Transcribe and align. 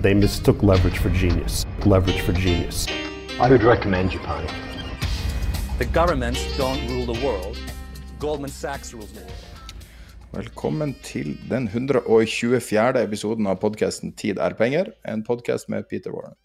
They 0.00 0.14
mistook 0.14 0.62
leverage 0.62 0.98
for 0.98 1.10
genius. 1.10 1.66
Leverage 1.84 2.20
for 2.20 2.32
genius. 2.32 2.86
I 3.40 3.50
would 3.50 3.64
recommend 3.64 4.12
Japan. 4.12 4.46
The 5.78 5.86
governments 5.86 6.56
don't 6.56 6.88
rule 6.88 7.14
the 7.14 7.26
world. 7.26 7.58
Goldman 8.20 8.50
Sachs 8.50 8.94
rules 8.94 9.10
the 9.10 9.20
world. 9.20 9.32
Velkommen 10.32 10.94
til 11.02 11.38
den 11.50 11.68
124. 11.68 13.02
episoden 13.02 13.46
av 13.46 13.56
podkasten 13.56 14.12
'Tid 14.12 14.38
er 14.38 14.54
penger', 14.54 14.92
en 15.08 15.24
podkast 15.24 15.68
med 15.68 15.82
Peter 15.90 16.10
Warren. 16.10 16.36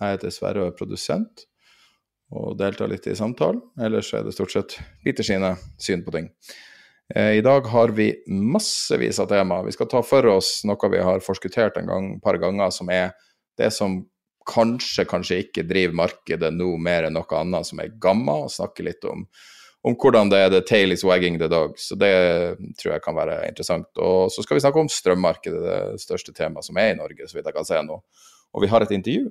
Jeg 0.00 0.10
heter 0.10 0.30
Sverre 0.30 0.60
og 0.60 0.66
er 0.66 0.76
produsent, 0.78 1.46
og 2.30 2.58
deltar 2.58 2.86
litt 2.86 3.06
i 3.06 3.14
samtalen. 3.14 3.60
Ellers 3.80 4.12
er 4.12 4.22
det 4.22 4.34
stort 4.34 4.52
sett 4.52 4.80
Peter 5.04 5.22
sine 5.22 5.56
syn 5.78 6.04
på 6.04 6.10
ting. 6.10 6.30
Eh, 7.14 7.32
I 7.32 7.40
dag 7.40 7.60
har 7.60 7.88
vi 7.88 8.24
massevis 8.26 9.18
av 9.18 9.26
tema. 9.26 9.62
Vi 9.62 9.72
skal 9.72 9.88
ta 9.88 10.02
for 10.04 10.26
oss 10.26 10.60
noe 10.68 10.90
vi 10.92 11.00
har 11.00 11.24
forskuttert 11.24 11.80
en 11.80 11.88
gang, 11.88 12.08
par 12.20 12.36
ganger, 12.40 12.70
som 12.74 12.90
er 12.92 13.14
det 13.58 13.70
som 13.72 14.02
kanskje, 14.48 15.06
kanskje 15.08 15.42
ikke 15.44 15.64
driver 15.68 15.96
markedet 16.04 16.50
nå 16.54 16.74
mer 16.80 17.08
enn 17.08 17.16
noe 17.16 17.40
annet, 17.40 17.68
som 17.68 17.80
er 17.80 17.94
gamma, 18.00 18.44
og 18.44 18.52
snakke 18.52 18.84
litt 18.84 19.04
om, 19.08 19.24
om 19.84 19.96
hvordan 19.96 20.32
det 20.32 20.42
er 20.42 20.52
the 20.52 20.62
tail 20.64 20.92
is 20.92 21.04
wagging 21.04 21.38
the 21.40 21.48
dog. 21.48 21.76
Så 21.80 21.96
det 21.96 22.12
tror 22.80 22.94
jeg 22.94 23.04
kan 23.04 23.16
være 23.16 23.40
interessant. 23.48 23.88
Og 23.96 24.32
så 24.32 24.44
skal 24.44 24.58
vi 24.58 24.64
snakke 24.64 24.84
om 24.84 24.92
strømmarkedet, 24.92 25.64
det 25.64 26.04
største 26.04 26.36
temaet 26.36 26.68
som 26.68 26.80
er 26.80 26.92
i 26.92 27.00
Norge, 27.00 27.28
så 27.28 27.38
vidt 27.38 27.48
jeg 27.48 27.56
kan 27.56 27.68
se 27.68 27.80
nå. 27.88 28.00
Og 28.52 28.64
vi 28.64 28.72
har 28.72 28.84
et 28.84 28.94
intervju 28.96 29.30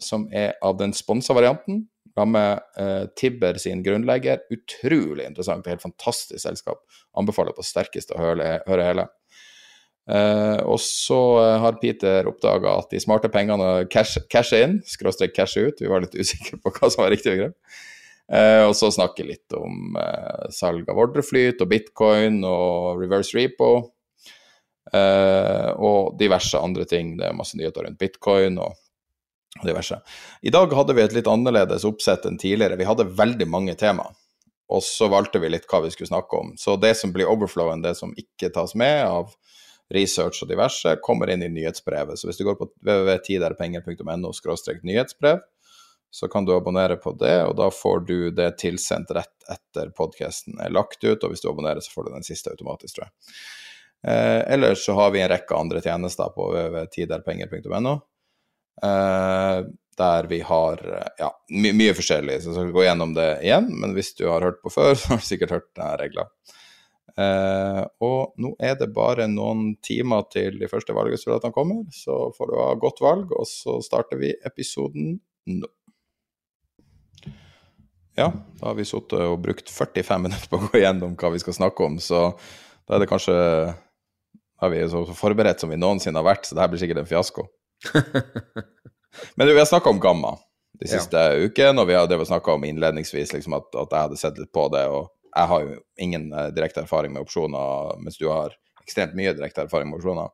som 0.00 0.28
er 0.32 0.56
av 0.64 0.76
den 0.76 0.92
sponsa 0.96 1.36
varianten. 1.36 1.86
Sammen 2.14 2.32
med 2.32 2.60
eh, 2.78 3.04
Tibber 3.18 3.58
sin 3.58 3.82
grunnlegger. 3.82 4.44
Utrolig 4.54 5.26
interessant, 5.26 5.66
helt 5.66 5.82
fantastisk 5.82 6.42
selskap. 6.42 6.84
Anbefaler 7.18 7.56
på 7.56 7.66
sterkeste 7.66 8.14
å 8.14 8.22
høre, 8.22 8.58
høre 8.68 8.86
hele. 8.86 9.08
Uh, 10.04 10.60
og 10.68 10.76
så 10.84 11.18
eh, 11.40 11.54
har 11.62 11.78
Peter 11.80 12.26
oppdaga 12.28 12.74
at 12.82 12.90
de 12.92 12.98
smarte 13.00 13.30
pengene 13.32 13.86
cash, 13.88 14.20
casher 14.28 14.66
inn, 14.66 14.74
skråstrek 14.84 15.32
casher 15.32 15.70
ut. 15.70 15.80
Vi 15.80 15.88
var 15.88 16.04
litt 16.04 16.16
usikre 16.18 16.60
på 16.60 16.72
hva 16.74 16.90
som 16.92 17.06
var 17.06 17.14
riktig 17.14 17.32
begrep. 17.32 17.56
Uh, 18.24 18.68
og 18.68 18.74
så 18.76 18.88
snakke 18.92 19.24
litt 19.26 19.52
om 19.56 19.96
uh, 19.96 20.46
salg 20.52 20.88
av 20.88 21.00
ordreflyt 21.00 21.60
og 21.60 21.70
bitcoin 21.72 22.38
og 22.48 23.02
reverse 23.02 23.36
repo. 23.36 23.74
Og 24.94 26.12
diverse 26.20 26.60
andre 26.60 26.84
ting. 26.86 27.16
Det 27.18 27.24
er 27.26 27.34
masse 27.34 27.56
nyheter 27.58 27.82
rundt 27.82 27.98
bitcoin 27.98 28.60
og 28.62 28.76
diverse. 29.62 30.00
I 30.42 30.50
dag 30.50 30.72
hadde 30.72 30.96
vi 30.96 31.04
et 31.04 31.14
litt 31.14 31.30
annerledes 31.30 31.86
oppsett 31.86 32.26
enn 32.26 32.38
tidligere. 32.40 32.78
Vi 32.80 32.88
hadde 32.88 33.06
veldig 33.14 33.46
mange 33.48 33.74
tema, 33.78 34.08
og 34.68 34.82
så 34.82 35.08
valgte 35.12 35.38
vi 35.42 35.52
litt 35.52 35.68
hva 35.70 35.84
vi 35.84 35.92
skulle 35.94 36.10
snakke 36.10 36.40
om. 36.40 36.54
Så 36.58 36.76
det 36.80 36.94
som 36.98 37.12
blir 37.14 37.30
overflowen, 37.30 37.84
det 37.84 37.94
som 37.98 38.14
ikke 38.18 38.50
tas 38.54 38.74
med 38.78 39.04
av 39.06 39.34
research 39.94 40.42
og 40.42 40.50
diverse, 40.50 40.96
kommer 41.04 41.30
inn 41.30 41.44
i 41.44 41.52
nyhetsbrevet. 41.52 42.18
Så 42.18 42.28
hvis 42.28 42.40
du 42.40 42.46
går 42.48 42.56
på 42.58 42.70
www.tiderpenger.no 42.82 44.32
nyhetsbrev, 44.82 45.42
så 46.14 46.28
kan 46.30 46.44
du 46.46 46.54
abonnere 46.54 46.96
på 46.96 47.10
det, 47.18 47.40
og 47.42 47.56
da 47.58 47.66
får 47.74 48.04
du 48.06 48.30
det 48.30 48.52
tilsendt 48.62 49.10
rett 49.16 49.48
etter 49.50 49.90
podkasten 49.98 50.60
er 50.62 50.70
lagt 50.70 51.02
ut. 51.02 51.24
Og 51.24 51.32
hvis 51.32 51.42
du 51.42 51.48
abonnerer, 51.50 51.82
så 51.82 51.90
får 51.90 52.06
du 52.06 52.10
den 52.14 52.26
siste 52.26 52.52
automatisk, 52.54 52.94
tror 52.94 53.08
jeg. 53.08 53.14
Eh, 54.06 54.52
ellers 54.54 54.84
så 54.86 54.94
har 54.94 55.10
vi 55.10 55.24
en 55.24 55.32
rekke 55.32 55.58
andre 55.58 55.82
tjenester 55.82 56.30
på 56.36 56.52
www.tiderpenger.no. 56.52 57.96
Uh, 58.82 59.66
der 59.98 60.26
vi 60.26 60.40
har 60.42 60.80
ja, 61.18 61.28
my 61.54 61.70
mye 61.76 61.94
forskjellig, 61.94 62.40
så 62.42 62.50
jeg 62.50 62.56
skal 62.56 62.72
gå 62.74 62.84
gjennom 62.86 63.14
det 63.16 63.28
igjen. 63.46 63.68
Men 63.80 63.94
hvis 63.96 64.14
du 64.18 64.26
har 64.28 64.44
hørt 64.44 64.62
på 64.64 64.72
før, 64.74 64.94
så 64.98 65.14
har 65.14 65.22
du 65.22 65.28
sikkert 65.28 65.54
hørt 65.54 65.70
denne 65.76 65.94
regla. 66.00 66.28
Uh, 67.14 67.84
og 68.02 68.34
nå 68.42 68.56
er 68.58 68.74
det 68.80 68.90
bare 68.94 69.28
noen 69.30 69.76
timer 69.86 70.24
til 70.34 70.58
de 70.58 70.66
første 70.70 70.96
valgresultatene 70.96 71.54
kommer, 71.54 71.84
så 71.94 72.32
får 72.34 72.50
du 72.50 72.56
ha 72.58 72.68
godt 72.82 73.02
valg, 73.04 73.30
og 73.38 73.46
så 73.46 73.78
starter 73.86 74.18
vi 74.18 74.32
episoden 74.42 75.14
nå. 75.52 75.70
Ja, 78.14 78.28
da 78.30 78.68
har 78.68 78.76
vi 78.78 78.86
sittet 78.86 79.18
og 79.26 79.40
brukt 79.42 79.70
45 79.70 80.22
minutter 80.22 80.50
på 80.50 80.58
å 80.58 80.68
gå 80.68 80.82
gjennom 80.82 81.16
hva 81.18 81.32
vi 81.34 81.40
skal 81.42 81.56
snakke 81.56 81.86
om, 81.86 81.96
så 82.02 82.28
da 82.86 82.96
er 82.96 83.02
det 83.02 83.10
kanskje 83.10 83.34
Da 83.34 84.68
er 84.68 84.70
vi 84.70 84.84
så 84.88 85.00
forberedt 85.18 85.60
som 85.60 85.70
vi 85.70 85.76
noensinne 85.76 86.20
har 86.20 86.26
vært, 86.26 86.46
så 86.46 86.54
det 86.54 86.62
her 86.62 86.70
blir 86.72 86.80
sikkert 86.80 87.02
en 87.02 87.08
fiasko. 87.10 87.42
Men 89.34 89.46
vi 89.46 89.58
har 89.58 89.68
snakka 89.68 89.90
om 89.90 90.00
gamma 90.00 90.38
de 90.80 90.88
siste 90.90 91.16
ja. 91.16 91.46
ukene, 91.46 91.80
og 91.80 91.88
vi 91.88 91.94
har 91.94 92.24
snakka 92.24 92.56
om 92.56 92.64
innledningsvis 92.66 93.32
liksom, 93.32 93.54
at, 93.54 93.70
at, 93.74 93.92
jeg 93.92 94.06
hadde 94.08 94.18
sett 94.18 94.38
litt 94.40 94.52
på 94.54 94.66
det. 94.74 94.84
Og 94.90 95.08
jeg 95.30 95.50
har 95.50 95.64
jo 95.64 95.76
ingen 96.02 96.28
uh, 96.34 96.48
direkte 96.54 96.82
erfaring 96.82 97.14
med 97.14 97.22
opsjoner, 97.22 97.94
mens 98.02 98.18
du 98.18 98.26
har 98.30 98.56
ekstremt 98.82 99.14
mye 99.16 99.34
direkte 99.36 99.64
erfaring 99.64 99.90
med 99.90 100.00
opsjoner. 100.00 100.32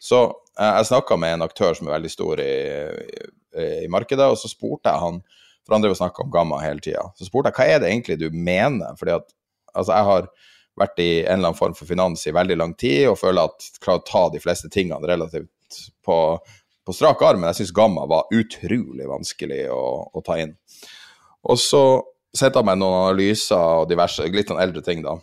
Så 0.00 0.22
uh, 0.30 0.72
jeg 0.78 0.88
snakka 0.90 1.20
med 1.20 1.36
en 1.36 1.46
aktør 1.46 1.76
som 1.76 1.90
er 1.90 1.98
veldig 1.98 2.12
stor 2.12 2.40
i, 2.42 2.56
i, 3.04 3.68
i 3.84 3.92
markedet, 3.92 4.30
og 4.32 4.40
så 4.40 4.50
spurte 4.52 4.92
jeg 4.92 5.04
han 5.04 5.22
For 5.66 5.74
han 5.74 5.82
drev 5.82 5.96
og 5.96 5.98
snakka 5.98 6.22
om 6.22 6.30
gamma 6.30 6.60
hele 6.62 6.80
tida. 6.80 7.08
Så 7.18 7.26
spurte 7.26 7.50
jeg 7.50 7.58
hva 7.58 7.64
er 7.74 7.80
det 7.82 7.88
egentlig 7.90 8.20
du 8.20 8.28
mener? 8.30 8.94
Fordi 8.98 9.16
at 9.16 9.32
altså, 9.74 9.92
jeg 9.92 10.08
har 10.08 10.28
vært 10.78 11.00
i 11.02 11.10
en 11.24 11.38
eller 11.38 11.50
annen 11.50 11.58
form 11.58 11.74
for 11.74 11.88
finans 11.88 12.22
i 12.28 12.34
veldig 12.36 12.56
lang 12.60 12.74
tid 12.78 13.08
og 13.10 13.18
føler 13.18 13.48
at 13.48 13.64
jeg 13.64 13.82
klarer 13.82 14.02
å 14.02 14.06
ta 14.06 14.22
de 14.30 14.42
fleste 14.42 14.70
tingene 14.72 15.08
relativt 15.08 15.80
på 16.06 16.18
på 16.86 16.94
strak 16.94 17.22
arm, 17.26 17.42
men 17.42 17.50
jeg 17.50 17.62
syns 17.62 17.74
gamma 17.74 18.06
var 18.08 18.30
utrolig 18.34 19.08
vanskelig 19.10 19.64
å, 19.74 19.80
å 20.14 20.22
ta 20.24 20.38
inn. 20.38 20.52
Og 21.46 21.58
så 21.58 21.82
sendte 22.36 22.60
jeg 22.60 22.68
meg 22.68 22.78
noen 22.78 23.00
analyser 23.00 23.82
og 23.82 23.88
diverse, 23.90 24.26
litt 24.30 24.52
sånn 24.52 24.62
eldre 24.62 24.84
ting, 24.86 25.02
da. 25.02 25.16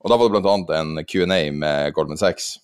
Og 0.00 0.10
da 0.10 0.16
var 0.16 0.30
det 0.30 0.40
bl.a. 0.40 0.56
en 0.80 1.04
Q&A 1.04 1.40
med 1.52 1.94
Goldman 1.94 2.18
Sachs, 2.20 2.54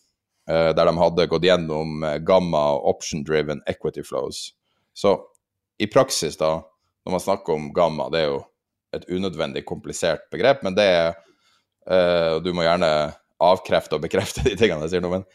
uh, 0.50 0.72
der 0.74 0.88
de 0.88 0.96
hadde 0.98 1.28
gått 1.30 1.46
gjennom 1.46 2.02
gamma 2.26 2.64
option 2.88 3.22
driven 3.26 3.62
equity 3.70 4.02
flows. 4.06 4.48
Så 4.96 5.18
i 5.78 5.88
praksis, 5.92 6.38
da, 6.40 6.56
når 7.04 7.18
man 7.18 7.22
snakker 7.22 7.54
om 7.54 7.70
gamma, 7.76 8.08
det 8.10 8.24
er 8.24 8.30
jo 8.32 8.42
et 8.96 9.06
unødvendig 9.12 9.66
komplisert 9.68 10.26
begrep, 10.32 10.64
men 10.66 10.76
det 10.78 10.90
er 10.96 11.14
og 11.86 12.40
Du 12.42 12.48
må 12.50 12.64
gjerne 12.64 12.88
avkrefte 13.38 13.94
og 13.94 14.02
bekrefte 14.02 14.42
de 14.42 14.56
tingene 14.58 14.88
jeg 14.88 14.96
sier 14.96 15.04
nå, 15.04 15.10
men 15.12 15.26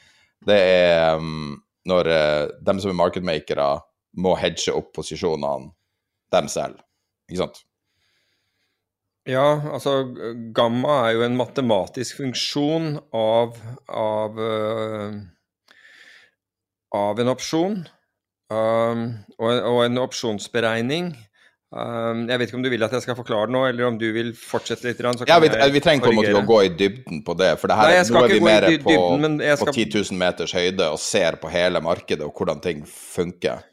det 0.44 0.58
er 0.58 1.22
um, 1.22 1.62
når 1.88 2.08
de 2.08 2.22
dem 2.68 2.80
som 2.82 2.92
er 2.92 3.00
marketmakere, 3.00 3.70
må 4.22 4.36
hedge 4.36 4.74
opp 4.76 4.92
posisjonene 4.98 5.72
dem 6.36 6.50
selv. 6.52 6.82
Ikke 7.30 7.44
sant? 7.46 7.62
Ja, 9.30 9.62
altså 9.70 10.00
gamma 10.56 10.96
er 11.06 11.16
jo 11.16 11.26
en 11.28 11.38
matematisk 11.38 12.18
funksjon 12.24 12.96
av, 13.14 13.60
av, 13.88 14.40
uh, 14.42 15.20
av 16.98 17.22
en 17.22 17.34
opsjon. 17.36 17.76
Um, 18.52 19.04
og, 19.38 19.48
og, 19.48 19.78
en 19.86 20.02
opsjonsberegning 20.02 21.14
Um, 21.72 22.26
jeg 22.28 22.36
vet 22.36 22.50
ikke 22.50 22.58
om 22.60 22.64
du 22.66 22.70
vil 22.74 22.84
at 22.84 22.92
jeg 22.92 23.04
skal 23.06 23.16
forklare 23.16 23.48
det 23.48 23.56
nå, 23.56 23.62
eller 23.70 23.86
om 23.88 23.98
du 24.00 24.10
vil 24.12 24.34
fortsette 24.36 24.90
litt? 24.90 25.00
ja, 25.30 25.38
vi, 25.40 25.48
vi, 25.72 25.80
trenger 25.80 26.04
på 26.04 26.12
en 26.12 26.18
måte 26.18 26.34
å 26.36 26.44
gå 26.44 26.58
i 26.68 26.72
dybden 26.76 27.22
på 27.24 27.36
det, 27.40 27.54
for 27.62 27.72
det 27.72 27.78
her, 27.80 27.94
Nei, 27.96 28.02
nå 28.12 28.24
er 28.26 28.34
vi 28.34 28.40
mer 28.44 28.68
på, 28.84 28.96
skal... 29.56 29.64
på 29.64 29.76
10 29.78 29.86
000 30.12 30.20
meters 30.20 30.56
høyde 30.58 30.90
og 30.92 31.00
ser 31.00 31.40
på 31.40 31.52
hele 31.54 31.80
markedet 31.86 32.28
og 32.28 32.36
hvordan 32.36 32.60
ting 32.66 32.84
funker. 32.84 33.64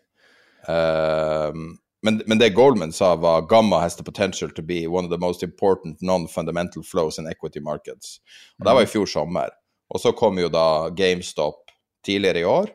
Um, 0.71 1.73
men, 2.07 2.21
men, 2.31 2.39
det 2.39 2.53
Goldman 2.55 2.95
sa, 2.95 3.17
var 3.19 3.49
Gamma 3.51 3.81
has 3.83 3.99
the 3.99 4.07
potential 4.07 4.55
to 4.55 4.63
be 4.63 4.87
one 4.87 5.05
of 5.05 5.11
the 5.11 5.19
most 5.19 5.43
important 5.43 5.99
non-fundamental 5.99 6.87
flows 6.87 7.19
in 7.19 7.27
equity 7.27 7.59
markets. 7.59 8.21
Og 8.61 8.67
Det 8.69 8.75
var 8.79 8.87
i 8.87 8.93
fjor 8.95 9.11
sommer. 9.11 9.51
Og 9.91 10.01
så 10.01 10.13
kom 10.15 10.39
jo 10.39 10.47
da 10.53 10.93
GameStop 10.95 11.65
tidligere 12.07 12.45
i 12.45 12.47
år, 12.47 12.71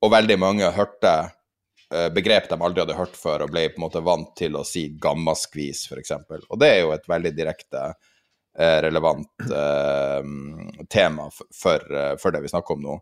og 0.00 0.12
veldig 0.12 0.38
mange 0.40 0.72
hørte 0.72 1.12
begrep 2.14 2.48
de 2.50 2.56
aldri 2.58 2.82
hadde 2.82 2.96
hørt 2.98 3.16
før, 3.18 3.44
og 3.44 3.52
ble 3.52 3.68
på 3.70 3.78
en 3.78 3.84
måte 3.86 4.02
vant 4.04 4.32
til 4.38 4.56
å 4.58 4.64
si 4.66 4.88
gammaskvis, 5.00 5.84
f.eks. 5.90 6.14
Og 6.48 6.58
det 6.60 6.70
er 6.70 6.80
jo 6.82 6.94
et 6.94 7.08
veldig 7.10 7.32
direkte 7.36 7.82
uh, 7.92 8.78
relevant 8.84 9.46
uh, 9.50 10.22
tema 10.90 11.28
for, 11.30 11.84
for, 12.20 12.34
det 12.34 12.42
vi 12.44 12.52
snakker 12.52 12.76
om 12.76 12.86
nå. 12.86 12.96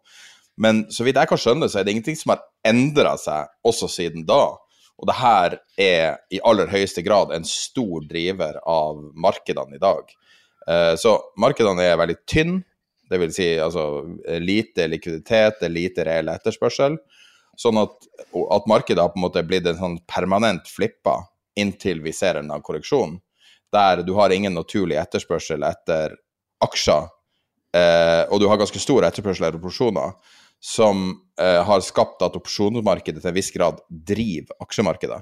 Men 0.62 0.84
så 0.92 1.06
vidt 1.06 1.20
jeg 1.20 1.30
kan 1.30 1.40
skjønne, 1.40 1.68
så 1.70 1.80
er 1.80 1.86
det 1.86 1.94
ingenting 1.94 2.18
som 2.20 2.34
har 2.34 2.42
endra 2.68 3.14
seg 3.20 3.48
også 3.68 3.88
siden 3.90 4.26
da. 4.28 4.42
Og 5.00 5.08
det 5.08 5.16
her 5.18 5.56
er 5.80 6.18
i 6.30 6.42
aller 6.44 6.68
høyeste 6.70 7.02
grad 7.06 7.32
en 7.34 7.46
stor 7.48 8.04
driver 8.10 8.60
av 8.68 9.00
markedene 9.18 9.78
i 9.78 9.82
dag. 9.82 10.12
Så 11.00 11.14
markedene 11.40 11.88
er 11.88 11.96
veldig 11.98 12.18
tynne, 12.28 12.60
dvs. 13.10 13.34
Si, 13.34 13.48
altså 13.60 14.04
lite 14.44 14.86
likviditet, 14.92 15.64
lite 15.72 16.06
reell 16.06 16.30
etterspørsel. 16.32 17.00
Sånn 17.58 17.78
at, 17.82 18.06
at, 18.32 18.68
markedet 18.70 19.02
har 19.02 19.12
på 19.12 19.20
en 19.20 19.26
måte 19.26 19.42
blitt 19.44 19.66
en 19.68 19.78
sånn 19.78 19.98
permanent 20.08 20.68
flippa 20.70 21.18
inntil 21.58 22.00
vi 22.04 22.14
ser 22.16 22.38
en 22.40 22.52
korreksjon, 22.64 23.18
der 23.72 24.04
du 24.06 24.14
har 24.16 24.32
ingen 24.32 24.54
naturlig 24.56 24.96
etterspørsel 25.00 25.64
etter 25.68 26.16
aksjer, 26.64 27.10
eh, 27.76 28.22
og 28.30 28.40
du 28.40 28.48
har 28.48 28.60
ganske 28.60 28.80
stor 28.80 29.04
etterspørsel 29.08 29.48
etter 29.48 29.60
opsjoner 29.60 30.16
som 30.62 31.10
eh, 31.40 31.60
har 31.66 31.84
skapt 31.84 32.22
at 32.24 32.38
opsjonsmarkedet 32.38 33.20
til 33.20 33.32
en 33.32 33.36
viss 33.36 33.52
grad 33.52 33.82
driver 33.90 34.56
aksjemarkedet. 34.64 35.20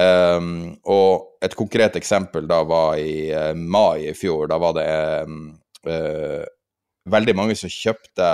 Um, 0.00 0.78
og 0.88 1.42
et 1.44 1.52
konkret 1.58 1.96
eksempel 1.98 2.46
da 2.48 2.62
var 2.64 2.96
i 3.00 3.28
uh, 3.34 3.52
mai 3.52 4.06
i 4.08 4.14
fjor. 4.16 4.46
Da 4.48 4.56
var 4.60 4.76
det 4.78 4.86
um, 5.28 5.50
uh, 5.88 6.44
veldig 7.10 7.34
mange 7.36 7.56
som 7.58 7.72
kjøpte 7.72 8.30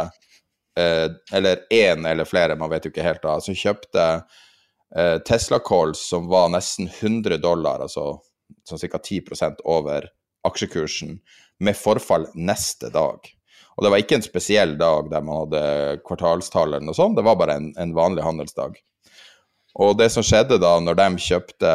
Eller 0.77 1.63
én 1.73 2.05
eller 2.05 2.29
flere, 2.29 2.57
man 2.61 2.69
vet 2.69 2.85
jo 2.85 2.91
ikke 2.93 3.05
helt 3.07 3.23
da, 3.23 3.39
som 3.41 3.57
kjøpte 3.57 4.03
Tesla 5.25 5.57
Calls 5.65 6.03
som 6.11 6.27
var 6.29 6.51
nesten 6.53 6.91
100 6.91 7.39
dollar, 7.41 7.81
altså 7.81 8.19
sånn 8.69 8.83
ca. 8.93 9.01
10% 9.01 9.65
over 9.65 10.11
aksjekursen, 10.47 11.17
med 11.65 11.79
forfall 11.79 12.29
neste 12.37 12.91
dag. 12.93 13.25
Og 13.77 13.85
det 13.85 13.93
var 13.93 14.01
ikke 14.01 14.19
en 14.21 14.25
spesiell 14.25 14.77
dag 14.81 15.11
der 15.13 15.25
man 15.25 15.43
hadde 15.45 15.63
kvartalstall 16.07 16.73
eller 16.73 16.87
noe 16.89 16.97
sånt, 16.97 17.17
det 17.19 17.27
var 17.27 17.39
bare 17.41 17.59
en, 17.61 17.71
en 17.81 17.95
vanlig 17.97 18.25
handelsdag. 18.25 18.79
Og 19.85 19.97
det 20.01 20.09
som 20.13 20.25
skjedde 20.25 20.57
da, 20.63 20.73
når 20.81 20.97
de 20.97 21.09
kjøpte 21.21 21.73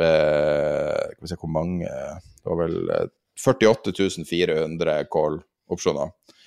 eh, 0.00 1.02
vi 1.20 1.28
se 1.28 1.36
hvor 1.36 1.52
mange 1.52 1.84
Det 1.84 2.48
var 2.48 2.60
vel 2.62 2.78
48 3.36 3.92
eh, 3.92 4.24
400 4.30 4.94
call-opsjoner 5.12 6.08
eh, 6.08 6.38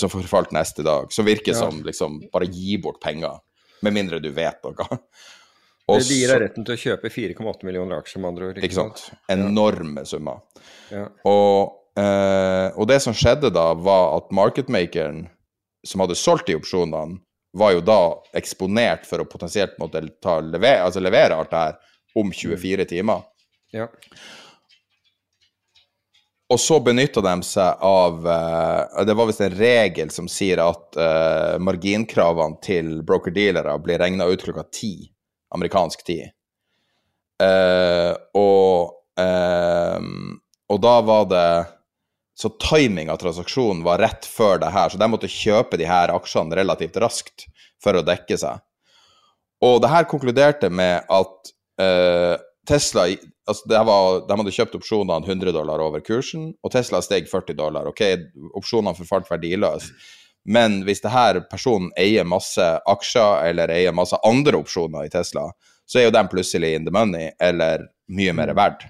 som 0.00 0.12
forfalt 0.12 0.54
neste 0.56 0.84
dag. 0.86 1.12
Som 1.12 1.28
virker 1.28 1.52
ja. 1.52 1.58
som 1.58 1.82
liksom 1.84 2.22
bare 2.32 2.48
gi 2.50 2.78
bort 2.82 3.00
penger, 3.04 3.40
med 3.84 3.96
mindre 3.96 4.20
du 4.22 4.30
vet 4.34 4.60
noe. 4.64 4.88
Og 5.92 6.00
det 6.00 6.16
gir 6.16 6.30
deg 6.32 6.40
retten 6.40 6.64
til 6.64 6.72
å 6.72 6.80
kjøpe 6.80 7.10
4,8 7.12 7.66
millioner 7.68 8.00
aksjer, 8.00 8.22
med 8.22 8.30
andre 8.30 8.46
ord. 8.48 8.60
Ikke 8.64 8.78
sant? 8.78 9.02
Enorme 9.28 10.06
summer. 10.08 10.40
Ja. 10.88 11.10
Og 11.28 12.00
eh, 12.00 12.68
og 12.72 12.88
det 12.88 13.02
som 13.04 13.16
skjedde 13.16 13.50
da, 13.52 13.66
var 13.76 14.14
at 14.16 14.32
marketmakeren 14.32 15.26
som 15.84 16.00
hadde 16.00 16.16
solgt 16.16 16.48
de 16.48 16.56
opsjonene, 16.56 17.20
var 17.54 17.74
jo 17.76 17.82
da 17.86 17.98
eksponert 18.34 19.04
for 19.06 19.22
å 19.22 19.28
potensielt 19.30 19.76
måtte 19.78 20.00
ta, 20.24 20.40
lever, 20.42 20.80
altså 20.82 21.02
levere 21.04 21.36
alt 21.38 21.52
det 21.52 21.60
her 21.60 21.76
om 22.18 22.32
24 22.34 22.80
mm. 22.80 22.88
timer. 22.90 23.20
Ja. 23.74 23.86
Og 26.52 26.60
så 26.60 26.76
benytta 26.84 27.22
de 27.24 27.34
seg 27.46 27.84
av 27.88 28.26
uh, 28.28 29.04
Det 29.06 29.14
var 29.16 29.28
visst 29.30 29.44
en 29.46 29.56
regel 29.56 30.10
som 30.12 30.28
sier 30.28 30.60
at 30.60 30.98
uh, 30.98 31.56
marginkravene 31.62 32.60
til 32.64 32.98
broker-dealere 33.06 33.78
blir 33.82 34.02
regna 34.02 34.28
ut 34.28 34.44
klokka 34.44 34.66
ti 34.72 34.96
amerikansk 35.54 36.02
tid. 36.04 36.32
og, 38.34 38.94
og 40.72 40.78
da 40.82 40.94
var 41.06 41.26
det 41.30 41.48
så 42.34 42.50
timing 42.58 43.10
av 43.12 43.20
transaksjonen 43.22 43.84
var 43.86 44.00
rett 44.02 44.26
før 44.26 44.58
det 44.62 44.72
her, 44.74 44.90
så 44.90 44.98
de 44.98 45.08
måtte 45.10 45.30
kjøpe 45.30 45.78
de 45.78 45.86
her 45.86 46.10
aksjene 46.14 46.56
relativt 46.58 46.98
raskt 47.02 47.46
for 47.82 47.94
å 47.94 48.02
dekke 48.02 48.38
seg. 48.40 48.62
Og 49.62 49.78
det 49.84 49.92
her 49.92 50.08
konkluderte 50.10 50.72
med 50.74 51.06
at 51.06 51.54
Tesla 52.66 53.06
altså 53.48 53.84
var, 53.84 54.20
De 54.28 54.36
hadde 54.40 54.54
kjøpt 54.56 54.76
opsjonene 54.78 55.26
100 55.26 55.52
dollar 55.52 55.82
over 55.84 56.00
kursen, 56.04 56.52
og 56.62 56.72
Tesla 56.72 57.02
steg 57.04 57.28
40 57.30 57.58
dollar. 57.58 57.90
Ok, 57.90 58.02
opsjonene 58.56 58.96
forfalt 58.98 59.30
verdiløse. 59.30 59.92
men 60.44 60.82
hvis 60.84 61.00
det 61.00 61.12
her 61.12 61.40
personen 61.48 61.90
eier 61.96 62.24
masse 62.24 62.64
aksjer 62.86 63.48
eller 63.48 63.70
eier 63.72 63.92
masse 63.96 64.16
andre 64.24 64.58
opsjoner 64.60 65.06
i 65.06 65.12
Tesla, 65.12 65.46
så 65.86 65.98
er 65.98 66.04
jo 66.04 66.16
den 66.16 66.28
plutselig 66.28 66.74
in 66.76 66.84
the 66.84 66.92
money, 66.92 67.30
eller 67.40 67.86
mye 68.08 68.32
mer 68.32 68.52
mm. 68.52 68.56
verdt. 68.56 68.84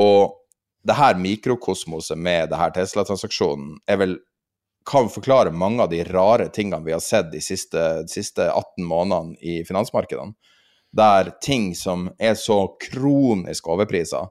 Og 0.00 0.36
det 0.84 0.96
her 0.96 1.20
mikrokosmoset 1.20 2.18
med 2.18 2.48
det 2.48 2.56
her 2.56 2.72
Tesla-transaksjonen 2.72 3.76
er 3.88 4.00
vel 4.00 4.18
kan 4.90 5.10
forklare 5.12 5.52
mange 5.52 5.82
av 5.82 5.90
de 5.92 6.00
rare 6.04 6.48
tingene 6.48 6.84
vi 6.84 6.92
har 6.92 7.02
sett 7.04 7.28
de 7.32 7.40
siste, 7.44 7.80
de 8.02 8.08
siste 8.08 8.46
18 8.48 8.86
månedene 8.88 9.36
i 9.44 9.60
finansmarkedene. 9.68 10.32
Der 10.96 11.30
ting 11.42 11.70
som 11.78 12.08
er 12.18 12.34
så 12.34 12.64
kronisk 12.82 13.68
overprisa, 13.70 14.24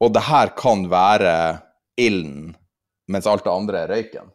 og 0.00 0.12
det 0.14 0.24
her 0.26 0.50
kan 0.56 0.86
være 0.90 1.34
ilden, 2.00 2.54
mens 3.10 3.28
alt 3.30 3.44
det 3.44 3.52
andre 3.52 3.84
er 3.84 3.92
røyken. 3.94 4.30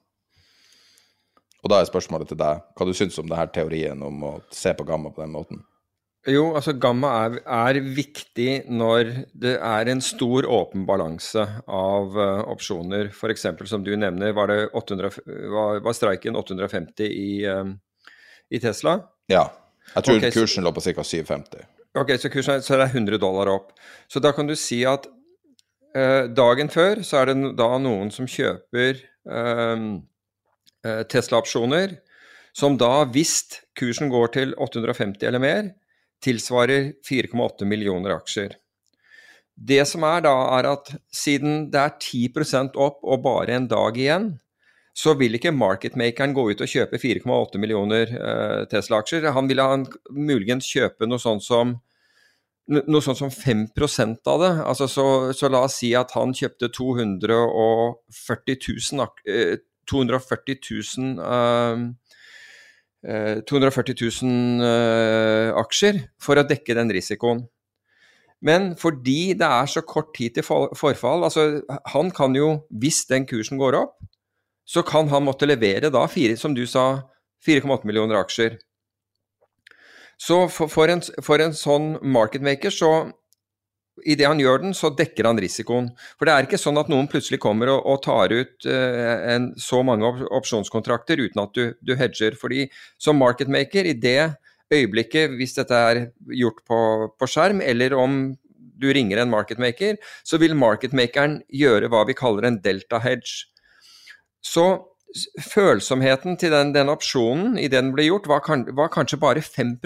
Og 1.65 1.71
da 1.74 1.81
er 1.81 1.89
spørsmålet 1.89 2.30
til 2.30 2.39
deg, 2.39 2.62
hva 2.77 2.86
du 2.86 2.94
syns 2.94 3.18
om 3.19 3.27
denne 3.27 3.47
teorien 3.51 4.03
om 4.06 4.27
å 4.27 4.33
se 4.53 4.75
på 4.77 4.86
Gamma 4.86 5.09
på 5.12 5.24
den 5.24 5.33
måten? 5.33 5.63
Jo, 6.25 6.56
altså 6.57 6.74
gamma 6.81 7.09
er, 7.21 7.36
er, 7.45 7.77
viktig 7.94 8.63
når 8.74 9.12
det 9.38 9.59
er 9.62 9.89
en 9.92 10.00
stor 10.01 10.47
åpen 10.50 10.88
balanse 10.88 11.44
av 11.69 12.18
uh, 12.18 12.42
opsjoner. 12.50 13.12
F.eks. 13.13 13.45
som 13.69 13.83
du 13.86 13.92
nevner, 13.94 14.33
var, 14.33 14.50
det 14.50 14.71
800, 14.74 15.19
var, 15.53 15.83
var 15.86 15.97
streiken 15.97 16.38
850 16.39 17.06
i, 17.06 17.30
uh, 17.45 17.69
i, 18.50 18.62
Tesla? 18.63 18.97
Ja. 19.30 19.45
Jeg 19.94 20.08
tror 20.08 20.18
okay, 20.20 20.34
kursen 20.34 20.66
lå 20.66 20.72
på 20.76 20.84
ca. 20.84 21.04
750. 21.04 21.68
Ok, 21.96 22.16
så 22.20 22.32
kursen 22.32 22.64
så 22.66 22.76
er 22.76 22.90
100 22.90 23.20
dollar 23.22 23.52
opp. 23.54 23.72
Så 24.12 24.20
da 24.24 24.34
kan 24.36 24.50
du 24.50 24.56
si 24.60 24.82
at 24.88 25.08
eh, 25.96 26.26
dagen 26.28 26.72
før 26.74 27.04
så 27.06 27.22
er 27.22 27.32
det 27.32 27.54
da 27.60 27.70
noen 27.80 28.12
som 28.12 28.28
kjøper 28.28 29.00
um, 29.24 29.88
uh, 30.86 31.04
Tesla-opsjoner, 31.12 31.95
som 32.56 32.76
da, 32.80 33.06
hvis 33.12 33.62
kursen 33.80 34.12
går 34.12 34.36
til 34.36 34.54
850 34.59 35.24
eller 35.28 35.44
mer, 35.44 35.71
tilsvarer 36.24 36.94
4,8 37.06 37.68
millioner 37.68 38.16
aksjer. 38.16 38.56
Det 39.56 39.83
som 39.88 40.04
er 40.04 40.24
da, 40.26 40.33
er 40.57 40.68
at 40.68 40.92
siden 41.16 41.69
det 41.71 41.80
er 41.80 41.95
10% 41.95 42.76
opp 42.76 43.04
og 43.04 43.24
bare 43.24 43.56
en 43.56 43.69
dag 43.71 43.95
igjen, 44.00 44.33
så 44.95 45.14
vil 45.19 45.35
ikke 45.35 45.52
marketmakeren 45.52 46.33
gå 46.35 46.45
ut 46.54 46.61
og 46.64 46.71
kjøpe 46.71 46.99
4,8 47.02 47.59
millioner 47.59 48.11
eh, 48.16 48.61
Tesla-aksjer. 48.71 49.28
Han 49.35 49.49
vil 49.52 49.59
muligens 50.16 50.69
kjøpe 50.71 51.09
noe 51.09 51.19
sånt 51.19 51.44
som 51.44 51.75
noe 52.66 53.02
sånt 53.04 53.19
som 53.19 53.30
5% 53.30 54.25
av 54.31 54.40
det. 54.42 54.54
Altså 54.66 54.87
så, 54.90 55.06
så, 55.37 55.49
la 55.52 55.59
oss 55.68 55.78
si 55.81 55.92
at 55.97 56.16
han 56.18 56.33
kjøpte 56.33 56.71
240 56.73 58.57
000, 58.95 59.09
eh, 59.30 59.57
240 59.92 60.57
000 60.97 61.19
eh, 63.06 63.44
240 63.45 63.94
000 64.02 64.66
uh, 64.66 65.54
aksjer 65.61 65.99
for 66.18 66.42
å 66.42 66.45
dekke 66.47 66.73
den 66.73 66.90
risikoen. 66.90 67.44
Men 68.42 68.71
fordi 68.80 69.35
det 69.37 69.45
er 69.45 69.69
så 69.69 69.83
kort 69.85 70.09
tid 70.18 70.35
til 70.35 70.45
forfall 70.45 71.23
altså 71.23 71.61
Han 71.94 72.09
kan 72.14 72.35
jo, 72.35 72.66
hvis 72.69 73.06
den 73.09 73.28
kursen 73.30 73.61
går 73.61 73.78
opp, 73.78 73.95
så 74.66 74.84
kan 74.86 75.10
han 75.12 75.26
måtte 75.28 75.48
levere 75.50 75.92
da, 75.94 76.06
fire, 76.10 76.38
som 76.38 76.56
du 76.57 76.66
sa, 76.69 77.06
4,8 77.45 77.86
millioner 77.86 78.18
aksjer. 78.19 78.57
Så 80.18 80.45
for, 80.50 80.72
for, 80.72 80.90
en, 80.90 81.04
for 81.24 81.44
en 81.44 81.54
sånn 81.56 81.95
marketmaker 82.02 82.74
så 82.74 82.92
idet 84.04 84.28
han 84.28 84.40
gjør 84.42 84.64
den, 84.66 84.74
så 84.76 84.92
dekker 84.92 85.28
han 85.30 85.40
risikoen. 85.40 85.90
For 86.19 86.28
det 86.28 86.34
er 86.34 86.48
ikke 86.48 86.60
sånn 86.60 86.80
at 86.80 86.90
noen 86.92 87.07
plutselig 87.12 87.40
kommer 87.44 87.72
og, 87.72 87.86
og 87.88 88.02
tar 88.04 88.34
ut 88.34 88.68
uh, 88.68 89.14
en, 89.36 89.52
så 89.62 89.81
mange 89.88 90.07
op 90.07 90.24
opsjonskontrakter 90.42 91.22
uten 91.22 91.44
at 91.45 91.56
du, 91.56 91.76
du 91.80 91.95
hedger. 92.00 92.36
Fordi 92.40 92.68
som 93.02 93.19
marketmaker, 93.22 93.88
i 93.88 93.95
det 93.95 94.36
øyeblikket, 94.74 95.36
hvis 95.40 95.56
dette 95.60 95.80
er 95.92 96.02
gjort 96.42 96.64
på, 96.68 96.80
på 97.16 97.30
skjerm, 97.30 97.62
eller 97.64 97.95
om 97.95 98.36
du 98.76 98.90
ringer 98.92 99.22
en 99.22 99.31
marketmaker, 99.31 100.00
så 100.28 100.40
vil 100.42 100.57
marketmakeren 100.60 101.40
gjøre 101.54 101.88
hva 101.92 102.04
vi 102.10 102.18
kaller 102.18 102.50
en 102.50 102.60
delta 102.64 103.00
hedge. 103.04 103.45
Så 104.45 104.66
følsomheten 105.40 106.35
til 106.40 106.52
den, 106.52 106.73
den, 106.75 106.92
opsjonen 106.92 107.56
i 107.57 107.69
det 107.69 107.80
den 107.80 107.94
ble 107.95 108.07
gjort, 108.09 108.28
var, 108.28 108.42
kan, 108.44 108.66
var 108.75 108.92
kanskje 108.92 109.19
bare 109.21 109.42
5 109.42 109.78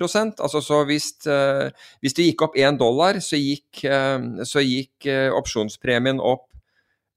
altså 0.41 0.61
så 0.61 0.83
hvis, 0.89 1.11
uh, 1.27 1.69
hvis, 2.01 2.15
det 2.17 2.25
gikk 2.31 2.47
opp 2.47 2.57
én 2.57 2.79
dollar, 2.79 3.19
så 3.21 3.37
gikk, 3.37 3.83
uh, 3.85 4.41
så 4.43 4.63
gikk 4.65 5.05
uh, 5.05 5.29
opsjonspremien 5.37 6.19
opp 6.19 6.47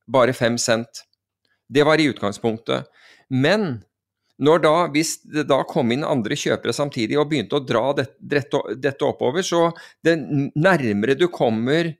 bare 0.06 0.32
5 0.32 0.58
cent. 0.58 1.06
Det 1.72 1.86
var 1.88 2.00
i 2.00 2.10
utgangspunktet. 2.12 2.90
Men 3.30 3.82
da, 4.38 4.74
hvis 4.92 5.22
det 5.22 5.46
da 5.48 5.62
kom 5.68 5.92
inn 5.94 6.04
andre 6.04 6.36
kjøpere 6.36 6.74
samtidig 6.74 7.16
og 7.20 7.30
begynte 7.30 7.56
å 7.56 7.64
dra 7.64 7.92
dette, 7.96 8.42
dette, 8.74 9.04
oppover, 9.06 9.42
så 9.42 9.70
det 10.04 10.18
nærmere 10.54 11.16
du 11.16 11.28
kommer 11.32 11.94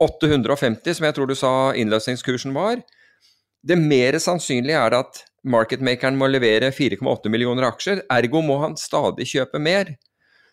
850, 0.00 0.94
som 0.96 1.04
jeg 1.04 1.16
tror 1.16 1.28
du 1.28 1.36
sa 1.36 1.52
innløsningskursen 1.76 2.54
var, 2.56 2.80
det 3.66 3.76
mer 3.78 4.18
sannsynlige 4.22 4.78
er 4.78 4.96
at 5.00 5.22
marketmakeren 5.44 6.18
må 6.18 6.28
levere 6.30 6.70
4,8 6.74 7.32
millioner 7.32 7.68
aksjer, 7.68 8.04
ergo 8.12 8.42
må 8.44 8.58
han 8.62 8.76
stadig 8.80 9.28
kjøpe 9.28 9.60
mer. 9.62 9.94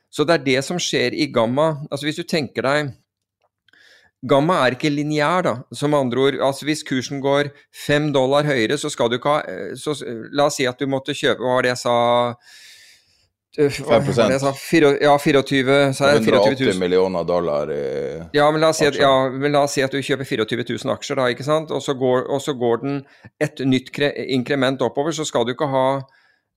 Så 0.10 0.24
det 0.24 0.38
er 0.38 0.46
det 0.46 0.62
som 0.64 0.80
skjer 0.80 1.16
i 1.16 1.28
gamma. 1.32 1.74
Altså 1.92 2.08
Hvis 2.08 2.22
du 2.22 2.24
tenker 2.28 2.64
deg 2.64 2.96
Gamma 4.28 4.56
er 4.66 4.74
ikke 4.74 4.90
lineær, 4.90 5.44
da. 5.46 5.52
Som 5.78 5.94
andre 5.94 6.24
ord, 6.24 6.38
altså 6.42 6.66
hvis 6.66 6.82
kursen 6.88 7.20
går 7.22 7.52
fem 7.70 8.08
dollar 8.16 8.48
høyere, 8.48 8.74
så 8.82 8.90
skal 8.90 9.12
du 9.12 9.20
ikke 9.20 9.36
ha 9.36 9.60
La 10.34 10.48
oss 10.48 10.58
si 10.58 10.66
at 10.66 10.80
du 10.80 10.90
måtte 10.90 11.14
kjøpe 11.14 11.44
Hva 11.44 11.60
var 11.60 11.68
det 11.68 11.76
jeg 11.76 11.82
sa 11.84 11.98
5 13.58 14.40
sa, 14.40 14.52
fire, 14.54 14.92
Ja, 15.02 15.16
24 15.18 15.78
så 15.98 16.06
er 16.06 16.20
180 16.22 16.78
millioner 16.78 17.26
dollar 17.26 17.72
i 17.74 17.80
ja 18.38 18.46
men, 18.54 18.66
si 18.78 18.86
at, 18.86 19.00
ja, 19.02 19.30
men 19.34 19.56
la 19.56 19.64
oss 19.66 19.74
si 19.74 19.82
at 19.82 19.94
du 19.94 19.98
kjøper 19.98 20.30
24 20.30 20.68
000 20.86 20.94
aksjer, 20.94 21.18
da, 21.18 21.32
ikke 21.34 21.48
sant. 21.48 21.74
Og 21.74 21.82
så 21.82 21.98
går, 21.98 22.28
og 22.30 22.44
så 22.44 22.54
går 22.54 22.84
den 22.84 23.02
et 23.42 23.64
nytt 23.66 23.90
inkrement 24.28 24.82
oppover, 24.86 25.16
så 25.16 25.26
skal 25.26 25.48
du 25.48 25.56
ikke 25.56 25.72
ha 25.74 25.88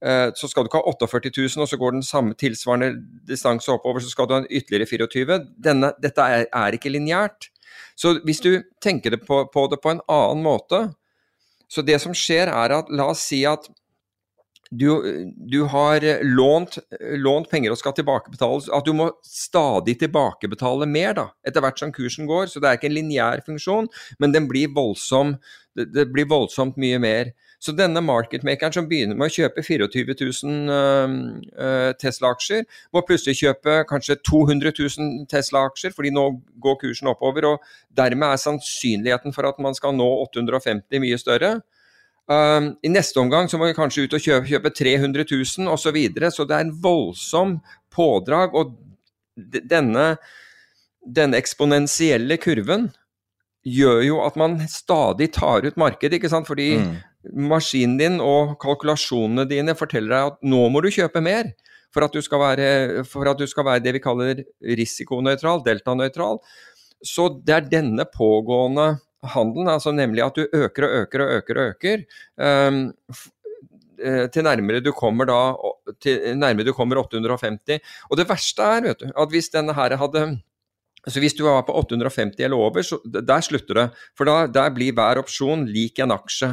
Eh, 0.04 0.30
så 0.34 0.48
skal 0.48 0.64
du 0.64 0.70
ikke 0.70 0.80
ha 0.80 0.92
48 0.94 1.30
000, 1.36 1.60
og 1.60 1.68
så 1.68 1.76
går 1.76 1.92
den 1.92 2.04
samme 2.04 2.34
tilsvarende 2.34 2.94
distanse 3.28 3.68
oppover, 3.72 4.00
så 4.00 4.08
skal 4.08 4.28
du 4.28 4.34
ha 4.34 4.44
ytterligere 4.48 4.88
24 4.88 5.40
Denne, 5.60 5.92
Dette 6.00 6.24
er, 6.24 6.46
er 6.48 6.76
ikke 6.76 6.92
lineært. 6.92 7.50
Så 7.96 8.16
hvis 8.24 8.40
du 8.40 8.62
tenker 8.80 9.12
det 9.12 9.26
på, 9.26 9.42
på, 9.52 9.66
det 9.68 9.82
på 9.82 9.92
en 9.92 10.00
annen 10.08 10.42
måte 10.42 10.94
Så 11.70 11.84
det 11.86 12.00
som 12.02 12.14
skjer, 12.16 12.48
er 12.48 12.72
at 12.74 12.88
la 12.90 13.10
oss 13.12 13.20
si 13.28 13.44
at 13.46 13.68
du, 14.70 14.86
du 15.50 15.62
har 15.66 16.04
lånt, 16.22 16.78
lånt, 17.18 17.50
penger 17.50 17.74
og 17.74 17.78
skal 17.80 17.94
tilbakebetales, 17.96 18.68
at 18.70 18.86
du 18.86 18.94
må 18.94 19.08
stadig 19.26 19.96
tilbakebetale 19.98 20.86
mer 20.86 21.16
da, 21.18 21.26
etter 21.46 21.64
hvert 21.64 21.82
som 21.82 21.94
kursen 21.94 22.28
går. 22.30 22.46
Så 22.50 22.62
det 22.62 22.70
er 22.70 22.78
ikke 22.78 22.90
en 22.90 22.94
lineær 22.94 23.42
funksjon, 23.46 23.90
men 24.22 24.34
den 24.36 24.46
blir 24.50 24.70
voldsom, 24.76 25.34
det, 25.74 25.88
det 25.94 26.06
blir 26.14 26.28
voldsomt 26.30 26.78
mye 26.80 27.00
mer. 27.02 27.32
Så 27.60 27.74
denne 27.76 28.00
marketmakeren 28.00 28.72
som 28.72 28.86
begynner 28.88 29.18
med 29.18 29.28
å 29.28 29.34
kjøpe 29.34 29.60
24 29.66 30.14
000 30.16 30.70
uh, 30.70 31.90
Tesla-aksjer, 32.00 32.62
må 32.94 33.02
plutselig 33.04 33.36
kjøpe 33.42 33.82
kanskje 33.90 34.16
200 34.22 34.72
000 34.78 35.26
Tesla-aksjer, 35.28 35.92
fordi 35.96 36.14
nå 36.14 36.24
går 36.62 36.78
kursen 36.86 37.10
oppover. 37.10 37.50
og 37.50 37.66
Dermed 37.98 38.30
er 38.30 38.40
sannsynligheten 38.40 39.36
for 39.36 39.50
at 39.50 39.60
man 39.60 39.76
skal 39.76 39.98
nå 39.98 40.08
850 40.30 41.04
mye 41.04 41.20
større. 41.20 41.58
Um, 42.30 42.74
I 42.86 42.92
neste 42.92 43.18
omgang 43.22 43.48
så 43.50 43.58
må 43.58 43.66
vi 43.66 43.74
kanskje 43.74 44.06
ut 44.06 44.14
og 44.14 44.22
kjøpe, 44.22 44.46
kjøpe 44.52 44.70
300 44.70 45.26
000 45.26 45.72
osv. 45.72 45.82
Så, 45.82 45.94
videre. 45.96 46.30
så 46.30 46.46
det 46.46 46.56
er 46.56 46.68
en 46.68 46.76
voldsom 46.82 47.58
pådrag. 47.90 48.54
Og 48.54 48.76
denne, 49.34 50.14
denne 51.02 51.40
eksponentielle 51.40 52.38
kurven 52.42 52.90
gjør 53.66 54.04
jo 54.06 54.20
at 54.24 54.38
man 54.40 54.60
stadig 54.70 55.32
tar 55.36 55.66
ut 55.66 55.80
markedet, 55.80 56.20
ikke 56.20 56.30
sant. 56.32 56.48
Fordi 56.48 56.72
mm 56.80 56.98
maskinen 57.28 57.98
din 58.00 58.18
og 58.24 58.56
kalkulasjonene 58.62 59.46
dine 59.48 59.74
forteller 59.78 60.14
deg 60.14 60.30
at 60.32 60.48
nå 60.52 60.62
må 60.72 60.82
du 60.84 60.90
kjøpe 60.92 61.22
mer 61.24 61.52
for 61.92 62.06
at 62.06 62.14
være, 62.14 63.02
at 63.02 63.40
du 63.40 63.46
skal 63.50 63.66
være 63.66 63.82
det 63.82 63.96
vi 63.96 64.02
kaller 64.02 64.42
risikonøytral, 64.78 65.64
deltanøytral. 65.66 66.38
Så 67.02 67.28
det 67.42 67.56
er 67.56 67.70
denne 67.72 68.06
pågående 68.06 69.00
handelen, 69.22 69.68
altså 69.68 69.92
nemlig 69.92 70.24
at 70.24 70.36
du 70.36 70.46
øker 70.46 70.86
og 70.86 70.94
øker 71.02 71.24
og 71.24 71.34
øker 71.38 71.60
og 71.60 71.72
øker, 71.74 72.04
um, 72.40 72.82
til 74.32 74.46
nærmere 74.46 74.80
du 74.80 74.92
kommer 74.96 75.28
da 75.28 75.40
til 76.00 76.38
nærmere 76.38 76.64
du 76.64 76.72
kommer 76.72 76.96
850. 76.96 77.80
Og 78.08 78.16
det 78.16 78.28
verste 78.28 78.62
er 78.62 78.86
vet 78.86 79.02
du, 79.02 79.10
at 79.12 79.28
hvis 79.28 79.52
denne 79.52 79.74
her 79.76 79.96
hadde 79.96 80.40
så 81.08 81.20
Hvis 81.20 81.32
du 81.32 81.44
var 81.44 81.62
på 81.64 81.72
850 81.72 82.44
eller 82.44 82.56
over, 82.56 82.82
så 82.82 82.98
der 83.04 83.40
slutter 83.40 83.74
det. 83.74 83.86
For 84.16 84.28
da, 84.28 84.46
der 84.46 84.68
blir 84.68 84.92
hver 84.92 85.16
opsjon 85.16 85.64
lik 85.64 85.98
en 85.98 86.12
aksje. 86.12 86.50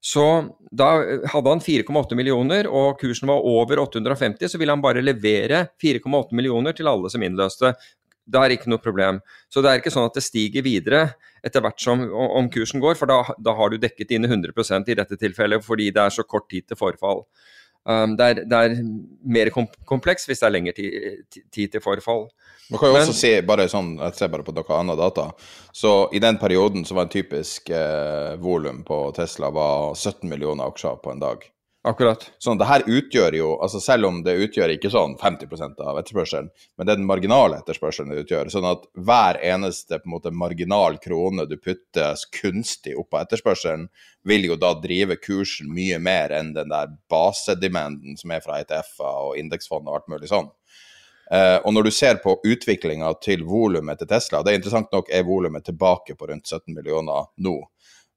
Så 0.00 0.24
da 0.72 0.86
hadde 1.28 1.52
han 1.52 1.60
4,8 1.60 2.16
millioner, 2.16 2.64
og 2.64 2.96
kursen 3.02 3.28
var 3.28 3.44
over 3.44 3.82
850, 3.82 4.48
så 4.48 4.58
ville 4.58 4.72
han 4.72 4.80
bare 4.80 5.04
levere 5.04 5.66
4,8 5.82 6.32
millioner 6.32 6.72
til 6.72 6.88
alle 6.88 7.10
som 7.12 7.20
innløste. 7.22 7.74
Det 8.30 8.40
er 8.40 8.54
ikke 8.54 8.70
noe 8.70 8.82
problem. 8.82 9.20
Så 9.50 9.62
det 9.64 9.70
er 9.70 9.80
ikke 9.80 9.92
sånn 9.92 10.08
at 10.08 10.16
det 10.16 10.24
stiger 10.24 10.66
videre 10.66 11.04
etter 11.46 11.64
hvert 11.64 11.80
som 11.82 12.02
om 12.04 12.50
kursen 12.52 12.82
går, 12.82 12.98
for 13.00 13.10
da, 13.10 13.22
da 13.40 13.54
har 13.56 13.72
du 13.72 13.80
dekket 13.80 14.12
dine 14.12 14.28
100 14.30 14.52
i 14.92 14.98
dette 14.98 15.18
tilfellet 15.18 15.64
fordi 15.64 15.90
det 15.94 16.04
er 16.04 16.14
så 16.14 16.26
kort 16.26 16.50
tid 16.52 16.68
til 16.68 16.78
forfall. 16.78 17.24
Um, 17.88 18.12
det, 18.16 18.24
er, 18.24 18.40
det, 18.44 18.56
er, 18.58 18.80
mer 19.24 19.48
kompleks 19.88 20.26
hvis 20.28 20.42
det 20.42 20.46
er 20.46 20.52
lengre 20.52 20.74
tid, 20.76 21.40
tid 21.48 21.72
til 21.72 21.80
forfall. 21.80 22.26
Man 22.70 22.78
kan 22.78 22.90
jo 22.90 22.98
Men, 22.98 23.06
også 23.08 23.16
si, 23.16 23.30
bare 23.46 23.66
sånn, 23.72 23.94
jeg 23.98 24.18
ser 24.18 24.28
bare 24.30 24.44
på 24.46 24.52
noe 24.54 24.76
annet 24.76 25.00
data, 25.00 25.30
så 25.74 25.94
i 26.14 26.20
den 26.22 26.38
perioden 26.38 26.84
så 26.86 26.98
var 26.98 27.08
en 27.08 27.14
typisk 27.14 27.72
eh, 27.74 28.36
volum 28.42 28.84
på 28.86 29.00
Tesla 29.16 29.50
var 29.54 29.96
17 29.96 30.28
millioner 30.30 30.70
aksjer 30.70 31.00
på 31.02 31.14
en 31.14 31.24
dag. 31.24 31.48
Akkurat. 31.82 32.26
Sånn, 32.36 32.58
det 32.60 32.66
her 32.68 32.82
utgjør 32.84 33.34
jo, 33.38 33.46
altså 33.64 33.78
selv 33.80 34.10
om 34.10 34.18
det 34.20 34.34
utgjør 34.44 34.74
ikke 34.74 34.90
sånn 34.92 35.14
50% 35.16 35.78
av 35.80 35.96
etterspørselen, 35.96 36.50
men 36.76 36.86
det 36.86 36.92
er 36.92 37.00
den 37.00 37.08
marginale 37.08 37.56
etterspørselen 37.62 38.12
det 38.12 38.26
utgjør. 38.26 38.50
Sånn 38.52 38.68
at 38.68 38.84
hver 39.00 39.38
eneste 39.48 39.96
på 39.96 40.10
en 40.10 40.14
måte 40.18 40.34
marginal 40.42 41.00
krone 41.00 41.48
du 41.48 41.56
putter 41.56 42.20
kunstig 42.36 42.98
opp 43.00 43.16
av 43.16 43.24
etterspørselen, 43.24 43.88
vil 44.28 44.44
jo 44.50 44.60
da 44.60 44.74
drive 44.76 45.16
kursen 45.24 45.72
mye 45.72 45.96
mer 46.04 46.36
enn 46.36 46.52
den 46.52 46.68
der 46.68 46.92
basedemanden 47.08 48.20
som 48.20 48.36
er 48.36 48.44
fra 48.44 48.60
ETF-er 48.60 49.26
og 49.30 49.40
indeksfond 49.40 49.88
og 49.88 50.02
alt 50.02 50.12
mulig 50.12 50.28
sånn. 50.28 50.52
Uh, 51.32 51.62
og 51.64 51.72
når 51.72 51.88
du 51.88 51.94
ser 51.96 52.20
på 52.20 52.36
utviklinga 52.44 53.14
til 53.24 53.46
volumet 53.48 54.02
til 54.02 54.10
Tesla, 54.10 54.44
det 54.44 54.52
er 54.52 54.60
interessant 54.60 54.92
nok 54.92 55.08
er 55.08 55.24
volumet 55.24 55.64
tilbake 55.64 56.12
på 56.18 56.28
rundt 56.28 56.44
17 56.44 56.74
millioner 56.74 57.30
nå, 57.40 57.60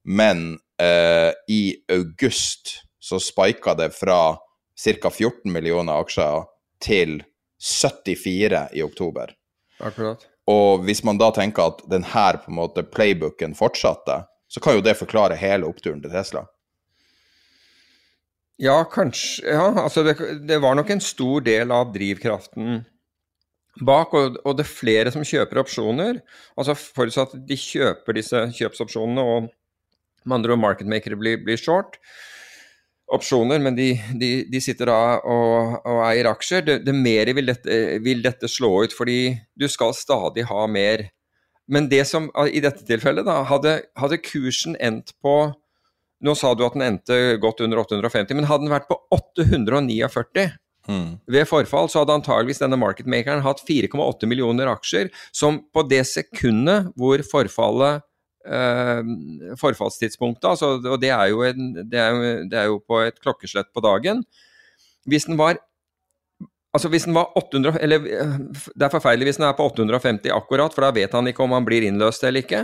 men 0.04 0.50
uh, 0.82 1.30
i 1.48 1.78
august 1.94 2.82
så 3.04 3.20
spika 3.20 3.74
det 3.76 3.90
fra 3.98 4.38
ca. 4.80 5.10
14 5.10 5.52
millioner 5.52 6.00
aksjer 6.00 6.46
til 6.84 7.18
74 7.60 8.70
i 8.74 8.84
oktober. 8.84 9.34
Akkurat. 9.84 10.24
Og 10.48 10.84
hvis 10.88 11.04
man 11.04 11.20
da 11.20 11.30
tenker 11.36 11.72
at 11.72 11.84
denne 11.92 12.24
på 12.40 12.52
en 12.52 12.60
måte 12.60 12.84
playbooken 12.88 13.56
fortsatte, 13.60 14.24
så 14.48 14.64
kan 14.64 14.78
jo 14.78 14.86
det 14.86 14.96
forklare 15.00 15.40
hele 15.40 15.68
oppturen 15.68 16.02
til 16.04 16.12
Tesla. 16.14 16.46
Ja, 18.62 18.84
kanskje 18.86 19.50
Ja, 19.50 19.68
altså 19.82 20.04
det, 20.06 20.16
det 20.48 20.62
var 20.62 20.76
nok 20.78 20.92
en 20.94 21.02
stor 21.02 21.42
del 21.44 21.72
av 21.74 21.92
drivkraften 21.92 22.84
bak, 23.82 24.14
og, 24.14 24.38
og, 24.46 24.52
det 24.56 24.64
er 24.64 24.70
flere 24.70 25.12
som 25.12 25.26
kjøper 25.26 25.60
opsjoner. 25.64 26.20
Altså 26.56 26.76
Forutsatt 26.78 27.34
at 27.36 27.48
de 27.50 27.58
kjøper 27.58 28.16
disse 28.20 28.46
kjøpsopsjonene, 28.60 29.24
og 29.24 29.50
med 30.24 30.38
andre 30.38 30.54
ord 30.54 30.62
marketmakere 30.62 31.18
blir, 31.20 31.42
blir 31.44 31.60
short 31.60 31.98
opsjoner, 33.12 33.60
men 33.62 33.76
de, 33.78 33.94
de, 34.20 34.30
de 34.50 34.62
sitter 34.64 34.90
da 34.90 35.00
og, 35.20 35.80
og, 35.84 36.00
eier 36.08 36.30
aksjer. 36.32 36.64
Det, 36.68 36.78
det 36.88 36.96
mer 36.96 37.34
vil 37.36 37.52
dette, 37.52 37.82
vil 38.04 38.24
dette 38.24 38.50
slå 38.52 38.86
ut, 38.86 38.96
fordi 38.96 39.36
du 39.60 39.68
skal 39.72 39.96
stadig 39.98 40.48
ha 40.50 40.64
mer. 40.72 41.08
Men 41.72 41.88
det 41.92 42.04
som 42.10 42.30
i 42.48 42.64
dette 42.64 42.86
tilfellet, 42.88 43.26
da, 43.28 43.42
hadde, 43.48 43.78
hadde 44.00 44.24
kursen 44.24 44.80
endt 44.80 45.16
på 45.24 45.54
Nå 46.24 46.32
sa 46.40 46.54
du 46.56 46.62
at 46.64 46.72
den 46.72 46.86
endte 46.86 47.16
godt 47.44 47.60
under 47.66 47.82
850, 47.82 48.38
men 48.38 48.46
hadde 48.48 48.64
den 48.64 48.72
vært 48.72 48.86
på 48.88 48.96
849 49.12 50.08
Mm. 50.84 51.20
Ved 51.32 51.48
forfall 51.48 51.88
så 51.88 52.02
hadde 52.02 52.16
antageligvis 52.18 52.60
denne 52.60 52.80
marketmakeren 52.80 53.44
hatt 53.46 53.62
4,8 53.64 54.28
millioner 54.28 54.68
aksjer, 54.72 55.12
som 55.36 55.62
på 55.72 55.86
det 55.88 56.02
sekundet 56.10 56.90
hvor 57.00 57.24
forfallet 57.28 58.04
forfallstidspunktet, 58.44 60.48
altså, 60.50 60.76
og 60.78 60.98
det 61.02 61.12
er, 61.16 61.32
en, 61.50 61.70
det, 61.80 62.00
er 62.00 62.10
jo, 62.12 62.34
det 62.52 62.60
er, 62.60 62.72
jo, 62.72 62.82
på 62.84 63.00
et 63.06 63.22
klokkeslett 63.24 63.70
på 63.72 63.84
dagen 63.84 64.26
Hvis 65.08 65.30
den 65.30 65.40
var 65.40 65.62
Altså 66.74 66.90
hvis 66.90 67.04
den 67.06 67.14
var 67.14 67.30
800, 67.38 67.78
eller 67.86 68.00
Det 68.02 68.82
er 68.82 68.90
forferdelig 68.90 69.28
hvis 69.28 69.38
den 69.38 69.46
er 69.46 69.54
på 69.54 69.68
850 69.70 70.32
akkurat, 70.34 70.74
for 70.74 70.82
da 70.82 70.90
vet 70.96 71.12
han 71.14 71.30
ikke 71.30 71.44
om 71.46 71.52
han 71.54 71.68
blir 71.68 71.86
innløst 71.86 72.26
eller 72.26 72.42
ikke. 72.42 72.64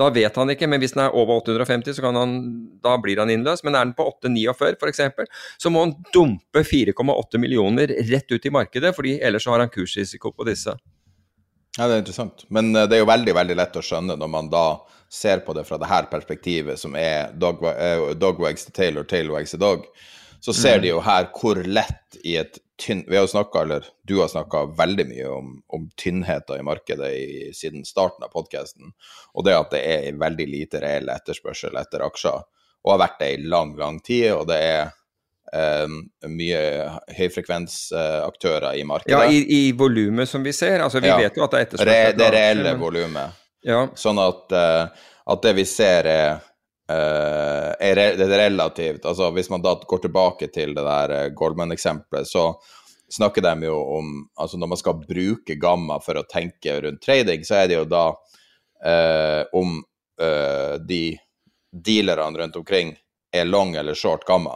Da 0.00 0.08
vet 0.14 0.38
han 0.38 0.52
ikke, 0.54 0.68
men 0.70 0.80
hvis 0.80 0.94
den 0.94 1.02
er 1.04 1.16
over 1.18 1.42
850, 1.42 1.98
så 1.98 2.12
han, 2.14 2.36
da 2.80 2.94
blir 3.02 3.20
han 3.20 3.32
innløst. 3.32 3.66
Men 3.66 3.76
er 3.76 3.88
den 3.88 3.96
på 3.98 4.06
849 4.06 4.78
f.eks., 4.78 5.34
så 5.60 5.72
må 5.72 5.84
han 5.84 5.96
dumpe 6.14 6.62
4,8 6.64 7.42
millioner 7.42 7.92
rett 8.08 8.32
ut 8.32 8.46
i 8.46 8.54
markedet, 8.54 8.94
fordi 8.96 9.18
ellers 9.20 9.48
har 9.50 9.60
han 9.60 9.72
kursrisiko 9.72 10.32
på 10.32 10.46
disse. 10.48 10.76
Ja, 11.78 11.86
det 11.86 11.94
er 11.94 12.02
interessant. 12.02 12.46
Men 12.48 12.72
uh, 12.76 12.86
det 12.88 12.98
er 12.98 13.04
jo 13.04 13.10
veldig, 13.10 13.34
veldig 13.36 13.58
lett 13.60 13.76
å 13.78 13.84
skjønne 13.84 14.16
når 14.18 14.32
man 14.32 14.48
da 14.52 14.64
ser 15.10 15.42
på 15.46 15.54
det 15.56 15.66
fra 15.66 15.78
det 15.80 15.90
her 15.90 16.08
perspektivet, 16.10 16.78
som 16.78 16.96
er 16.98 17.34
dog, 17.38 17.62
uh, 17.64 18.10
dog 18.18 18.40
wags 18.42 18.66
to 18.66 18.74
tail 18.74 18.98
or 18.98 19.06
tail 19.06 19.30
wags 19.34 19.54
to 19.54 19.60
dog, 19.60 19.86
så 20.40 20.54
ser 20.56 20.78
mm. 20.78 20.82
de 20.82 20.92
jo 20.92 21.00
her 21.04 21.30
hvor 21.36 21.62
lett 21.66 22.20
i 22.24 22.36
et 22.40 22.58
tynn 22.80 23.02
Vi 23.08 23.16
har 23.16 23.26
jo 23.26 23.32
snakka, 23.34 23.60
eller 23.60 23.88
du 24.08 24.14
har 24.22 24.30
snakka 24.32 24.62
veldig 24.78 25.04
mye 25.10 25.26
om, 25.28 25.50
om 25.68 25.82
tynnheter 26.00 26.62
i 26.62 26.64
markedet 26.64 27.10
i, 27.12 27.50
siden 27.52 27.84
starten 27.84 28.24
av 28.24 28.32
podkasten, 28.32 28.94
og 29.36 29.44
det 29.44 29.58
at 29.58 29.74
det 29.74 29.82
er 29.84 30.16
veldig 30.16 30.46
lite 30.48 30.80
reell 30.80 31.10
etterspørsel 31.12 31.76
etter 31.76 32.06
aksjer, 32.06 32.46
og 32.80 32.94
har 32.94 33.02
vært 33.02 33.20
det 33.20 33.28
i 33.34 33.42
lang, 33.52 33.74
lang 33.76 34.00
tid, 34.00 34.30
og 34.32 34.46
det 34.48 34.62
er 34.64 34.94
mye 35.50 36.58
høyfrekvensaktører 37.16 38.76
i 38.78 38.84
markedet. 38.86 39.16
Ja, 39.16 39.24
i, 39.26 39.40
i 39.50 39.72
volumet 39.74 40.30
som 40.30 40.44
vi 40.46 40.52
ser. 40.54 40.84
Altså, 40.84 41.02
vi 41.02 41.10
ja. 41.10 41.16
vet 41.18 41.38
jo 41.38 41.42
at 41.42 41.54
det 41.54 41.58
er 41.58 41.66
etterspørsel. 41.66 41.90
Re, 41.90 42.12
det 42.14 42.28
reelle 42.36 42.74
volumet. 42.78 43.40
Ja. 43.66 43.80
Sånn 43.98 44.20
at, 44.22 44.46
uh, 44.54 45.08
at, 45.26 45.42
det 45.44 45.52
vi 45.58 45.66
ser, 45.68 46.08
er, 46.08 46.38
uh, 46.90 47.70
er, 47.76 48.00
er 48.00 48.36
relativt 48.46 49.04
Altså 49.08 49.28
hvis 49.36 49.50
man 49.52 49.64
da 49.64 49.74
går 49.86 50.04
tilbake 50.06 50.48
til 50.54 50.72
det 50.76 50.84
der 50.86 51.16
uh, 51.16 51.26
Goldman-eksempelet, 51.36 52.28
så 52.28 52.54
snakker 53.12 53.44
de 53.44 53.68
jo 53.68 53.76
om 53.98 54.14
Altså 54.38 54.60
når 54.60 54.72
man 54.72 54.80
skal 54.80 55.02
bruke 55.02 55.58
gamma 55.60 55.98
for 56.00 56.20
å 56.20 56.26
tenke 56.30 56.78
rundt 56.80 57.02
trading, 57.04 57.44
så 57.44 57.62
er 57.62 57.70
det 57.70 57.80
jo 57.80 57.86
da 57.90 58.08
om 59.52 59.74
de 60.88 61.02
dealerne 61.84 62.38
rundt 62.40 62.54
omkring 62.56 62.94
er 63.36 63.44
long 63.44 63.74
eller 63.76 63.98
short 63.98 64.24
gamma. 64.24 64.54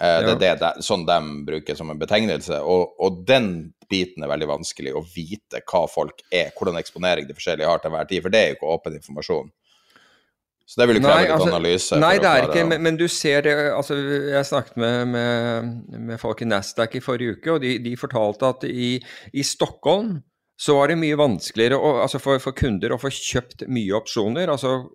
Eh, 0.00 0.32
det 0.40 0.48
er 0.48 0.58
det, 0.60 0.72
sånn 0.84 1.04
de 1.08 1.20
bruker 1.44 1.76
som 1.76 1.92
en 1.92 2.00
betegnelse. 2.00 2.62
Og, 2.64 2.96
og, 3.02 3.20
den 3.28 3.70
biten 3.90 4.24
er 4.24 4.30
veldig 4.30 4.48
vanskelig 4.48 4.94
å 4.96 5.04
vite 5.04 5.60
hva 5.66 5.84
folk 5.90 6.22
er, 6.32 6.52
hvordan 6.56 6.78
eksponering 6.80 7.26
de 7.28 7.36
forskjellige 7.36 7.68
har 7.68 7.82
til 7.82 7.90
enhver 7.90 8.08
tid, 8.08 8.22
for 8.24 8.32
det 8.32 8.40
er 8.40 8.52
jo 8.52 8.60
ikke 8.60 8.76
åpen 8.76 8.96
informasjon. 8.96 9.50
Så 10.70 10.78
det 10.78 10.86
vil 10.86 11.00
kreve 11.02 11.24
litt 11.24 11.32
altså, 11.34 11.50
analyse. 11.50 11.98
Nei, 11.98 12.12
det 12.22 12.30
er 12.30 12.44
ikke, 12.46 12.64
men, 12.70 12.84
men, 12.86 12.96
du 12.96 13.08
ser 13.10 13.42
det 13.42 13.54
altså, 13.74 13.96
Jeg 13.98 14.46
snakket 14.46 14.76
med, 14.78 15.08
med, 15.10 15.70
med 16.10 16.20
folk 16.22 16.44
i 16.44 16.46
Nasdaq 16.46 16.94
i 16.94 17.02
forrige 17.02 17.40
uke, 17.40 17.56
og 17.56 17.64
de, 17.64 17.74
de 17.82 17.96
fortalte 17.98 18.52
at 18.54 18.68
i, 18.70 18.92
i 19.34 19.44
Stockholm 19.44 20.20
så 20.60 20.76
var 20.76 20.90
det 20.90 20.98
mye 21.00 21.16
vanskeligere 21.16 21.78
å, 21.80 21.94
altså 22.02 22.20
for, 22.20 22.40
for, 22.42 22.52
kunder 22.56 22.92
å 22.92 22.98
få 23.00 23.08
kjøpt 23.14 23.64
mye 23.72 23.96
opsjoner, 23.96 24.50
altså, 24.52 24.90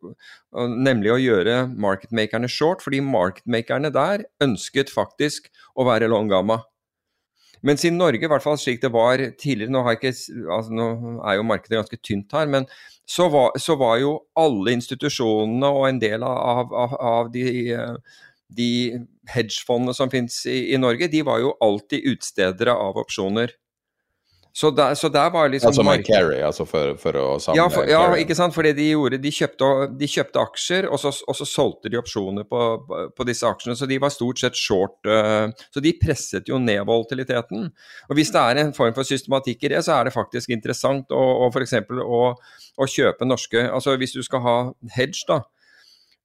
nemlig 0.54 1.16
å 1.16 1.22
gjøre 1.22 1.56
marketmakerne 1.74 2.50
short, 2.52 2.86
fordi 2.86 3.02
marketmakerne 3.02 3.90
der 3.94 4.28
ønsket 4.46 4.94
faktisk 4.94 5.50
å 5.74 5.88
være 5.90 6.12
long 6.12 6.30
gamma. 6.30 6.62
Mens 7.66 7.82
i 7.88 7.90
Norge, 7.90 8.22
i 8.22 8.30
hvert 8.30 8.46
fall 8.46 8.60
slik 8.62 8.84
det 8.84 8.94
var 8.94 9.18
tidligere, 9.42 9.74
nå, 9.74 9.82
ikke, 9.96 10.14
altså, 10.54 10.76
nå 10.76 10.88
er 11.26 11.40
jo 11.40 11.50
markedet 11.50 11.80
ganske 11.80 12.02
tynt 12.04 12.38
her, 12.38 12.46
men 12.52 12.70
så 13.10 13.26
var, 13.34 13.58
så 13.62 13.74
var, 13.82 13.98
jo 14.04 14.20
alle 14.38 14.78
institusjonene 14.78 15.74
og 15.74 15.90
en 15.90 16.02
del 16.02 16.26
av, 16.26 16.70
av, 16.70 16.94
av 17.02 17.34
de, 17.34 17.74
de 18.54 18.72
hedgefondene 19.34 19.98
som 19.98 20.14
finnes 20.14 20.44
i, 20.46 20.76
i 20.78 20.82
Norge, 20.82 21.10
de 21.10 21.26
var 21.26 21.42
jo 21.42 21.56
alltid 21.66 22.06
utstedere 22.14 22.78
av 22.86 23.02
opsjoner. 23.02 23.58
Så 24.56 24.70
der, 24.72 24.94
så 24.96 25.10
der 25.10 25.30
var 25.30 25.50
liksom 25.52 25.68
Altså 25.68 25.84
med 25.84 26.06
carry, 26.06 26.38
altså 26.40 26.64
for, 26.66 26.94
for 26.96 27.18
å 27.20 27.24
samle 27.44 27.60
ja, 27.60 27.66
for, 27.68 27.90
ja, 27.92 28.04
ikke 28.16 28.38
sant. 28.40 28.56
For 28.56 28.64
det 28.64 28.78
de 28.78 28.86
gjorde, 28.94 29.18
de 29.20 29.32
kjøpte, 29.36 29.72
de 30.00 30.08
kjøpte 30.08 30.40
aksjer, 30.40 30.88
og 30.88 31.02
så, 31.02 31.12
og 31.28 31.36
så, 31.36 31.48
solgte 31.50 31.92
de 31.92 32.00
opsjoner 32.00 32.48
på, 32.48 32.62
på, 33.18 33.26
disse 33.28 33.44
aksjene. 33.50 33.76
Så 33.76 33.90
de 33.90 34.00
var 34.00 34.14
stort 34.16 34.40
sett 34.40 34.56
short. 34.56 34.96
Uh, 35.04 35.52
så 35.76 35.84
de 35.84 35.92
presset 36.00 36.48
jo 36.48 36.62
ned 36.64 36.86
volatiliteten. 36.88 37.68
Og 38.08 38.16
hvis 38.16 38.32
det 38.32 38.46
er 38.46 38.62
en 38.64 38.72
form 38.78 38.96
for 38.96 39.08
systematikk 39.08 39.68
i 39.68 39.74
det, 39.76 39.84
så 39.84 39.98
er 39.98 40.08
det 40.08 40.16
faktisk 40.16 40.56
interessant 40.56 41.12
å, 41.12 41.26
å 41.44 41.52
f.eks. 41.52 41.76
Å, 42.06 42.24
å 42.76 42.88
kjøpe 42.92 43.28
norske 43.28 43.62
Altså 43.68 43.94
hvis 44.00 44.16
du 44.16 44.24
skal 44.24 44.44
ha 44.44 44.56
hedge, 44.96 45.28
da 45.28 45.42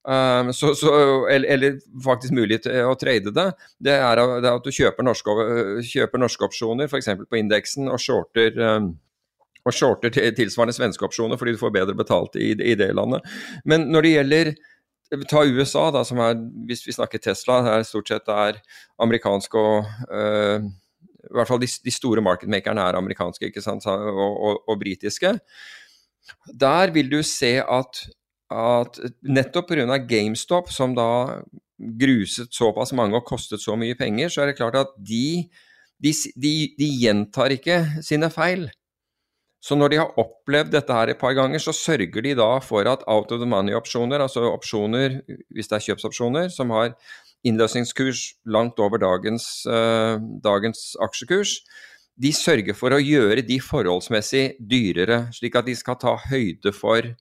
Um, 0.01 0.53
så, 0.53 0.75
så, 0.75 0.91
eller, 1.29 1.49
eller, 1.49 1.75
faktisk 2.05 2.33
mulig 2.33 2.63
til 2.65 2.87
å 2.89 2.95
trade 2.97 3.35
det, 3.37 3.47
det 3.85 3.99
er, 4.01 4.21
det 4.41 4.49
er 4.49 4.55
at 4.57 4.65
du 4.65 4.73
kjøper 4.73 5.05
norske, 5.05 5.35
kjøper 5.85 6.23
norske 6.23 6.47
opsjoner, 6.47 6.89
f.eks. 6.89 7.11
på 7.29 7.37
indeksen, 7.37 7.91
og 7.93 8.01
shorter, 8.01 8.57
um, 8.65 8.95
og 9.61 9.77
shorter 9.77 10.15
tilsvarende 10.15 10.73
svenske 10.73 11.05
opsjoner 11.05 11.37
fordi 11.37 11.53
du 11.53 11.61
får 11.61 11.75
bedre 11.75 11.97
betalt 11.99 12.39
i, 12.41 12.55
i, 12.57 12.77
det 12.81 12.95
landet. 12.97 13.27
Men 13.69 13.91
når 13.93 14.07
det 14.07 14.13
gjelder 14.15 14.53
Ta 15.29 15.43
USA, 15.43 15.89
da, 15.93 16.05
som 16.07 16.23
er, 16.23 16.39
hvis 16.71 16.85
vi 16.87 16.95
snakker 16.95 17.21
Tesla, 17.21 17.59
er 17.67 17.85
stort 17.85 18.09
sett 18.09 18.31
er 18.31 18.61
amerikansk 19.03 19.57
og 19.59 19.89
uh, 20.07 20.63
I 20.63 21.35
hvert 21.35 21.51
fall 21.51 21.61
de, 21.61 21.69
de 21.69 21.93
store 21.93 22.25
marketmakerne 22.25 22.87
er 22.89 22.97
amerikanske 22.97 23.51
og, 23.67 24.33
og, 24.33 24.65
og 24.65 24.81
britiske. 24.81 25.35
Der 26.57 26.95
vil 26.95 27.11
du 27.11 27.21
se 27.27 27.59
at 27.61 28.05
at 28.51 28.99
nettopp 29.23 29.71
pga. 29.71 29.99
GameStop, 30.11 30.71
som 30.73 30.95
da 30.95 31.41
gruset 31.81 32.53
såpass 32.53 32.93
mange 32.93 33.17
og 33.17 33.25
kostet 33.29 33.63
så 33.63 33.77
mye 33.79 33.97
penger, 33.97 34.29
så 34.29 34.43
er 34.43 34.51
det 34.51 34.59
klart 34.59 34.77
at 34.77 34.93
de, 34.97 35.49
de, 36.03 36.13
de, 36.37 36.55
de 36.77 36.91
gjentar 37.01 37.55
ikke 37.55 37.81
sine 38.05 38.29
feil. 38.33 38.69
Så 39.61 39.77
når 39.77 39.93
de 39.93 39.99
har 40.01 40.21
opplevd 40.21 40.73
dette 40.73 40.95
her 40.97 41.13
et 41.13 41.21
par 41.21 41.35
ganger, 41.37 41.61
så 41.61 41.73
sørger 41.77 42.25
de 42.25 42.33
da 42.37 42.55
for 42.65 42.89
at 42.89 43.05
out 43.07 43.33
of 43.33 43.43
the 43.43 43.49
money-opsjoner, 43.49 44.23
altså 44.25 44.47
opsjoner, 44.49 45.21
hvis 45.53 45.69
det 45.69 45.77
er 45.77 45.87
kjøpsopsjoner, 45.91 46.49
som 46.53 46.73
har 46.73 46.95
innløsningskurs 47.45 48.23
langt 48.49 48.81
over 48.81 49.01
dagens, 49.01 49.67
uh, 49.69 50.17
dagens 50.45 50.95
aksjekurs, 51.01 51.59
de 52.21 52.33
sørger 52.37 52.77
for 52.77 52.93
å 52.93 53.01
gjøre 53.01 53.45
de 53.45 53.61
forholdsmessig 53.65 54.61
dyrere, 54.61 55.27
slik 55.37 55.57
at 55.57 55.69
de 55.69 55.77
skal 55.77 55.97
ta 56.01 56.17
høyde 56.29 56.73
for 56.77 57.13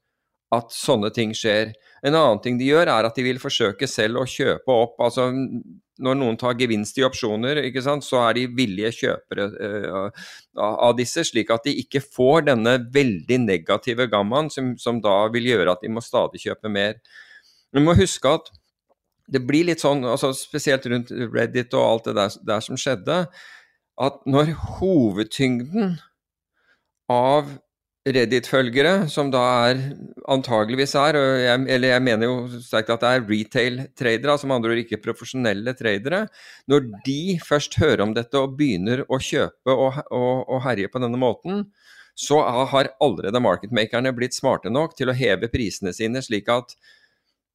at 0.55 0.73
sånne 0.73 1.11
ting 1.13 1.33
skjer. 1.37 1.73
En 2.05 2.15
annen 2.15 2.39
ting 2.41 2.57
de 2.59 2.69
gjør, 2.69 2.89
er 2.89 3.07
at 3.07 3.17
de 3.17 3.25
vil 3.25 3.41
forsøke 3.41 3.87
selv 3.89 4.21
å 4.21 4.29
kjøpe 4.29 4.73
opp. 4.73 4.95
altså 5.03 5.29
Når 5.99 6.17
noen 6.17 6.37
tar 6.39 6.57
gevinst 6.57 6.97
i 6.97 7.05
opsjoner, 7.05 7.61
sant, 7.85 8.05
så 8.07 8.23
er 8.23 8.37
de 8.37 8.45
villige 8.57 8.91
kjøpere 9.01 9.47
uh, 9.51 10.29
av 10.57 10.95
disse, 10.97 11.25
slik 11.27 11.51
at 11.53 11.67
de 11.67 11.75
ikke 11.83 12.01
får 12.01 12.47
denne 12.49 12.77
veldig 12.93 13.41
negative 13.45 14.09
gammaen 14.09 14.49
som, 14.53 14.73
som, 14.79 15.01
da 15.03 15.27
vil 15.33 15.51
gjøre 15.51 15.75
at 15.75 15.85
de 15.85 15.93
må 15.93 16.01
stadig 16.01 16.41
kjøpe 16.47 16.71
mer. 16.71 16.97
Du 17.75 17.83
må 17.83 17.93
huske 17.99 18.31
at 18.39 18.49
det 19.29 19.43
blir 19.45 19.67
litt 19.67 19.83
sånn, 19.83 20.01
altså 20.09 20.31
spesielt 20.33 20.87
rundt 20.89 21.11
Reddit 21.13 21.75
og 21.77 21.85
alt 21.85 22.09
det 22.09 22.15
der, 22.17 22.37
der 22.55 22.63
som 22.65 22.79
skjedde, 22.79 23.25
at 23.99 24.21
når 24.25 24.55
hovedtyngden 24.79 25.99
av 27.11 27.51
Reddit-følgere, 28.09 29.07
som 29.11 29.29
da 29.33 29.41
er 29.69 29.81
antageligvis 30.31 30.95
er, 30.97 31.17
jeg, 31.43 31.61
eller 31.75 31.93
jeg 31.93 32.03
mener 32.05 32.29
jo 32.29 32.61
sterkt 32.63 32.91
at 32.93 33.03
det 33.03 33.11
er 33.11 33.25
retail-tradere, 33.27 34.33
altså 34.33 34.49
med 34.49 34.57
andre 34.57 34.73
ord 34.73 34.81
ikke 34.83 35.01
profesjonelle 35.03 35.73
tradere, 35.77 36.23
når 36.71 36.87
de 37.05 37.21
først 37.45 37.77
hører 37.81 38.05
om 38.05 38.15
dette 38.17 38.39
og 38.39 38.55
begynner 38.59 39.03
å 39.07 39.21
kjøpe 39.21 39.75
og, 39.75 40.01
og, 40.09 40.45
og 40.49 40.63
herje 40.65 40.91
på 40.91 41.01
denne 41.03 41.21
måten, 41.21 41.67
så 42.19 42.41
har 42.73 42.91
allerede 42.99 43.39
marketmakerne 43.39 44.11
blitt 44.15 44.35
smarte 44.35 44.71
nok 44.73 44.97
til 44.97 45.11
å 45.11 45.15
heve 45.15 45.47
prisene 45.51 45.93
sine, 45.95 46.23
slik 46.25 46.49
at 46.51 46.75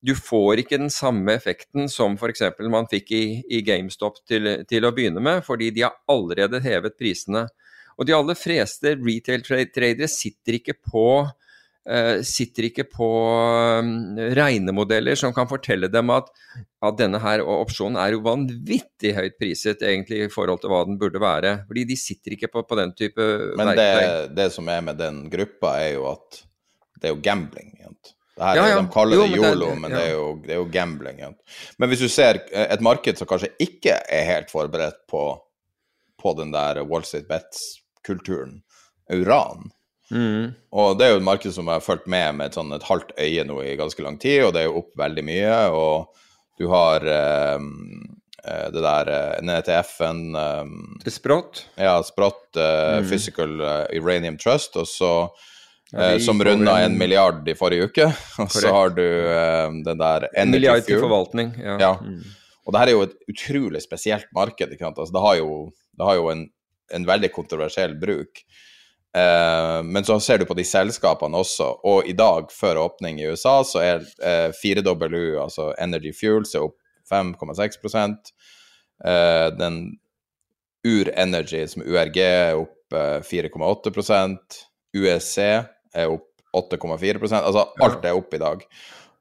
du 0.04 0.12
får 0.16 0.60
ikke 0.60 0.78
den 0.80 0.92
samme 0.92 1.32
effekten 1.32 1.88
som 1.88 2.18
f.eks. 2.20 2.42
man 2.72 2.88
fikk 2.90 3.12
i, 3.16 3.24
i 3.48 3.62
GameStop 3.64 4.20
til, 4.28 4.50
til, 4.68 4.84
å 4.84 4.92
begynne 4.92 5.22
med, 5.24 5.40
fordi 5.46 5.70
de 5.72 5.86
har 5.86 5.96
allerede 6.12 6.60
hevet 6.64 6.98
prisene. 7.00 7.46
Og 7.98 8.08
de 8.08 8.16
aller 8.16 8.38
fleste 8.38 8.96
retail-tradere 8.98 10.10
sitter 10.10 10.60
ikke 10.60 10.78
på 10.80 11.08
Uh, 11.84 12.22
sitter 12.24 12.70
ikke 12.70 12.86
på 12.88 13.06
um, 13.76 13.88
regnemodeller 14.32 15.18
som 15.20 15.34
kan 15.36 15.44
fortelle 15.50 15.90
dem 15.92 16.08
at, 16.14 16.30
at 16.80 16.96
denne 16.96 17.18
her 17.20 17.42
opsjonen 17.44 17.98
er 18.00 18.14
jo 18.14 18.22
vanvittig 18.24 19.12
høyt 19.12 19.36
priset 19.36 19.84
egentlig 19.84 20.22
i 20.24 20.30
forhold 20.32 20.62
til 20.62 20.72
hva 20.72 20.80
den 20.88 20.96
burde 21.02 21.20
være. 21.20 21.52
Fordi 21.68 21.84
de 21.92 21.98
sitter 22.00 22.38
ikke 22.38 22.48
på, 22.54 22.64
på 22.64 22.80
den 22.80 22.94
type 22.96 23.28
Men 23.60 23.74
det, 23.76 23.90
det, 24.32 24.48
som 24.56 24.72
er 24.72 24.80
med 24.88 24.96
den 24.96 25.26
gruppa, 25.28 25.74
er 25.82 25.98
jo 25.98 26.08
at 26.14 26.40
det 26.96 27.10
er 27.10 27.16
jo 27.18 27.20
gambling. 27.28 27.76
Jent. 27.82 28.14
Det 28.32 28.48
her, 28.48 28.62
ja, 28.62 28.66
ja. 28.72 28.80
De 28.80 28.92
kaller 28.96 29.20
det 29.20 29.36
yolo, 29.36 29.44
men, 29.44 29.52
det, 29.52 29.68
ja. 29.68 29.78
men 29.84 29.98
det, 29.98 30.02
er 30.06 30.12
jo, 30.14 30.26
det, 30.40 30.52
er 30.56 30.62
jo, 30.62 30.66
gambling. 30.80 31.22
Jent. 31.26 31.56
Men 31.76 31.92
hvis 31.92 32.08
du 32.08 32.08
ser 32.08 32.40
eh, 32.48 32.64
et 32.64 32.88
marked 32.88 33.20
som 33.20 33.28
kanskje 33.28 33.52
ikke 33.60 34.00
er 34.00 34.28
helt 34.32 34.48
forberedt 34.48 35.04
på, 35.12 35.28
på 36.16 36.38
den 36.40 36.56
der 36.56 36.80
Wall 36.88 37.04
Street 37.04 37.28
Bets 37.28 37.74
kulturen, 38.06 38.60
uran. 39.12 39.70
Mm. 40.10 40.52
Og 40.76 40.98
det 40.98 41.06
er 41.06 41.14
jo 41.14 41.20
et 41.22 41.26
marked 41.26 41.54
som 41.54 41.68
jeg 41.68 41.80
har 41.80 41.84
fulgt 41.84 42.10
med 42.10 42.36
med 42.38 42.50
et, 42.50 42.58
sånn, 42.58 42.74
et 42.76 42.84
halvt 42.88 43.14
øye 43.16 43.46
nå 43.48 43.62
i 43.64 43.78
ganske 43.80 44.04
lang 44.04 44.18
tid, 44.20 44.44
og 44.46 44.52
det 44.54 44.62
er 44.64 44.68
jo 44.68 44.82
opp 44.82 44.92
veldig 45.00 45.24
mye. 45.26 45.56
Og 45.72 46.20
du 46.60 46.68
har 46.70 47.06
um, 47.56 47.72
det 48.44 48.84
der 48.84 49.10
uh, 49.10 49.40
NETF-en 49.48 50.22
um, 50.36 50.76
Sprott? 51.08 51.64
Ja, 51.80 51.96
Sprott 52.06 52.46
uh, 52.60 53.00
mm. 53.00 53.10
Physical 53.10 53.56
Uranium 53.96 54.38
Trust, 54.40 54.76
og 54.80 54.88
så 54.90 55.14
ja, 55.94 56.14
som 56.18 56.40
runda 56.42 56.80
en 56.82 56.96
milliard 56.98 57.46
i 57.48 57.54
forrige 57.54 57.86
uke. 57.86 58.06
Og 58.42 58.50
så 58.50 58.72
har 58.74 58.88
du 58.96 59.04
den 59.86 60.00
der 60.00 60.24
Energy 60.32 60.50
Milliard 60.56 60.88
til 60.88 60.98
forvaltning, 60.98 61.52
ja. 61.60 61.76
ja. 61.78 61.92
Mm. 62.02 62.24
Og 62.64 62.74
det 62.74 62.80
her 62.80 62.90
er 62.90 62.96
jo 62.96 63.04
et 63.04 63.14
utrolig 63.30 63.82
spesielt 63.84 64.26
marked. 64.34 64.72
ikke 64.72 64.86
sant? 64.88 64.98
Altså, 64.98 65.14
det, 65.14 65.22
har 65.22 65.36
jo, 65.38 65.50
det 65.94 66.08
har 66.08 66.18
jo 66.18 66.30
en 66.32 66.42
en 66.94 67.06
veldig 67.08 67.30
kontroversiell 67.34 67.96
bruk. 68.00 68.44
Eh, 69.16 69.80
men 69.86 70.06
så 70.06 70.18
ser 70.20 70.40
du 70.40 70.46
på 70.48 70.56
de 70.58 70.64
selskapene 70.66 71.38
også, 71.38 71.68
og 71.86 72.08
i 72.10 72.16
dag, 72.18 72.50
før 72.50 72.82
åpning 72.88 73.20
i 73.20 73.28
USA, 73.30 73.60
så 73.66 73.82
er 73.82 74.06
eh, 74.22 74.50
4W, 74.56 75.36
altså 75.42 75.72
Energy 75.78 76.14
Fuels, 76.16 76.54
er 76.54 76.66
opp 76.66 76.78
5,6 77.10 77.78
eh, 79.04 79.48
Den 79.58 79.82
Ur 80.84 81.10
Energy, 81.14 81.66
som 81.70 81.84
URG, 81.84 82.18
er 82.20 82.58
opp 82.58 82.96
eh, 82.96 83.20
4,8% 83.24 84.64
USC 84.94 85.38
er 85.94 86.10
opp 86.10 86.30
8,4 86.54 87.18
Altså 87.40 87.64
alt 87.82 88.04
er 88.04 88.18
opp 88.18 88.34
i 88.34 88.42
dag. 88.42 88.62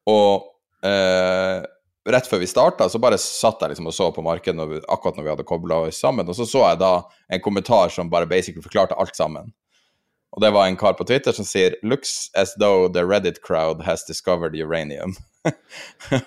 Og 0.10 0.46
eh, 0.86 1.64
rett 2.10 2.28
før 2.28 2.42
vi 2.44 2.48
starta, 2.48 2.90
så 2.90 3.00
bare 3.00 3.18
satt 3.22 3.62
jeg 3.64 3.74
liksom 3.74 3.88
og 3.88 3.96
så 3.96 4.10
på 4.16 4.24
markedet 4.26 4.58
når 4.58 4.72
vi, 4.72 4.80
akkurat 4.92 5.18
når 5.18 5.24
vi 5.24 5.32
hadde 5.34 5.48
kobla 5.48 5.84
oss 5.88 6.02
sammen, 6.04 6.28
og 6.28 6.36
så 6.36 6.48
så 6.50 6.66
jeg 6.68 6.82
da 6.82 6.94
en 7.32 7.44
kommentar 7.44 7.94
som 7.94 8.10
bare 8.12 8.28
basically 8.30 8.64
forklarte 8.64 8.98
alt 9.00 9.16
sammen. 9.16 9.54
Og 10.34 10.42
det 10.42 10.50
var 10.56 10.66
en 10.66 10.78
kar 10.78 10.96
på 10.98 11.06
Twitter 11.06 11.32
som 11.32 11.46
sier 11.46 11.76
'Looks 11.84 12.32
as 12.34 12.56
though 12.58 12.92
the 12.92 13.06
Reddit 13.06 13.42
crowd 13.42 13.84
has 13.86 14.04
discovered 14.04 14.56
uranium'. 14.56 15.14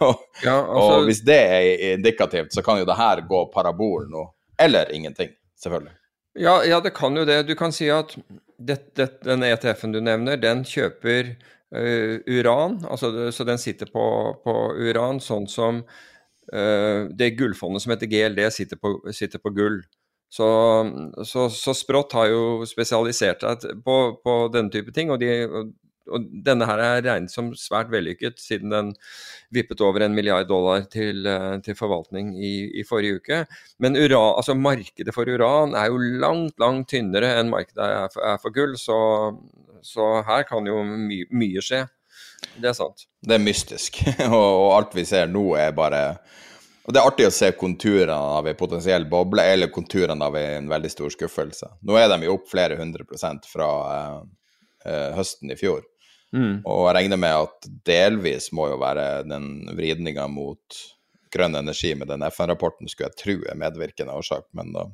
og, 0.01 0.23
Ja, 0.45 0.63
altså- 0.63 1.01
og 1.01 1.05
hvis 1.05 1.21
det 1.27 1.41
er 1.41 1.95
indikativt, 1.95 2.55
så 2.55 2.63
kan 2.63 2.79
jo 2.79 2.85
det 2.85 2.97
her 2.97 3.21
gå 3.29 3.51
parabol 3.53 4.07
nå. 4.11 4.33
Eller 4.59 4.93
ingenting, 4.95 5.31
selvfølgelig. 5.59 5.93
Ja, 6.39 6.63
ja, 6.65 6.81
det 6.81 6.95
kan 6.95 7.17
jo 7.17 7.25
det. 7.25 7.47
Du 7.49 7.55
kan 7.55 7.73
si 7.73 7.89
at 7.89 8.17
det, 8.59 8.95
det, 8.97 9.21
den 9.25 9.43
ETF-en 9.43 9.93
du 9.93 10.01
nevner, 10.01 10.37
den 10.37 10.65
kjøper 10.65 11.37
eh, 11.75 12.19
uran. 12.27 12.81
Altså, 12.89 13.31
så 13.33 13.47
den 13.49 13.59
sitter 13.59 13.91
på, 13.93 14.07
på 14.45 14.57
uran, 14.77 15.21
sånn 15.23 15.49
som 15.51 15.83
uh, 15.83 17.01
det 17.11 17.35
gullfondet 17.39 17.83
som 17.83 17.95
heter 17.95 18.11
GLD, 18.11 18.45
sitter 18.55 18.81
på, 18.81 18.99
sitter 19.17 19.43
på 19.43 19.55
gull. 19.57 19.81
Så, 20.33 20.47
så, 21.25 21.49
så 21.51 21.75
Sprott 21.75 22.15
har 22.19 22.29
jo 22.33 22.67
spesialisert 22.69 23.45
seg 23.45 23.83
på, 23.87 23.97
på 24.23 24.39
denne 24.53 24.73
type 24.75 24.93
ting. 24.95 25.13
og 25.15 25.21
de 25.23 25.31
og, 25.47 25.75
og 26.13 26.27
denne 26.47 26.67
her 26.69 26.81
er 26.83 27.05
regnet 27.05 27.33
som 27.33 27.53
svært 27.59 27.91
vellykket, 27.93 28.39
siden 28.43 28.73
den 28.75 28.93
vippet 29.55 29.83
over 29.85 30.05
en 30.05 30.15
milliard 30.15 30.49
dollar 30.51 30.87
til, 30.93 31.27
eh, 31.27 31.57
til 31.65 31.79
forvaltning 31.79 32.35
i, 32.39 32.55
i 32.81 32.85
forrige 32.87 33.21
uke. 33.21 33.41
Men 33.83 33.99
uran, 33.99 34.37
altså 34.37 34.55
markedet 34.59 35.15
for 35.15 35.29
uran 35.29 35.75
er 35.79 35.91
jo 35.91 36.03
langt, 36.23 36.57
langt 36.63 36.91
tynnere 36.93 37.37
enn 37.41 37.53
markedet 37.53 37.87
er 37.87 38.11
for, 38.13 38.23
er 38.27 38.43
for 38.43 38.55
gull, 38.55 38.77
så, 38.81 38.99
så 39.87 40.07
her 40.27 40.47
kan 40.49 40.67
jo 40.67 40.81
my, 40.85 41.23
mye 41.31 41.63
skje. 41.65 41.85
Det 42.57 42.71
er 42.71 42.77
sant. 42.77 43.07
Det 43.23 43.37
er 43.37 43.43
mystisk, 43.43 44.03
og, 44.29 44.75
alt 44.77 44.97
vi 44.97 45.07
ser 45.09 45.31
nå 45.31 45.49
er 45.61 45.77
bare 45.77 46.03
og 46.87 46.95
Det 46.95 47.01
er 47.01 47.09
artig 47.09 47.25
å 47.27 47.35
se 47.35 47.49
konturene 47.59 48.15
av 48.15 48.47
en 48.47 48.55
potensiell 48.55 49.09
boble, 49.11 49.43
eller 49.43 49.73
konturene 49.75 50.23
av 50.23 50.37
en 50.39 50.69
veldig 50.71 50.91
stor 50.93 51.11
skuffelse. 51.11 51.73
Nå 51.83 51.97
er 51.99 52.07
de 52.13 52.29
jo 52.29 52.37
opp 52.37 52.45
flere 52.47 52.77
hundre 52.79 53.03
prosent 53.03 53.49
fra 53.51 53.67
eh, 53.91 54.21
eh, 54.87 55.09
høsten 55.17 55.51
i 55.51 55.57
fjor. 55.59 55.81
Mm. 56.31 56.61
Og 56.63 56.85
jeg 56.87 56.95
regner 56.95 57.19
med 57.19 57.41
at 57.49 57.67
delvis 57.91 58.53
må 58.55 58.69
jo 58.71 58.79
være 58.79 59.25
den 59.27 59.49
vridninga 59.75 60.29
mot 60.31 60.79
grønn 61.35 61.59
energi 61.59 61.91
med 61.99 62.07
den 62.13 62.23
FN-rapporten 62.31 62.87
skulle 62.87 63.11
jeg 63.11 63.19
tro 63.25 63.37
er 63.51 63.59
medvirkende 63.59 64.15
årsak, 64.15 64.47
men 64.55 64.71
da 64.77 64.87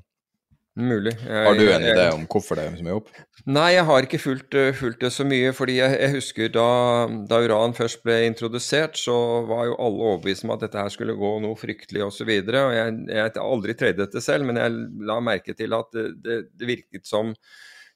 Mulig. 0.75 1.13
Jeg- 1.21 1.45
har 1.47 1.55
du 1.55 1.67
en 1.69 1.83
idé 1.85 2.05
om 2.15 2.23
hvorfor 2.27 2.57
det 2.57 2.65
er 2.65 2.77
så 2.79 2.85
mye 2.87 2.95
opp? 2.97 3.09
Nei, 3.45 3.73
jeg 3.75 3.85
har 3.85 4.03
ikke 4.07 4.19
fulgt, 4.23 4.55
eh, 4.55 4.73
fulgt 4.73 5.01
det 5.01 5.13
så 5.13 5.25
mye. 5.29 5.53
fordi 5.53 5.77
jeg, 5.77 5.99
jeg 6.01 6.13
husker 6.15 6.49
da, 6.49 7.07
da 7.29 7.41
uran 7.45 7.75
først 7.75 8.03
ble 8.03 8.25
introdusert, 8.31 8.97
så 8.97 9.47
var 9.47 9.67
jo 9.67 9.77
alle 9.77 10.01
overbevist 10.01 10.45
om 10.45 10.51
at 10.53 10.61
dette 10.61 10.81
her 10.81 10.89
skulle 10.89 11.13
gå 11.15 11.41
noe 11.43 11.55
fryktelig 11.55 12.07
osv. 12.07 12.27
Jeg, 12.27 13.07
jeg 13.07 13.21
har 13.21 13.31
aldri 13.37 13.75
tredd 13.75 13.97
dette 14.01 14.23
selv, 14.23 14.47
men 14.47 14.57
jeg 14.57 14.73
la 15.05 15.21
merke 15.21 15.55
til 15.55 15.75
at 15.75 15.93
det, 15.93 16.23
det, 16.23 16.39
det 16.57 16.67
virket 16.67 17.05
som 17.07 17.35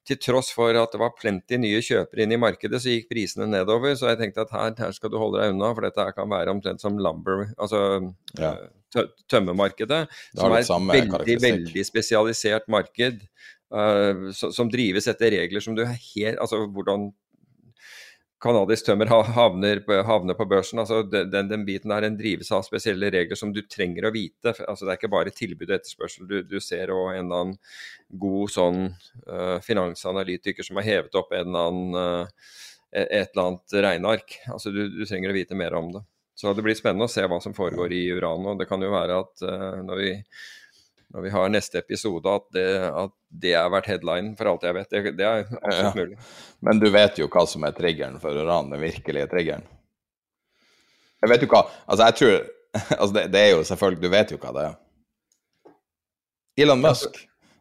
til 0.06 0.16
tross 0.22 0.52
for 0.54 0.70
at 0.76 0.92
det 0.92 1.00
var 1.00 1.16
plenty 1.18 1.56
nye 1.58 1.80
kjøpere 1.80 2.22
inn 2.22 2.32
i 2.32 2.36
markedet, 2.38 2.78
så 2.78 2.92
gikk 2.92 3.08
prisene 3.10 3.48
nedover. 3.50 3.96
Så 3.96 4.06
jeg 4.12 4.18
tenkte 4.20 4.44
at 4.44 4.50
her, 4.52 4.74
her 4.78 4.92
skal 4.92 5.10
du 5.10 5.16
holde 5.18 5.40
deg 5.40 5.50
unna, 5.56 5.72
for 5.74 5.80
dette 5.82 5.96
her 5.98 6.12
kan 6.12 6.28
være 6.28 6.52
omtrent 6.52 6.80
som 6.80 6.96
lumber, 7.00 7.48
altså 7.58 8.12
Ja. 8.38 8.52
tø 8.54 8.85
tømmermarkedet. 9.30 10.02
Som 10.36 10.56
er 10.56 10.64
et 10.64 10.70
veldig, 10.70 11.38
veldig 11.42 11.86
spesialisert 11.86 12.68
marked. 12.72 13.22
Uh, 13.66 14.30
som 14.32 14.68
drives 14.70 15.08
etter 15.10 15.32
regler 15.34 15.58
som 15.64 15.74
du 15.74 15.80
er 15.82 15.96
helt 15.98 16.38
Altså 16.38 16.60
hvordan 16.70 17.08
kanadisk 18.42 18.86
tømmer 18.86 19.08
havner, 19.08 19.80
havner 20.06 20.36
på 20.36 20.46
børsen. 20.48 20.78
altså 20.78 21.02
den, 21.02 21.30
den, 21.32 21.48
den 21.48 21.64
biten 21.66 21.90
der, 21.90 22.04
den 22.04 22.18
drives 22.18 22.52
av 22.52 22.64
spesielle 22.66 23.10
regler 23.12 23.38
som 23.38 23.52
du 23.54 23.62
trenger 23.62 24.06
å 24.06 24.12
vite. 24.14 24.52
altså 24.68 24.84
Det 24.84 24.92
er 24.92 25.00
ikke 25.00 25.12
bare 25.12 25.34
tilbud 25.34 25.70
og 25.70 25.76
etterspørsel. 25.78 26.28
Du, 26.28 26.36
du 26.44 26.58
ser 26.60 26.92
og 26.94 27.14
en 27.14 27.24
eller 27.24 27.42
annen 27.42 27.56
god 28.26 28.52
sånn 28.52 28.82
uh, 29.30 29.56
finansanalytiker 29.64 30.66
som 30.66 30.80
har 30.80 30.88
hevet 30.90 31.16
opp 31.18 31.32
en 31.32 31.48
eller 31.48 31.70
annen, 31.70 31.96
uh, 31.96 32.52
et 32.92 33.32
eller 33.32 33.46
annet 33.46 33.78
regneark. 33.88 34.38
altså 34.52 34.74
du, 34.74 34.84
du 34.92 35.04
trenger 35.06 35.32
å 35.32 35.38
vite 35.38 35.58
mer 35.58 35.76
om 35.78 35.90
det. 35.96 36.04
Så 36.36 36.52
det 36.52 36.62
blir 36.66 36.76
spennende 36.76 37.06
å 37.08 37.10
se 37.10 37.24
hva 37.24 37.38
som 37.40 37.54
foregår 37.56 37.94
i 37.96 38.02
Uran. 38.12 38.44
og 38.50 38.58
Det 38.60 38.66
kan 38.68 38.82
jo 38.84 38.90
være 38.92 39.14
at 39.22 39.44
uh, 39.48 39.78
når, 39.86 40.02
vi, 40.02 40.10
når 41.16 41.24
vi 41.24 41.30
har 41.32 41.48
neste 41.54 41.80
episode, 41.80 42.28
at 42.28 42.44
det, 42.52 42.66
at 42.90 43.14
det 43.32 43.54
har 43.56 43.70
vært 43.72 43.88
headline, 43.88 44.34
for 44.36 44.50
alt 44.52 44.66
jeg 44.68 44.76
vet. 44.76 44.90
Det, 44.92 45.14
det 45.16 45.24
er 45.30 45.46
absolutt 45.62 45.86
Ja. 45.86 45.94
mulig. 45.96 46.18
Men 46.68 46.82
du 46.82 46.90
vet 46.92 47.16
jo 47.22 47.30
hva 47.32 47.46
som 47.48 47.64
er 47.64 47.72
triggeren 47.76 48.20
for 48.20 48.36
uran, 48.36 48.68
den 48.74 48.84
virkelige 48.84 49.30
triggeren. 49.32 49.64
Jeg 51.24 51.32
vet 51.32 51.46
jo 51.46 51.48
hva 51.54 51.62
Altså, 51.88 52.02
jeg 52.10 52.16
tror 52.20 52.34
Altså, 53.00 53.12
det, 53.16 53.22
det 53.32 53.40
er 53.40 53.54
jo 53.54 53.62
selvfølgelig 53.64 54.02
Du 54.04 54.10
vet 54.12 54.32
jo 54.34 54.36
hva 54.42 54.50
det 54.52 54.64
er. 54.66 54.74
Elon 56.60 56.80
Musk. 56.84 57.16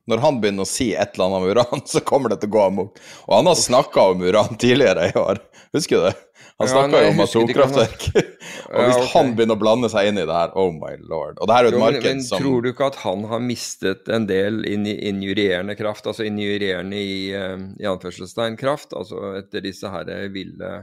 Når 0.06 0.22
han 0.22 0.38
begynner 0.44 0.68
å 0.68 0.70
si 0.70 0.90
et 0.94 1.16
eller 1.16 1.26
annet 1.26 1.40
om 1.40 1.48
uran, 1.56 1.86
så 1.96 2.04
kommer 2.06 2.30
det 2.32 2.42
til 2.44 2.52
å 2.52 2.56
gå 2.58 2.66
amok. 2.68 3.00
Og 3.26 3.34
han 3.40 3.48
har 3.50 3.58
snakka 3.58 4.04
om 4.12 4.22
uran 4.28 4.60
tidligere 4.62 5.08
i 5.10 5.16
år. 5.18 5.40
Husker 5.76 5.98
du 6.04 6.06
det? 6.10 6.14
Han 6.62 6.70
snakka 6.72 7.00
ja, 7.02 7.08
jo 7.08 7.12
om 7.12 7.20
atomkraftverk. 7.26 8.04
og 8.72 8.78
Ja, 8.80 8.84
hvis 8.88 9.10
han 9.12 9.34
begynner 9.36 9.58
å 9.58 9.60
blande 9.60 9.90
seg 9.92 10.08
inn 10.08 10.22
i 10.22 10.24
det 10.24 10.36
her, 10.38 10.54
oh 10.56 10.70
my 10.72 10.94
lord. 11.04 11.36
Og 11.44 11.50
det 11.50 11.56
her 11.58 11.68
er 11.68 11.68
jo 11.68 11.74
et 11.74 11.76
Jo, 11.76 11.82
men, 11.84 11.94
marked 11.98 12.08
men 12.14 12.22
som 12.24 12.40
tror 12.40 12.64
du 12.64 12.70
ikke 12.72 12.88
at 12.94 13.00
han 13.04 13.26
har 13.28 13.42
mistet 13.44 14.08
en 14.16 14.28
del 14.30 14.62
inj- 14.72 14.96
injurierende 15.12 15.76
kraft, 15.76 16.08
altså 16.08 16.24
injurierende 16.30 16.96
i, 17.02 17.18
eh, 17.36 17.58
i 17.84 17.90
anførselstegn 17.92 18.56
kraft, 18.62 18.96
altså 18.96 19.34
etter 19.42 19.66
disse 19.68 19.92
her 19.92 20.08
ville 20.32 20.78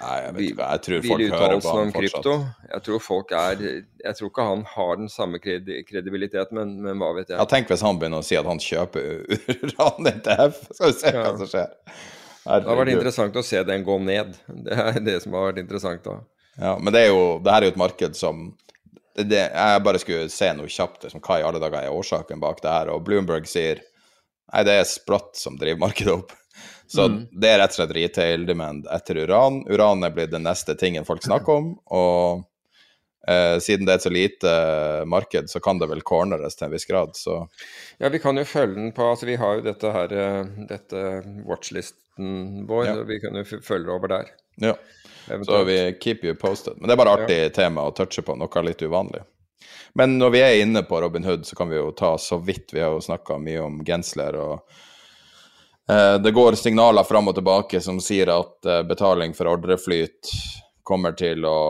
Nei, 0.00 0.14
jeg 0.24 0.32
vet 0.32 0.44
ikke. 0.46 0.66
Jeg 0.70 0.80
tror 0.86 1.02
folk 1.04 1.22
hører 1.34 1.58
på 1.60 1.72
han 1.76 1.90
fortsatt. 1.92 2.22
krypto? 2.24 2.34
Jeg 2.70 2.84
tror 2.86 3.02
folk 3.04 3.32
er 3.36 3.58
Jeg 3.60 4.14
tror 4.16 4.30
ikke 4.30 4.46
han 4.48 4.62
har 4.70 4.94
den 4.96 5.10
samme 5.12 5.40
kredi 5.44 5.82
kredibilitet, 5.84 6.54
men, 6.56 6.70
men 6.80 6.96
hva 7.02 7.10
vet 7.18 7.28
jeg. 7.28 7.36
Ja, 7.36 7.44
tenk 7.44 7.68
hvis 7.68 7.84
han 7.84 8.00
begynner 8.00 8.24
å 8.24 8.24
si 8.24 8.38
at 8.40 8.48
han 8.48 8.62
kjøper 8.64 9.26
uran 9.68 10.08
NTF. 10.14 10.62
Skal 10.72 10.94
vi 10.94 10.96
se 11.02 11.12
hva 11.18 11.34
som 11.42 11.50
skjer. 11.52 11.76
Det 12.50 12.66
har 12.66 12.80
vært 12.80 12.92
interessant 12.96 13.36
å 13.38 13.44
se 13.46 13.62
den 13.66 13.86
gå 13.86 13.96
ned. 14.02 14.34
Det 14.66 14.74
er 14.74 14.98
det 15.04 15.20
som 15.24 15.36
har 15.38 15.50
vært 15.50 15.62
interessant 15.62 16.02
da. 16.06 16.18
Ja, 16.60 16.74
men 16.80 16.92
det 16.92 17.04
er 17.06 17.12
jo 17.12 17.38
Det 17.40 17.52
her 17.54 17.62
er 17.62 17.70
jo 17.70 17.74
et 17.76 17.80
marked 17.80 18.16
som 18.18 18.42
det, 19.16 19.28
det, 19.30 19.44
Jeg 19.54 19.82
bare 19.86 20.00
skulle 20.02 20.32
se 20.32 20.50
noe 20.58 20.70
kjapt 20.70 21.06
liksom, 21.06 21.22
hva 21.24 21.38
i 21.40 21.46
alle 21.46 21.62
dager 21.62 21.86
er 21.86 21.94
årsaken 21.94 22.42
bak 22.42 22.60
det 22.64 22.74
her, 22.74 22.90
og 22.92 23.04
Bloomberg 23.06 23.46
sier 23.48 23.80
Nei, 24.50 24.64
det 24.66 24.80
er 24.80 24.88
Sprott 24.88 25.38
som 25.38 25.54
driver 25.60 25.78
markedet 25.78 26.14
opp. 26.16 26.32
Så 26.90 27.04
det 27.30 27.46
er 27.46 27.60
rett 27.62 27.70
og 27.70 27.78
slett 27.78 27.92
retail 27.94 28.46
demand 28.48 28.88
etter 28.90 29.20
uran. 29.22 29.60
Uran 29.70 30.02
er 30.02 30.10
blitt 30.10 30.32
den 30.32 30.42
neste 30.42 30.74
tingen 30.74 31.06
folk 31.06 31.22
snakker 31.22 31.60
om, 31.60 31.68
og 31.86 32.42
eh, 33.28 33.58
siden 33.60 33.86
det 33.86 33.92
er 33.94 34.00
et 34.00 34.06
så 34.06 34.12
lite 34.12 34.52
marked, 35.10 35.50
så 35.50 35.60
kan 35.60 35.78
det 35.78 35.88
vel 35.90 36.02
corneres 36.06 36.56
til 36.56 36.68
en 36.68 36.72
viss 36.74 36.86
grad, 36.88 37.16
så 37.18 37.48
Ja, 37.98 38.08
vi 38.08 38.18
kan 38.22 38.36
jo 38.38 38.44
følge 38.44 38.74
den 38.74 38.92
på 38.96 39.10
altså 39.10 39.26
Vi 39.26 39.36
har 39.36 39.58
jo 39.58 39.66
dette 39.66 39.92
her 39.92 40.12
eh, 40.12 40.44
Dette 40.68 41.04
watchlisten 41.48 42.66
vår, 42.68 42.86
Ja. 42.86 43.02
vi 43.08 43.20
kan 43.20 43.36
jo 43.36 43.44
følge 43.44 43.90
over 43.92 44.08
der. 44.08 44.30
ja. 44.60 44.74
Så 45.46 45.64
vi 45.64 45.92
keep 46.00 46.24
you 46.24 46.34
posted. 46.34 46.74
Men 46.80 46.88
det 46.88 46.94
er 46.96 47.04
bare 47.04 47.12
artig 47.22 47.52
tema 47.54 47.84
å 47.86 47.92
touche 47.94 48.22
på, 48.24 48.34
noe 48.34 48.62
litt 48.66 48.82
uvanlig. 48.82 49.20
Men 49.94 50.18
når 50.18 50.30
vi 50.34 50.40
er 50.42 50.62
inne 50.62 50.82
på 50.82 51.00
Robin 51.00 51.24
Hood, 51.24 51.46
så 51.46 51.56
kan 51.56 51.68
vi 51.70 51.76
jo 51.76 51.90
ta 51.92 52.16
så 52.18 52.38
vidt 52.42 52.72
Vi 52.74 52.80
har 52.80 52.90
jo 52.94 53.00
snakka 53.04 53.38
mye 53.38 53.60
om 53.62 53.80
Gensler, 53.86 54.36
og 54.36 54.64
eh, 55.90 56.16
det 56.18 56.32
går 56.34 56.58
signaler 56.58 57.06
fram 57.06 57.28
og 57.30 57.36
tilbake 57.38 57.80
som 57.84 58.00
sier 58.02 58.32
at 58.34 58.66
eh, 58.66 58.82
betaling 58.82 59.34
for 59.34 59.50
ordreflyt 59.52 60.32
kommer 60.90 61.14
til 61.18 61.46
å 61.46 61.60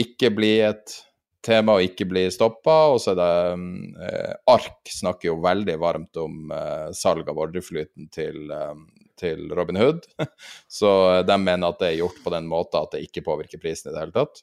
ikke 0.00 0.30
bli 0.34 0.54
et 0.64 0.94
tema 1.44 1.76
og 1.76 1.84
ikke 1.84 2.06
bli 2.08 2.24
stoppa. 2.32 2.76
Og 2.94 3.00
så 3.02 3.12
er 3.14 3.20
det 3.20 4.08
eh, 4.08 4.34
Ark 4.54 4.90
snakker 4.90 5.30
jo 5.32 5.40
veldig 5.44 5.76
varmt 5.82 6.20
om 6.20 6.52
eh, 6.54 6.90
salg 6.96 7.28
av 7.30 7.40
ordreflyten 7.46 8.08
til, 8.14 8.46
eh, 8.54 9.10
til 9.20 9.50
Robin 9.56 9.80
Hood. 9.80 10.06
Så 10.78 10.90
de 11.26 11.38
mener 11.40 11.68
at 11.68 11.82
det 11.82 11.92
er 11.92 12.00
gjort 12.02 12.22
på 12.24 12.32
den 12.34 12.48
måten 12.50 12.80
at 12.80 12.96
det 12.96 13.04
ikke 13.08 13.26
påvirker 13.28 13.62
prisen 13.62 13.90
i 13.90 13.94
det 13.94 14.06
hele 14.06 14.16
tatt. 14.16 14.42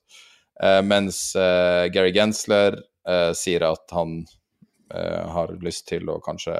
Eh, 0.63 0.81
mens 0.85 1.23
eh, 1.35 1.87
Gary 1.93 2.13
Gensler 2.15 2.77
eh, 3.07 3.31
sier 3.37 3.65
at 3.71 3.97
han 3.97 4.21
eh, 4.93 5.27
har 5.35 5.57
lyst 5.63 5.87
til 5.89 6.09
å 6.11 6.21
kanskje 6.23 6.55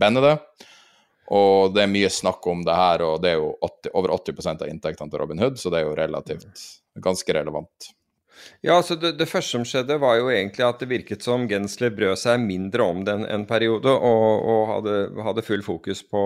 bende 0.00 0.22
det. 0.24 0.36
Og 1.34 1.74
det 1.74 1.82
er 1.82 1.90
mye 1.90 2.10
snakk 2.12 2.46
om 2.46 2.62
det 2.66 2.74
her, 2.76 3.02
og 3.02 3.20
det 3.22 3.34
er 3.34 3.40
jo 3.40 3.52
80, 3.58 3.92
over 3.98 4.14
80 4.14 4.50
av 4.54 4.66
inntektene 4.70 5.10
til 5.10 5.22
Robin 5.22 5.42
Hood, 5.42 5.58
så 5.58 5.72
det 5.72 5.80
er 5.80 5.88
jo 5.88 5.96
relativt 5.98 6.66
ganske 7.02 7.34
relevant. 7.34 7.92
Ja, 8.60 8.76
altså 8.76 8.96
det, 9.00 9.16
det 9.18 9.28
første 9.30 9.56
som 9.56 9.66
skjedde, 9.66 9.98
var 10.02 10.18
jo 10.20 10.30
egentlig 10.30 10.64
at 10.66 10.82
det 10.82 10.90
virket 10.90 11.24
som 11.24 11.46
Gensler 11.50 11.94
brød 11.94 12.18
seg 12.20 12.42
mindre 12.42 12.84
om 12.86 13.04
det 13.06 13.16
en, 13.32 13.46
periode, 13.48 13.90
og, 13.90 14.50
og 14.52 14.74
hadde, 14.74 14.98
hadde 15.26 15.46
full 15.46 15.64
fokus 15.66 16.02
på 16.06 16.22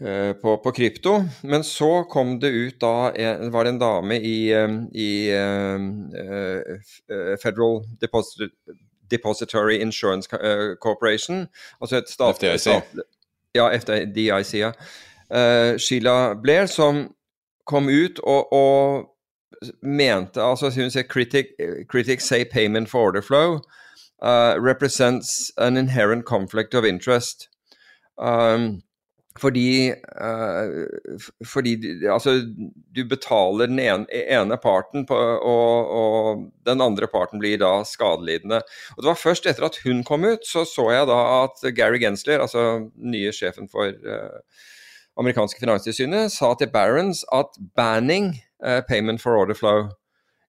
eh, 0.00 0.32
på, 0.40 0.56
på, 0.62 0.72
krypto. 0.76 1.18
Men 1.42 1.66
så 1.66 2.06
kom 2.10 2.36
det 2.40 2.54
ut 2.54 2.80
da 2.80 3.10
en, 3.12 3.50
var 3.52 3.66
det 3.66 3.74
en 3.74 3.82
dame 3.82 4.20
i, 4.20 4.36
eh, 4.54 4.78
i 4.94 5.10
uh, 5.36 5.78
Federal 7.42 7.82
Deposit 8.00 8.54
Depository 9.06 9.76
Insurance 9.78 10.26
Corporation, 10.82 11.44
altså 11.78 12.00
et 12.00 12.08
statlig. 12.10 12.56
Ja, 13.56 13.70
FDIC, 13.72 14.54
ja. 14.60 14.72
Uh, 15.26 15.74
Sheila 15.80 16.34
Blair, 16.38 16.68
som 16.70 17.08
kom 17.66 17.88
ut 17.90 18.20
og, 18.22 18.52
og 18.52 19.08
mente 19.82 20.42
altså 20.42 20.70
Hun 20.70 20.92
sier 20.92 21.06
critic, 21.08 21.56
critics 21.90 22.28
say 22.28 22.44
payment 22.44 22.90
for 22.90 23.08
order 23.08 23.24
flow 23.24 23.58
uh, 24.22 24.56
represents 24.58 25.50
an 25.58 25.76
inherent 25.76 26.24
conflict 26.24 26.74
of 26.74 26.84
interest. 26.84 27.48
Um, 28.18 28.82
fordi, 29.40 29.92
uh, 30.20 30.86
fordi 31.46 31.74
altså, 32.12 32.38
du 32.96 33.02
betaler 33.08 33.66
den 33.66 33.78
ene, 33.78 34.06
ene 34.10 34.58
parten, 34.62 35.06
på, 35.06 35.16
og, 35.16 35.90
og, 36.00 36.46
den 36.66 36.80
andre 36.80 37.08
parten 37.12 37.42
blir 37.42 37.58
da 37.60 37.80
skadelidende. 37.84 38.62
Og 38.96 39.02
Det 39.02 39.10
var 39.10 39.20
først 39.20 39.46
etter 39.46 39.68
at 39.68 39.80
hun 39.84 40.04
kom 40.04 40.24
ut, 40.24 40.46
så 40.46 40.64
så 40.64 40.90
jeg 40.90 41.06
da 41.10 41.20
at 41.44 41.76
Gary 41.76 42.00
Gensler, 42.02 42.40
altså 42.40 42.90
nye 42.96 43.32
sjefen 43.32 43.68
for 43.72 43.92
uh, 43.92 44.40
amerikanske 45.18 45.60
finanstilsynet, 45.60 46.32
sa 46.32 46.54
til 46.54 46.70
Barons 46.72 47.24
at 47.32 47.56
banning 47.76 48.34
uh, 48.66 48.80
payment 48.88 49.20
for 49.20 49.36
order 49.36 49.54
flow 49.54 49.88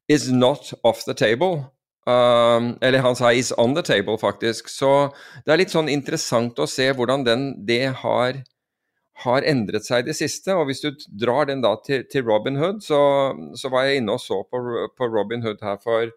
is 0.10 0.32
not 0.32 0.74
off 0.84 1.04
the 1.06 1.14
table. 1.14 1.72
Um, 2.08 2.78
eller 2.82 3.02
han 3.02 3.16
sa 3.16 3.32
'is 3.32 3.52
on 3.58 3.76
the 3.76 3.84
table', 3.84 4.18
faktisk. 4.18 4.70
Så 4.70 5.12
det 5.46 5.52
er 5.52 5.58
litt 5.58 5.74
sånn 5.74 5.90
interessant 5.90 6.60
å 6.60 6.68
se 6.68 6.94
hvordan 6.94 7.26
den, 7.26 7.66
det 7.68 7.92
har, 8.04 8.44
har 9.24 9.46
endret 9.50 9.86
seg 9.88 10.04
i 10.04 10.10
det 10.12 10.18
siste. 10.18 10.54
Og 10.54 10.70
hvis 10.70 10.84
du 10.84 10.92
drar 11.10 11.50
den 11.50 11.64
da 11.66 11.76
til, 11.86 12.06
til 12.12 12.26
Robin 12.28 12.60
Hood, 12.62 12.82
så, 12.86 13.00
så, 13.58 13.72
var 13.74 13.88
jeg 13.88 14.02
inne 14.02 14.18
og 14.18 14.24
så 14.24 14.42
på, 14.46 14.62
på 14.98 15.10
Robin 15.14 15.46
Hood 15.46 15.64
her 15.66 15.80
for 15.84 16.12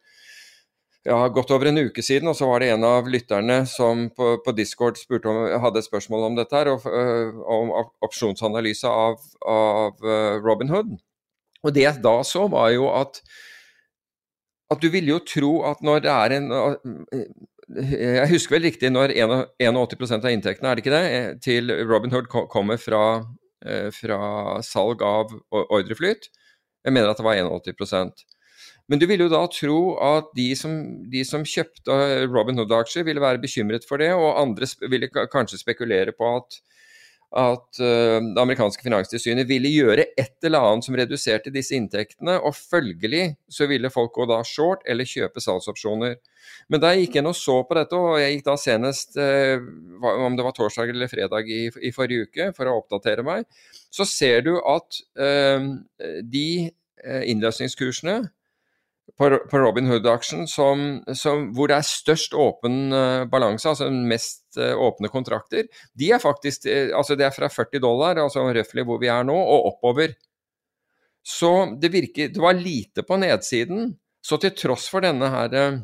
ja, 1.09 1.21
godt 1.33 1.53
over 1.57 1.71
en 1.71 1.81
uke 1.81 2.05
siden, 2.05 2.29
og 2.29 2.37
så 2.37 2.49
var 2.51 2.61
det 2.61 2.75
en 2.75 2.85
av 2.85 3.09
lytterne 3.09 3.63
som 3.69 4.09
på, 4.17 4.35
på 4.45 4.53
Discord 4.53 5.01
spurte 5.01 5.31
om, 5.33 5.47
hadde 5.63 5.81
et 5.81 5.89
spørsmål 5.89 6.27
om 6.29 6.37
dette 6.37 6.57
her, 6.57 6.69
og, 6.75 6.85
øh, 6.85 7.39
om 7.49 7.73
opsjonsanalyse 8.05 8.89
av, 8.89 9.17
av 9.49 9.97
uh, 10.05 10.37
Robin 10.45 10.69
Hood. 10.69 10.99
Og 11.65 11.73
det 11.73 11.87
jeg 11.87 12.05
da 12.05 12.19
så, 12.25 12.45
var 12.53 12.69
jo 12.77 12.91
at 12.93 13.23
at 14.71 14.79
du 14.83 14.87
ville 14.93 15.11
jo 15.11 15.23
tro 15.27 15.55
at 15.67 15.81
når 15.83 16.05
det 16.05 16.11
er 16.13 16.37
en 16.37 16.53
Jeg 17.71 18.31
husker 18.33 18.57
vel 18.57 18.67
riktig 18.67 18.91
når 18.91 19.13
81% 19.15 20.25
av 20.27 20.33
inntektene, 20.35 20.71
er 20.71 20.79
det 20.79 20.83
ikke 20.83 20.95
det, 20.97 21.05
eh, 21.15 21.29
til 21.43 21.71
Robin 21.87 22.11
Hood 22.11 22.27
kommer 22.31 22.81
fra, 22.83 23.23
eh, 23.65 23.91
fra 23.95 24.59
salg 24.67 25.03
av 25.07 25.31
ordreflyt. 25.53 26.31
Jeg 26.85 26.93
mener 26.93 27.11
at 27.11 27.17
det 27.19 27.25
var 27.25 27.37
81% 27.37 28.25
Men 28.89 28.99
du 28.99 29.07
ville 29.07 29.23
jo 29.23 29.31
da 29.31 29.47
tro 29.47 29.97
at 30.03 30.33
de 30.35 30.53
som, 30.57 30.73
de 31.11 31.23
som 31.23 31.45
kjøpte 31.47 32.27
Robin 32.27 32.57
Hood-aksjer, 32.59 33.05
ville 33.07 33.21
være 33.23 33.39
bekymret 33.39 33.87
for 33.87 33.99
det, 33.99 34.11
og 34.11 34.41
andre 34.41 34.67
ville 34.91 35.07
kanskje 35.31 35.61
spekulere 35.61 36.11
på 36.11 36.27
at 36.41 36.59
at 37.31 37.79
uh, 37.79 38.19
det 38.19 38.43
amerikanske 38.43 38.83
finanstilsynet 38.83 39.47
ville 39.47 39.71
gjøre 39.71 40.09
et 40.19 40.47
eller 40.47 40.65
annet 40.67 40.87
som 40.87 40.97
reduserte 40.99 41.53
disse 41.55 41.77
inntektene, 41.79 42.35
og 42.43 42.57
følgelig 42.59 43.37
så 43.51 43.69
ville 43.71 43.93
folk 43.93 44.17
gå 44.17 44.27
da 44.31 44.41
short 44.47 44.83
eller 44.91 45.07
kjøpe 45.07 45.43
salgsopsjoner. 45.43 46.17
Men 46.73 46.83
da 46.83 46.91
jeg 46.91 47.07
gikk 47.07 47.21
inn 47.21 47.31
og 47.31 47.39
så 47.39 47.61
på 47.67 47.77
dette, 47.79 48.01
og 48.01 48.19
jeg 48.19 48.35
gikk 48.35 48.49
da 48.49 48.57
senest 48.59 49.21
uh, 49.21 49.63
om 50.11 50.39
det 50.39 50.47
var 50.49 50.57
torsdag 50.59 50.91
eller 50.91 51.13
fredag 51.13 51.47
i, 51.47 51.63
i, 51.71 51.95
forrige 51.95 52.27
uke 52.27 52.51
for 52.57 52.67
å 52.67 52.81
oppdatere 52.83 53.27
meg, 53.27 53.47
så 53.95 54.07
ser 54.09 54.43
du 54.49 54.57
at 54.59 55.01
uh, 55.21 55.71
de 56.27 56.51
innløsningskursene 57.01 58.19
på, 59.19 59.29
på 59.51 59.61
Robin 59.63 59.89
Hood-aksjen 59.91 60.47
hvor 60.49 61.71
det 61.71 61.77
er 61.77 61.87
størst 61.87 62.35
åpen 62.39 62.95
uh, 62.95 63.27
balanse, 63.31 63.69
altså 63.69 63.91
mest 63.91 64.59
uh, 64.59 64.75
åpne 64.79 65.11
kontrakter, 65.13 65.69
de 65.99 66.11
er 66.15 66.23
faktisk 66.23 66.69
uh, 66.69 66.97
altså 66.99 67.17
det 67.19 67.29
er 67.29 67.35
fra 67.35 67.51
40 67.53 67.83
dollar, 67.83 68.21
altså 68.23 68.47
røftlig 68.47 68.87
hvor 68.89 69.01
vi 69.03 69.11
er 69.13 69.27
nå, 69.27 69.37
og 69.37 69.71
oppover. 69.75 70.17
Så 71.27 71.77
det 71.81 71.93
virker 71.93 72.31
Det 72.33 72.41
var 72.41 72.57
lite 72.57 73.03
på 73.05 73.19
nedsiden. 73.21 73.95
Så 74.25 74.37
til 74.41 74.53
tross 74.57 74.89
for 74.93 75.05
denne 75.05 75.29
her 75.33 75.81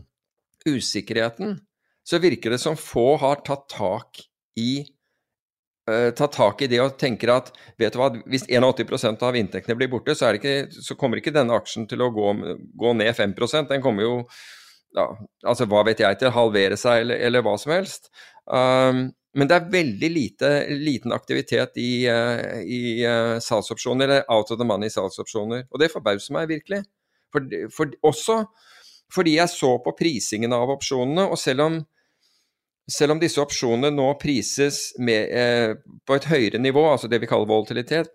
usikkerheten, 0.66 1.54
så 2.04 2.18
virker 2.20 2.52
det 2.52 2.60
som 2.60 2.76
få 2.76 3.16
har 3.20 3.40
tatt 3.46 3.68
tak 3.72 4.20
i 4.60 4.84
ta 5.86 6.26
tak 6.32 6.64
i 6.64 6.66
det 6.66 6.80
og 6.82 6.96
tenker 6.98 7.30
at 7.30 7.52
vet 7.78 7.94
du 7.94 8.00
hva, 8.00 8.08
hvis 8.26 8.42
81% 8.50 9.20
av 9.22 9.36
inntektene 9.38 9.76
blir 9.78 9.90
borte, 9.92 10.16
så, 10.18 10.32
ikke, 10.34 10.66
så, 10.74 10.96
kommer 10.98 11.20
ikke 11.20 11.30
denne 11.34 11.54
aksjen 11.54 11.86
til 11.86 12.02
å 12.02 12.08
gå, 12.10 12.32
gå 12.74 12.94
ned 12.98 13.12
5% 13.14 13.70
Den 13.70 13.84
kommer 13.84 14.02
jo 14.02 14.16
ja, 14.96 15.06
altså 15.46 15.66
hva 15.70 15.84
vet 15.86 16.00
jeg 16.02 16.18
til, 16.18 16.32
halvere 16.34 16.78
seg 16.80 17.04
eller, 17.04 17.20
eller 17.28 17.44
hva 17.46 17.54
som 17.60 17.74
helst. 17.74 18.10
Um, 18.46 19.08
men 19.36 19.50
det 19.50 19.56
er 19.56 19.72
veldig 19.72 20.10
lite, 20.12 20.50
liten 20.80 21.12
aktivitet 21.12 21.76
i, 21.80 22.06
uh, 22.08 22.62
i 22.62 23.02
uh, 23.04 23.36
salgsopsjoner, 23.42 24.06
eller 24.08 24.30
out 24.32 24.52
of 24.52 24.60
the 24.60 24.66
money 24.66 24.88
salgsopsjoner. 24.92 25.66
Og 25.68 25.82
det 25.82 25.92
forbauser 25.92 26.36
meg 26.38 26.48
virkelig. 26.54 26.80
For, 27.34 27.58
for, 27.74 27.92
også 28.06 28.40
fordi 29.12 29.36
jeg 29.36 29.52
så 29.52 29.76
på 29.84 29.92
prisingen 29.98 30.54
av 30.56 30.72
opsjonene, 30.72 31.28
og 31.28 31.38
selv 31.38 31.66
om 31.66 31.76
selv 32.90 33.16
om 33.16 33.20
disse 33.22 33.42
opsjonene 33.42 33.90
nå 33.94 34.06
prises 34.20 34.92
med, 34.98 35.32
eh, 35.34 35.74
på 36.06 36.16
et 36.16 36.28
høyere 36.30 36.58
nivå, 36.62 36.84
altså 36.92 37.10
det 37.10 37.20
vi 37.20 37.28
kaller 37.30 37.50
volatilitet, 37.50 38.12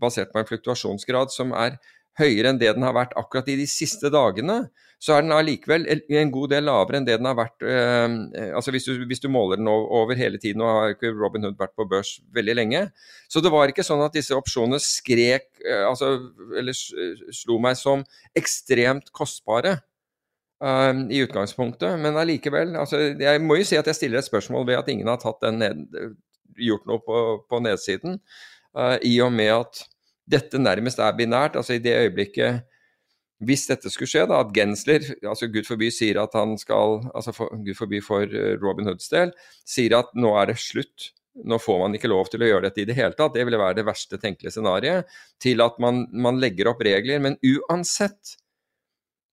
basert 0.00 0.32
på 0.32 0.40
en 0.40 0.48
fluktuasjonsgrad 0.48 1.32
som 1.34 1.52
er 1.52 1.76
høyere 2.18 2.50
enn 2.50 2.60
det 2.60 2.72
den 2.74 2.86
har 2.86 2.96
vært 2.96 3.16
akkurat 3.18 3.48
i 3.52 3.58
de 3.60 3.66
siste 3.70 4.10
dagene, 4.10 4.64
så 4.98 5.14
er 5.14 5.22
den 5.22 5.34
allikevel 5.34 5.84
en 5.86 6.32
god 6.34 6.50
del 6.50 6.64
lavere 6.66 6.98
enn 6.98 7.04
det 7.06 7.18
den 7.20 7.28
har 7.28 7.36
vært 7.38 7.62
eh 7.62 8.48
altså 8.58 8.72
hvis 8.74 8.88
du, 8.88 9.04
hvis 9.06 9.22
du, 9.22 9.28
måler 9.30 9.60
den 9.60 9.68
over 9.70 10.18
hele 10.18 10.40
tiden. 10.42 10.60
og 10.60 10.68
har 10.74 10.94
ikke 10.96 11.12
Robin 11.14 11.44
Hood 11.46 11.58
vært 11.58 11.76
på 11.78 11.86
børs 11.86 12.18
veldig 12.34 12.56
lenge. 12.56 12.90
Så 13.28 13.40
det 13.40 13.52
var 13.52 13.70
ikke 13.70 13.86
sånn 13.86 14.02
at 14.02 14.16
disse 14.16 14.34
opsjonene 14.34 14.80
skrek 14.82 15.46
eh, 15.62 15.84
altså, 15.86 16.18
eller 16.58 16.74
slo 16.74 17.60
meg 17.62 17.78
som 17.78 18.02
ekstremt 18.34 19.12
kostbare. 19.12 19.78
Um, 20.58 21.04
i 21.14 21.20
utgangspunktet, 21.22 22.00
men 22.02 22.16
allikevel 22.18 22.72
altså, 22.80 22.98
Jeg 23.14 23.38
må 23.46 23.60
jo 23.60 23.66
si 23.68 23.76
at 23.78 23.86
jeg 23.86 23.94
stiller 23.94 24.18
et 24.18 24.26
spørsmål 24.26 24.64
ved 24.66 24.80
at 24.80 24.88
ingen 24.90 25.06
har 25.06 25.20
tatt 25.22 25.38
den 25.44 25.60
ned, 25.62 25.84
gjort 26.58 26.88
noe 26.90 26.98
på, 27.04 27.18
på 27.46 27.60
nedsiden, 27.62 28.16
uh, 28.74 28.96
i 29.06 29.12
og 29.22 29.30
med 29.36 29.52
at 29.54 29.84
dette 30.26 30.58
nærmest 30.58 30.98
er 30.98 31.14
binært. 31.14 31.54
altså 31.54 31.76
I 31.76 31.84
det 31.84 31.94
øyeblikket 32.00 32.64
hvis 33.46 33.68
dette 33.70 33.86
skulle 33.94 34.10
skje, 34.10 34.24
da, 34.26 34.40
at 34.42 34.50
Gensler, 34.50 35.06
altså 35.22 35.46
Gud 35.46 35.68
forby 35.68 35.92
sier 35.94 36.18
at 36.18 36.34
han 36.34 36.56
skal 36.58 37.04
altså 37.14 37.36
for, 37.36 37.54
Gud 37.62 37.78
forby 37.78 38.02
for 38.02 38.26
uh, 38.26 38.58
Robin 38.58 38.90
Hoods 38.90 39.06
del, 39.14 39.30
sier 39.62 39.94
at 40.00 40.10
nå 40.18 40.34
er 40.42 40.50
det 40.50 40.58
slutt. 40.58 41.12
Nå 41.46 41.60
får 41.62 41.78
man 41.84 41.94
ikke 41.94 42.10
lov 42.10 42.32
til 42.32 42.42
å 42.42 42.50
gjøre 42.50 42.66
dette 42.66 42.82
i 42.82 42.88
det 42.88 42.98
hele 42.98 43.14
tatt. 43.14 43.38
Det 43.38 43.46
ville 43.46 43.62
være 43.62 43.78
det 43.78 43.86
verste 43.86 44.18
tenkelige 44.18 44.56
scenarioet. 44.56 45.06
Til 45.38 45.62
at 45.62 45.78
man, 45.78 46.08
man 46.10 46.42
legger 46.42 46.72
opp 46.72 46.82
regler. 46.82 47.22
Men 47.22 47.38
uansett 47.46 48.34
Eh, 48.34 48.47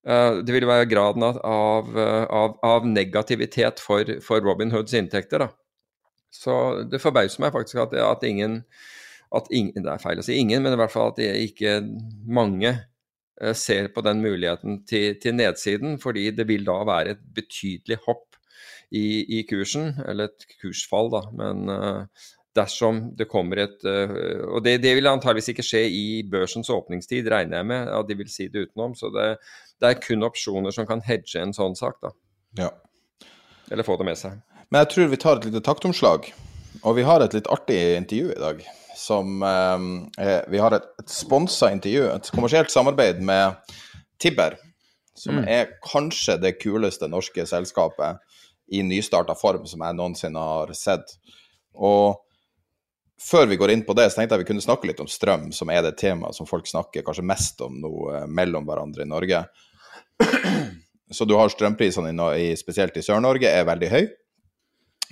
det 0.06 0.54
vil 0.54 0.68
være 0.70 0.86
graden 0.86 1.24
av, 1.26 1.40
av, 1.42 2.58
av 2.62 2.84
negativitet 2.86 3.80
for, 3.82 4.06
for, 4.22 4.44
Robin 4.46 4.70
Hoods 4.70 4.94
inntekter. 4.94 5.42
Da. 5.42 5.48
Så 6.36 6.58
det 6.92 7.02
forbauser 7.02 7.42
meg 7.42 7.56
faktisk 7.56 7.82
at, 7.82 7.96
at, 7.98 8.26
ingen, 8.28 8.60
at, 9.34 9.50
ingen, 9.50 9.82
Det 9.82 9.94
er 9.96 10.04
feil 10.04 10.22
å 10.22 10.26
si 10.28 10.38
ingen, 10.38 10.62
men 10.62 10.76
i 10.76 10.80
hvert 10.80 10.94
fall 10.94 11.14
at 11.14 11.22
ikke 11.24 11.80
mange 12.28 12.76
uh, 12.76 13.56
ser 13.58 13.90
på 13.96 14.04
den 14.06 14.22
muligheten 14.22 14.84
til, 14.90 15.16
til, 15.22 15.38
nedsiden, 15.40 15.98
fordi 16.02 16.30
det 16.38 16.48
vil 16.52 16.68
da 16.68 16.82
være 16.88 17.16
et 17.16 17.26
betydelig 17.40 18.02
hopp 18.06 18.38
i, 18.94 19.40
i 19.40 19.44
kursen, 19.50 19.96
eller 20.06 20.30
et 20.30 20.48
kursfall, 20.62 21.10
da. 21.16 21.24
Men 21.34 21.66
dersom 22.56 23.02
det 23.18 23.28
kommer 23.32 23.60
et 23.66 23.84
uh, 23.84 24.46
Og 24.56 24.64
det, 24.64 24.78
det, 24.84 24.96
vil 24.98 25.10
antageligvis 25.12 25.52
ikke 25.54 25.66
skje 25.66 25.84
i 25.92 26.06
børsens 26.32 26.72
åpningstid, 26.72 27.28
regner 27.32 27.62
jeg 27.62 27.70
med 27.72 27.92
at 27.92 28.10
de 28.10 28.18
vil 28.20 28.32
si 28.32 28.48
det 28.52 28.68
utenom. 28.70 28.96
Så 28.96 29.12
det, 29.14 29.36
det 29.82 29.92
er 29.92 30.02
kun 30.02 30.26
opsjoner 30.28 30.76
som 30.76 30.88
kan 30.90 31.04
hedge 31.06 31.42
en 31.42 31.54
sånn 31.56 31.76
sak, 31.78 32.00
da. 32.04 32.14
Ja. 32.60 32.72
Eller 33.72 33.88
få 33.88 33.98
det 34.00 34.08
med 34.08 34.20
seg. 34.20 34.40
Men 34.70 34.84
jeg 34.84 34.92
tror 34.94 35.12
vi 35.12 35.22
tar 35.22 35.40
et 35.40 35.48
lite 35.50 35.64
taktomslag. 35.66 36.32
Og 36.84 36.98
vi 36.98 37.06
har 37.08 37.24
et 37.24 37.34
litt 37.36 37.50
artig 37.52 37.80
intervju 37.96 38.34
i 38.34 38.42
dag. 38.42 38.62
Som 38.96 39.44
eh, 39.44 40.40
Vi 40.52 40.62
har 40.62 40.76
et, 40.76 40.86
et 41.02 41.12
sponsa 41.12 41.72
intervju, 41.74 42.08
et 42.14 42.32
kommersielt 42.36 42.72
samarbeid 42.74 43.22
med 43.26 43.58
Tibber. 44.22 44.58
Som 45.16 45.40
mm. 45.40 45.48
er 45.48 45.76
kanskje 45.86 46.38
det 46.42 46.58
kuleste 46.60 47.08
norske 47.12 47.46
selskapet 47.48 48.20
i 48.74 48.82
nystarta 48.84 49.36
form 49.38 49.66
som 49.70 49.84
jeg 49.86 49.98
noensinne 49.98 50.42
har 50.42 50.74
sett. 50.78 51.16
Og 51.76 52.25
før 53.22 53.48
vi 53.48 53.58
går 53.60 53.72
inn 53.72 53.86
på 53.88 53.96
det, 53.98 54.10
så 54.10 54.20
tenkte 54.20 54.36
jeg 54.36 54.44
vi 54.44 54.50
kunne 54.50 54.64
snakke 54.64 54.90
litt 54.90 55.00
om 55.04 55.10
strøm, 55.10 55.48
som 55.56 55.72
er 55.72 55.86
det 55.86 55.96
temaet 56.00 56.36
som 56.38 56.48
folk 56.50 56.68
snakker 56.68 57.06
kanskje 57.06 57.26
mest 57.28 57.62
om 57.64 57.78
nå 57.82 57.94
eh, 58.12 58.28
mellom 58.28 58.68
hverandre 58.68 59.06
i 59.06 59.10
Norge. 59.10 59.46
Så 61.12 61.26
du 61.26 61.36
har 61.38 61.52
strømprisene 61.54 62.12
i, 62.40 62.52
spesielt 62.58 62.96
i 62.98 63.04
Sør-Norge 63.06 63.52
er 63.52 63.68
veldig 63.68 63.90
høy. 63.92 64.06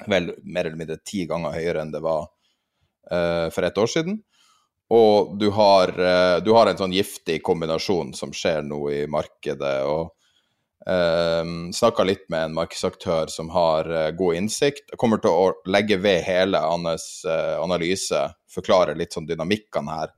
Vel 0.10 0.32
mer 0.42 0.66
eller 0.66 0.80
mindre 0.80 0.98
ti 1.06 1.28
ganger 1.30 1.54
høyere 1.54 1.84
enn 1.84 1.92
det 1.94 2.02
var 2.04 2.26
uh, 3.12 3.48
for 3.54 3.68
et 3.68 3.78
år 3.78 3.92
siden. 3.92 4.18
Og 4.94 5.36
du 5.40 5.52
har, 5.54 5.94
uh, 5.94 6.40
du 6.44 6.50
har, 6.58 6.70
en 6.70 6.80
sånn 6.82 6.96
giftig 6.96 7.38
kombinasjon 7.46 8.12
som 8.18 8.34
skjer 8.34 8.66
nå 8.66 8.82
i 8.90 9.04
markedet. 9.12 9.76
og 9.86 10.16
uh, 10.90 11.44
Snakka 11.76 12.06
litt 12.08 12.26
med 12.34 12.50
en 12.50 12.58
markedsaktør 12.58 13.32
som 13.34 13.52
har 13.54 13.90
god 14.18 14.40
innsikt. 14.40 14.96
Kommer 15.00 15.22
til 15.24 15.32
å 15.34 15.52
legge 15.70 16.00
ved 16.04 16.24
hele 16.28 16.62
hans 16.64 17.26
analyse, 17.26 18.26
forklare 18.52 18.98
litt 19.00 19.16
sånn 19.16 19.30
dynamikkene 19.30 20.00
her. 20.00 20.14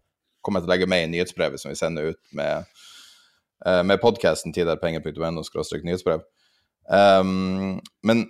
Kommer 0.45 0.61
til 0.63 0.69
å 0.69 0.75
legge 0.75 0.89
med 0.89 1.05
i 1.05 1.11
nyhetsbrevet 1.15 1.61
som 1.61 1.71
vi 1.71 1.79
sender 1.79 2.13
ut 2.13 2.21
med, 2.37 2.67
med 3.87 4.01
podkasten 4.01 4.53
tiderpenger.no 4.53 5.41
nyhetsbrev. 5.41 6.25
Um, 6.85 7.79
men 8.05 8.27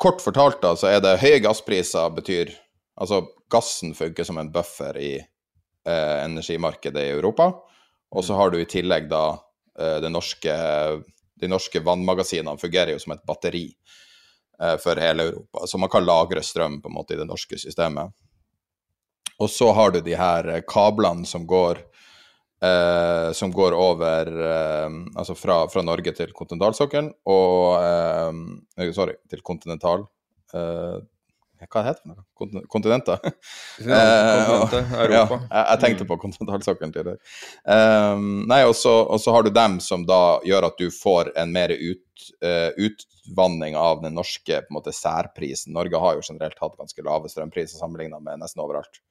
kort 0.00 0.22
fortalt 0.24 0.58
da, 0.62 0.74
så 0.74 0.88
er 0.90 1.02
det 1.04 1.20
høye 1.22 1.38
gasspriser 1.44 2.10
betyr 2.16 2.50
Altså 3.00 3.22
gassen 3.48 3.94
funker 3.96 4.26
som 4.28 4.36
en 4.40 4.50
buffer 4.52 4.96
i 5.00 5.12
eh, 5.16 6.16
energimarkedet 6.24 7.06
i 7.06 7.12
Europa. 7.14 7.46
Og 8.12 8.26
så 8.26 8.36
har 8.36 8.52
du 8.52 8.58
i 8.60 8.68
tillegg 8.68 9.06
da 9.08 9.38
eh, 9.80 10.04
norske, 10.12 10.56
De 11.40 11.50
norske 11.50 11.82
vannmagasinene 11.84 12.60
fungerer 12.60 12.94
jo 12.94 13.02
som 13.02 13.14
et 13.16 13.24
batteri 13.26 13.66
eh, 14.60 14.76
for 14.82 15.00
hele 15.00 15.30
Europa. 15.30 15.66
Så 15.66 15.80
man 15.80 15.92
kan 15.92 16.06
lagre 16.06 16.42
strøm 16.44 16.80
på 16.82 16.90
en 16.90 16.98
måte 16.98 17.16
i 17.16 17.20
det 17.20 17.28
norske 17.28 17.58
systemet. 17.60 18.12
Og 19.40 19.48
så 19.50 19.70
har 19.72 19.94
du 19.94 20.02
de 20.04 20.16
her 20.20 20.52
kablene 20.68 21.26
som 21.28 21.46
går 21.48 21.80
eh, 22.64 23.32
som 23.32 23.52
går 23.52 23.76
over 23.76 24.26
eh, 24.28 24.90
Altså 25.16 25.34
fra, 25.34 25.62
fra, 25.72 25.84
Norge 25.86 26.12
til 26.16 26.34
kontinentalsokkelen 26.36 27.12
og 27.32 27.80
eh, 27.80 28.92
Sorry, 28.96 29.16
til 29.30 29.42
kontinental 29.46 30.04
eh, 30.54 31.00
hva 31.68 31.82
heter 31.84 32.12
det? 32.12 32.22
Kontin 32.38 32.66
kontinenter? 32.72 33.18
Kontinentet, 33.76 34.92
Europa. 34.96 35.40
Ja, 35.50 35.62
jeg, 35.72 35.80
tenkte 35.84 36.06
på 36.08 36.18
kontinentalsokkelen 36.22 36.94
tidligere. 36.94 37.20
Um, 37.64 38.44
nei, 38.50 38.62
og 38.68 38.76
så 38.76 39.34
har 39.34 39.44
du 39.44 39.52
dem 39.54 39.78
som 39.84 40.06
da 40.08 40.40
gjør 40.46 40.70
at 40.70 40.80
du 40.80 40.88
får 40.94 41.32
en 41.40 41.52
mer 41.52 41.74
ut, 41.74 42.26
uh, 42.44 42.70
utvanning 42.80 43.76
av 43.78 44.00
den 44.04 44.16
norske 44.16 44.62
på 44.64 44.72
en 44.72 44.78
måte, 44.80 44.94
særprisen. 44.96 45.74
Norge 45.76 46.00
har 46.00 46.16
jo 46.16 46.26
generelt 46.30 46.60
hatt 46.62 46.78
ganske 46.80 47.06
lave 47.06 47.32
strømpriser 47.32 47.80
sammenlignet 47.80 48.24
med 48.24 48.40
nesten 48.40 48.64
overalt. 48.64 49.02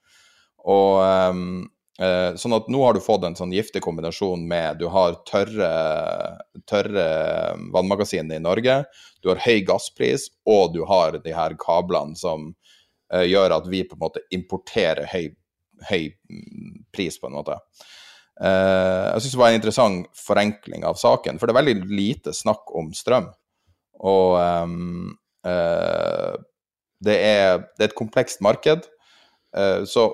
Og 0.69 1.03
um, 1.03 1.59
Eh, 1.63 1.78
sånn 1.99 2.55
at 2.55 2.69
nå 2.71 2.79
har 2.79 2.95
du 2.95 3.01
fått 3.03 3.25
en 3.27 3.35
sånn 3.35 3.51
giftig 3.51 3.81
kombinasjon 3.83 4.45
med 4.47 4.77
du 4.79 4.85
har 4.88 5.17
tørre, 5.27 5.71
tørre 6.69 7.07
vannmagasiner 7.75 8.39
i 8.39 8.43
Norge, 8.43 8.77
du 9.19 9.31
har 9.31 9.41
høy 9.43 9.62
gasspris, 9.67 10.29
og 10.47 10.73
du 10.75 10.83
har 10.88 11.19
de 11.19 11.33
her 11.35 11.55
kablene 11.59 12.15
som 12.19 12.53
eh, 13.13 13.25
gjør 13.27 13.57
at 13.57 13.67
vi 13.71 13.83
på 13.88 13.97
en 13.97 14.03
måte 14.05 14.23
importerer 14.35 15.09
høy, 15.12 15.33
høy 15.89 16.03
pris, 16.95 17.19
på 17.19 17.27
en 17.27 17.35
måte. 17.35 17.57
Eh, 18.39 19.05
jeg 19.09 19.25
syns 19.25 19.35
det 19.35 19.41
var 19.41 19.51
en 19.51 19.59
interessant 19.59 20.23
forenkling 20.27 20.88
av 20.88 20.99
saken, 21.01 21.39
for 21.39 21.47
det 21.47 21.55
er 21.55 21.62
veldig 21.62 21.77
lite 21.91 22.35
snakk 22.35 22.71
om 22.79 22.93
strøm. 22.95 23.27
Og 23.99 24.38
um, 24.39 25.09
det, 25.43 27.15
er, 27.17 27.57
det, 27.75 27.81
er, 27.83 27.89
et 27.89 27.95
komplekst 27.97 28.39
marked. 28.39 28.85
så 29.91 30.05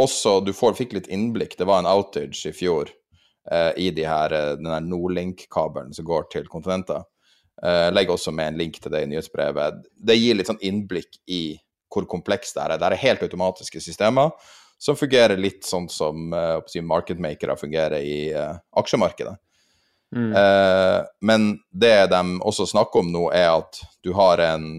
også 0.00 0.38
du 0.44 0.52
får, 0.56 0.76
fikk 0.78 0.96
litt 0.96 1.10
innblikk. 1.12 1.56
Det 1.58 1.68
var 1.68 1.82
en 1.82 1.90
outage 1.90 2.48
i 2.48 2.54
fjor 2.56 2.90
eh, 3.50 3.72
i 3.76 3.90
de 3.94 4.06
her, 4.08 4.34
eh, 4.36 4.52
den 4.60 4.70
her 4.72 4.84
Nordlink-kabelen 4.84 5.94
som 5.96 6.06
går 6.08 6.28
til 6.32 6.48
kontinenter. 6.50 7.04
Eh, 7.62 7.88
legger 7.92 8.16
også 8.16 8.32
med 8.32 8.52
en 8.52 8.60
link 8.60 8.80
til 8.80 8.92
det 8.92 9.04
i 9.04 9.10
nyhetsbrevet. 9.10 9.82
Det 9.94 10.16
gir 10.16 10.38
litt 10.38 10.48
sånn 10.48 10.62
innblikk 10.64 11.20
i 11.28 11.58
hvor 11.90 12.06
komplekst 12.08 12.56
det 12.56 12.64
er. 12.64 12.78
Det 12.78 12.88
er 12.88 13.02
helt 13.04 13.22
automatiske 13.26 13.82
systemer 13.82 14.32
som 14.80 14.96
fungerer 14.96 15.36
litt 15.36 15.66
sånn 15.68 15.90
som 15.92 16.32
uh, 16.32 16.62
marketmakere 16.86 17.56
fungerer 17.58 18.00
i 18.00 18.30
uh, 18.32 18.54
aksjemarkedet. 18.80 19.34
Mm. 20.16 20.30
Uh, 20.32 21.02
men 21.20 21.50
det 21.68 22.06
de 22.10 22.20
også 22.40 22.64
snakker 22.70 23.02
om 23.02 23.10
nå, 23.12 23.26
er 23.36 23.50
at 23.58 23.82
du 24.02 24.14
har 24.16 24.42
en 24.46 24.72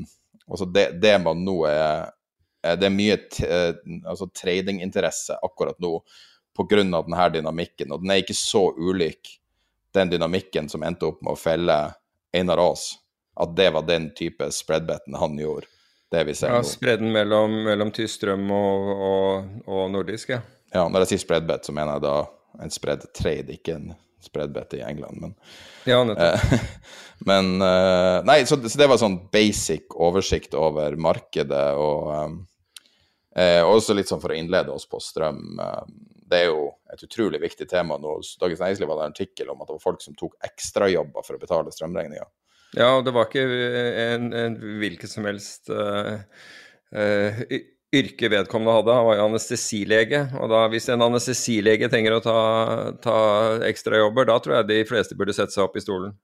Altså 0.51 0.65
det, 0.67 0.97
det 0.99 1.13
man 1.23 1.45
nå 1.47 1.61
er 1.63 2.09
det 2.61 2.87
er 2.87 2.93
mye 2.93 3.17
eh, 3.47 3.73
altså 4.05 4.27
tradinginteresse 4.37 5.39
akkurat 5.41 5.79
nå 5.81 5.97
pga. 6.57 6.77
denne 6.77 7.29
dynamikken, 7.33 7.91
og 7.91 8.03
den 8.03 8.11
er 8.11 8.21
ikke 8.21 8.37
så 8.37 8.69
ulik 8.77 9.37
den 9.93 10.09
dynamikken 10.09 10.69
som 10.69 10.83
endte 10.83 11.09
opp 11.09 11.21
med 11.21 11.33
å 11.33 11.39
felle 11.39 11.77
Einar 12.33 12.61
Aas. 12.61 12.93
At 13.35 13.55
det 13.55 13.69
var 13.73 13.87
den 13.87 14.11
type 14.15 14.51
spreadbetten 14.51 15.15
han 15.15 15.39
gjorde. 15.39 15.67
Det 16.11 16.23
vi 16.27 16.35
ser 16.35 16.51
ja, 16.51 16.59
nå. 16.59 16.67
Spredden 16.67 17.11
mellom, 17.11 17.53
mellom 17.63 17.91
tysk 17.95 18.19
strøm 18.19 18.49
og, 18.51 18.89
og, 18.91 19.51
og, 19.65 19.83
nordisk, 19.93 20.33
ja. 20.35 20.41
Ja, 20.71 20.85
når 20.91 21.05
jeg 21.05 21.13
sier 21.13 21.23
spreadbet, 21.23 21.67
så 21.67 21.75
mener 21.75 21.97
jeg 21.97 22.03
da 22.05 22.15
en 22.63 22.71
spread 22.71 23.05
trade, 23.15 23.55
ikke 23.55 23.77
en 23.77 23.93
spreadbet 24.23 24.75
i 24.77 24.83
England. 24.83 25.21
Men, 25.23 25.35
ja, 25.87 26.01
nettopp. 26.07 26.51
Eh, 26.51 26.91
men 27.31 27.53
Nei, 28.27 28.37
så, 28.47 28.59
så, 28.59 28.75
det 28.79 28.89
var 28.91 28.99
sånn 28.99 29.17
basic 29.31 29.95
oversikt 29.95 30.55
over 30.59 30.99
markedet 30.99 31.65
og 31.79 32.11
um, 32.11 32.37
Eh, 33.35 33.61
også 33.63 33.95
litt 33.95 34.09
sånn 34.11 34.19
for 34.19 34.33
å 34.33 34.37
innlede 34.37 34.73
oss 34.73 34.87
på 34.91 34.99
strøm. 34.99 35.59
Eh, 35.63 35.83
det 36.31 36.43
er 36.43 36.49
jo 36.51 36.67
et 36.91 37.03
utrolig 37.05 37.41
viktig 37.43 37.67
tema 37.69 37.97
nå. 37.99 38.17
Dagens 38.39 38.63
Næringsliv 38.63 38.91
hadde 38.91 39.07
en 39.07 39.15
artikkel 39.15 39.51
om 39.51 39.61
at 39.63 39.69
det 39.69 39.77
var 39.77 39.83
folk 39.83 40.03
som 40.03 40.15
tok 40.19 40.37
ekstrajobber 40.47 41.27
for 41.27 41.37
å 41.37 41.41
betale 41.41 41.73
strømregninga. 41.75 42.27
Ja, 42.77 42.93
og 42.97 43.03
det 43.03 43.11
var 43.15 43.27
ikke 43.27 43.43
en, 43.43 44.29
en 44.31 44.53
hvilket 44.79 45.11
som 45.11 45.25
helst 45.27 45.67
uh, 45.75 46.21
uh, 46.95 47.41
yrke 47.91 48.29
vedkommende 48.31 48.77
hadde. 48.77 48.95
Han 48.95 49.07
var 49.09 49.17
jo 49.19 49.25
anestesilege. 49.25 50.21
Og 50.39 50.51
da, 50.53 50.61
hvis 50.71 50.87
en 50.93 51.03
anestesilege 51.03 51.89
trenger 51.91 52.15
å 52.15 52.21
ta, 52.23 52.37
ta 53.03 53.17
ekstrajobber, 53.67 54.29
da 54.31 54.37
tror 54.39 54.57
jeg 54.61 54.69
de 54.69 54.79
fleste 54.87 55.19
burde 55.19 55.35
sette 55.35 55.55
seg 55.55 55.65
opp 55.65 55.75
i 55.75 55.83
stolen. 55.83 56.15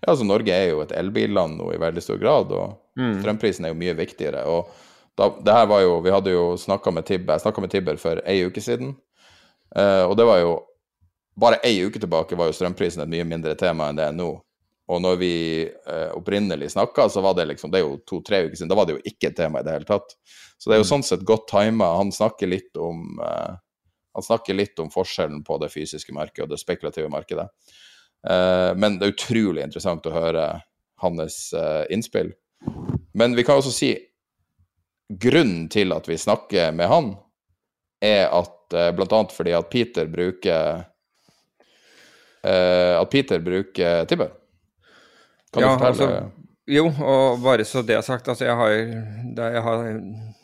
Ja, 0.00 0.14
altså 0.14 0.24
Norge 0.28 0.56
er 0.56 0.72
jo 0.72 0.80
et 0.84 0.96
elbilland 0.96 1.60
nå 1.60 1.68
i 1.74 1.80
veldig 1.80 2.04
stor 2.04 2.20
grad, 2.20 2.56
og 2.56 3.00
mm. 3.00 3.20
strømprisen 3.20 3.68
er 3.68 3.74
jo 3.74 3.80
mye 3.84 3.96
viktigere. 4.00 4.46
og 4.48 4.72
da, 5.18 5.28
det 5.44 5.52
her 5.52 5.66
var 5.66 5.80
jo, 5.80 6.00
Vi 6.00 6.10
hadde 6.10 6.30
jo 6.30 6.44
snakka 6.56 6.90
med 6.90 7.06
Tibber, 7.06 7.36
jeg 7.36 7.44
snakka 7.44 7.64
med 7.64 7.72
Tibber 7.72 7.98
for 8.00 8.20
ei 8.28 8.44
uke 8.46 8.62
siden. 8.64 8.94
Uh, 9.76 10.04
og 10.08 10.16
det 10.16 10.28
var 10.28 10.42
jo 10.42 10.52
Bare 11.40 11.62
ei 11.64 11.78
uke 11.80 11.96
tilbake 11.96 12.36
var 12.36 12.50
jo 12.50 12.52
strømprisen 12.52 13.00
et 13.00 13.08
mye 13.08 13.24
mindre 13.24 13.54
tema 13.56 13.86
enn 13.88 13.96
det 13.96 14.04
er 14.04 14.16
nå. 14.16 14.34
Og 14.92 14.98
når 15.00 15.14
vi 15.16 15.34
uh, 15.64 16.10
opprinnelig 16.18 16.74
snakka, 16.74 17.06
så 17.08 17.22
var 17.24 17.38
det 17.38 17.46
liksom 17.48 17.72
Det 17.72 17.80
er 17.80 17.86
jo 17.86 18.00
to-tre 18.08 18.42
uker 18.44 18.56
siden. 18.58 18.68
Da 18.68 18.76
var 18.76 18.88
det 18.88 18.98
jo 18.98 19.04
ikke 19.08 19.30
et 19.30 19.38
tema 19.38 19.62
i 19.62 19.64
det 19.64 19.78
hele 19.78 19.88
tatt. 19.88 20.12
Så 20.60 20.68
det 20.68 20.76
er 20.76 20.82
jo 20.82 20.84
mm. 20.84 20.90
sånn 20.90 21.06
sett 21.08 21.24
godt 21.24 21.46
tima. 21.48 21.88
Han 21.96 22.12
snakker 22.12 22.50
litt 22.52 22.76
om 22.76 23.16
uh, 23.22 23.56
han 24.12 24.26
snakker 24.26 24.58
litt 24.58 24.76
om 24.84 24.92
forskjellen 24.92 25.40
på 25.46 25.56
det 25.62 25.70
fysiske 25.72 26.12
markedet 26.12 26.44
og 26.44 26.52
det 26.52 26.60
spekulative 26.60 27.08
markedet. 27.08 27.48
men 28.76 28.98
det 29.00 29.06
er 29.06 29.14
utrolig 29.14 29.62
interessant 29.64 30.04
å 30.06 30.12
høre 30.12 30.42
hans 31.00 31.38
innspill. 31.90 32.28
Men 33.16 33.32
vi 33.34 33.42
kan 33.48 33.56
også 33.56 33.72
si 33.72 33.88
grunnen 35.20 35.68
til 35.72 35.92
at 35.94 36.08
vi 36.08 36.18
snakker 36.18 36.72
med 36.76 36.90
han, 36.90 37.12
er 38.02 38.26
at 38.34 38.74
uh, 38.74 38.90
blant 38.96 39.12
annet 39.14 39.34
fordi 39.34 39.54
at 39.54 39.70
Peter 39.70 40.08
bruker 40.10 40.82
uh, 42.42 42.94
At 42.98 43.10
Peter 43.10 43.38
bruker 43.38 44.04
Tibber. 44.10 44.32
Kan 45.52 45.62
ja, 45.62 45.68
du 45.68 45.78
fortelle? 45.78 45.88
Altså, 45.88 46.30
jo, 46.72 46.86
og 46.88 47.42
bare 47.42 47.64
så 47.66 47.82
det 47.86 47.96
er 47.96 48.06
sagt, 48.06 48.28
altså 48.28 48.46
jeg 48.46 48.56
har, 48.56 48.70
jeg 49.36 49.62
har 49.66 49.82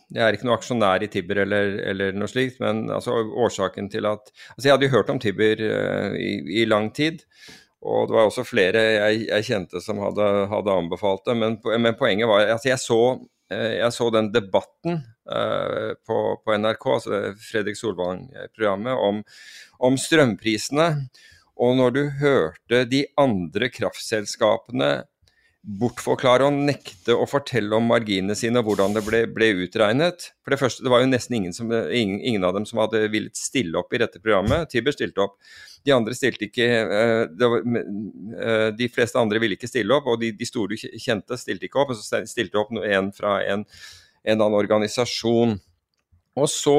jeg 0.09 0.25
er 0.25 0.37
ikke 0.37 0.47
noe 0.49 0.57
aksjonær 0.57 1.03
i 1.05 1.09
Tibber 1.13 1.43
eller, 1.43 1.75
eller, 1.91 2.15
noe 2.17 2.31
slikt, 2.31 2.61
men 2.65 2.87
altså, 2.91 3.13
årsaken 3.13 3.91
til 3.93 4.09
at 4.09 4.31
Altså, 4.55 4.65
jeg 4.67 4.73
hadde 4.73 4.89
jo 4.89 4.95
hørt 4.97 5.11
om 5.13 5.19
Tibber 5.23 5.63
uh, 5.63 6.15
i, 6.17 6.63
i, 6.63 6.65
lang 6.65 6.91
tid, 6.95 7.25
og 7.83 8.09
det 8.09 8.17
var 8.17 8.29
også 8.29 8.45
flere 8.49 8.81
jeg, 8.83 9.27
jeg 9.29 9.49
kjente 9.51 9.83
som 9.85 10.01
hadde, 10.03 10.29
hadde 10.51 10.79
anbefalt 10.83 11.27
det, 11.29 11.37
men, 11.39 11.59
men, 11.65 11.99
poenget 11.99 12.31
var 12.31 12.47
Altså, 12.47 12.71
jeg 12.73 12.81
så 12.83 13.03
Eh, 13.19 13.38
jeg 13.55 13.93
så 13.97 14.09
den 14.13 14.31
debatten 14.35 15.01
uh, 15.31 15.95
på, 16.05 16.19
NRK, 16.53 16.87
altså 16.95 17.21
Fredrik 17.41 17.79
Solvang-programmet, 17.79 19.25
om, 19.79 19.99
strømprisene. 20.01 20.89
Og 21.59 21.79
når 21.81 21.95
du 21.97 22.03
hørte 22.21 22.85
de 22.87 23.07
andre 23.19 23.71
kraftselskapene 23.75 24.93
bortforklare 25.79 26.47
og 26.49 26.61
nekte 26.69 27.17
å 27.19 27.27
fortelle 27.29 27.77
om 27.77 27.89
marginene 27.91 28.37
sine 28.39 28.61
og 28.61 28.71
hvordan 28.71 28.95
det 28.97 29.03
ble, 29.05 29.25
ble 29.35 29.51
utregnet 29.67 30.31
For 30.45 30.55
det 30.55 30.61
første, 30.61 30.85
det 30.87 30.93
var 30.93 31.03
jo 31.03 31.11
nesten 31.11 31.37
ingen, 31.41 31.55
som, 31.57 31.73
ingen, 31.73 32.21
ingen, 32.23 32.47
av 32.47 32.55
dem 32.57 32.65
som 32.69 32.81
hadde 32.85 33.09
villet 33.13 33.37
stille 33.37 33.77
opp 33.81 33.93
i 33.93 34.01
dette 34.01 34.23
programmet. 34.23 34.71
Tiber 34.73 34.95
stilte 34.95 35.27
opp. 35.27 35.37
De 35.87 35.95
andre 35.95 36.17
stilte 36.17 36.49
ikke 36.49 36.67
var, 37.39 37.63
uh, 37.63 38.69
De 38.79 38.91
fleste 38.93 39.21
andre 39.21 39.41
ville 39.43 39.59
ikke 39.59 39.71
stille 39.71 39.95
opp, 39.95 40.11
og 40.11 40.21
de, 40.23 40.33
de 40.37 40.49
store 40.49 40.79
kjente 40.79 41.39
stilte 41.41 41.69
ikke 41.69 41.83
opp. 41.83 41.95
Og 41.95 42.01
så 42.01 42.23
stilte 42.29 42.61
opp 42.61 42.75
en 42.83 43.13
fra 43.15 43.39
en, 43.47 43.65
en 44.25 44.39
annen 44.39 44.59
organisasjon. 44.59 45.59
Og 46.39 46.47
så 46.51 46.77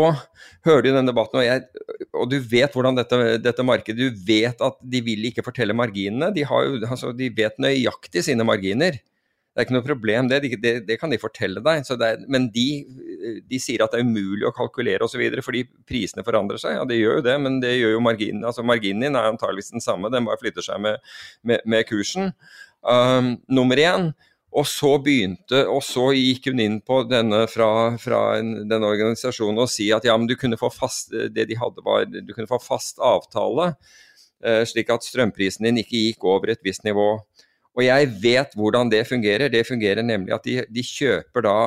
hører 0.68 0.86
du 0.86 0.90
den 0.94 1.10
debatten, 1.10 1.42
og, 1.42 1.46
jeg, 1.46 2.08
og 2.16 2.30
du 2.32 2.38
vet 2.40 2.76
hvordan 2.76 2.96
dette, 2.96 3.18
dette, 3.44 3.66
markedet 3.66 4.00
Du 4.00 4.24
vet 4.28 4.62
at 4.64 4.78
de 4.80 5.02
vil 5.04 5.28
ikke 5.30 5.44
fortelle 5.46 5.76
marginene. 5.76 6.32
De, 6.36 6.46
jo, 6.46 6.80
altså, 6.88 7.12
de 7.16 7.32
vet 7.36 7.60
nøyaktig 7.62 8.24
sine 8.30 8.46
marginer. 8.48 9.00
Det 9.60 9.66
er 9.66 9.68
ikke 9.68 9.76
noe 9.76 9.84
problem, 9.84 10.28
det, 10.32 10.38
det, 10.64 10.72
det 10.88 10.96
kan 11.02 11.12
de 11.12 11.18
fortelle 11.20 11.60
deg. 11.60 11.90
Er, 12.00 12.22
men 12.32 12.46
de, 12.54 12.68
de, 13.44 13.58
sier 13.60 13.82
at 13.84 13.92
det 13.92 14.00
er 14.00 14.06
umulig 14.08 14.46
å 14.48 14.54
kalkulere 14.56 15.04
osv. 15.04 15.20
fordi 15.44 15.66
prisene 15.84 16.24
forandrer 16.24 16.62
seg. 16.62 16.78
Ja, 16.78 16.86
det 16.88 16.96
gjør 16.96 17.18
jo 17.18 17.26
det, 17.26 17.34
men 17.44 17.58
det 17.60 17.74
gjør 17.74 17.98
jo 17.98 18.06
marginen. 18.06 18.46
Altså 18.48 18.64
Marginen 18.64 19.04
din 19.04 19.20
er 19.20 19.28
antageligvis 19.28 19.74
den 19.74 19.84
samme, 19.84 20.08
den 20.14 20.30
bare 20.30 20.40
flytter 20.40 20.64
seg 20.64 20.80
med, 20.86 21.04
med, 21.44 21.66
med 21.68 21.84
kursen. 21.90 22.32
Um, 22.88 23.34
nummer 23.52 23.84
én. 23.84 24.08
Og 24.56 24.64
så 24.72 24.94
begynte, 25.04 25.66
og 25.68 25.84
så 25.84 26.08
gikk 26.16 26.48
hun 26.54 26.64
inn 26.64 26.80
på 26.80 27.02
denne 27.12 27.44
fra, 27.52 28.00
fra 28.00 28.22
en, 28.40 28.62
denne 28.64 28.94
organisasjonen 28.96 29.60
og 29.60 29.68
si 29.76 29.90
at 29.92 30.08
ja, 30.08 30.16
men 30.16 30.32
du 30.32 30.38
kunne 30.40 30.58
få 30.58 30.72
fast 30.72 31.12
det 31.12 31.50
de 31.52 31.60
hadde 31.60 31.84
var, 31.84 32.08
du 32.08 32.32
kunne 32.32 32.48
få 32.48 32.62
fast 32.64 33.04
avtale, 33.04 33.74
uh, 34.48 34.64
slik 34.72 34.96
at 34.96 35.04
strømprisen 35.04 35.68
din 35.68 35.84
ikke 35.84 36.08
gikk 36.08 36.32
over 36.32 36.56
et 36.56 36.64
visst 36.64 36.88
nivå. 36.88 37.18
Og 37.78 37.86
jeg 37.86 38.08
vet 38.22 38.56
hvordan 38.58 38.90
det 38.92 39.06
fungerer. 39.08 39.52
Det 39.52 39.68
fungerer 39.68 40.04
nemlig 40.04 40.34
at 40.36 40.48
de, 40.48 40.58
de, 40.68 40.84
kjøper 40.84 41.46
da 41.46 41.58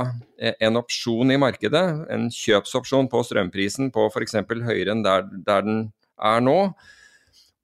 eh, 0.40 0.56
en 0.66 0.80
opsjon 0.80 1.30
i 1.32 1.38
markedet, 1.40 1.84
en 2.12 2.26
kjøpsopsjon 2.32 3.08
på 3.12 3.22
strømprisen 3.28 3.92
på 3.94 4.08
f.eks. 4.10 4.36
høyere 4.66 4.96
enn 4.96 5.04
der, 5.06 5.28
der, 5.46 5.64
den 5.64 5.86
er 6.18 6.42
nå. 6.44 6.58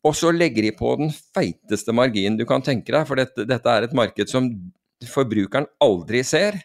Og 0.07 0.15
så 0.17 0.31
legger 0.33 0.65
de 0.65 0.73
på 0.79 0.95
den 1.01 1.11
feiteste 1.13 1.93
marginen 1.93 2.39
du 2.39 2.47
kan 2.49 2.65
tenke 2.65 2.95
deg, 2.95 3.05
for 3.09 3.19
dette, 3.19 3.45
dette 3.49 3.75
er 3.75 3.89
et 3.89 3.97
marked 3.97 4.31
som 4.31 4.49
forbrukeren 5.13 5.69
aldri 5.85 6.23
ser. 6.27 6.61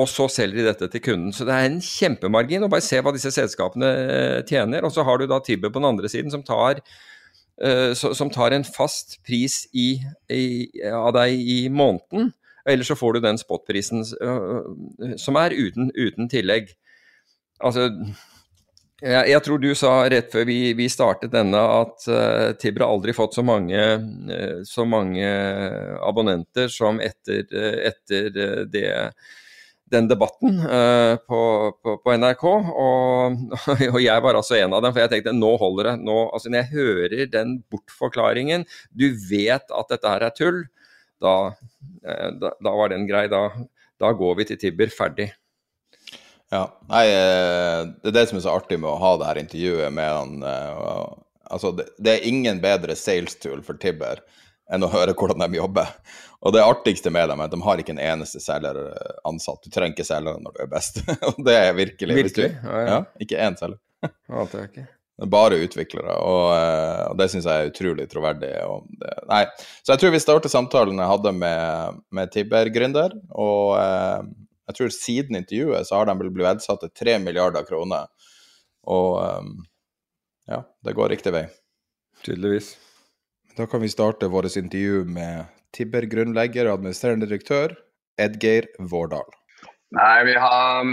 Og 0.00 0.06
så 0.08 0.28
selger 0.32 0.60
de 0.60 0.68
dette 0.70 0.88
til 0.92 1.02
kunden. 1.04 1.32
Så 1.34 1.44
det 1.48 1.56
er 1.56 1.66
en 1.68 1.80
kjempemargin. 1.84 2.62
og 2.64 2.70
Bare 2.72 2.84
se 2.84 3.00
hva 3.02 3.12
disse 3.12 3.32
selskapene 3.34 3.88
eh, 3.88 4.40
tjener. 4.48 4.86
Og 4.86 4.94
så 4.94 5.04
har 5.04 5.20
du 5.20 5.26
da 5.28 5.40
Tibber 5.44 5.72
på 5.72 5.80
den 5.80 5.90
andre 5.90 6.08
siden, 6.08 6.32
som 6.32 6.44
tar 6.46 6.80
som 7.92 8.30
tar 8.32 8.54
en 8.56 8.64
fast 8.64 9.18
pris 9.26 9.66
i, 9.76 9.98
i, 10.32 10.44
av 10.88 11.10
deg 11.12 11.34
i 11.36 11.58
måneden. 11.68 12.30
Eller 12.68 12.84
så 12.84 12.96
får 12.96 13.12
du 13.12 13.20
den 13.24 13.38
spotprisen 13.40 14.04
uh, 14.22 15.16
som 15.18 15.38
er 15.40 15.54
uten, 15.56 15.90
uten 15.96 16.28
tillegg. 16.30 16.72
Altså 17.60 17.88
jeg, 19.00 19.30
jeg, 19.30 19.40
tror 19.44 19.60
du 19.60 19.70
sa 19.76 19.92
rett 20.12 20.32
før 20.32 20.44
vi, 20.48 20.58
vi 20.76 20.88
startet 20.92 21.32
denne 21.32 21.60
at 21.60 22.08
uh, 22.12 22.50
Tibber 22.60 22.84
har 22.84 22.94
aldri 22.94 23.16
fått 23.16 23.38
så 23.38 23.44
mange, 23.46 23.80
uh, 23.80 24.60
så 24.68 24.84
mange 24.88 25.30
abonnenter 26.04 26.68
som 26.72 27.00
etter, 27.00 27.46
etter 27.90 28.32
det 28.68 28.88
den 29.90 30.08
debatten 30.10 30.60
uh, 30.62 31.16
på, 31.26 31.40
på, 31.82 31.96
på, 32.04 32.14
NRK. 32.22 32.44
Og, 32.46 33.40
og, 33.92 33.98
jeg 34.02 34.24
var 34.24 34.38
altså 34.38 34.58
en 34.60 34.76
av 34.76 34.84
dem, 34.84 34.94
for 34.94 35.02
jeg 35.02 35.12
tenkte 35.14 35.34
nå 35.36 35.50
holder 35.60 35.90
det. 35.90 35.96
Nå, 36.06 36.18
altså 36.30 36.52
Når 36.52 36.62
jeg 36.62 36.72
hører 36.74 37.32
den 37.32 37.56
bortforklaringen, 37.72 38.66
du 38.90 39.10
vet 39.30 39.66
at 39.66 39.92
dette 39.92 40.14
her 40.14 40.26
er 40.28 40.36
tull, 40.36 40.62
da, 41.22 41.36
uh, 41.52 42.30
da, 42.40 42.54
da 42.56 42.74
var 42.82 42.94
den 42.94 43.08
grei. 43.10 43.26
Da, 43.32 43.48
da, 44.00 44.12
går 44.16 44.40
vi 44.40 44.50
til 44.50 44.60
Tibber 44.62 44.92
ferdig. 44.94 45.30
Ja, 46.50 46.64
nei, 46.90 47.04
eh, 47.06 47.80
Det 48.02 48.10
er 48.10 48.14
det 48.16 48.24
som 48.26 48.40
er 48.40 48.42
så 48.42 48.56
artig 48.58 48.80
med 48.82 48.90
å 48.90 48.98
ha 48.98 49.12
det 49.20 49.26
her 49.28 49.38
intervjuet 49.38 49.94
med 49.94 50.08
han. 50.10 50.40
Altså, 51.46 51.70
det, 51.78 51.84
det, 51.94 52.16
er 52.16 52.26
ingen 52.26 52.58
bedre 52.62 52.96
sales 52.98 53.36
tool 53.38 53.62
for 53.62 53.78
Tibber 53.78 54.18
enn 54.70 54.82
å 54.82 54.90
høre 54.90 55.14
hvordan 55.14 55.44
de 55.44 55.60
jobber. 55.60 55.92
Og 56.40 56.54
det 56.56 56.62
artigste 56.64 57.12
med 57.12 57.28
dem 57.28 57.40
er 57.42 57.50
at 57.50 57.52
de 57.52 57.60
har 57.64 57.80
ikke 57.82 57.92
en 57.92 58.00
eneste 58.00 58.40
selger 58.40 58.78
eh, 58.86 59.18
ansatt. 59.28 59.60
Du 59.64 59.72
trenger 59.72 59.92
ikke 59.92 60.08
selgere 60.08 60.40
når 60.40 60.56
du 60.56 60.62
er 60.64 60.70
best. 60.72 61.02
og 61.28 61.42
det 61.44 61.58
er 61.58 61.74
virkelig. 61.76 62.16
Virkelig? 62.22 62.48
Du, 62.56 62.70
ja, 62.70 62.86
ja. 62.88 63.02
Ikke 63.20 63.42
én 63.44 63.58
selger. 63.60 63.80
det 64.00 64.62
er 64.62 64.66
ikke. 64.70 64.86
Bare 65.28 65.58
utviklere, 65.60 66.14
og, 66.24 66.46
eh, 66.56 67.02
og 67.10 67.18
det 67.20 67.26
syns 67.28 67.44
jeg 67.44 67.52
er 67.52 67.68
utrolig 67.68 68.06
troverdig. 68.08 68.54
Det, 69.02 69.10
nei, 69.28 69.42
så 69.82 69.92
jeg 69.92 70.00
tror 70.00 70.14
vi 70.14 70.20
starter 70.22 70.52
samtalen 70.52 71.02
jeg 71.02 71.12
hadde 71.12 71.32
med, 71.36 71.98
med 72.16 72.32
Tibber-gründer. 72.32 73.18
Og 73.36 73.74
eh, 73.76 74.30
jeg 74.70 74.78
tror 74.78 74.94
siden 74.96 75.36
intervjuet 75.42 75.88
så 75.88 75.98
har 75.98 76.08
de 76.08 76.16
blitt 76.22 76.40
verdsatt 76.40 76.86
til 76.86 76.94
3 77.02 77.18
milliarder 77.26 77.68
kroner. 77.68 78.08
Og 78.88 79.18
eh, 79.26 79.50
ja, 80.54 80.62
det 80.88 80.96
går 80.96 81.12
riktig 81.12 81.36
vei. 81.36 81.44
Tydeligvis. 82.24 82.78
Da 83.60 83.68
kan 83.68 83.84
vi 83.84 83.92
starte 83.92 84.30
vårt 84.32 84.56
intervju 84.56 85.04
med 85.04 85.44
Tibber-grunnlegger 85.76 86.68
og 86.68 86.80
administrerende 86.80 87.28
direktør 87.30 87.76
Edgeir 88.20 88.68
Vårdal. 88.90 89.28
Nei, 89.96 90.18
vi 90.28 90.36
har 90.38 90.84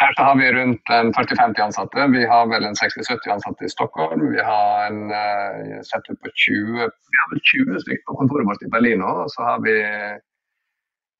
her 0.00 0.12
så 0.16 0.22
har 0.28 0.36
vi 0.36 0.48
rundt 0.52 0.90
40-50 0.90 1.62
ansatte. 1.62 2.06
Vi 2.12 2.24
har 2.28 2.48
vel 2.52 2.64
en 2.68 2.76
60-70 2.76 3.32
ansatte 3.32 3.64
i 3.64 3.68
Stockholm. 3.72 4.26
Vi 4.34 4.42
har 4.44 4.90
en 4.90 4.98
uh, 5.08 5.80
sett 5.88 6.10
ut 6.10 6.20
på 6.20 6.32
20 6.44 6.82
Vi 7.12 7.20
har 7.20 7.30
vel 7.32 7.40
20 7.52 7.80
stykker 7.84 8.04
på 8.10 8.16
kontoret 8.18 8.48
vårt 8.48 8.66
i 8.66 8.72
Berlin 8.74 9.00
nå. 9.00 9.14
Og 9.24 9.32
så 9.32 9.46
har 9.48 9.62
vi 9.64 9.76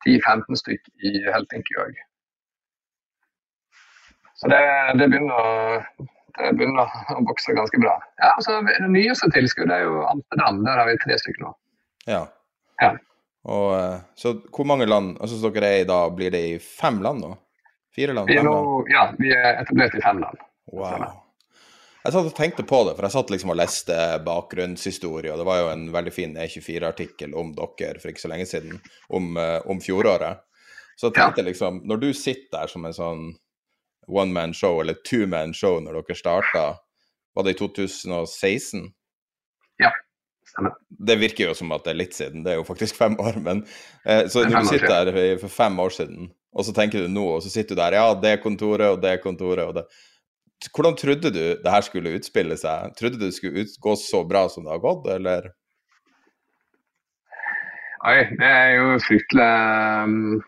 10-15 0.04 0.60
stykker 0.60 1.08
i 1.08 1.24
Helsinki 1.32 1.78
òg. 1.86 1.96
Så 4.36 4.52
det, 4.52 4.60
det, 5.00 5.08
begynner, 5.08 5.86
det, 6.36 6.52
begynner, 6.58 6.96
å 7.16 7.22
vokse 7.30 7.56
ganske 7.56 7.80
bra. 7.80 7.96
Ja, 8.20 8.34
altså, 8.34 8.58
Det 8.68 8.90
nyeste 8.92 9.32
tilskuddet 9.32 9.78
er 9.78 9.86
jo 9.88 10.02
Amsterdam. 10.10 10.60
Der 10.68 10.82
har 10.82 10.90
vi 10.90 10.98
tre 11.00 11.16
stykker 11.22 11.46
nå. 11.46 11.54
Ja. 12.04 12.26
Ja. 12.82 12.94
Og, 13.46 13.68
eh, 13.78 13.98
så 14.18 14.34
hvor 14.50 14.66
mange 14.66 14.88
land 14.88 15.14
altså 15.20 15.38
så 15.38 15.52
dere 15.54 15.68
er 15.70 15.84
i 15.84 15.86
da, 15.88 16.00
Blir 16.10 16.32
det 16.34 16.42
i 16.48 16.56
fem 16.58 16.98
land 17.02 17.22
nå? 17.22 17.30
Fire 17.94 18.16
land? 18.16 18.28
Vi 18.28 18.40
nå, 18.42 18.56
ja, 18.90 19.06
vi 19.18 19.30
er 19.32 19.62
etablert 19.62 19.94
i 19.96 20.02
fem 20.04 20.18
land. 20.20 20.42
Wow. 20.74 21.06
Jeg 22.06 22.14
satt 22.14 22.28
og 22.28 22.34
tenkte 22.36 22.62
på 22.62 22.82
det, 22.86 22.92
for 22.94 23.06
jeg 23.06 23.14
satt 23.16 23.30
liksom 23.32 23.50
og 23.50 23.56
leste 23.58 23.94
bakgrunnshistorie, 24.26 25.32
og 25.32 25.40
det 25.40 25.46
var 25.48 25.62
jo 25.62 25.70
en 25.72 25.86
veldig 25.94 26.12
fin 26.14 26.36
E24-artikkel 26.38 27.32
om 27.34 27.54
dere 27.56 27.98
for 27.98 28.12
ikke 28.12 28.22
så 28.22 28.30
lenge 28.30 28.46
siden, 28.46 28.76
om, 29.08 29.32
uh, 29.34 29.58
om 29.66 29.80
fjoråret. 29.82 30.44
Så 30.94 31.08
jeg 31.08 31.16
tenkte 31.16 31.42
ja. 31.42 31.48
liksom, 31.48 31.80
når 31.88 32.02
du 32.04 32.06
sitter 32.14 32.60
der 32.60 32.70
som 32.70 32.86
en 32.86 32.94
sånn 32.94 33.24
one 34.06 34.30
man 34.36 34.54
show, 34.54 34.78
eller 34.80 35.00
two 35.08 35.26
man 35.26 35.54
show, 35.56 35.80
når 35.82 35.98
dere 35.98 36.18
starta, 36.20 36.64
var 37.34 37.48
det 37.48 37.56
i 37.56 37.58
2016? 37.58 38.86
Ja. 39.82 39.90
Det 40.88 41.18
virker 41.20 41.50
jo 41.50 41.54
som 41.58 41.72
at 41.76 41.84
det 41.84 41.92
er 41.92 42.00
litt 42.00 42.16
siden, 42.16 42.44
det 42.44 42.54
er 42.54 42.60
jo 42.60 42.66
faktisk 42.66 42.96
fem 42.98 43.16
år. 43.20 43.38
Men 43.44 43.62
eh, 44.04 44.26
så 44.32 44.46
når 44.46 44.64
du 44.64 44.70
sitter 44.72 45.10
der 45.10 45.38
for 45.42 45.52
fem 45.52 45.78
år 45.82 45.94
siden, 45.96 46.30
og 46.56 46.64
så 46.64 46.72
tenker 46.76 47.04
du 47.04 47.12
nå, 47.12 47.26
og 47.36 47.44
så 47.44 47.52
sitter 47.52 47.76
du 47.76 47.82
der, 47.82 47.98
ja, 47.98 48.06
det 48.20 48.38
kontoret 48.44 48.96
og 48.96 49.02
det 49.04 49.18
kontoret 49.24 49.66
og 49.66 49.80
det 49.80 49.88
Hvordan 50.72 50.94
trodde 50.96 51.28
du 51.28 51.42
det 51.60 51.68
her 51.70 51.84
skulle 51.84 52.14
utspille 52.16 52.56
seg? 52.56 52.94
Trodde 52.96 53.18
du 53.20 53.26
det 53.26 53.34
skulle 53.36 53.66
gå 53.84 53.92
så 54.00 54.22
bra 54.24 54.46
som 54.48 54.64
det 54.64 54.72
har 54.72 54.80
gått, 54.80 55.04
eller? 55.12 55.50
Oi, 58.08 58.22
det 58.40 58.48
er 58.48 58.70
jo 58.78 58.96
fryktelig 59.04 59.50
um, 60.06 60.40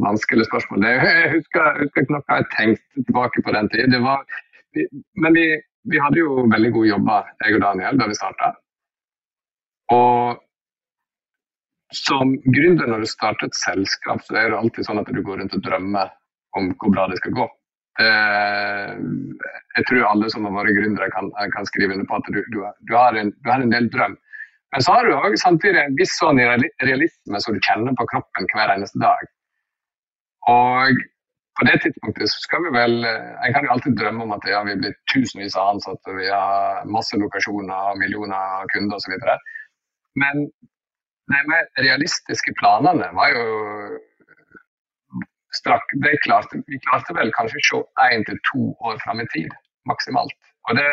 vanskelig 0.00 0.46
spørsmål. 0.48 0.82
Det, 0.84 0.92
jeg 1.20 1.30
husker, 1.36 1.70
husker 1.82 2.04
ikke 2.04 2.16
noe 2.16 2.38
jeg 2.38 2.50
tenkte 2.56 3.04
tilbake 3.04 3.44
på 3.44 3.54
den 3.56 3.70
tid. 3.74 3.96
men 5.22 5.38
vi, 5.38 5.46
vi, 5.92 6.00
hadde 6.06 6.22
jo 6.24 6.46
veldig 6.54 6.72
gode 6.76 6.88
jobber, 6.88 7.32
jeg 7.44 7.58
og 7.58 7.64
Daniel, 7.68 7.98
da 8.00 8.08
vi 8.10 8.18
starta. 8.18 8.54
Og 9.92 10.40
som 11.94 12.32
gründer 12.54 12.88
når 12.90 13.04
du 13.04 13.10
starter 13.10 13.50
et 13.50 13.58
selskap, 13.58 14.22
så 14.24 14.38
er 14.38 14.50
det 14.50 14.58
alltid 14.58 14.86
sånn 14.88 15.02
at 15.02 15.10
du 15.12 15.20
går 15.22 15.42
rundt 15.42 15.54
og 15.54 15.62
drømmer 15.66 16.10
om 16.58 16.72
hvor 16.80 16.94
bra 16.94 17.06
det 17.10 17.20
skal 17.20 17.36
gå. 17.36 17.46
Jeg 19.76 19.86
tror 19.88 20.08
alle 20.08 20.30
som 20.32 20.46
har 20.48 20.56
vært 20.56 20.74
gründere 20.78 21.10
kan, 21.14 21.30
kan 21.54 21.68
skrive 21.68 21.94
under 21.94 22.08
på 22.10 22.18
at 22.18 22.30
du, 22.34 22.40
du, 22.50 22.60
du, 22.88 22.92
har 22.98 23.14
en, 23.18 23.30
du, 23.30 23.50
har 23.50 23.62
en, 23.62 23.70
del 23.70 23.86
drøm. 23.92 24.16
Men 24.74 24.82
så 24.82 24.96
har 24.96 25.06
du 25.06 25.14
òg 25.14 25.36
samtidig 25.38 25.78
en 25.78 25.98
viss 25.98 26.16
sånn 26.18 26.40
realisme 26.42 27.40
som 27.42 27.54
du 27.54 27.62
kjenner 27.62 27.94
på 27.98 28.08
kroppen 28.10 28.48
hver 28.50 28.74
eneste 28.74 28.98
dag. 29.02 29.28
Og 30.50 31.04
på 31.54 31.66
det 31.68 31.76
tidspunktet 31.84 32.32
så 32.32 32.40
skal 32.42 32.64
vi 32.64 32.72
vel 32.74 32.96
En 33.06 33.52
kan 33.54 33.62
jo 33.64 33.70
alltid 33.76 33.94
drømme 34.00 34.24
om 34.26 34.32
at 34.34 34.46
ja, 34.50 34.64
vi 34.66 34.74
blir 34.80 34.96
tusenvis 35.12 35.54
av 35.54 35.76
ansatte, 35.76 36.16
vi 36.18 36.26
har 36.26 36.82
masse 36.90 37.14
lokasjoner, 37.20 37.94
millioner 38.00 38.34
av 38.34 38.66
kunder 38.74 38.98
osv. 38.98 39.14
Men 40.20 40.46
de 41.32 41.40
mer 41.48 41.68
realistiske 41.80 42.54
planene 42.60 43.08
var 43.16 43.32
jo 43.32 43.44
strakk. 45.58 45.94
Klarte, 46.24 46.60
vi 46.68 46.80
klarte 46.86 47.16
vel 47.16 47.32
kanskje 47.38 47.60
å 47.60 47.66
se 47.68 48.08
én 48.14 48.26
til 48.28 48.40
to 48.50 48.70
år 48.88 48.98
fram 49.04 49.22
i 49.22 49.28
tid, 49.32 49.54
maksimalt. 49.90 50.34
Og 50.68 50.78
det, 50.78 50.88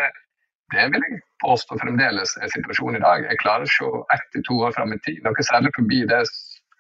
det 0.76 0.88
vil 0.94 1.06
jeg 1.08 1.22
påstå 1.44 1.80
fremdeles 1.82 2.38
er 2.40 2.54
situasjonen 2.54 3.02
i 3.02 3.04
dag. 3.04 3.28
Jeg 3.28 3.42
klarer 3.44 3.68
å 3.68 3.74
se 3.76 3.92
ett 4.16 4.26
til 4.36 4.46
to 4.48 4.62
år 4.68 4.76
fram 4.78 4.94
i 4.96 5.00
tid. 5.08 5.22
Noe 5.26 5.48
særlig 5.48 5.74
forbi 5.78 6.04
det 6.10 6.24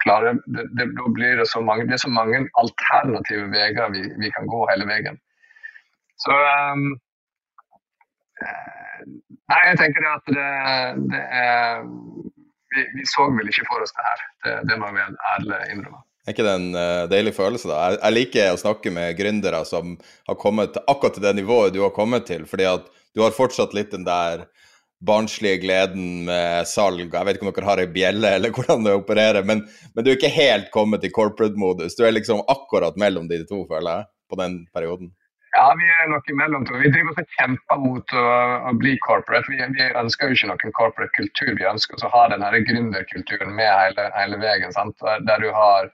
klarer 0.01 0.39
det, 0.45 0.65
det, 0.77 0.87
Da 0.97 1.13
blir 1.13 1.37
det 1.37 1.47
så 1.49 1.61
mange, 1.61 1.85
det 1.89 1.97
er 1.97 2.03
så 2.05 2.09
mange 2.09 2.41
alternative 2.61 3.49
veier 3.53 3.93
vi, 3.93 4.01
vi, 4.21 4.31
kan 4.37 4.49
gå 4.49 4.65
hele 4.71 4.87
veien. 4.89 5.19
Så 6.21 6.33
um, 6.33 6.87
Nei, 9.51 9.59
jeg 9.67 9.77
tenker 9.81 10.05
at 10.07 10.29
det, 10.31 10.49
det 11.11 11.21
er 11.41 11.83
vi, 12.76 12.86
vi, 12.95 13.05
så 13.09 13.28
vel 13.36 13.51
ikke 13.51 13.67
for 13.69 13.84
oss 13.84 13.93
det 13.97 14.07
her. 14.07 14.24
Det, 14.45 14.55
det 14.69 14.80
må 14.82 14.89
vi 14.95 15.03
ærlig 15.03 15.59
innrømme. 15.74 16.01
Er 16.22 16.36
ikke 16.36 16.45
det 16.45 16.53
en 16.53 16.76
uh, 16.78 17.09
deilig 17.09 17.34
følelse, 17.34 17.69
da? 17.72 17.78
Jeg, 17.82 17.99
jeg, 18.03 18.15
liker 18.17 18.51
å 18.53 18.61
snakke 18.61 18.93
med 18.93 19.15
gründere 19.17 19.63
som 19.65 19.95
har 20.30 20.38
kommet 20.41 20.78
akkurat 20.86 21.17
til 21.17 21.26
det 21.26 21.34
nivået 21.39 21.74
du 21.74 21.82
har 21.82 21.95
kommet 21.95 22.28
til, 22.30 22.45
fordi 22.49 22.67
at 22.69 22.89
du 23.17 23.24
har 23.26 23.34
fortsatt 23.36 23.74
litt 23.76 23.93
den 23.95 24.05
der 24.07 24.45
barnslige 25.01 25.57
gleden 25.63 26.28
med 26.28 26.67
salg. 26.69 27.07
Jeg 27.09 27.26
vet 27.26 27.39
ikke 27.39 27.47
om 27.47 27.53
dere 27.55 27.69
har 27.72 27.82
ei 27.82 27.89
bjelle 27.89 28.36
eller 28.38 28.53
hvordan 28.53 28.86
det 28.86 28.93
opererer, 28.99 29.47
men, 29.47 29.63
men, 29.95 30.05
du 30.05 30.11
er 30.11 30.19
ikke 30.19 30.34
helt 30.36 30.69
kommet 30.74 31.07
i 31.07 31.13
corporate-modus. 31.13 31.97
Du 31.97 32.05
er 32.05 32.13
liksom 32.13 32.43
akkurat 32.51 32.99
mellom 33.01 33.26
de 33.32 33.41
to, 33.49 33.63
føler 33.69 34.03
jeg, 34.03 34.09
på 34.30 34.39
den 34.43 34.59
perioden. 34.76 35.09
Ja, 35.51 35.65
vi 35.75 35.87
er 35.91 36.07
nok 36.07 36.29
imellom 36.31 36.65
to. 36.65 36.77
Vi 36.79 36.89
driver 36.93 37.17
og 37.19 37.33
kjemper 37.35 37.79
mot 37.83 38.13
å, 38.15 38.27
å, 38.69 38.71
bli 38.79 38.93
corporate. 39.03 39.51
Vi, 39.51 39.57
vi, 39.75 39.87
ønsker 39.99 40.29
jo 40.29 40.37
ikke 40.37 40.51
noen 40.51 40.75
corporate 40.77 41.11
kultur. 41.17 41.51
Vi 41.59 41.65
ønsker 41.67 42.05
å 42.07 42.11
ha 42.13 42.21
den 42.31 42.45
gründerkulturen 42.69 43.51
med 43.57 43.67
hele, 43.67 44.05
hele 44.15 44.39
veien. 44.39 44.71
Sant? 44.71 44.95
Der 45.27 45.43
du 45.43 45.49
har 45.55 45.89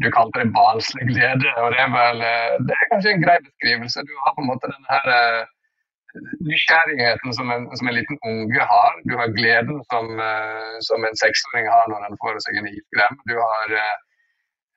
du 0.00 0.06
kalte 0.14 0.40
det 0.40 0.52
barnslig 0.54 1.08
glede, 1.10 1.50
og 1.60 1.74
det 1.74 1.80
er 1.82 1.90
vel 1.92 2.22
det 2.68 2.76
er 2.76 2.86
kanskje 2.92 3.10
en 3.10 3.24
grei 3.24 3.34
beskrivelse. 3.48 4.04
Du 4.06 4.14
har 4.22 4.36
på 4.36 4.44
en 4.44 4.48
måte 4.48 4.70
denne 4.70 4.94
her 4.94 5.10
eh, 5.16 6.22
nysgjerrigheten 6.46 7.34
som 7.36 7.50
en, 7.52 7.66
som 7.76 7.90
en, 7.90 7.98
liten 7.98 8.22
unge 8.30 8.68
har. 8.70 9.02
Du 9.10 9.16
har 9.18 9.34
gleden 9.34 9.82
som, 9.90 10.08
uh, 10.14 10.78
som 10.86 11.04
en 11.04 11.20
seksåring 11.20 11.68
har 11.68 11.90
når 11.90 12.06
han 12.06 12.16
får 12.22 12.38
seg 12.46 12.62
en 12.62 12.70
iskrem. 12.70 13.18
Du 13.28 13.34
har 13.42 13.76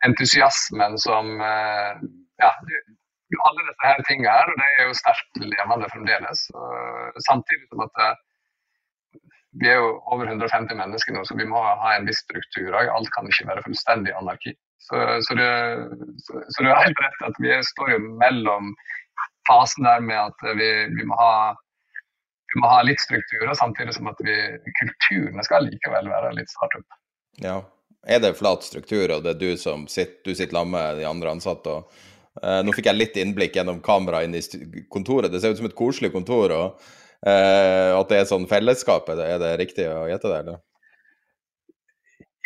entusiasmen 0.09 0.99
som 0.99 1.31
Ja, 2.41 2.49
du, 2.67 2.75
alle 3.47 3.65
disse 3.69 3.87
her 3.87 4.05
tingene 4.07 4.35
her, 4.35 4.51
og 4.51 4.59
de 4.59 4.67
er 4.77 4.87
jo 4.87 4.99
sterkt 4.99 5.41
levende 5.41 5.89
fremdeles. 5.93 6.45
samtidig 7.27 7.67
som 7.69 7.83
at 7.87 8.21
vi 9.61 9.69
er 9.69 9.77
jo 9.77 9.89
over 10.09 10.25
150 10.25 10.77
mennesker 10.77 11.13
nå, 11.13 11.23
så 11.25 11.35
vi 11.37 11.45
må 11.45 11.61
ha 11.61 11.95
en 11.95 12.07
viss 12.09 12.23
struktur 12.25 12.73
òg. 12.73 12.89
Alt 12.89 13.11
kan 13.13 13.29
ikke 13.29 13.49
være 13.51 13.65
fullstendig 13.65 14.13
anarki. 14.17 14.55
Så, 14.83 14.97
så, 15.27 15.35
det, 15.37 15.49
så, 16.25 16.63
er 16.63 16.81
helt 16.81 17.03
rett 17.03 17.27
at 17.29 17.37
vi 17.43 17.53
står 17.69 17.93
jo 17.93 17.99
mellom 18.21 18.73
fasen 19.47 19.85
der 19.87 20.01
med 20.03 20.17
at 20.19 20.47
vi, 20.57 20.69
vi, 20.97 21.05
må 21.07 21.19
ha, 21.19 21.53
vi, 22.51 22.63
må 22.63 22.71
ha, 22.71 22.81
litt 22.87 22.99
strukturer, 23.03 23.53
samtidig 23.59 23.95
som 23.95 24.09
at 24.11 24.19
vi, 24.25 24.35
kulturene 24.81 25.45
skal 25.45 25.69
likevel 25.69 26.09
være 26.11 26.33
litt 26.39 26.51
startup. 26.51 26.99
Ja. 27.43 27.61
Er 28.03 28.19
det 28.19 28.33
flat 28.35 28.65
struktur, 28.67 29.05
og 29.15 29.21
det 29.23 29.37
er 29.37 29.39
du 29.39 29.53
som 29.59 29.85
sitter, 29.87 30.17
du 30.25 30.33
sitter 30.35 30.57
sammen 30.57 30.75
med 30.75 30.99
de 30.99 31.07
andre 31.07 31.37
ansatte? 31.37 31.77
og 31.77 32.09
uh, 32.41 32.59
Nå 32.65 32.73
fikk 32.75 32.89
jeg 32.89 32.99
litt 32.99 33.17
innblikk 33.21 33.57
gjennom 33.59 33.81
kamera 33.85 34.23
inn 34.25 34.35
i 34.37 34.43
kontoret. 34.91 35.31
Det 35.31 35.41
ser 35.43 35.53
ut 35.53 35.61
som 35.61 35.69
et 35.69 35.77
koselig 35.77 36.13
kontor. 36.15 36.53
og 36.55 36.85
uh, 37.27 37.99
At 37.99 38.09
det 38.09 38.21
er 38.21 38.29
sånn 38.29 38.47
fellesskap, 38.49 39.09
er 39.13 39.37
det, 39.41 39.57
riktig 39.61 39.89
å 39.91 40.07
gjette 40.11 40.31
det? 40.31 40.39
eller? 40.45 40.61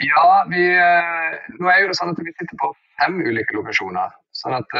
Ja, 0.03 0.25
vi, 0.49 0.65
uh, 0.77 1.55
nå 1.61 1.71
er 1.71 1.83
jo 1.83 1.93
det 1.93 1.99
sånn 1.99 2.13
at 2.13 2.19
vi 2.21 2.35
sitter 2.35 2.59
på 2.61 2.73
fem 2.99 3.21
ulike 3.23 3.55
lokasjoner. 3.57 4.13
sånn 4.37 4.57
at 4.57 4.77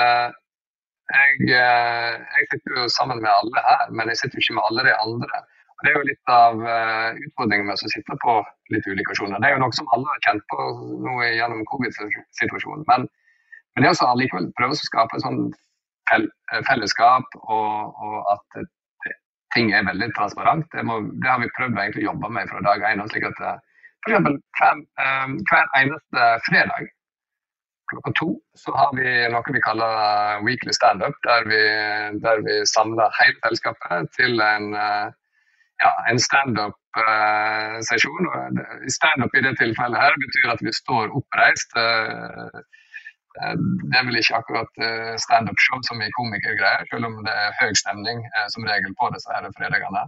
jeg, 1.16 1.36
eh, 1.55 2.14
jeg, 2.38 2.47
sitter 2.51 2.82
jo 2.82 2.88
sammen 2.91 3.22
med 3.24 3.32
alle 3.32 3.64
her, 3.68 3.86
men 3.95 4.12
jeg 4.12 4.20
sitter 4.20 4.38
jo 4.38 4.43
ikke 4.43 4.58
med 4.58 4.68
alle 4.70 4.84
de 4.88 4.95
andre. 4.95 5.39
Og 5.78 5.86
det 5.86 5.91
er 5.91 5.97
jo 5.97 6.08
litt 6.10 6.32
av 6.34 6.64
uh, 6.66 7.10
utfordringen 7.22 7.68
med 7.68 7.78
å 7.78 7.89
sitte 7.91 8.16
på 8.24 8.34
litt 8.74 8.88
ulike 8.89 9.03
lokasjoner. 9.03 9.38
Det 9.38 9.45
er 9.45 9.53
jo 9.53 9.62
noe 9.62 9.76
som 9.78 9.91
alle 9.93 10.10
har 10.10 10.24
kjent 10.26 10.45
på 10.49 10.64
nå 11.05 11.14
gjennom 11.22 11.62
covid-situasjonen. 11.70 12.82
Men, 12.89 13.05
men, 13.78 13.86
det 13.86 13.94
å 13.94 14.10
allikevel 14.10 14.50
prøve 14.58 14.74
å 14.74 14.82
skape 14.82 15.20
et 15.20 15.26
sånt 15.26 15.54
fellesskap 16.66 17.36
og, 17.44 18.02
og 18.02 18.32
at 18.34 18.66
ting 19.56 19.72
er 19.76 19.86
veldig 19.88 20.10
transparent, 20.18 20.66
det, 20.74 20.84
må, 20.88 20.96
det, 21.22 21.30
har 21.30 21.40
vi 21.42 21.56
prøvd 21.58 21.76
å 21.78 21.80
jobbe 22.10 22.28
med 22.34 22.46
fra 22.52 22.62
dag 22.66 22.80
én. 22.90 23.04
Slik 23.12 23.26
at 23.30 23.38
f.eks. 23.38 23.48
for 24.04 24.10
eksempel, 24.12 24.34
hver, 25.52 25.66
eneste 25.82 26.22
fredag 26.48 26.84
klokka 27.92 28.12
to 28.20 28.30
så 28.60 28.70
har 28.76 28.90
vi 28.98 29.08
noe 29.32 29.54
vi 29.56 29.62
kaller 29.64 30.42
weekly 30.44 30.74
standup, 30.76 31.16
der, 31.28 31.42
vi, 31.52 31.62
der 32.24 32.38
vi 32.48 32.56
samler 32.68 33.10
hele 33.20 33.38
selskapet 33.46 34.10
til 34.18 34.34
en, 34.44 34.66
eh, 34.76 35.08
ja, 35.84 35.92
en 36.12 36.20
standup-sesjon. 36.20 38.24
Eh, 38.28 38.90
standup 38.92 39.32
i 39.40 39.46
det 39.46 39.56
tilfellet 39.62 40.04
her 40.04 40.14
betyr 40.26 40.48
at 40.56 40.62
vi 40.68 40.72
står 40.82 41.06
oppreist. 41.22 41.72
Eh, 43.38 43.56
det 43.88 44.00
er 44.00 44.08
vel 44.10 44.20
ikke 44.20 44.40
akkurat 44.42 44.86
standup-show 45.24 45.82
som 45.88 46.04
i 46.04 46.14
komikergreier, 46.20 46.86
selv 46.92 47.10
om 47.10 47.20
det 47.28 47.34
er 47.34 47.58
høy 47.62 47.74
stemning 47.82 48.24
som 48.54 48.68
regel 48.70 48.96
på 49.00 49.12
disse 49.16 49.34
her 49.34 49.50
fredagene. 49.58 50.06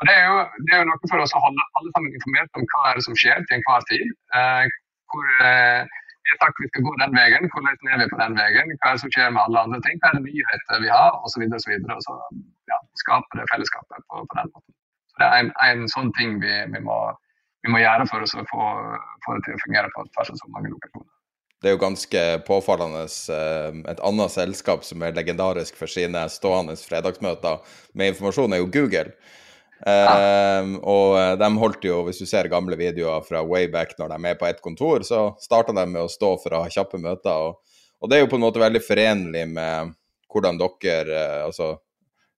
Og 0.00 0.08
det 0.08 0.14
er, 0.16 0.26
jo, 0.32 0.36
det 0.64 0.74
er 0.74 0.80
jo 0.80 0.88
noe 0.88 1.08
for 1.12 1.20
oss 1.20 1.34
å 1.36 1.42
holde 1.44 1.64
alle 1.76 1.90
sammen 1.94 2.14
informert 2.16 2.56
om 2.56 2.68
hva 2.72 2.84
er 2.88 3.00
det 3.00 3.04
som 3.04 3.18
skjer 3.20 3.42
til 3.44 3.58
enhver 3.58 3.82
tid. 3.90 4.14
hvor 5.10 5.26
vi 6.24 6.32
har 6.32 6.38
sagt 6.42 6.62
vi 6.62 6.68
skal 6.70 6.84
gå 6.86 6.92
den 7.02 7.14
veien, 7.18 7.48
hvordan 7.52 7.90
er 7.92 7.98
vi 8.00 8.10
på 8.12 8.18
den 8.22 8.34
veien, 8.40 8.72
hva 8.80 8.90
er 8.90 8.96
det 8.96 9.02
som 9.02 9.12
skjer 9.14 9.32
med 9.34 9.42
alle 9.44 9.62
andre 9.64 9.80
ting, 9.84 9.96
hva 10.00 10.10
er 10.10 10.18
det 10.18 10.26
nyheter 10.26 10.82
vi 10.84 10.90
har, 10.92 11.16
osv. 11.26 11.44
Og, 11.46 11.60
så 11.62 11.70
videre, 11.72 11.96
og 11.98 12.04
så 12.06 12.16
ja, 12.72 12.78
skape 13.02 13.40
det 13.40 13.48
fellesskapet 13.52 14.04
på, 14.08 14.22
på, 14.28 14.38
den 14.38 14.52
måten. 14.54 14.74
Så 15.10 15.22
Det 15.22 15.28
er 15.28 15.38
en, 15.44 15.50
en 15.68 15.88
sånn 15.94 16.12
ting 16.18 16.36
vi, 16.44 16.52
vi, 16.74 16.82
må, 16.88 16.98
vi, 17.64 17.72
må, 17.72 17.80
gjøre 17.82 18.06
for 18.12 18.26
oss 18.26 18.36
å 18.36 18.44
få, 18.52 18.68
få, 19.24 19.38
det 19.38 19.46
til 19.48 19.56
å 19.56 19.62
fungere 19.64 19.92
på 19.96 20.06
tvers 20.12 20.32
av 20.34 20.40
så 20.42 20.52
mange 20.54 20.72
lokasjoner. 20.74 21.10
Det 21.60 21.68
er 21.68 21.74
jo 21.74 21.82
ganske 21.82 22.22
påfallende. 22.46 23.04
Eh, 23.04 23.80
et 23.92 24.00
annet 24.08 24.32
selskap 24.32 24.84
som 24.86 25.02
er 25.04 25.16
legendarisk 25.16 25.76
for 25.76 25.92
sine 25.92 26.22
stående 26.32 26.76
fredagsmøter 26.80 27.60
med 27.92 28.14
informasjon, 28.14 28.54
er 28.56 28.62
jo 28.62 28.70
Google. 28.72 29.12
Um, 29.80 30.74
og 30.84 31.14
eh, 31.16 31.34
de 31.40 31.48
holdt 31.56 31.84
jo, 31.88 32.02
hvis 32.04 32.18
du 32.20 32.26
ser 32.28 32.50
gamle 32.52 32.76
videoer 32.76 33.24
fra 33.24 33.40
wayback 33.48 33.94
når 33.96 34.10
de 34.10 34.16
er 34.18 34.24
med 34.26 34.40
på 34.40 34.48
ett 34.48 34.60
kontor, 34.64 35.04
så 35.08 35.30
starta 35.40 35.72
de 35.76 35.86
med 35.88 36.02
å 36.02 36.10
stå 36.12 36.34
for 36.42 36.56
å 36.56 36.64
ha 36.66 36.72
kjappe 36.72 37.00
møter. 37.00 37.46
Og, 37.46 37.78
og, 38.00 38.10
det 38.10 38.18
er 38.18 38.24
jo 38.24 38.32
på 38.32 38.40
en 38.40 38.44
måte 38.44 38.60
veldig 38.60 38.82
forenlig 38.84 39.46
med 39.52 39.94
hvordan 40.32 40.60
dere 40.60 41.06
uh, 41.16 41.46
Altså, 41.46 41.74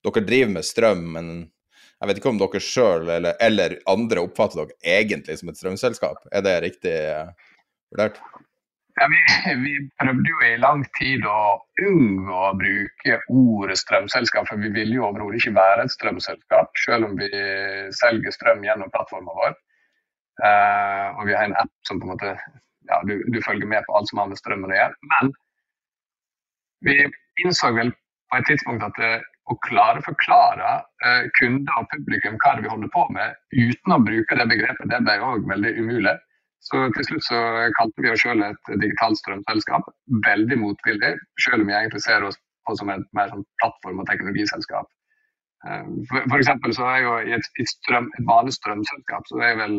dere 0.07 0.27
driver 0.27 0.55
med 0.55 0.66
strøm, 0.66 1.03
men 1.14 1.33
jeg 1.43 2.11
vet 2.11 2.18
ikke 2.18 2.31
om 2.31 2.39
dere 2.43 2.62
sjøl 2.62 3.11
eller, 3.18 3.39
eller, 3.43 3.79
andre 3.91 4.23
oppfatter 4.27 4.64
dere 4.64 4.99
egentlig 4.99 5.39
som 5.39 5.51
et 5.51 5.59
strømselskap. 5.59 6.27
Er 6.35 6.47
det 6.47 6.57
riktig 6.64 6.97
vurdert? 7.93 8.18
Ja, 9.01 9.07
vi, 9.09 9.20
vi, 9.64 9.72
prøvde 10.01 10.28
jo 10.28 10.40
i 10.45 10.57
lang 10.61 10.82
tid 10.99 11.24
å 11.24 11.36
unngå 11.80 12.36
å 12.36 12.53
bruke 12.61 13.18
ordet 13.32 13.78
strømselskap, 13.80 14.51
for 14.51 14.61
vi 14.61 14.68
ville 14.74 14.99
jo 14.99 15.07
overhodet 15.09 15.40
ikke 15.40 15.55
være 15.57 15.86
et 15.86 15.95
strømselskap, 15.95 16.76
selv 16.84 17.09
om 17.09 17.16
vi 17.16 17.30
selger 17.97 18.36
strøm 18.36 18.64
gjennom 18.66 18.93
plattformen 18.93 19.32
vår. 19.38 19.57
Uh, 20.43 21.09
og 21.20 21.26
vi 21.28 21.34
har 21.36 21.49
en 21.49 21.57
app 21.61 21.72
som 21.88 22.01
på 22.01 22.07
en 22.09 22.14
måte 22.14 22.30
ja, 22.88 22.99
du, 23.09 23.18
du, 23.32 23.38
følger 23.45 23.68
med 23.68 23.84
på 23.86 23.97
alt 23.97 24.09
som 24.11 24.20
har 24.22 24.30
med 24.30 24.40
strømmen 24.40 24.72
å 24.72 24.78
gjøre. 24.78 25.11
Men 25.12 25.32
vi 26.88 26.97
innså 27.45 27.70
vel 27.76 27.93
på 27.93 28.40
et 28.40 28.49
tidspunkt 28.49 28.84
at 28.84 28.97
det, 29.01 29.12
å 29.51 29.57
klare 29.66 30.01
å 30.01 30.07
forklare 30.07 30.74
uh, 31.05 31.24
kunder 31.38 31.80
og 31.80 31.88
publikum 31.93 32.36
hva 32.43 32.57
det 32.57 32.66
vi 32.66 32.72
holder 32.72 32.93
på 32.93 33.07
med, 33.14 33.40
uten 33.57 33.97
å 33.97 34.03
bruke 34.05 34.38
det 34.38 34.49
begrepet, 34.53 34.93
det 34.93 35.01
ble 35.05 35.16
òg 35.32 35.49
veldig 35.51 35.72
umulig. 35.80 36.14
Så 36.62 36.78
til 36.94 37.06
slutt 37.08 37.26
så 37.26 37.38
kalte 37.76 38.04
vi 38.04 38.10
oss 38.12 38.22
selv 38.22 38.44
et 38.46 38.72
digitalt 38.78 39.18
strømselskap. 39.18 39.88
Veldig 40.26 40.58
motvillig, 40.60 41.16
selv 41.42 41.64
om 41.64 41.70
vi 41.70 41.74
egentlig 41.74 42.02
ser 42.04 42.26
oss 42.26 42.38
på 42.66 42.76
som 42.78 42.92
et 42.94 43.06
mer 43.18 43.32
sånn 43.32 43.42
plattform- 43.62 44.02
og 44.02 44.06
teknologiselskap. 44.10 44.86
F.eks. 45.62 46.28
for 46.30 46.38
eksempel 46.38 46.74
så 46.74 46.86
er 46.90 47.00
jo 47.04 47.16
i 47.22 47.34
et, 47.36 47.48
strøm, 47.70 48.08
et 48.18 48.24
vanlig 48.26 48.54
strømselskap 48.56 49.28
så 49.30 49.42
er 49.46 49.58
vel 49.60 49.76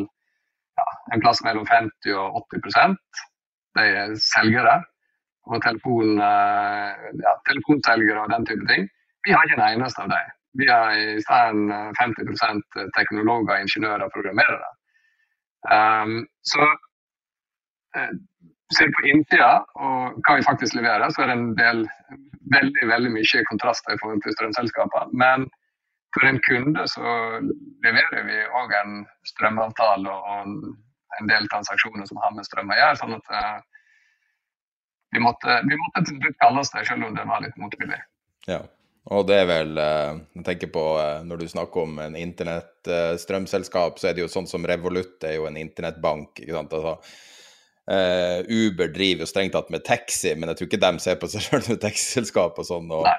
ja, 0.79 0.85
en 1.11 1.23
plass 1.23 1.41
mellom 1.43 1.65
50 1.67 2.15
og 2.19 2.37
80 2.51 2.95
de 3.77 3.87
er 4.03 4.13
selgere. 4.21 4.77
Og 5.51 5.59
telefon, 5.59 6.13
eh, 6.23 7.09
ja, 7.19 7.33
telefonselgere 7.49 8.21
og 8.21 8.31
den 8.31 8.45
type 8.47 8.63
ting. 8.69 8.85
Vi 9.27 9.33
har 9.35 9.43
ikke 9.43 9.57
en 9.59 9.65
eneste 9.73 10.05
av 10.05 10.13
dem. 10.13 10.29
Vi 10.61 10.69
har 10.69 10.93
i 10.95 11.19
stedet 11.25 11.97
50% 11.99 12.77
teknologer, 12.95 13.59
ingeniører 13.65 14.05
og 14.05 14.13
programmerere. 14.15 14.69
Um, 15.71 16.23
så 16.43 16.65
uh, 17.95 18.13
ser 18.75 18.89
du 18.89 18.95
på 18.99 19.09
innsida 19.11 19.51
og 19.79 20.21
hva 20.25 20.37
vi 20.37 20.45
faktisk 20.47 20.75
leverer, 20.77 21.09
så 21.13 21.23
er 21.23 21.31
det 21.31 21.37
en 21.37 21.51
del 21.59 21.83
veldig 22.53 22.87
veldig 22.89 23.11
mye 23.13 23.43
kontraster 23.49 23.99
til 23.99 24.35
strømselskapene. 24.35 25.15
Men 25.15 25.45
for 26.13 26.27
en 26.29 26.39
kunde 26.45 26.87
så 26.91 27.13
leverer 27.85 28.25
vi 28.27 28.41
òg 28.61 28.73
en 28.81 28.97
strømavtale 29.29 30.11
og 30.11 30.49
en 31.19 31.29
del 31.29 31.47
transaksjoner 31.49 32.09
som 32.09 32.19
har 32.21 32.33
med 32.35 32.45
strøm 32.47 32.73
å 32.73 32.77
gjøre. 32.77 32.99
sånn 32.99 33.17
at 33.17 33.33
uh, 33.33 33.59
vi 35.13 35.21
måtte, 35.21 35.59
vi 35.69 35.77
måtte 35.77 36.07
til 36.09 36.17
slutt 36.19 36.39
kalle 36.41 36.63
oss 36.63 36.73
det, 36.73 36.87
selv 36.89 37.05
om 37.07 37.15
det 37.17 37.25
var 37.29 37.43
litt 37.45 37.57
motvillig. 37.61 37.99
Ja. 38.49 38.63
Og 39.11 39.25
det 39.27 39.35
er 39.41 39.47
vel 39.49 39.79
eh, 39.83 40.19
Jeg 40.37 40.45
tenker 40.47 40.69
på 40.71 40.83
eh, 41.01 41.25
når 41.27 41.41
du 41.41 41.49
snakker 41.51 41.83
om 41.83 41.97
en 41.99 42.15
internettstrømselskap, 42.15 43.99
så 43.99 44.09
er 44.09 44.15
det 44.15 44.23
jo 44.23 44.31
sånn 44.31 44.47
som 44.47 44.63
Revolut 44.67 45.25
er 45.27 45.37
jo 45.39 45.47
en 45.49 45.59
internettbank. 45.59 46.39
ikke 46.39 46.55
sant, 46.55 46.75
altså 46.79 46.97
Uh, 47.83 48.39
Uber 48.47 48.87
driver 48.95 49.25
jo 49.25 49.27
strengt 49.27 49.51
tatt 49.57 49.67
med 49.73 49.83
taxi, 49.83 50.31
men 50.37 50.47
jeg 50.47 50.59
tror 50.59 50.67
ikke 50.69 50.79
de 50.79 51.03
ser 51.03 51.17
på 51.19 51.27
seg 51.27 51.43
sjøl 51.45 51.63
som 51.65 51.79
taxiselskap 51.81 52.59
og 52.61 52.67
sånn. 52.67 52.87
Og, 52.95 53.09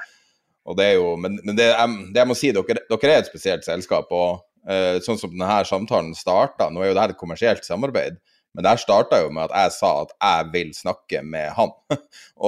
og, 0.65 0.79
det 0.79 0.87
er 0.87 0.95
jo, 0.97 1.11
men, 1.21 1.37
men 1.45 1.59
det, 1.59 1.67
det, 1.69 2.17
jeg, 2.17 2.31
må 2.31 2.37
si, 2.39 2.53
dere, 2.57 2.81
dere 2.89 3.11
er 3.11 3.21
et 3.21 3.29
spesielt 3.29 3.67
selskap. 3.67 4.09
Og 4.09 4.41
uh, 4.41 4.97
sånn 5.05 5.21
som 5.21 5.35
denne 5.35 5.59
samtalen 5.69 6.15
starta, 6.17 6.71
nå 6.73 6.81
er 6.81 6.93
jo 6.93 6.97
det 6.97 7.05
her 7.05 7.13
et 7.13 7.21
kommersielt 7.21 7.69
samarbeid, 7.69 8.17
men 8.55 8.63
det 8.63 8.71
her 8.71 8.83
starta 8.83 9.19
jo 9.19 9.33
med 9.35 9.49
at 9.49 9.57
jeg 9.65 9.73
sa 9.77 9.91
at 10.05 10.13
jeg 10.15 10.51
vil 10.53 10.69
snakke 10.77 11.23
med 11.27 11.51
han. 11.57 11.73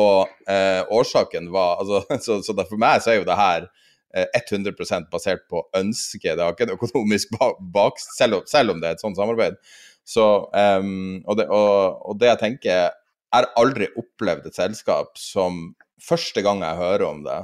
og 0.02 0.28
eh, 0.50 0.82
årsaken 0.94 1.50
var 1.54 1.82
altså, 1.82 2.02
så, 2.26 2.38
så 2.46 2.54
for 2.60 2.78
meg 2.80 3.02
så 3.02 3.12
er 3.12 3.18
jo 3.20 3.26
det 3.26 3.38
her 3.40 3.66
eh, 4.14 4.28
100% 4.38 5.10
basert 5.12 5.42
på 5.50 5.64
ønske. 5.76 6.30
Det 6.30 6.44
har 6.44 6.54
ikke 6.54 6.68
en 6.68 6.76
økonomisk 6.76 7.34
bak, 7.74 7.98
selv, 8.14 8.44
selv, 8.50 8.74
om 8.74 8.82
det 8.82 8.92
er 8.92 8.98
et 8.98 9.02
sånt 9.02 9.18
samarbeid. 9.18 9.58
Så, 10.06 10.24
um, 10.54 11.18
og, 11.26 11.34
det, 11.40 11.48
og, 11.50 11.98
og, 12.06 12.14
det, 12.20 12.28
jeg 12.28 12.38
tenker 12.38 12.70
Jeg 12.70 12.92
har 13.34 13.48
aldri 13.58 13.88
opplevd 13.98 14.44
et 14.46 14.54
selskap 14.54 15.18
som 15.18 15.72
Første 16.06 16.44
gang 16.44 16.60
jeg 16.62 16.78
hører 16.78 17.02
om 17.08 17.24
det, 17.24 17.40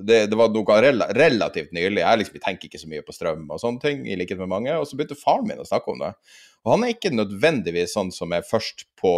det, 0.00 0.18
det, 0.30 0.38
var 0.38 0.52
noe 0.54 0.78
relativt 1.16 1.74
nylig. 1.76 2.00
Jeg, 2.02 2.20
liksom, 2.22 2.40
tenker 2.44 2.68
ikke 2.68 2.80
så 2.82 2.90
mye 2.90 3.04
på 3.06 3.14
strøm 3.14 3.46
og 3.48 3.60
sånne 3.62 3.82
ting, 3.82 4.04
i 4.08 4.16
likhet 4.18 4.40
med 4.40 4.52
mange. 4.52 4.74
Og 4.78 4.88
så 4.88 4.98
begynte 4.98 5.18
faren 5.20 5.48
min 5.50 5.62
å 5.62 5.68
snakke 5.68 5.92
om 5.92 6.02
det. 6.02 6.14
Og 6.64 6.74
han 6.74 6.86
er 6.86 6.94
ikke 6.94 7.12
nødvendigvis 7.14 7.94
sånn 7.96 8.12
som 8.14 8.32
er 8.32 8.46
først 8.48 8.86
på 9.00 9.14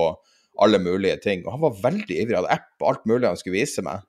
alle 0.62 0.80
mulige 0.82 1.16
ting. 1.22 1.44
Og 1.44 1.54
han 1.54 1.64
var 1.66 1.80
veldig 1.84 2.18
ivrig, 2.18 2.36
hadde 2.38 2.54
app 2.56 2.82
og 2.82 2.90
alt 2.90 3.08
mulig 3.08 3.28
han 3.28 3.38
skulle 3.40 3.60
vise 3.60 3.84
meg. 3.86 4.04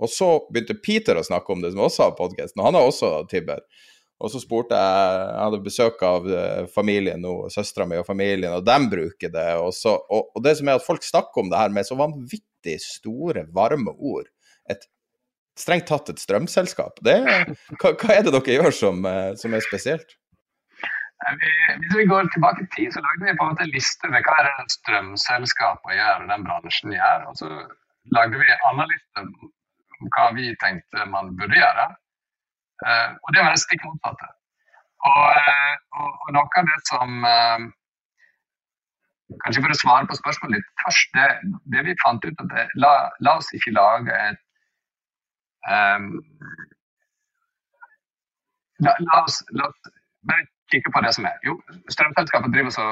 Og 0.00 0.10
så 0.10 0.28
begynte 0.48 0.78
Peter 0.80 1.18
å 1.20 1.24
snakke 1.26 1.52
om 1.52 1.62
det, 1.62 1.74
som 1.74 1.84
også 1.84 2.06
har 2.06 2.18
podkasten, 2.18 2.60
og 2.60 2.70
han 2.70 2.78
har 2.78 2.88
også 2.88 3.10
Tibber. 3.30 3.60
Og 4.20 4.28
så 4.32 4.40
spurte 4.42 4.76
jeg 4.76 5.20
Jeg 5.20 5.40
hadde 5.40 5.62
besøk 5.64 6.02
av 6.04 6.26
eh, 6.28 6.64
familien 6.72 7.22
nå, 7.24 7.34
søstera 7.52 7.86
mi 7.88 8.00
og 8.00 8.06
familien, 8.08 8.52
og 8.52 8.66
dem 8.66 8.88
bruker 8.92 9.32
det. 9.32 9.48
Og, 9.60 9.72
så, 9.76 9.96
og, 9.96 10.32
og, 10.34 10.42
det 10.44 10.56
som 10.58 10.68
er 10.68 10.80
at 10.80 10.84
folk 10.84 11.04
snakker 11.04 11.44
om 11.44 11.52
det 11.52 11.60
her 11.60 11.72
med 11.72 11.88
så 11.88 11.96
vanvittig 12.00 12.76
store, 12.84 13.46
varme 13.56 13.94
ord. 13.96 14.28
Et 14.68 14.84
strengt 15.62 15.88
tatt 15.90 16.10
et 16.12 16.22
strømselskap. 16.22 16.98
Det, 17.06 17.18
hva, 17.76 17.92
hva, 17.92 18.14
er 18.14 18.26
det 18.26 18.34
dere 18.34 18.56
gjør 18.56 18.74
som, 18.74 19.04
eh, 19.08 19.30
som 19.40 19.54
er 19.56 19.64
spesielt? 19.66 20.16
Hvis 21.20 21.96
vi 21.98 22.06
går 22.08 22.30
tilbake 22.32 22.64
i 22.64 22.68
tid, 22.74 22.92
så 22.94 23.02
lagde 23.04 23.26
vi 23.26 23.36
på 23.36 23.44
en 23.44 23.52
måte 23.52 23.64
en 23.66 23.74
liste 23.74 24.08
med 24.08 24.24
hva 24.24 24.38
er 24.40 24.46
det 24.48 24.72
strømselskapene 24.72 25.96
gjør, 25.98 26.22
og 26.22 26.30
den 26.32 26.46
bransjen 26.46 26.94
gjør. 26.96 27.26
Og 27.28 27.36
så 27.36 27.48
lagde 28.16 28.40
vi 28.40 28.46
en 28.48 28.64
annen 28.70 28.88
liste 28.88 29.24
om 29.24 30.08
hva 30.14 30.30
vi 30.36 30.54
tenkte 30.62 31.04
man 31.12 31.34
burde 31.36 31.58
gjøre. 31.60 31.90
Uh, 32.80 33.12
og 33.12 33.34
det 33.36 33.42
var 33.44 33.52
det 33.52 33.60
stikk 33.60 33.84
motsatte. 33.84 34.30
Og, 35.10 35.26
uh, 35.36 35.74
og, 36.00 36.08
og, 36.08 36.32
noe 36.38 36.62
av 36.62 36.72
det 36.72 36.80
som 36.88 37.20
Kanskje 39.44 39.60
for 39.62 39.70
å 39.70 39.78
svare 39.78 40.08
på 40.10 40.16
spørsmålet 40.18 40.56
litt 40.56 40.70
først, 40.80 41.12
det, 41.14 41.26
det 41.70 41.84
vi 41.86 41.92
fant 42.00 42.24
ut 42.24 42.40
at 42.42 42.72
la, 42.82 42.94
la, 43.22 43.36
oss 43.36 43.52
ikke 43.54 43.76
lage 43.76 44.10
et 44.10 44.40
um, 45.68 46.08
la, 48.86 48.94
la, 49.06 49.22
oss, 49.24 49.40
la 49.56 49.68
oss 49.68 49.92
bare 50.28 50.46
kikke 50.72 50.92
på 50.94 51.02
det 51.04 51.12
som 51.16 51.26
er. 51.28 51.36
Jo, 51.46 51.56
strømselskapet 51.92 52.54
driver 52.54 52.74
så 52.74 52.86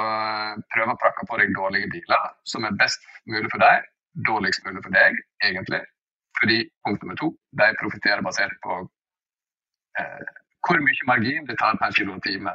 prøver 0.74 0.94
å 0.94 1.00
prakke 1.02 1.26
på 1.28 1.38
deg 1.40 1.54
dårlige 1.56 1.90
biler 1.94 2.32
som 2.48 2.66
er 2.66 2.76
best 2.80 3.04
mulig 3.30 3.48
for 3.52 3.62
deg, 3.62 3.86
dårligst 4.28 4.64
mulig 4.66 4.82
for 4.84 4.94
deg, 4.94 5.18
egentlig. 5.46 5.82
Fordi 6.40 6.58
punkt 6.86 7.02
nummer 7.02 7.18
to, 7.18 7.32
de 7.60 7.68
profitterer 7.80 8.22
basert 8.26 8.54
på 8.64 8.80
eh, 10.00 10.28
hvor 10.66 10.82
mye 10.84 11.08
margin 11.10 11.46
det 11.48 11.58
tar 11.62 11.78
per 11.80 11.94
kilotime. 11.96 12.54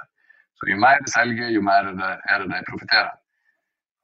Så 0.60 0.70
jo 0.70 0.78
mer 0.80 1.02
de 1.04 1.12
selger, 1.12 1.50
jo 1.56 1.64
mer 1.66 1.90
er 1.92 1.98
det, 2.00 2.14
er 2.32 2.44
det 2.44 2.52
de 2.52 2.62
profitterer. 2.70 3.12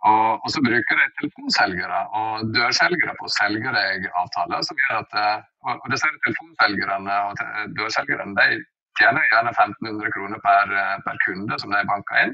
Og, 0.08 0.40
og, 0.40 0.48
så 0.54 0.62
bruker 0.64 1.00
de 1.00 1.06
telefonselgere 1.20 1.98
og 2.16 2.52
dørselgere 2.56 3.16
på 3.20 3.26
å 3.28 3.32
selge 3.36 3.72
deg 3.76 4.06
avtaler 4.22 4.62
som 4.64 4.78
gjør 4.80 5.00
at 5.02 5.16
eh, 5.20 5.40
Og, 5.68 5.74
og 5.76 5.88
disse 5.92 6.08
telefonselgerne 6.24 7.16
og 7.28 7.42
dørselgerne 7.76 8.32
de 8.38 8.62
tjener 8.96 9.26
gjerne 9.28 9.52
1500 9.52 10.14
kroner 10.16 10.40
per, 10.46 10.72
eh, 10.72 10.96
per 11.04 11.20
kunde 11.26 11.58
som 11.60 11.76
de 11.76 11.82
banker 11.90 12.22
inn. 12.24 12.32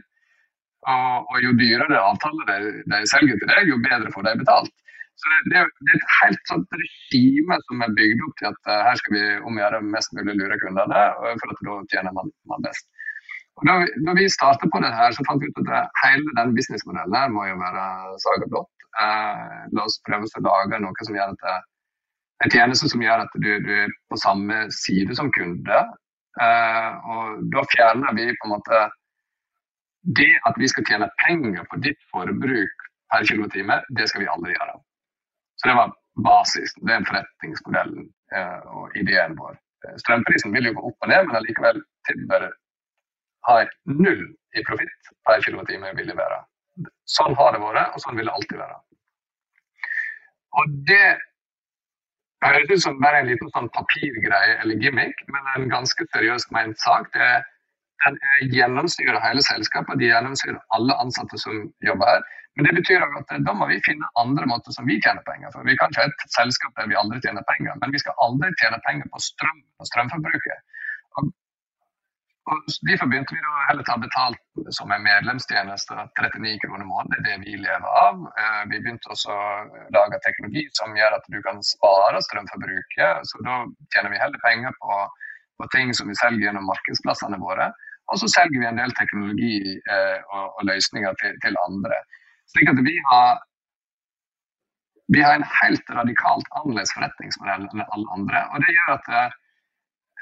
Og, 0.94 1.32
og 1.34 1.42
jo 1.42 1.56
dyrere 1.58 2.02
avtaler 2.06 2.52
de, 2.52 2.74
de, 2.92 3.00
selger 3.10 3.42
til 3.42 3.50
deg, 3.50 3.72
jo 3.72 3.82
bedre 3.82 4.14
får 4.14 4.28
de 4.28 4.36
betalt. 4.44 4.74
Så 5.18 5.32
det, 5.32 5.40
det, 5.50 5.64
det 5.88 5.96
er 5.96 5.98
et 6.04 6.16
helt 6.20 6.50
sånt 6.52 6.78
regime 6.78 7.58
som 7.66 7.82
er 7.82 7.98
bygd 7.98 8.24
opp 8.28 8.38
til 8.38 8.50
at 8.52 8.70
uh, 8.70 8.82
her 8.86 9.00
skal 9.00 9.16
vi 9.16 9.24
omgjøre 9.50 9.80
mest 9.88 10.14
mulig 10.18 10.36
lure 10.38 10.58
kundene, 10.62 11.06
for 11.40 11.54
at 11.54 11.62
da 11.70 11.78
tjener 11.94 12.14
man, 12.18 12.30
man 12.52 12.66
best. 12.68 12.86
Da, 13.64 13.76
vi 14.18 14.26
startet 14.30 14.72
på 14.72 14.82
det 14.84 14.92
her, 14.92 15.14
så 15.16 15.24
fant 15.28 15.40
vi 15.40 15.48
ut 15.48 15.70
at 15.72 16.02
hele 16.04 16.34
den 16.36 16.52
businessmodellen 16.58 17.16
her 17.16 17.30
må 17.32 17.46
jo 17.48 17.56
være 17.62 17.86
saga 18.24 18.50
blått. 18.52 18.88
Eh, 19.00 19.62
la 19.76 19.86
oss 19.88 20.02
prøve 20.08 20.28
å 20.28 20.44
lage 20.44 20.82
noe 20.84 21.08
som 21.08 21.16
gjør 21.16 21.32
at 21.36 21.46
det, 21.46 21.56
en 22.44 22.52
tjeneste 22.52 22.90
som 22.92 23.04
gjør 23.04 23.24
at 23.24 23.38
du, 23.40 23.52
du, 23.64 23.72
er 23.86 23.94
på 24.12 24.20
samme 24.20 24.66
side 24.76 25.16
som 25.16 25.32
kunde, 25.36 25.80
Eh, 26.42 26.92
og 27.16 27.44
da 27.54 27.64
fjerner 27.72 28.16
vi 28.16 28.28
på 28.36 28.48
en 28.48 28.56
måte 28.58 28.80
det 30.20 30.34
at 30.48 30.58
vi 30.60 30.68
skal 30.68 30.86
tjene 30.90 31.08
penger 31.24 31.64
på 31.72 31.80
ditt 31.86 32.02
forbruk 32.12 32.90
per 33.14 33.24
kilotime, 33.30 33.80
det 33.98 34.10
skal 34.12 34.26
vi 34.26 34.32
aldri 34.34 34.56
gjøre. 34.58 34.76
Så 35.56 35.70
det 35.70 35.78
var 35.80 35.94
basis. 36.26 36.76
Det 36.82 36.92
er 36.92 37.08
forretningsmodellen 37.08 38.10
eh, 38.36 38.68
og 38.76 39.00
ideen 39.00 39.38
vår. 39.40 39.56
Strømprisen 40.02 40.54
vil 40.56 40.70
jo 40.70 40.76
gå 40.76 40.90
opp 40.90 41.06
og 41.06 41.12
ned, 41.12 41.28
men 41.30 41.40
allikevel 41.40 41.82
har 43.48 43.70
null 43.92 44.26
i 44.56 44.64
profitt 44.68 45.14
per 45.28 45.44
kilotime 45.46 45.94
vil 45.98 46.10
leverer. 46.12 46.44
Sånn 47.10 47.36
har 47.40 47.56
det 47.56 47.62
vært, 47.64 47.96
og 47.96 48.04
sånn 48.04 48.20
vil 48.20 48.28
det 48.30 48.36
alltid 48.36 48.62
være. 48.62 48.78
Og 50.60 50.78
det 50.90 51.08
høres 52.46 52.72
ut 52.72 52.84
som 52.86 53.02
bare 53.02 53.22
en 53.22 53.30
liten 53.32 53.52
sånn 53.56 53.68
papirgreie 53.76 54.56
eller 54.62 54.80
gimmick, 54.82 55.22
men 55.34 55.52
en 55.56 55.68
ganske 55.72 56.08
seriøst 56.14 56.52
ment 56.56 56.80
sak. 56.84 57.12
Det, 57.16 57.30
den 58.06 58.18
gjennomsyrer 58.54 59.22
hele 59.24 59.44
selskapet, 59.46 60.00
de 60.00 60.12
gjennomsyrer 60.12 60.60
alle 60.78 60.98
ansatte 61.02 61.40
som 61.42 61.64
jobber 61.86 62.16
her. 62.16 62.26
Men 62.56 62.70
det 62.70 62.76
betyr 62.78 63.04
at 63.04 63.32
da 63.44 63.54
må 63.56 63.68
vi 63.68 63.82
finne 63.84 64.08
andre 64.20 64.48
måter 64.48 64.72
som 64.72 64.88
vi 64.88 64.96
tjener 65.04 65.24
penger 65.28 65.52
for. 65.52 65.66
Vi 65.68 65.76
kan 65.80 65.92
ikke 65.92 66.06
ha 66.06 66.12
et 66.12 66.36
selskap 66.38 66.76
der 66.80 66.88
vi 66.92 67.00
aldri 67.00 67.20
tjener 67.24 67.44
penger, 67.50 67.76
men 67.82 67.92
vi 67.92 68.00
skal 68.00 68.16
aldri 68.24 68.52
tjene 68.62 68.80
penger 68.86 69.10
på 69.12 69.24
strøm 69.26 69.60
og 69.82 69.90
strømforbruket. 69.90 70.62
Og 72.46 72.74
Derfor 72.86 73.10
begynte 73.10 73.34
vi 73.34 73.42
å 73.42 73.62
heller 73.72 73.86
ta 73.88 73.96
betalt 73.98 74.42
som 74.78 74.92
en 74.94 75.02
medlemstjeneste, 75.02 75.96
39 76.20 76.60
kroner 76.62 76.86
måneden. 76.86 77.16
Er 77.18 77.24
det 77.26 77.38
vi 77.42 77.56
lever 77.58 77.88
av. 78.02 78.20
Eh, 78.42 78.60
vi 78.70 78.82
begynte 78.84 79.10
også 79.16 79.34
å 79.34 79.48
lage 79.96 80.20
teknologi 80.26 80.68
som 80.78 80.94
gjør 80.98 81.18
at 81.18 81.26
du 81.34 81.40
kan 81.48 81.64
spare 81.66 82.22
strømforbruket. 82.28 83.26
Så 83.32 83.42
da 83.48 83.64
tjener 83.96 84.14
vi 84.14 84.22
heller 84.22 84.44
penger 84.46 84.78
på, 84.78 85.00
på 85.58 85.70
ting 85.74 85.94
som 85.98 86.12
vi 86.12 86.18
selger 86.22 86.46
gjennom 86.46 86.70
markedsplassene 86.70 87.42
våre. 87.42 87.72
Og 88.14 88.22
så 88.22 88.30
selger 88.30 88.62
vi 88.62 88.70
en 88.70 88.78
del 88.78 88.94
teknologi 89.00 89.56
eh, 89.96 90.20
og, 90.30 90.62
løsninger 90.70 91.18
til, 91.22 91.34
til, 91.42 91.58
andre. 91.66 91.98
Slik 92.54 92.70
at 92.70 92.82
vi 92.86 92.94
har, 93.10 93.42
vi 95.18 95.26
har 95.26 95.40
en 95.40 95.48
helt 95.64 95.90
radikalt 95.98 96.54
annerledes 96.60 96.94
forretningsmodell 96.94 97.66
enn 97.72 97.88
alle 97.88 98.20
andre. 98.20 98.46
og 98.54 98.62
det 98.62 98.78
gjør 98.78 98.94
at 99.00 99.12
eh, 99.18 99.42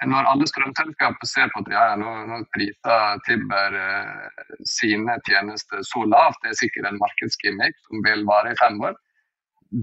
når 0.10 0.28
alle 0.32 0.48
strømselskaper 0.50 1.30
ser 1.30 1.50
på 1.54 1.62
at 1.64 1.72
ja, 1.72 1.84
nå, 2.00 2.12
nå 2.30 2.40
priser 2.56 3.22
Tibber 3.28 3.78
eh, 3.80 4.44
sine 4.68 5.18
tjenester 5.28 5.84
så 5.88 6.04
lavt, 6.10 6.40
det 6.44 6.54
er 6.54 6.60
sikkert 6.60 6.90
en 6.90 7.02
markedsgimmick 7.02 7.78
som 7.88 8.04
vil 8.08 8.26
vare 8.30 8.54
i 8.54 8.60
fem 8.62 8.80
år, 8.84 8.98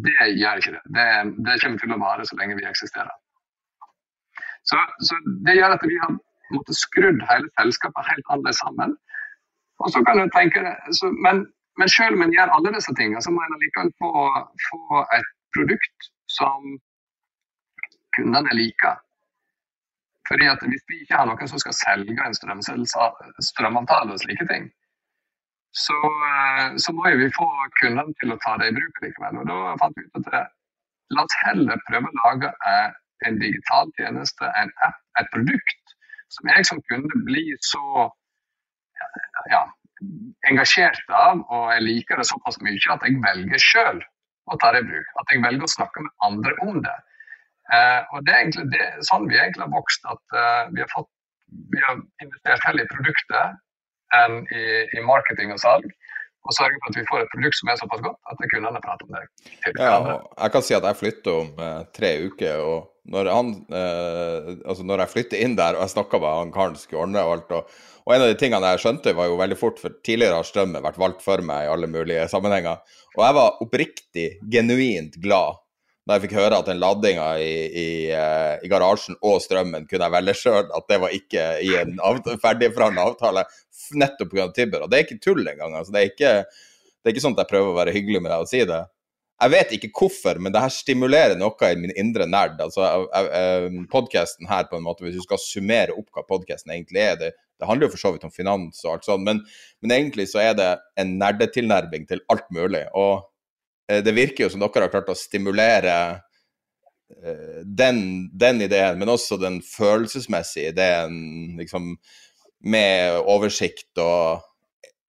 det 0.07 0.31
gjør 0.39 0.63
ikke 0.63 0.75
det. 0.77 0.83
Det, 0.97 1.07
det 1.47 1.59
kommer 1.63 1.83
til 1.83 1.95
å 1.95 2.01
vare 2.03 2.27
så 2.27 2.39
lenge 2.39 2.59
vi 2.59 2.67
eksisterer. 2.69 3.15
Så, 4.69 4.79
så 5.07 5.17
Det 5.47 5.57
gjør 5.57 5.77
at 5.77 5.87
vi 5.89 5.97
har 6.03 6.13
måttet 6.55 6.79
skrudd 6.79 7.23
hele 7.31 7.49
selskapet 7.59 8.11
helt 8.11 8.31
annerledes 8.31 8.61
sammen. 8.63 8.95
Og 9.81 9.91
så 9.95 10.03
kan 10.07 10.21
du 10.21 10.29
tenke, 10.35 10.63
så, 10.99 11.11
men, 11.27 11.47
men 11.81 11.89
selv 11.91 12.19
om 12.19 12.25
en 12.27 12.35
gjør 12.37 12.53
alle 12.55 12.75
disse 12.77 12.95
tingene, 12.99 13.23
så 13.25 13.33
må 13.33 13.43
en 13.43 13.61
likevel 13.63 13.93
få, 14.03 14.11
få 14.69 15.05
et 15.17 15.31
produkt 15.57 16.11
som 16.31 16.75
kundene 18.17 18.59
liker. 18.59 19.01
Fordi 20.31 20.47
at 20.47 20.63
Hvis 20.63 20.85
vi 20.89 21.01
ikke 21.03 21.19
har 21.19 21.27
noen 21.27 21.51
som 21.51 21.59
skal 21.59 21.75
selge 21.75 22.15
en 22.15 22.37
strømavtale 23.51 24.15
og 24.15 24.23
slike 24.23 24.47
ting, 24.51 24.71
så, 25.75 25.99
eh, 26.31 26.77
så 26.83 26.93
må 26.95 27.11
vi 27.19 27.31
få 27.35 27.49
kundene 27.81 28.15
til 28.21 28.35
å 28.35 28.39
ta 28.45 28.57
det 28.59 28.71
i 28.71 28.77
bruk 28.79 29.03
likevel. 29.03 29.41
Og 29.43 29.47
Da 29.51 29.77
fant 29.83 29.99
vi 29.99 30.07
ut 30.07 30.19
at 30.21 30.31
det, 30.31 30.45
la 31.15 31.27
oss 31.27 31.37
heller 31.45 31.83
prøve 31.89 32.11
å 32.11 32.19
lage 32.23 32.53
eh, 32.71 32.89
en 33.27 33.39
digital 33.43 33.91
tjeneste, 33.99 34.51
en 34.63 34.73
app, 34.87 34.99
et 35.21 35.31
produkt, 35.35 35.95
som 36.35 36.51
jeg 36.55 36.67
som 36.67 36.83
kunde 36.91 37.23
blir 37.27 37.59
så 37.67 38.09
ja, 39.51 39.65
engasjert 40.51 41.15
av, 41.15 41.43
og 41.51 41.71
jeg 41.75 41.87
liker 41.87 42.21
det 42.21 42.29
såpass 42.31 42.59
mye 42.65 42.95
at 42.95 43.07
jeg 43.07 43.21
velger 43.25 43.63
sjøl 43.63 44.03
å 44.51 44.59
ta 44.63 44.73
det 44.75 44.85
i 44.85 44.89
bruk. 44.91 45.15
At 45.23 45.35
jeg 45.35 45.43
velger 45.45 45.67
å 45.67 45.75
snakke 45.75 46.05
med 46.07 46.13
andre 46.27 46.55
om 46.67 46.81
det. 46.87 46.97
Eh, 47.71 48.01
og 48.13 48.27
Det 48.27 48.35
er 48.35 48.43
egentlig 48.43 48.67
det, 48.75 48.87
sånn 49.07 49.29
vi 49.31 49.39
egentlig 49.39 49.67
har 49.67 49.75
vokst. 49.75 50.07
at 50.11 50.37
uh, 50.37 50.71
vi, 50.75 50.83
har 50.83 50.91
fått, 50.95 51.11
vi 51.71 51.83
har 51.87 51.99
investert 52.25 52.67
heller 52.67 52.87
i 52.87 52.93
produktet 52.95 53.59
enn 54.21 54.41
i, 54.51 54.63
i, 54.99 55.03
marketing 55.07 55.55
og 55.55 55.61
salg. 55.63 55.91
Og 56.49 56.55
sørge 56.57 56.79
for 56.81 56.91
at 56.91 56.97
vi 56.97 57.07
får 57.07 57.23
et 57.23 57.33
produkt 57.35 57.59
som 57.59 57.69
er 57.69 57.79
såpass 57.79 58.01
godt 58.03 58.31
at 58.33 58.39
kundene 58.51 58.81
prater 58.83 59.07
om 59.07 59.13
det. 59.13 59.27
Ja, 59.77 59.99
jeg 60.17 60.53
kan 60.55 60.65
si 60.65 60.75
at 60.75 60.87
jeg 60.89 60.99
flytter 60.99 61.37
om 61.43 61.51
eh, 61.61 61.83
tre 61.95 62.15
uker. 62.25 62.63
og 62.65 62.89
når, 63.11 63.29
han, 63.33 63.49
altså 63.75 64.85
når 64.87 65.03
jeg 65.03 65.13
flytter 65.13 65.41
inn 65.43 65.57
der 65.59 65.75
og 65.75 65.83
jeg 65.83 65.93
snakka 65.95 66.21
med 66.21 66.37
han 66.37 66.53
karen 66.55 66.77
som 66.77 66.85
skulle 66.85 67.05
ordne 67.05 67.23
og 67.27 67.33
alt 67.33 67.55
og, 67.57 67.79
og 68.07 68.13
en 68.15 68.23
av 68.23 68.31
de 68.31 68.37
tingene 68.39 68.71
jeg 68.75 68.83
skjønte, 68.85 69.15
var 69.17 69.29
jo 69.29 69.39
veldig 69.41 69.59
fort, 69.59 69.81
for 69.83 69.97
tidligere 70.07 70.39
har 70.39 70.47
strømmen 70.47 70.85
vært 70.85 71.01
valgt 71.01 71.25
for 71.25 71.43
meg 71.45 71.67
i 71.67 71.73
alle 71.73 71.89
mulige 71.91 72.29
sammenhenger. 72.33 72.81
Og 73.17 73.25
jeg 73.25 73.37
var 73.37 73.65
oppriktig, 73.65 74.29
genuint 74.53 75.19
glad 75.23 75.59
da 76.09 76.17
jeg 76.17 76.25
fikk 76.25 76.37
høre 76.39 76.59
at 76.59 76.69
den 76.71 76.81
ladinga 76.81 77.27
i, 77.39 77.51
i, 77.69 77.89
uh, 78.15 78.57
i, 78.65 78.71
garasjen 78.73 79.19
og 79.21 79.41
strømmen 79.45 79.85
kunne 79.89 80.07
jeg 80.07 80.15
velge 80.17 80.37
sjøl, 80.39 80.71
at 80.77 80.87
det 80.91 80.99
var 81.03 81.17
ikke 81.17 81.45
i 81.67 81.75
en 81.81 81.99
ferdigforhandla 82.41 83.05
avtale, 83.11 83.45
nettopp 84.01 84.33
pga. 84.33 84.49
Tibber. 84.57 84.87
Og 84.87 84.91
det 84.91 84.99
er 84.99 85.07
ikke 85.07 85.21
tull 85.23 85.45
engang. 85.45 85.77
Altså, 85.77 85.95
det, 85.95 86.01
er 86.01 86.15
ikke, 86.15 86.33
det 86.49 87.11
er 87.11 87.15
ikke 87.15 87.27
sånn 87.27 87.37
at 87.37 87.45
jeg 87.45 87.53
prøver 87.53 87.75
å 87.75 87.79
være 87.79 87.95
hyggelig 87.95 88.25
med 88.25 88.33
deg 88.33 88.47
og 88.47 88.51
si 88.51 88.65
det. 88.69 88.81
Jeg 89.41 89.53
vet 89.55 89.71
ikke 89.73 89.89
hvorfor, 89.97 90.37
men 90.43 90.53
det 90.53 90.61
her 90.61 90.73
stimulerer 90.75 91.39
noe 91.41 91.69
i 91.71 91.79
min 91.81 91.95
indre 91.97 92.27
nerd. 92.29 92.59
Altså, 92.61 93.07
Podkasten 93.93 94.49
her, 94.51 94.67
på 94.69 94.77
en 94.77 94.85
måte, 94.85 95.07
hvis 95.07 95.17
du 95.17 95.25
skal 95.25 95.41
summere 95.41 95.97
opp 95.97 96.11
hva 96.13 96.27
podkasten 96.29 96.75
egentlig 96.75 97.01
er 97.07 97.17
det, 97.21 97.31
det, 97.61 97.69
handler 97.69 97.89
jo 97.89 97.95
for 97.95 98.03
så 98.03 98.13
vidt 98.13 98.27
om 98.29 98.35
finans 98.35 98.83
og 98.85 98.95
alt 98.95 99.09
sånt, 99.09 99.25
men, 99.25 99.41
men 99.81 99.95
egentlig 99.97 100.29
så 100.33 100.43
er 100.43 100.55
det 100.59 100.69
en 101.01 101.17
nerdetilnærming 101.21 102.05
til 102.09 102.21
alt 102.33 102.47
mulig. 102.53 102.85
Og 102.93 103.15
eh, 103.17 103.30
det 104.05 104.15
virker 104.17 104.47
jo 104.47 104.51
som 104.53 104.63
dere 104.63 104.87
har 104.87 104.93
klart 104.93 105.11
å 105.13 105.19
stimulere 105.19 105.95
eh, 107.23 107.63
den, 107.65 108.29
den, 108.39 108.63
ideen, 108.67 109.01
men 109.01 109.13
også 109.13 109.39
den 109.41 109.61
følelsesmessige 109.67 110.75
ideen, 110.75 111.17
liksom, 111.61 111.97
med 112.61 113.19
oversikt 113.25 113.99
og 114.03 114.47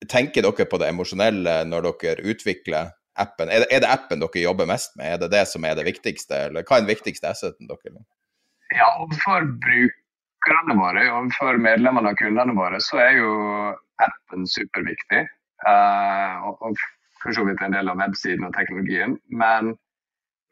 Tenker 0.09 0.41
dere 0.41 0.65
på 0.65 0.79
det 0.81 0.87
emosjonelle 0.89 1.59
når 1.69 1.83
dere 1.85 2.23
utvikler 2.31 2.87
appen? 3.21 3.51
Er 3.53 3.61
det, 3.61 3.67
er 3.69 3.83
det, 3.83 3.89
appen 3.93 4.23
dere 4.23 4.41
jobber 4.41 4.65
mest 4.65 4.95
med? 4.97 5.11
Er 5.13 5.19
det 5.21 5.31
det 5.35 5.43
som 5.51 5.65
er 5.67 5.75
det 5.77 5.85
viktigste, 5.85 6.47
eller 6.47 6.65
hva 6.65 6.79
er 6.79 6.85
den 6.85 6.89
viktigste 6.89 7.29
asseten 7.29 7.69
dere? 7.69 8.01
Ja, 8.73 8.87
overfor 9.03 9.45
brukerne 9.61 10.77
våre, 10.79 11.05
overfor 11.19 11.59
medlemmene 11.61 12.15
og 12.15 12.17
kundene 12.17 12.55
våre, 12.57 12.79
så 12.81 12.97
er 13.03 13.19
jo 13.19 13.35
appen 14.01 14.47
superviktig. 14.49 15.25
Uh, 15.61 16.49
og, 16.49 16.71
og 16.71 16.81
for 17.21 17.35
så 17.35 17.45
vidt 17.47 17.61
en 17.61 17.75
del 17.75 17.91
av 17.91 17.99
websiden 18.01 18.47
og 18.47 18.55
teknologien. 18.57 19.15
Men, 19.43 19.73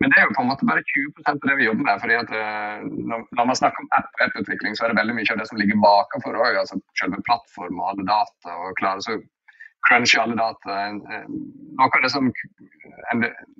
men, 0.01 0.11
det 0.11 0.19
er 0.19 0.27
jo 0.27 0.35
på 0.37 0.45
en 0.45 0.51
måte 0.51 0.67
bare 0.69 0.85
20% 0.85 1.31
av 1.33 1.49
det 1.49 1.57
vi 1.59 1.67
jobber 1.67 1.87
med. 1.89 2.03
fordi 2.03 2.19
at 2.19 2.31
uh, 2.35 2.85
når, 3.11 3.25
man 3.41 3.59
snakker 3.61 3.83
om 3.83 3.91
app-utvikling, 3.99 4.77
så 4.77 4.85
er 4.85 4.93
det 4.93 5.01
veldig 5.01 5.17
mye 5.17 5.33
av 5.33 5.41
det 5.41 5.49
som 5.49 5.59
ligger 5.61 5.83
bakenfor 5.83 6.39
òg. 6.39 6.61
Altså 6.61 6.79
selve 7.01 7.21
plattformen 7.27 7.81
og 7.81 7.91
alle 7.93 8.07
data. 8.13 8.55
og 8.55 8.77
klare 8.81 9.05
så 9.05 9.19
crunche 9.87 10.21
alle 10.21 10.35
data. 10.35 10.79
Noe 10.93 11.87
av, 11.87 12.01
det 12.03 12.11
som, 12.13 12.31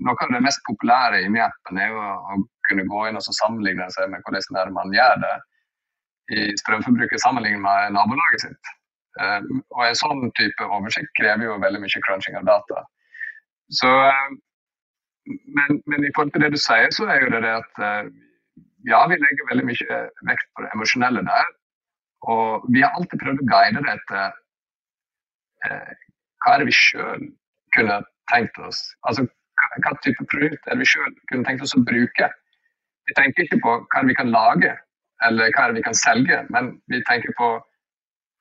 noe 0.06 0.16
av 0.26 0.34
det 0.36 0.42
mest 0.44 0.64
populære 0.68 1.24
inni 1.26 1.42
appen 1.44 1.80
er 1.80 1.94
jo 1.94 2.02
å 2.02 2.42
kunne 2.70 2.88
gå 2.92 3.06
inn 3.08 3.18
og 3.18 3.24
sammenligne 3.26 3.88
seg 3.96 4.12
med 4.12 4.26
hvordan 4.26 4.76
man 4.76 4.92
gjør 4.94 5.22
det 5.24 5.38
i 6.30 6.44
strømforbruket 6.62 7.24
sammenlignet 7.24 7.64
med 7.64 7.96
nabolaget 7.96 8.44
sitt. 8.46 8.74
Eh, 9.22 9.42
og 9.74 9.84
En 9.88 9.98
sånn 9.98 10.32
type 10.38 10.68
oversikt 10.68 11.12
krever 11.20 11.48
jo 11.48 11.60
veldig 11.64 11.82
mye 11.84 12.04
crunching 12.06 12.38
av 12.40 12.48
data. 12.50 12.86
Så, 13.70 13.90
eh, 14.10 14.30
men, 15.58 15.80
men, 15.86 16.04
i 16.06 16.12
forhold 16.16 16.34
til 16.34 16.46
det 16.46 16.52
du 16.56 16.60
sier, 16.62 16.90
så 16.96 17.08
er 17.10 17.24
jo 17.24 17.32
det 17.36 17.44
det 17.46 17.54
at 17.62 17.82
eh, 17.86 18.12
ja, 18.90 19.02
vi 19.12 19.20
legger 19.20 19.50
veldig 19.52 19.68
mye 19.70 19.98
vekt 20.30 20.48
på 20.56 20.66
det 20.66 20.72
emosjonelle 20.76 21.26
der. 21.28 21.50
Og 22.34 22.70
vi 22.74 22.84
har 22.84 22.96
alltid 22.98 23.22
prøvd 23.22 23.44
å 23.44 23.50
guide 23.54 23.84
det 23.86 23.98
etter 23.98 24.38
hva 26.40 26.54
er 26.54 26.62
det 26.62 26.70
vi 26.70 26.76
sjøl 26.76 27.26
kunne 27.76 28.00
tenkt 28.32 28.60
oss? 28.64 28.80
Altså, 29.08 29.26
hva, 29.84 29.96
type 30.06 30.26
produkt 30.32 30.68
er 30.68 30.78
det 30.78 30.84
vi 30.84 30.92
sjøl 30.94 31.16
kunne 31.32 31.48
tenkt 31.48 31.66
oss 31.66 31.76
å 31.76 31.84
bruke? 31.88 32.30
Vi 33.10 33.16
tenker 33.18 33.46
ikke 33.46 33.60
på 33.64 33.76
hva 33.92 34.04
vi 34.08 34.16
kan 34.18 34.32
lage, 34.34 34.76
eller 35.28 35.52
hva 35.56 35.70
vi 35.76 35.84
kan 35.84 35.98
selge, 35.98 36.44
men 36.54 36.78
vi 36.92 37.02
tenker 37.10 37.36
på 37.40 37.52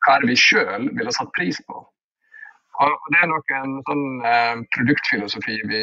hva 0.06 0.18
vi 0.24 0.36
sjøl 0.38 0.90
ville 0.94 1.14
satt 1.14 1.32
pris 1.36 1.58
på. 1.66 1.82
Og 2.78 3.12
Det 3.12 3.20
er 3.22 3.30
nok 3.30 3.54
en 3.58 3.72
sånn 3.88 4.04
eh, 4.22 4.58
produktfilosofi 4.76 5.56
vi, 5.70 5.80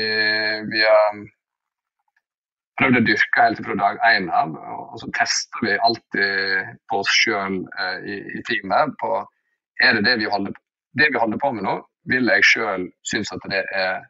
vi, 0.72 0.84
har 0.88 1.18
prøvd 2.80 3.00
å 3.00 3.04
dyrke 3.08 3.44
helt 3.44 3.60
fra 3.66 3.76
dag 3.82 4.00
én 4.12 4.30
av. 4.32 4.56
Og 4.94 4.96
så 5.02 5.10
tester 5.18 5.66
vi 5.66 5.76
alltid 5.88 6.72
på 6.92 7.02
oss 7.04 7.12
sjøl 7.20 7.60
eh, 7.84 7.98
i, 8.14 8.16
i 8.40 8.44
teamet 8.48 8.96
på 9.02 9.12
er 9.84 9.98
det 9.98 10.06
det 10.08 10.16
vi 10.24 10.32
holder, 10.32 10.56
det 10.96 11.12
vi 11.12 11.20
holder 11.20 11.42
på 11.44 11.52
med 11.52 11.68
nå, 11.68 11.76
vil 12.08 12.32
jeg 12.32 12.48
sjøl 12.48 12.88
synes 13.04 13.34
at 13.36 13.44
det 13.52 13.66
er 13.76 14.06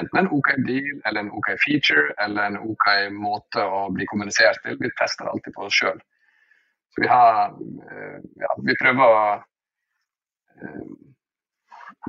enten 0.00 0.22
en 0.22 0.32
OK 0.32 0.54
deal, 0.64 0.88
eller 1.04 1.26
en 1.26 1.32
OK 1.36 1.52
feature, 1.60 2.14
eller 2.24 2.48
en 2.48 2.60
OK 2.64 2.88
måte 3.12 3.60
å 3.60 3.84
bli 3.92 4.08
kommunisert 4.08 4.62
til. 4.64 4.80
Vi 4.80 4.92
tester 4.96 5.28
alltid 5.28 5.52
på 5.52 5.68
oss 5.68 5.76
sjøl. 5.76 6.00
Så 6.96 7.04
vi 7.04 7.12
har 7.12 7.52
eh, 7.52 8.18
ja, 8.40 8.56
Vi 8.64 8.80
prøver 8.80 9.04
å 9.04 9.20
uh, 10.62 11.11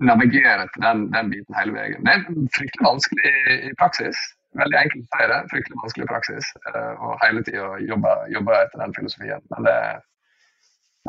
navigere 0.01 0.67
til 0.73 0.85
den, 0.85 1.03
den, 1.13 1.29
biten 1.33 1.57
hele 1.57 1.75
veien. 1.75 2.05
Det 2.05 2.15
er 2.15 2.23
fryktelig 2.55 2.87
vanskelig 2.87 3.33
i, 3.57 3.73
praksis. 3.81 4.21
Veldig 4.57 4.79
enkelt 4.79 5.03
å 5.03 5.19
si 5.19 5.27
det, 5.31 5.41
fryktelig 5.51 5.81
vanskelig 5.81 6.05
i 6.05 6.11
praksis. 6.13 6.49
Og 7.01 7.13
hele 7.25 7.43
tida 7.45 7.67
jobbe, 7.89 8.15
jobbe, 8.33 8.57
etter 8.61 8.83
den 8.83 8.95
filosofien. 8.97 9.45
Men 9.53 9.67
det, 9.67 9.77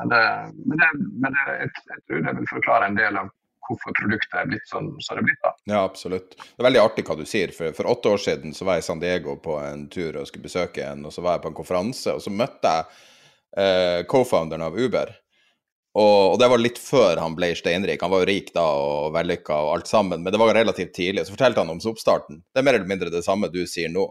men 0.01 0.13
det, 0.13 0.21
men 0.65 0.83
det, 0.83 0.91
men 1.25 1.39
det 1.39 1.57
jeg, 1.63 1.73
jeg 1.95 2.05
tror 2.05 2.29
det 2.29 2.37
vil 2.41 2.53
forklare 2.53 2.91
en 2.91 3.01
del 3.01 3.21
av 3.23 3.33
hvorfor 3.65 3.97
produktet 3.97 4.37
er 4.37 4.49
blitt 4.51 4.69
sånn 4.69 4.91
som 5.01 5.17
det 5.17 5.23
er 5.23 5.29
blitt. 5.31 5.41
da. 5.41 5.53
Ja, 5.71 5.81
absolutt. 5.85 6.37
Det 6.37 6.61
er 6.61 6.69
veldig 6.69 6.83
artig 6.83 7.07
hva 7.09 7.17
du 7.17 7.25
sier. 7.29 7.53
For, 7.57 7.73
for 7.77 7.89
åtte 7.89 8.13
år 8.13 8.21
siden 8.21 8.53
så 8.57 8.69
var 8.69 8.79
jeg 8.79 8.85
i 8.85 8.89
San 8.91 9.01
Diego 9.01 9.39
på 9.41 9.57
en 9.63 9.87
tur 9.93 10.21
og 10.21 10.29
skulle 10.29 10.45
besøke 10.45 10.85
en, 10.85 11.07
og 11.09 11.15
så 11.15 11.25
var 11.25 11.39
jeg 11.39 11.47
på 11.47 11.53
en 11.53 11.59
konferanse, 11.59 12.13
og 12.13 12.21
så 12.21 12.33
møtte 12.33 12.75
jeg 12.75 12.89
eh, 13.65 14.01
co-founderen 14.11 14.67
av 14.69 14.77
Uber. 14.77 15.15
Og, 15.95 16.33
og, 16.33 16.37
det 16.43 16.49
var 16.51 16.59
litt 16.59 16.81
før 16.83 17.21
han 17.23 17.37
ble 17.39 17.53
steinrik. 17.55 18.03
Han 18.03 18.11
var 18.11 18.25
jo 18.25 18.31
rik 18.33 18.51
da 18.57 18.65
og 18.67 19.15
vellykka 19.15 19.61
og 19.67 19.73
alt 19.77 19.91
sammen, 19.91 20.25
men 20.25 20.35
det 20.35 20.41
var 20.43 20.55
relativt 20.57 20.95
tidlig. 20.97 21.27
Så 21.27 21.37
fortalte 21.37 21.63
han 21.63 21.71
om 21.71 21.79
oppstarten. 21.79 22.43
Det 22.51 22.61
er 22.61 22.67
mer 22.67 22.79
eller 22.81 22.91
mindre 22.91 23.13
det 23.15 23.23
samme 23.27 23.51
du 23.53 23.63
sier 23.71 23.93
nå. 23.93 24.09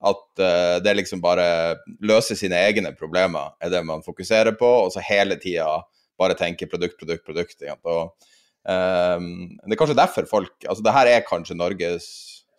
At 0.00 0.40
uh, 0.40 0.78
det 0.80 0.96
liksom 0.96 1.20
bare 1.20 1.76
løse 2.08 2.32
sine 2.38 2.56
egne 2.56 2.94
problemer 2.96 3.52
er 3.60 3.68
det 3.74 3.82
man 3.84 4.00
fokuserer 4.00 4.56
på, 4.56 4.70
og 4.86 4.94
så 4.94 5.04
hele 5.04 5.36
tida 5.42 5.68
bare 6.20 6.38
tenke 6.40 6.68
produkt, 6.72 6.96
produkt, 7.00 7.26
produkt. 7.26 7.68
Og 7.84 8.30
Um, 8.60 9.56
det 9.64 9.72
er 9.72 9.78
kanskje 9.80 9.96
derfor 9.96 10.26
folk 10.28 10.66
altså 10.68 10.84
det 10.84 10.92
her 10.92 11.08
er 11.08 11.22
kanskje 11.24 11.54
Norges 11.56 12.08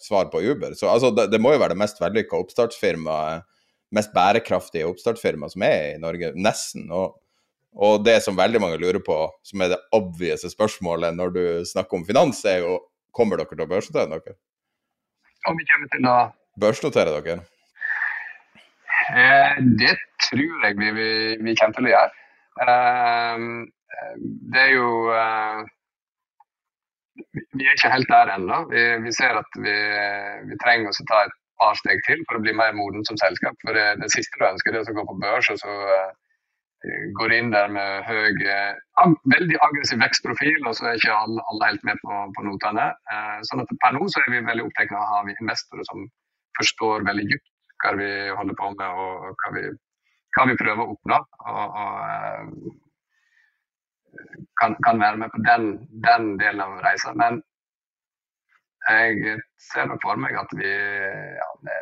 svar 0.02 0.32
på 0.34 0.42
Uber. 0.42 0.74
Så 0.74 0.90
altså, 0.90 1.12
det, 1.14 1.28
det 1.30 1.40
må 1.42 1.54
jo 1.54 1.62
være 1.62 1.76
det 1.76 1.82
mest 1.84 2.02
vellykka 2.02 2.40
oppstartsfirmaet, 2.42 3.46
mest 3.94 4.14
bærekraftige 4.16 4.88
oppstartsfirmaet 4.90 5.54
som 5.54 5.66
er 5.68 5.84
i 5.92 6.00
Norge. 6.02 6.32
Nesten. 6.34 6.88
Og, 6.90 7.20
og, 7.76 8.04
det 8.06 8.18
som 8.26 8.38
veldig 8.38 8.60
mange 8.62 8.80
lurer 8.82 9.00
på, 9.04 9.18
som 9.48 9.64
er 9.64 9.74
det 9.74 9.82
obvious 9.96 10.44
spørsmålet 10.54 11.16
når 11.16 11.36
du 11.36 11.44
snakker 11.68 12.00
om 12.00 12.06
finans, 12.08 12.44
er 12.46 12.64
jo 12.66 12.78
kommer 13.16 13.40
dere 13.40 13.52
til 13.52 13.64
å 13.64 13.70
børsnotere 13.70 14.12
dere? 14.12 14.38
Om 15.50 15.58
vi 15.58 15.68
kommer 15.70 15.92
til 15.96 16.08
å 16.12 16.20
Børsnotere 16.60 17.14
dere? 17.16 17.44
Eh, 19.16 19.60
det 19.80 19.94
tror 20.28 20.66
jeg 20.66 20.78
vi, 20.78 20.90
vi, 20.98 21.12
vi, 21.40 21.54
kommer 21.56 21.78
til 21.78 21.88
å 21.88 21.94
gjøre. 21.94 22.12
Eh, 22.66 23.46
det 24.52 24.64
er 24.66 24.74
jo 24.76 24.90
eh, 25.16 25.62
vi 27.56 27.66
er 27.68 27.78
ikke 27.78 27.94
helt 27.94 28.12
der 28.12 28.34
ennå. 28.36 28.64
Vi, 28.72 28.84
vi, 29.06 29.14
ser 29.16 29.40
at 29.40 29.60
vi, 29.64 29.76
vi 30.50 30.60
trenger 30.64 30.92
å 30.92 31.08
ta 31.10 31.24
et 31.28 31.38
par 31.62 31.78
steg 31.80 32.04
til 32.08 32.24
for 32.28 32.40
å 32.40 32.44
bli 32.44 32.54
mer 32.58 32.76
moden 32.76 33.06
som 33.08 33.20
selskap. 33.22 33.56
For 33.64 33.78
det, 33.78 33.88
det 34.02 34.12
siste 34.14 34.40
du 34.42 34.48
ønsker, 34.50 34.76
er 34.76 34.84
å 34.84 34.98
gå 35.00 35.08
på 35.08 35.20
børs 35.24 35.52
og 35.54 35.62
så 35.62 35.78
går 37.18 37.34
inn 37.36 37.52
der 37.54 37.70
med 37.70 38.08
høy, 38.08 38.34
uh, 38.42 39.14
veldig 39.30 39.58
aggressiv 39.68 40.02
vekstprofil, 40.02 40.60
og 40.66 40.76
så 40.78 40.90
er 40.90 40.98
ikke 40.98 41.14
alle, 41.14 41.44
alle 41.52 41.70
helt 41.70 41.86
med 41.88 42.02
på, 42.02 42.20
på 42.38 42.46
notene. 42.48 42.88
Uh, 43.12 43.38
sånn 43.50 43.64
at 43.64 43.74
Per 43.84 43.96
nå 43.98 44.08
så 44.10 44.24
er 44.24 44.34
vi 44.34 44.44
veldig 44.48 44.66
opptatt 44.68 44.94
av 44.96 45.04
å 45.04 45.10
ha 45.12 45.22
investorer 45.36 45.88
som 45.90 46.08
forstår 46.58 47.06
veldig 47.08 47.28
dypt 47.30 47.50
hva 47.82 47.96
vi 47.98 48.10
holder 48.38 48.58
på 48.58 48.70
med 48.76 49.00
og 49.04 49.42
hva 49.42 49.54
vi, 49.56 49.64
hva 50.38 50.48
vi 50.50 50.58
prøver 50.60 50.84
å 50.84 50.96
oppnå. 50.96 51.18
Og, 51.54 51.80
og 51.84 52.80
kan, 54.60 54.76
kan, 54.86 55.00
være 55.00 55.18
med 55.18 55.32
på 55.34 55.42
den, 55.48 55.72
den 56.06 56.36
delen 56.42 56.62
av 56.66 56.78
reisa. 56.86 57.14
Men 57.18 57.42
jeg 58.90 59.40
ser 59.72 59.90
nok 59.90 60.02
for 60.04 60.20
meg 60.22 60.38
at 60.38 60.54
vi 60.58 60.70
ja, 60.70 61.50
det, 61.66 61.80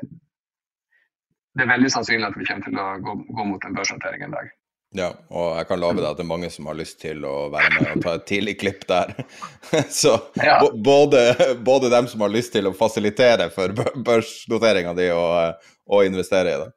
det, 1.55 1.63
er 1.65 1.73
veldig 1.73 1.91
sannsynlig 1.95 2.29
at 2.29 2.39
vi 2.39 2.47
kommer 2.47 2.67
til 2.67 2.79
å 2.83 2.87
gå, 3.03 3.17
gå 3.39 3.47
mot 3.51 3.67
en 3.67 3.77
børsnotering 3.77 4.27
en 4.27 4.37
dag. 4.37 4.51
Ja, 4.97 5.11
og 5.29 5.51
jeg 5.53 5.67
kan 5.69 5.81
love 5.83 5.99
deg 5.99 6.07
at 6.09 6.17
det 6.17 6.23
er 6.23 6.31
mange 6.31 6.47
som 6.49 6.65
har 6.65 6.77
lyst 6.77 6.97
til 7.03 7.21
å 7.27 7.33
være 7.53 7.69
med 7.75 7.89
og 7.91 7.99
ta 8.01 8.15
et 8.17 8.23
tidlig 8.29 8.55
klipp 8.57 8.87
der. 8.89 9.11
Så 10.01 10.15
ja. 10.41 10.55
både, 10.73 11.21
både, 11.65 11.91
dem 11.93 12.07
som 12.09 12.23
har 12.25 12.33
lyst 12.33 12.55
til 12.55 12.65
å 12.65 12.73
fasilitere 12.77 13.51
for 13.53 13.75
børsnoteringa 13.77 14.95
di 14.97 15.11
og, 15.13 15.67
og 15.93 16.09
investere 16.09 16.55
i 16.55 16.61
det. 16.63 16.69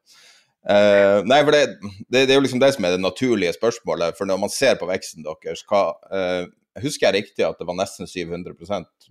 Uh, 0.63 1.25
nei, 1.27 1.41
for 1.41 1.51
det, 1.57 1.63
det, 2.05 2.21
det, 2.21 2.29
er 2.29 2.37
jo 2.37 2.43
liksom 2.45 2.61
det 2.61 2.69
som 2.75 2.85
er 2.85 2.93
det 2.93 3.01
naturlige 3.01 3.55
spørsmålet. 3.57 4.13
For 4.19 4.29
når 4.29 4.43
man 4.45 4.53
ser 4.53 4.77
på 4.79 4.87
veksten 4.87 5.25
deres, 5.25 5.65
hva, 5.67 5.81
uh, 6.13 6.45
husker 6.85 7.09
jeg 7.09 7.17
riktig 7.17 7.47
at 7.47 7.57
det 7.57 7.67
var 7.67 7.79
nesten 7.81 8.07
700 8.07 8.53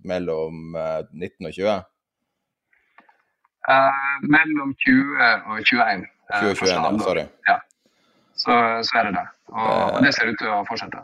mellom 0.07 0.79
uh, 0.79 1.03
19 1.11 1.51
og 1.51 1.59
20? 1.59 1.89
mellom 4.27 4.73
20 4.83 5.21
og 5.23 5.59
21. 5.63 6.01
2021, 6.33 6.71
ja, 6.71 6.89
sorry. 7.03 7.27
Ja. 7.47 7.59
Så, 8.43 8.59
så, 8.83 8.99
er 8.99 9.09
det 9.09 9.15
det. 9.15 9.25
Og, 9.53 9.71
og, 9.71 9.97
det 10.03 10.13
ser 10.15 10.29
ut 10.29 10.39
til 10.41 10.51
å 10.51 10.61
fortsette. 10.67 11.03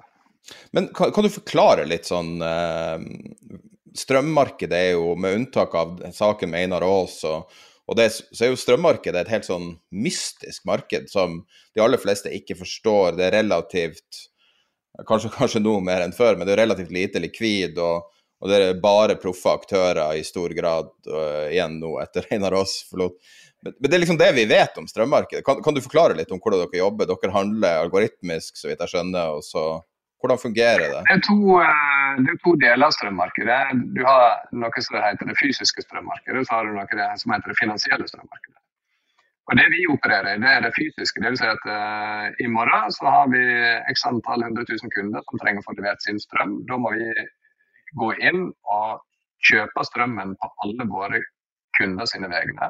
Men 0.75 0.89
kan, 0.95 1.13
kan 1.15 1.25
du 1.25 1.31
forklare 1.31 1.85
litt 1.87 2.07
sånn 2.09 2.39
Strømmarkedet 3.99 4.77
er 4.77 4.91
jo, 4.95 5.11
med 5.19 5.35
unntak 5.37 5.73
av 5.77 5.99
saken 6.15 6.51
med 6.51 6.65
Einar 6.65 6.85
Aas 6.87 7.19
og 7.29 7.51
Og 7.89 7.95
det, 7.97 8.11
så 8.13 8.45
er 8.45 8.51
jo 8.51 8.57
strømmarkedet 8.61 9.23
et 9.23 9.31
helt 9.33 9.47
sånn 9.47 9.71
mystisk 9.89 10.67
marked 10.69 11.07
som 11.09 11.39
de 11.73 11.81
aller 11.81 11.97
fleste 11.97 12.29
ikke 12.29 12.59
forstår. 12.59 13.15
Det 13.17 13.23
er 13.25 13.39
relativt 13.39 14.27
Kanskje, 15.07 15.29
kanskje 15.31 15.61
noe 15.63 15.81
mer 15.81 16.03
enn 16.03 16.13
før, 16.13 16.35
men 16.35 16.47
det 16.47 16.53
er 16.53 16.63
relativt 16.65 16.91
lite 16.91 17.21
likvid. 17.23 17.77
og, 17.79 18.09
og 18.39 18.51
det 18.51 18.59
er 18.59 18.81
bare 18.83 19.17
proffe 19.19 19.51
aktører 19.51 20.17
i 20.19 20.25
stor 20.27 20.53
grad 20.55 20.91
og, 21.07 21.23
igjen 21.51 21.79
nå, 21.81 21.95
etter 22.03 22.27
Einar 22.35 22.57
Aas 22.59 22.79
forlot. 22.89 23.17
Men, 23.65 23.75
det 23.83 23.93
er 23.93 24.01
liksom 24.03 24.19
det 24.19 24.29
vi 24.37 24.45
vet 24.47 24.77
om 24.79 24.87
strømmarkedet. 24.87 25.43
Kan, 25.45 25.63
kan, 25.63 25.75
du 25.75 25.83
forklare 25.83 26.15
litt 26.15 26.31
om 26.31 26.39
hvordan 26.39 26.63
dere 26.63 26.81
jobber? 26.81 27.09
Dere 27.09 27.35
handler 27.35 27.83
algoritmisk, 27.85 28.55
så 28.59 28.69
vidt 28.69 28.83
jeg 28.85 28.93
skjønner. 28.93 29.35
og 29.35 29.43
så 29.47 29.65
hvordan 30.19 30.39
fungerer 30.41 30.85
det? 30.91 31.01
Det 31.07 31.15
er, 31.15 31.21
to, 31.23 31.39
eh, 31.63 32.15
det 32.25 32.31
er 32.33 32.39
to, 32.43 32.53
deler 32.59 32.87
av 32.89 32.95
strømmarkedet. 32.95 33.59
Du 33.95 34.01
har 34.03 34.41
noe 34.51 34.81
som 34.83 34.97
heter 34.99 35.29
det 35.29 35.35
fysiske 35.39 35.83
strømmarkedet, 35.85 36.41
og 36.41 36.47
så 36.47 36.57
har 36.57 36.67
du 36.67 36.75
noe 36.75 37.11
som 37.21 37.35
heter 37.35 37.53
det 37.53 37.59
finansielle 37.59 38.07
strømmarkedet. 38.11 38.57
Og 39.49 39.57
Det 39.57 39.65
vi 39.73 39.85
opererer 39.89 40.35
i, 40.35 40.41
det 40.43 40.49
er 40.49 40.61
det 40.61 40.75
fysiske. 40.75 41.21
Det 41.23 41.31
vil 41.31 41.39
si 41.39 41.47
at 41.49 41.63
uh, 41.65 42.27
I 42.37 42.49
morgen 42.53 42.91
så 42.93 43.09
har 43.09 43.31
vi 43.31 43.41
x 43.89 44.03
antall 44.05 44.43
100 44.45 44.67
000 44.69 44.91
kunder 44.93 45.23
som 45.25 45.41
trenger 45.41 45.63
å 45.63 45.65
få 45.65 45.73
levert 45.79 46.03
sin 46.05 46.19
strøm. 46.21 46.59
Da 46.69 46.77
må 46.77 46.91
vi 46.93 47.07
gå 47.97 48.11
inn 48.29 48.51
og 48.75 49.01
kjøpe 49.49 49.87
strømmen 49.87 50.35
på 50.37 50.51
alle 50.65 50.85
våre 50.91 51.23
kunder 51.79 52.05
sine 52.11 52.29
vegne. 52.29 52.69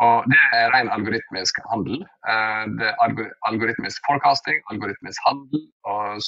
Og 0.00 0.24
Det 0.32 0.40
er 0.56 0.70
ren 0.72 0.88
algoritmisk 0.88 1.60
handel. 1.68 2.00
Eh, 2.32 2.62
det 2.80 2.88
er 2.88 3.32
algoritmisk 3.50 4.06
forecasting, 4.08 4.60
algoritmisk 4.72 5.20
handel. 5.28 5.66
og 5.84 6.20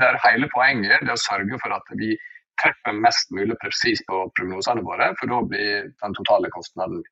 der 0.00 0.20
Hele 0.24 0.48
poenget 0.54 0.96
er 1.02 1.12
å 1.12 1.20
sørge 1.20 1.60
for 1.62 1.76
at 1.76 1.96
vi 2.00 2.16
treffer 2.62 2.96
mest 3.06 3.30
mulig 3.30 3.56
presis 3.62 4.00
på 4.08 4.24
prognosene 4.36 4.82
våre, 4.82 5.12
for 5.18 5.30
da 5.30 5.42
blir 5.50 5.90
den 6.02 6.14
totale 6.16 6.50
kostnaden 6.50 7.02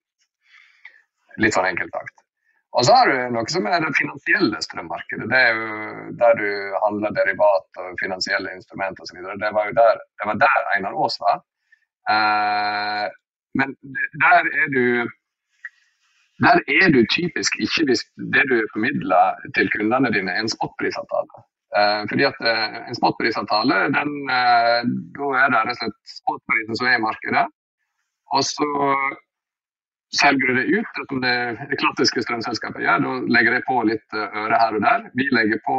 litt 1.42 1.54
sånn 1.54 1.68
enkelt 1.68 1.92
sagt. 1.94 2.24
Og 2.76 2.84
så 2.84 2.96
har 2.96 3.08
du 3.08 3.36
noe 3.36 3.48
som 3.48 3.68
er 3.70 3.80
det 3.80 3.92
finansielle 3.96 4.58
strømmarkedet. 4.64 5.28
Det 5.30 5.42
er 5.48 5.60
jo 5.60 5.68
der 6.20 6.40
du 6.40 6.48
handler 6.82 7.14
derivat 7.16 7.80
og 7.82 8.00
finansielle 8.02 8.52
instrumenter 8.56 9.06
osv. 9.06 9.20
Det 9.40 9.52
var 9.56 9.70
jo 9.70 9.76
der, 9.78 10.02
det 10.20 10.28
var 10.28 10.40
der 10.42 10.66
Einar 10.74 10.98
Aas 11.04 11.16
var. 11.22 11.38
Eh, 12.12 13.06
men 13.56 13.72
der 14.26 14.50
er 14.64 14.74
du 14.74 14.84
der 16.44 16.60
er 16.68 16.88
du 16.92 17.00
typisk 17.08 17.56
ikke 17.64 17.96
det 18.34 18.44
du 18.50 18.56
formidler 18.72 19.36
til 19.56 19.70
kundene 19.72 20.12
dine, 20.12 20.34
en 20.36 20.50
spotprisavtale. 20.52 21.44
Eh, 21.76 22.02
fordi 22.10 22.24
at 22.28 22.38
eh, 22.50 22.76
En 22.88 22.98
spotprisavtale, 22.98 23.76
den, 23.98 24.12
eh, 24.38 24.80
da 25.16 25.30
er 25.42 25.52
det 25.52 25.62
rett 25.62 25.72
og 25.74 25.80
slett 25.80 26.16
spotprisen 26.18 26.78
som 26.78 26.88
er 26.90 26.98
i 26.98 27.04
markedet. 27.06 27.46
Og 28.36 28.44
så 28.44 28.68
selger 30.14 30.46
du 30.46 30.58
det 30.60 30.66
ut, 30.78 31.00
som 31.10 31.20
det, 31.24 31.36
det 31.70 31.78
klassiske 31.82 32.22
strømselskapet 32.24 32.84
gjør. 32.84 33.04
Da 33.04 33.14
legger 33.36 33.56
de 33.56 33.62
på 33.68 33.78
litt 33.88 34.18
øre 34.18 34.60
her 34.60 34.76
og 34.78 34.84
der. 34.84 35.08
Vi 35.18 35.28
legger 35.32 35.60
på 35.66 35.78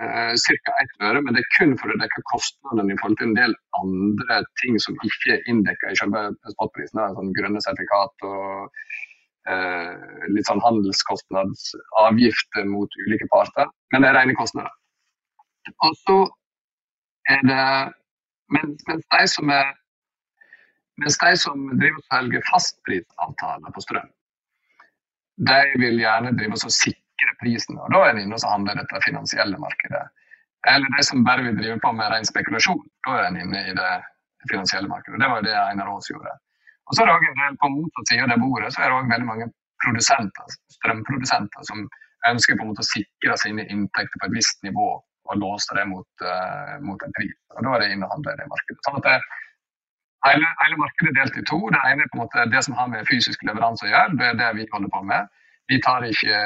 eh, 0.00 0.32
ca. 0.36 0.76
ett 0.84 0.94
øre, 1.00 1.22
men 1.22 1.34
det 1.34 1.42
er 1.42 1.52
kun 1.58 1.76
for 1.80 1.92
å 1.92 1.98
dekke 2.02 2.24
kostnadene 2.32 2.94
i 2.94 3.00
forhold 3.00 3.18
til 3.20 3.30
en 3.30 3.38
del 3.40 3.56
andre 3.80 4.40
ting 4.62 4.78
som 4.82 4.98
ikke 5.00 5.36
er 5.36 5.50
inndekka 5.50 5.92
i 5.92 5.98
selve 6.00 6.28
spotprisen. 6.54 7.04
Sånn 7.18 7.34
grønne 7.36 7.62
sertifikat 7.64 8.26
og 8.30 8.72
litt 10.34 10.48
sånn 10.48 10.64
handelskostnadsavgifter 10.64 12.64
mot 12.70 12.90
ulike 13.04 13.26
parter, 13.30 13.66
men 13.92 14.02
det 14.02 14.08
er 14.10 14.16
rene 14.18 14.34
kostnader. 14.38 14.74
Og 15.86 15.92
så 16.02 16.18
er 17.30 17.40
det 17.46 17.66
mens, 18.54 18.76
mens, 18.88 19.04
de 19.14 19.24
som 19.30 19.46
er 19.50 19.66
mens 21.02 21.18
de 21.20 21.32
som 21.38 21.56
driver 21.76 21.98
og 22.00 22.08
selger 22.10 22.42
fastprisavtaler 22.50 23.70
på 23.74 23.80
strøm, 23.84 24.10
de 25.50 25.62
vil 25.82 25.96
gjerne 26.00 26.36
drive 26.38 26.54
og 26.56 26.72
sikre 26.72 27.32
prisen. 27.42 27.78
og 27.78 27.92
Da 27.92 27.98
er 28.06 28.16
det 28.16 28.22
inne 28.24 28.38
og 28.38 28.50
handler 28.50 28.80
dette 28.80 29.04
finansielle 29.04 29.58
markedet. 29.60 30.06
Eller 30.66 30.88
de 30.96 31.04
som 31.04 31.26
bare 31.26 31.44
vil 31.46 31.58
drive 31.58 31.78
på 31.82 31.92
med 31.92 32.10
ren 32.10 32.24
spekulasjon. 32.24 32.82
Da 33.06 33.20
er 33.20 33.28
en 33.28 33.40
inne 33.44 33.60
i 33.68 33.76
det 33.76 33.92
finansielle 34.50 34.88
markedet. 34.88 35.20
Det 35.20 35.30
var 35.30 35.42
jo 35.42 35.46
det 35.46 35.56
Einar 35.60 35.92
Aas 35.92 36.10
gjorde. 36.10 36.32
Og 36.86 36.94
så 36.94 37.02
er 37.02 37.08
det 37.10 37.14
også 37.16 37.52
På 37.62 37.70
motsatt 37.74 38.10
side 38.10 38.26
av 38.26 38.32
det 38.32 38.42
bordet 38.42 38.72
så 38.74 38.82
er 38.82 38.90
det 38.90 38.98
også 38.98 39.12
veldig 39.14 39.30
mange 39.32 39.46
produsenter, 39.84 40.54
strømprodusenter 40.78 41.66
som 41.68 41.88
ønsker 42.30 42.56
på 42.56 42.64
en 42.64 42.70
måte 42.72 42.84
å 42.84 42.90
sikre 42.90 43.36
sine 43.42 43.66
inntekter 43.72 44.20
på 44.20 44.28
et 44.28 44.36
visst 44.38 44.62
nivå 44.66 44.88
og 45.26 45.40
låse 45.42 45.74
det 45.78 45.86
mot, 45.90 46.08
uh, 46.22 46.76
mot 46.86 47.02
en 47.02 47.14
pris. 47.18 47.34
Og 47.56 47.64
Da 47.64 47.74
er 47.74 47.82
det 47.82 47.92
innehandler 47.94 48.36
i 48.36 48.40
det 48.40 48.48
markedet. 48.52 48.78
Sånn 48.86 48.98
at 49.00 49.08
det, 49.08 49.16
hele, 50.26 50.50
hele, 50.62 50.78
markedet 50.82 51.10
er 51.12 51.18
delt 51.20 51.40
i 51.40 51.44
to. 51.50 51.58
Det 51.74 51.80
ene 51.90 52.06
er 52.06 52.12
på 52.12 52.18
en 52.18 52.24
måte 52.24 52.46
det 52.52 52.62
som 52.66 52.76
har 52.78 52.92
med 52.92 53.08
fysisk 53.10 53.42
leveranse 53.48 53.86
å 53.86 53.90
gjøre. 53.90 54.18
Det 54.20 54.28
er 54.30 54.38
det 54.42 54.52
vi 54.60 54.68
holder 54.74 54.92
på 54.94 55.02
med. 55.10 55.26
Vi, 55.66 55.80
tar 55.82 56.06
ikke, 56.06 56.38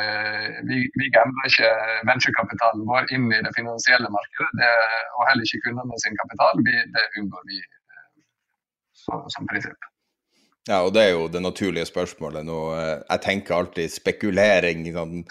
vi, 0.69 0.81
vi 0.97 1.11
gambler 1.13 1.51
ikke 1.51 1.71
venturekapitalen 2.09 2.87
vår 2.89 3.13
inn 3.13 3.29
i 3.29 3.43
det 3.45 3.53
finansielle 3.53 4.09
markedet, 4.09 4.49
det, 4.63 4.71
og 5.19 5.27
heller 5.29 5.45
ikke 5.45 5.61
kundene 5.67 6.01
sin 6.01 6.17
kapital. 6.23 6.65
Vi, 6.65 6.79
det 6.97 7.05
unngår 7.21 7.45
vi 7.53 7.61
eh, 7.61 9.27
som 9.37 9.51
prinsipp. 9.51 9.90
Ja, 10.69 10.83
og 10.85 10.93
det 10.93 11.03
er 11.03 11.15
jo 11.15 11.25
det 11.33 11.41
naturlige 11.41 11.89
spørsmålet 11.89 12.45
nå. 12.45 12.59
Jeg 12.77 13.23
tenker 13.25 13.57
alltid 13.57 13.93
spekulering. 13.93 14.85
Sånn, 14.93 15.23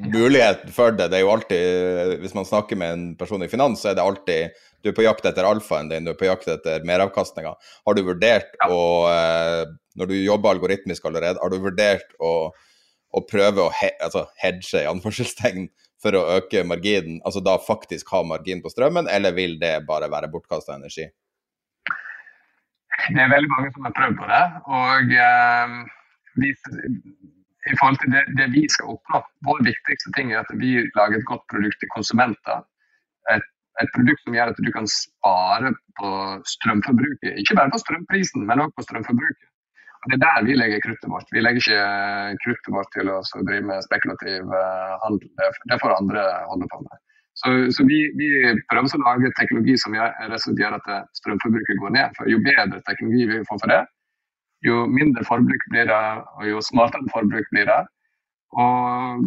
muligheten 0.00 0.72
for 0.72 0.94
det. 0.96 1.10
Det 1.12 1.18
er 1.18 1.24
jo 1.26 1.32
alltid 1.34 2.18
Hvis 2.22 2.34
man 2.38 2.48
snakker 2.48 2.78
med 2.80 2.94
en 2.94 3.04
person 3.20 3.44
i 3.44 3.50
finans, 3.52 3.82
så 3.82 3.92
er 3.92 3.98
det 3.98 4.06
alltid 4.06 4.62
du 4.82 4.90
er 4.90 4.96
på 4.96 5.04
jakt 5.04 5.26
etter 5.28 5.46
alfaen 5.46 5.90
din, 5.92 6.02
du 6.02 6.10
er 6.10 6.18
på 6.18 6.26
jakt 6.26 6.48
etter 6.50 6.82
meravkastninga. 6.88 7.52
Har 7.86 7.94
du 7.94 8.02
vurdert 8.02 8.50
ja. 8.58 8.66
å 8.66 8.82
eh, 9.12 9.70
Når 10.00 10.08
du 10.10 10.16
jobber 10.16 10.56
algoritmisk 10.56 11.04
allerede, 11.06 11.38
har 11.38 11.52
du 11.52 11.62
vurdert 11.62 12.16
å, 12.18 12.50
å 13.12 13.22
prøve 13.28 13.66
å 13.66 13.72
he, 13.76 13.92
altså 14.02 14.24
hedge 14.40 14.80
i 14.80 14.88
anførselstegn 14.88 15.68
for 16.02 16.16
å 16.16 16.24
øke 16.38 16.64
marginen? 16.66 17.20
Altså 17.28 17.44
da 17.44 17.58
faktisk 17.62 18.10
ha 18.16 18.24
margin 18.26 18.64
på 18.64 18.72
strømmen, 18.72 19.10
eller 19.12 19.36
vil 19.36 19.58
det 19.60 19.76
bare 19.86 20.10
være 20.10 20.32
bortkasta 20.32 20.78
energi? 20.80 21.10
Det 23.12 23.22
er 23.22 23.32
veldig 23.32 23.50
mange 23.52 23.70
som 23.74 23.86
har 23.88 23.94
prøvd 23.96 24.18
på 24.20 24.28
det. 24.30 24.42
Og 24.80 25.14
eh, 25.26 25.76
vi, 26.42 26.50
i 27.72 27.76
forhold 27.78 27.98
til 28.02 28.12
det, 28.14 28.24
det, 28.38 28.50
vi 28.56 28.66
skal 28.74 28.92
oppnå, 28.94 29.22
vår 29.48 29.64
viktigste 29.68 30.12
ting 30.16 30.32
er 30.32 30.42
at 30.42 30.52
vi 30.60 30.74
lager 30.98 31.18
et 31.18 31.30
godt 31.30 31.44
produkt 31.52 31.78
til 31.82 31.92
konsumenter. 31.94 32.64
Et, 33.34 33.48
et 33.82 33.94
produkt 33.96 34.22
som 34.24 34.36
gjør 34.36 34.52
at 34.52 34.60
du 34.66 34.70
kan 34.74 34.88
spare 34.90 35.72
på 36.00 36.10
strømforbruket. 36.56 37.32
Ikke 37.42 37.58
bare 37.58 37.72
på 37.74 37.82
strømprisen, 37.84 38.46
men 38.48 38.64
også 38.64 38.78
på 38.78 38.86
strømforbruket. 38.88 39.48
Og 40.02 40.10
Det 40.10 40.16
er 40.18 40.22
der 40.26 40.46
vi 40.48 40.54
legger 40.58 40.82
kruttet 40.82 41.10
vårt. 41.14 41.28
Vi 41.30 41.40
legger 41.40 41.62
ikke 41.62 42.38
kruttet 42.42 42.74
vårt 42.74 42.90
til 42.94 43.10
å 43.12 43.20
drive 43.46 43.66
med 43.68 43.84
spekulativ 43.86 44.50
uh, 44.50 44.96
handel. 45.04 45.30
Det 45.70 45.78
får 45.78 45.94
andre 45.94 46.24
holde 46.50 46.66
på 46.72 46.80
med. 46.82 46.96
Så, 47.42 47.50
så 47.74 47.84
vi, 47.88 47.98
vi, 48.18 48.28
prøver 48.70 48.92
å 48.94 49.02
lage 49.02 49.32
teknologi 49.38 49.74
som 49.82 49.94
gjør, 49.96 50.12
at 50.78 50.90
strømforbruket 51.18 51.80
går 51.82 51.94
ned. 51.96 52.14
For 52.18 52.30
Jo 52.30 52.38
bedre 52.44 52.78
teknologi 52.86 53.26
vi 53.30 53.40
får 53.48 53.58
for 53.64 53.72
det, 53.72 53.80
jo 54.66 54.84
mindre 54.86 55.24
forbruk 55.26 55.64
blir 55.72 55.88
det, 55.90 56.02
og 56.38 56.44
jo 56.46 56.60
smartere 56.62 57.10
forbruk 57.14 57.48
blir 57.50 57.66
det. 57.66 57.80
Og 58.62 59.24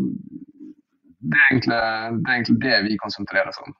det 1.26 1.42
er 1.42 1.50
egentlig 1.50 1.76
det, 1.76 2.30
er 2.30 2.38
egentlig 2.38 2.62
det 2.64 2.78
vi 2.88 3.02
konsentrerer 3.04 3.52
oss 3.52 3.60
om. 3.66 3.76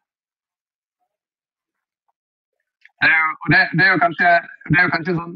Det 3.04 3.12
er, 3.12 3.16
jo, 3.16 3.32
det, 3.54 3.64
det 3.78 3.86
er 3.86 3.92
jo 3.94 4.04
kanskje, 4.04 4.30
det 4.72 4.78
er 4.80 4.86
jo 4.88 4.94
kanskje 4.96 5.18
sånn 5.18 5.34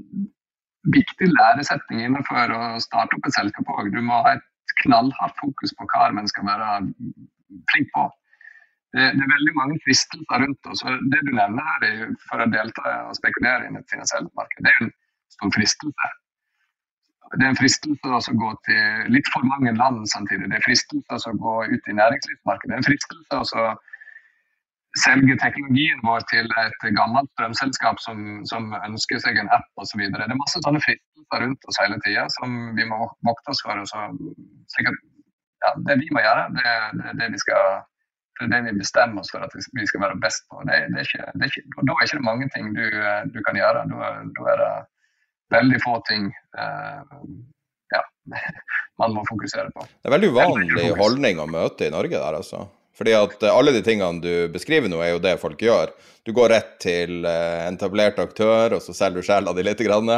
viktig 0.96 1.28
læresetning 1.30 2.06
innenfor 2.06 2.56
å 2.56 2.62
starte 2.84 3.16
opp 3.16 3.28
et 3.28 3.36
selskap 3.36 3.72
òg. 3.76 3.92
Du 3.94 4.00
må 4.04 4.24
ha 4.26 4.36
et 4.36 4.76
knallhardt 4.84 5.38
fokus 5.40 5.76
på 5.78 5.88
hva 5.92 6.08
man 6.16 6.28
skal 6.32 6.48
være 6.50 6.70
flink 7.72 7.92
på 7.96 8.08
det, 8.96 9.04
det, 9.18 9.22
er 9.22 9.36
veldig 9.36 9.54
mange 9.58 9.78
fristelser 9.86 10.42
rundt 10.44 10.72
oss. 10.72 10.82
og 10.86 11.04
Det 11.14 11.20
du 11.28 11.34
nevner 11.36 11.68
her 11.74 12.16
for 12.30 12.42
å 12.42 12.50
delta 12.50 12.96
og 13.10 13.18
spekulere 13.20 13.68
i 13.68 13.76
et 13.78 13.92
finansielt 13.92 14.32
marked, 14.40 14.64
det 14.66 14.72
er 14.72 14.86
en 14.86 14.92
stor 15.36 15.54
fristelse. 15.54 16.10
Det 17.36 17.46
er 17.46 17.52
en 17.52 17.60
fristelse 17.60 18.34
å 18.34 18.40
gå 18.42 18.50
til 18.66 19.12
litt 19.14 19.30
for 19.30 19.46
mange 19.46 19.76
land 19.78 20.02
samtidig. 20.10 20.50
Det 20.50 20.58
er 20.58 20.66
fristelse 20.66 21.30
å 21.30 21.38
gå 21.44 21.56
ut 21.70 21.92
i 21.92 21.98
næringslivsmarkedet. 22.00 22.72
Det 22.72 22.78
er 22.78 22.82
en 22.82 22.90
fristelse 22.90 23.62
å 23.62 23.68
selge 24.98 25.36
teknologien 25.38 26.02
vår 26.02 26.26
til 26.32 26.50
et 26.64 26.88
gammelt 26.98 27.30
strømselskap 27.36 28.02
som, 28.02 28.42
som 28.50 28.74
ønsker 28.80 29.22
seg 29.22 29.38
en 29.38 29.52
app 29.54 29.70
osv. 29.84 30.02
Det 30.02 30.26
er 30.26 30.42
masse 30.42 30.64
sånne 30.66 30.82
fristelser 30.82 31.46
rundt 31.46 31.70
oss 31.70 31.78
hele 31.84 32.02
tida 32.08 32.26
som 32.40 32.58
vi 32.74 32.90
må 32.90 33.04
vokte 33.30 33.54
oss 33.54 33.62
for. 33.62 33.86
Sikkert, 34.74 34.98
ja, 35.68 35.76
det 35.86 36.00
vi 36.02 36.10
må 36.16 36.26
gjøre, 36.26 36.50
det 36.58 36.66
er 36.66 37.22
det 37.22 37.30
vi 37.36 37.44
skal 37.46 37.84
det 38.40 38.48
er 38.48 38.52
det 38.54 38.60
vi 38.70 38.80
bestemmer 38.80 39.22
oss 39.22 39.32
for 39.34 39.44
at 39.44 39.54
vi 39.56 39.86
skal 39.90 40.04
være 40.06 40.18
best 40.24 40.46
på. 40.48 40.62
Det, 40.68 40.80
det 40.96 41.06
ikke, 41.08 41.28
det 41.36 41.52
ikke, 41.52 41.64
da 41.76 41.94
er 41.94 42.08
ikke 42.08 42.20
det 42.20 42.28
mange 42.28 42.50
ting 42.56 42.74
du, 42.76 42.86
du 43.34 43.40
kan 43.46 43.60
gjøre. 43.60 43.86
Da, 43.92 44.12
da, 44.38 44.50
er 44.54 44.62
det 44.64 44.74
veldig 45.56 45.80
få 45.84 45.98
ting 46.08 46.30
uh, 46.56 47.18
ja, 47.92 48.04
man 49.02 49.16
må 49.18 49.24
fokusere 49.28 49.72
på. 49.76 49.86
Det 49.88 50.10
er 50.10 50.16
veldig 50.16 50.34
uvanlig 50.36 50.92
holdning 51.00 51.42
å 51.42 51.48
møte 51.50 51.88
i 51.88 51.94
Norge 51.94 52.16
der, 52.16 52.38
altså. 52.40 52.68
Fordi 53.00 53.16
at 53.16 53.44
eh, 53.44 53.56
alle 53.56 53.74
de 53.76 53.82
tingene 53.86 54.24
du 54.24 54.32
beskriver 54.54 54.92
nå, 54.92 55.00
er 55.04 55.14
jo 55.14 55.24
det 55.24 55.38
folk 55.42 55.62
gjør. 55.64 55.94
Du 56.28 56.34
går 56.36 56.52
rett 56.56 56.74
til 56.84 57.22
en 57.24 57.32
eh, 57.32 57.68
etablert 57.72 58.20
aktør, 58.22 58.76
og 58.78 58.84
så 58.84 58.96
selger 58.96 59.24
du 59.24 59.30
sjela 59.30 59.56
di 59.56 59.66
litt. 59.66 59.84
Grann. 59.88 60.12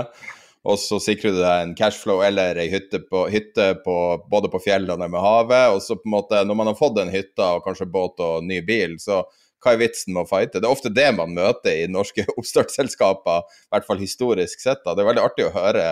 Og 0.62 0.78
så 0.78 0.99
sikrer 1.01 1.34
du 1.34 1.39
deg 1.41 1.64
en 1.64 1.72
cashflow 1.78 2.20
eller 2.22 2.59
ei 2.62 2.68
hytte, 2.70 2.99
på, 3.09 3.24
hytte 3.34 3.72
på, 3.82 3.95
både 4.30 4.49
på 4.53 4.62
fjellene 4.62 5.07
med 5.09 5.24
havet. 5.24 5.74
Og 5.74 5.82
så 5.82 5.97
på 5.97 6.05
en 6.05 6.14
måte, 6.14 6.43
når 6.45 6.59
man 6.59 6.70
har 6.70 6.78
fått 6.78 6.99
en 7.01 7.09
hytte 7.14 7.47
og 7.57 7.66
kanskje 7.66 7.89
båt 7.89 8.22
og 8.22 8.45
ny 8.45 8.59
bil, 8.68 8.93
så 9.01 9.24
hva 9.62 9.74
er 9.74 9.82
vitsen 9.82 10.14
med 10.14 10.26
å 10.26 10.30
fighte? 10.30 10.62
Det 10.62 10.70
er 10.70 10.74
ofte 10.74 10.93
det 10.93 11.07
man 11.18 11.34
møter 11.34 11.84
i 11.84 11.89
norske 11.89 12.28
oppstartsselskaper, 12.38 13.45
i 13.45 13.74
hvert 13.74 13.89
fall 13.89 14.01
historisk 14.01 14.62
sett. 14.62 14.84
Da. 14.86 14.93
Det 14.93 15.03
er 15.03 15.09
veldig 15.09 15.26
artig 15.26 15.49
å 15.49 15.55
høre 15.57 15.86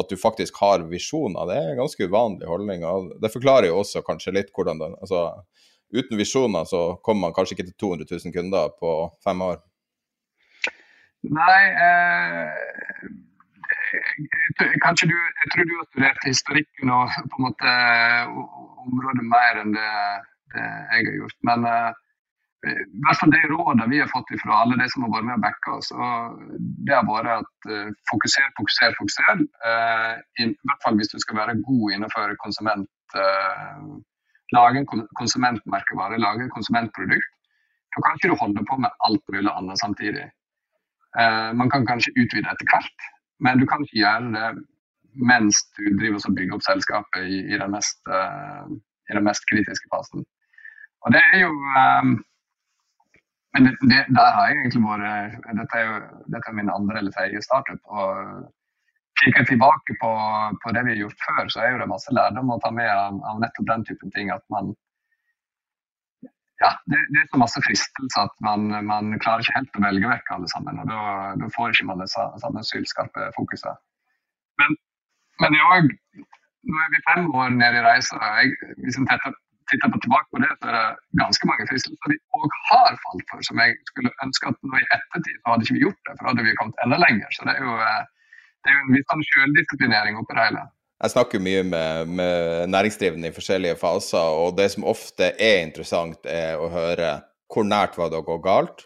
at 0.00 0.08
du 0.08 0.16
faktisk 0.20 0.60
har 0.62 0.84
visjoner. 0.88 1.48
Det 1.50 1.56
er 1.60 1.72
en 1.72 1.80
ganske 1.82 2.08
uvanlig 2.08 2.48
holdning. 2.48 2.84
og 2.88 3.14
Det 3.20 3.32
forklarer 3.32 3.68
jo 3.68 3.80
også 3.82 4.04
kanskje 4.06 4.36
litt 4.38 4.54
hvordan 4.56 4.80
det 4.80 4.94
altså, 5.00 5.26
Uten 5.90 6.14
visjoner 6.20 6.68
så 6.70 7.00
kommer 7.02 7.24
man 7.26 7.32
kanskje 7.34 7.56
ikke 7.56 7.64
til 7.66 7.74
200 7.82 8.06
000 8.12 8.34
kunder 8.36 8.68
på 8.78 8.90
fem 9.26 9.40
år. 9.42 9.56
Nei 11.26 11.64
eh, 11.66 12.60
kanskje 14.84 15.08
du, 15.10 15.16
Jeg 15.16 15.52
tror 15.52 15.66
du 15.68 15.74
har 15.78 15.88
studert 15.88 16.26
historikken 16.26 16.92
og 16.94 17.16
på 17.32 17.40
en 17.40 17.46
måte 17.48 17.72
området 18.84 19.26
mer 19.26 19.60
enn 19.62 19.74
det, 19.76 19.90
det 20.54 20.68
jeg 20.68 21.08
har 21.08 21.18
gjort. 21.18 21.36
Men 21.48 21.66
eh, 21.70 21.90
i 22.70 23.02
hvert 23.06 23.20
fall 23.20 23.32
de 23.32 23.40
rådene 23.48 23.88
vi 23.88 24.00
har 24.02 24.10
fått 24.12 24.32
fra 24.42 24.60
alle 24.62 24.76
de 24.80 24.88
som 24.92 25.06
har 25.06 25.12
vært 25.14 25.28
med 25.28 25.38
og 25.38 25.44
backa 25.46 25.76
oss, 25.78 25.88
det 26.84 26.92
har 26.92 27.06
vært 27.08 27.30
at 27.38 27.70
fokuser, 28.10 28.50
fokuser, 28.58 28.92
fokuser. 28.98 29.40
I 30.44 30.48
hvert 30.52 30.84
fall 30.84 30.98
hvis 31.00 31.08
du 31.14 31.16
skal 31.24 31.38
være 31.38 31.56
god 31.64 31.94
innenfor 31.96 32.34
konsument, 32.44 32.84
lage 34.52 34.82
en 34.82 35.06
konsumentmerkevare, 35.22 36.20
lage 36.20 36.44
et 36.44 36.52
konsumentprodukt. 36.52 37.32
Da 37.96 38.04
kan 38.04 38.20
ikke 38.20 38.34
du 38.34 38.36
holde 38.42 38.66
på 38.68 38.76
med 38.84 38.92
alt 39.08 39.24
mulig 39.32 39.54
annet 39.54 39.80
samtidig. 39.80 40.26
Man 41.56 41.72
kan 41.72 41.88
kanskje 41.88 42.12
utvide 42.20 42.52
etter 42.52 42.68
hvert, 42.70 43.08
men 43.44 43.60
du 43.60 43.66
kan 43.68 43.82
ikke 43.84 44.00
gjøre 44.02 44.32
det 44.36 44.48
mens 45.30 45.58
du 45.76 45.84
driver 45.98 46.22
og 46.22 46.36
bygger 46.36 46.56
opp 46.56 46.64
selskapet 46.64 47.26
i, 47.26 47.40
i, 47.50 47.56
den 47.58 47.72
mest, 47.74 48.00
i, 48.06 49.14
den 49.16 49.26
mest, 49.26 49.46
kritiske 49.50 49.90
fasen. 49.90 50.22
Og 51.02 51.14
det 51.16 51.22
er 51.32 51.40
jo 51.42 51.50
men 53.50 53.66
det, 53.66 53.72
det, 53.90 54.04
der 54.14 54.30
har 54.36 54.46
jeg 54.46 54.60
egentlig 54.60 54.84
vært 54.84 55.48
Dette 55.58 55.78
er 55.80 55.88
jo 55.88 55.94
dette 56.30 56.50
er 56.52 56.54
min 56.54 56.70
andre 56.70 57.00
eller 57.00 57.14
tredje 57.16 57.42
startup. 57.42 57.80
og 57.84 58.44
Kikker 59.20 59.44
tilbake 59.44 59.96
på, 60.00 60.10
på, 60.62 60.72
det 60.72 60.84
vi 60.86 60.94
har 60.94 61.00
gjort 61.02 61.24
før, 61.26 61.48
så 61.52 61.64
er 61.64 61.80
det 61.80 61.88
masse 61.90 62.14
lærdom 62.14 62.54
å 62.54 62.60
ta 62.62 62.70
med 62.72 62.88
av, 62.88 63.18
av 63.26 63.40
nettopp 63.42 63.66
den 63.72 63.82
typen 63.88 64.14
ting. 64.14 64.30
at 64.30 64.44
man 64.54 64.70
ja, 66.60 66.70
det, 66.92 66.98
det, 67.12 67.20
er 67.22 67.28
så 67.32 67.40
masse 67.40 67.60
fristelser 67.64 68.26
at 68.28 68.34
man, 68.44 68.68
man, 68.92 69.14
klarer 69.24 69.44
ikke 69.44 69.56
helt 69.56 69.78
å 69.78 69.84
velge 69.86 70.10
vekk 70.12 70.32
alle 70.34 70.48
sammen. 70.52 70.80
og 70.82 70.90
Da, 70.90 71.50
får 71.56 71.72
ikke 71.72 71.88
man 71.90 72.02
det 72.02 72.10
samme 72.12 72.64
sylskarpe 72.68 73.30
fokuset. 73.36 73.80
Men, 74.60 74.76
men 75.40 75.56
jeg, 75.56 75.94
nå 76.68 76.82
er 76.84 76.90
vi 76.92 77.06
fem 77.08 77.30
år 77.42 77.54
nede 77.56 77.80
i 77.80 77.86
reisa. 77.86 78.18
Hvis 78.84 79.00
en 79.00 79.08
titter 79.70 79.92
på 79.92 80.02
tilbake 80.04 80.28
på 80.34 80.42
det, 80.44 80.50
så 80.60 80.68
er 80.68 80.76
det 80.76 81.22
ganske 81.22 81.48
mange 81.48 81.68
fristelser 81.70 82.12
vi 82.12 82.18
òg 82.36 82.56
har 82.68 83.00
falt 83.06 83.26
for, 83.32 83.44
som 83.48 83.62
jeg 83.62 83.76
skulle 83.92 84.12
ønske 84.24 84.52
at 84.52 84.60
nå 84.66 84.80
i 84.80 84.88
ettertid 84.96 85.38
så 85.38 85.54
hadde 85.54 85.66
ikke 85.66 85.78
vi 85.78 85.84
gjort 85.86 86.02
det, 86.04 86.16
for 86.16 86.22
da 86.22 86.32
hadde 86.32 86.46
vi 86.48 86.58
kommet 86.60 86.84
enda 86.84 86.98
lenger. 87.04 87.30
Så 87.36 87.48
det 87.48 87.56
er 87.56 87.64
jo, 87.68 87.76
eh, 87.88 88.02
det 88.60 88.72
er 88.72 88.76
jo 88.76 88.84
en 88.84 88.94
viss 88.98 89.08
sånn 89.12 89.26
selvdisiplinering 89.30 90.20
oppi 90.20 90.36
det 90.36 90.46
hele. 90.50 90.66
Jeg 91.00 91.14
snakker 91.14 91.40
mye 91.40 91.62
med, 91.64 92.12
med, 92.12 92.68
næringsdrivende 92.74 93.30
i 93.30 93.34
forskjellige 93.34 93.78
faser, 93.80 94.36
og 94.36 94.56
det 94.58 94.68
som 94.74 94.84
ofte 94.88 95.32
er 95.40 95.62
interessant, 95.64 96.20
er 96.28 96.60
å 96.60 96.68
høre 96.72 97.18
hvor 97.50 97.66
nært 97.66 97.96
var 97.98 98.12
det 98.12 98.20
å 98.20 98.26
gå 98.26 98.36
galt? 98.44 98.84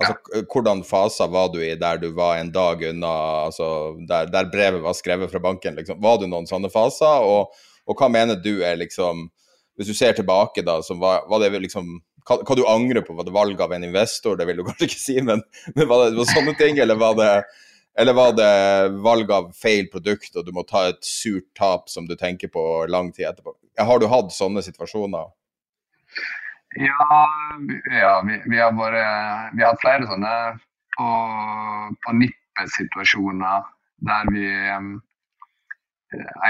Altså, 0.00 0.14
ja. 0.34 0.44
Hvordan 0.50 0.82
faser 0.86 1.30
var 1.30 1.50
du 1.52 1.60
i 1.62 1.74
der 1.78 1.98
du 2.02 2.08
var 2.16 2.38
en 2.38 2.52
dag 2.54 2.80
unna, 2.88 3.12
altså 3.48 3.66
der, 4.08 4.30
der 4.30 4.50
brevet 4.50 4.82
var 4.82 4.96
skrevet 4.96 5.30
fra 5.30 5.42
banken? 5.42 5.76
Liksom. 5.78 6.00
Var 6.02 6.22
du 6.22 6.26
noen 6.30 6.48
sånne 6.50 6.70
faser, 6.72 7.26
og, 7.26 7.54
og 7.84 7.98
hva 7.98 8.08
mener 8.10 8.38
du 8.42 8.56
er 8.66 8.78
liksom 8.80 9.28
hvis 9.74 9.90
du 9.90 9.94
ser 9.96 10.14
tilbake, 10.14 10.62
da, 10.62 10.78
så 10.82 10.94
var, 10.98 11.24
var 11.30 11.42
det 11.42 11.50
liksom 11.64 11.96
hva, 12.24 12.38
hva, 12.40 12.56
du 12.56 12.62
angrer 12.70 13.04
på? 13.04 13.16
Var 13.18 13.26
det 13.26 13.34
valg 13.34 13.60
av 13.60 13.74
en 13.74 13.84
investor? 13.84 14.38
Det 14.38 14.46
vil 14.48 14.60
du 14.60 14.64
kanskje 14.68 14.88
ikke 14.88 15.00
si, 15.00 15.16
men, 15.20 15.42
men 15.74 15.88
var 15.90 16.06
det 16.06 16.18
var 16.18 16.30
sånne 16.30 16.54
ting? 16.60 16.78
Eller 16.80 16.98
var, 17.00 17.16
det, 17.18 17.30
eller 17.98 18.16
var 18.16 18.32
det 18.34 18.98
valg 19.04 19.30
av 19.30 19.52
feil 19.54 19.86
produkt, 19.92 20.34
og 20.36 20.46
du 20.46 20.52
må 20.54 20.64
ta 20.66 20.88
et 20.90 21.02
surt 21.06 21.46
tap 21.58 21.88
som 21.92 22.08
du 22.08 22.16
tenker 22.18 22.50
på 22.50 22.62
lang 22.90 23.12
tid 23.14 23.28
etterpå? 23.30 23.54
Har 23.78 24.02
du 24.02 24.08
hatt 24.10 24.34
sånne 24.34 24.62
situasjoner? 24.66 25.30
Ja, 26.74 27.20
ja 27.94 28.14
vi, 28.26 28.40
vi, 28.50 28.58
har 28.58 28.74
bare, 28.74 29.04
vi 29.54 29.62
har 29.62 29.74
hatt 29.74 29.82
flere 29.84 30.10
sånne 30.10 30.34
på, 30.96 31.08
på 32.02 32.16
nippet-situasjoner 32.18 33.70
der 34.04 34.30
vi 34.34 34.46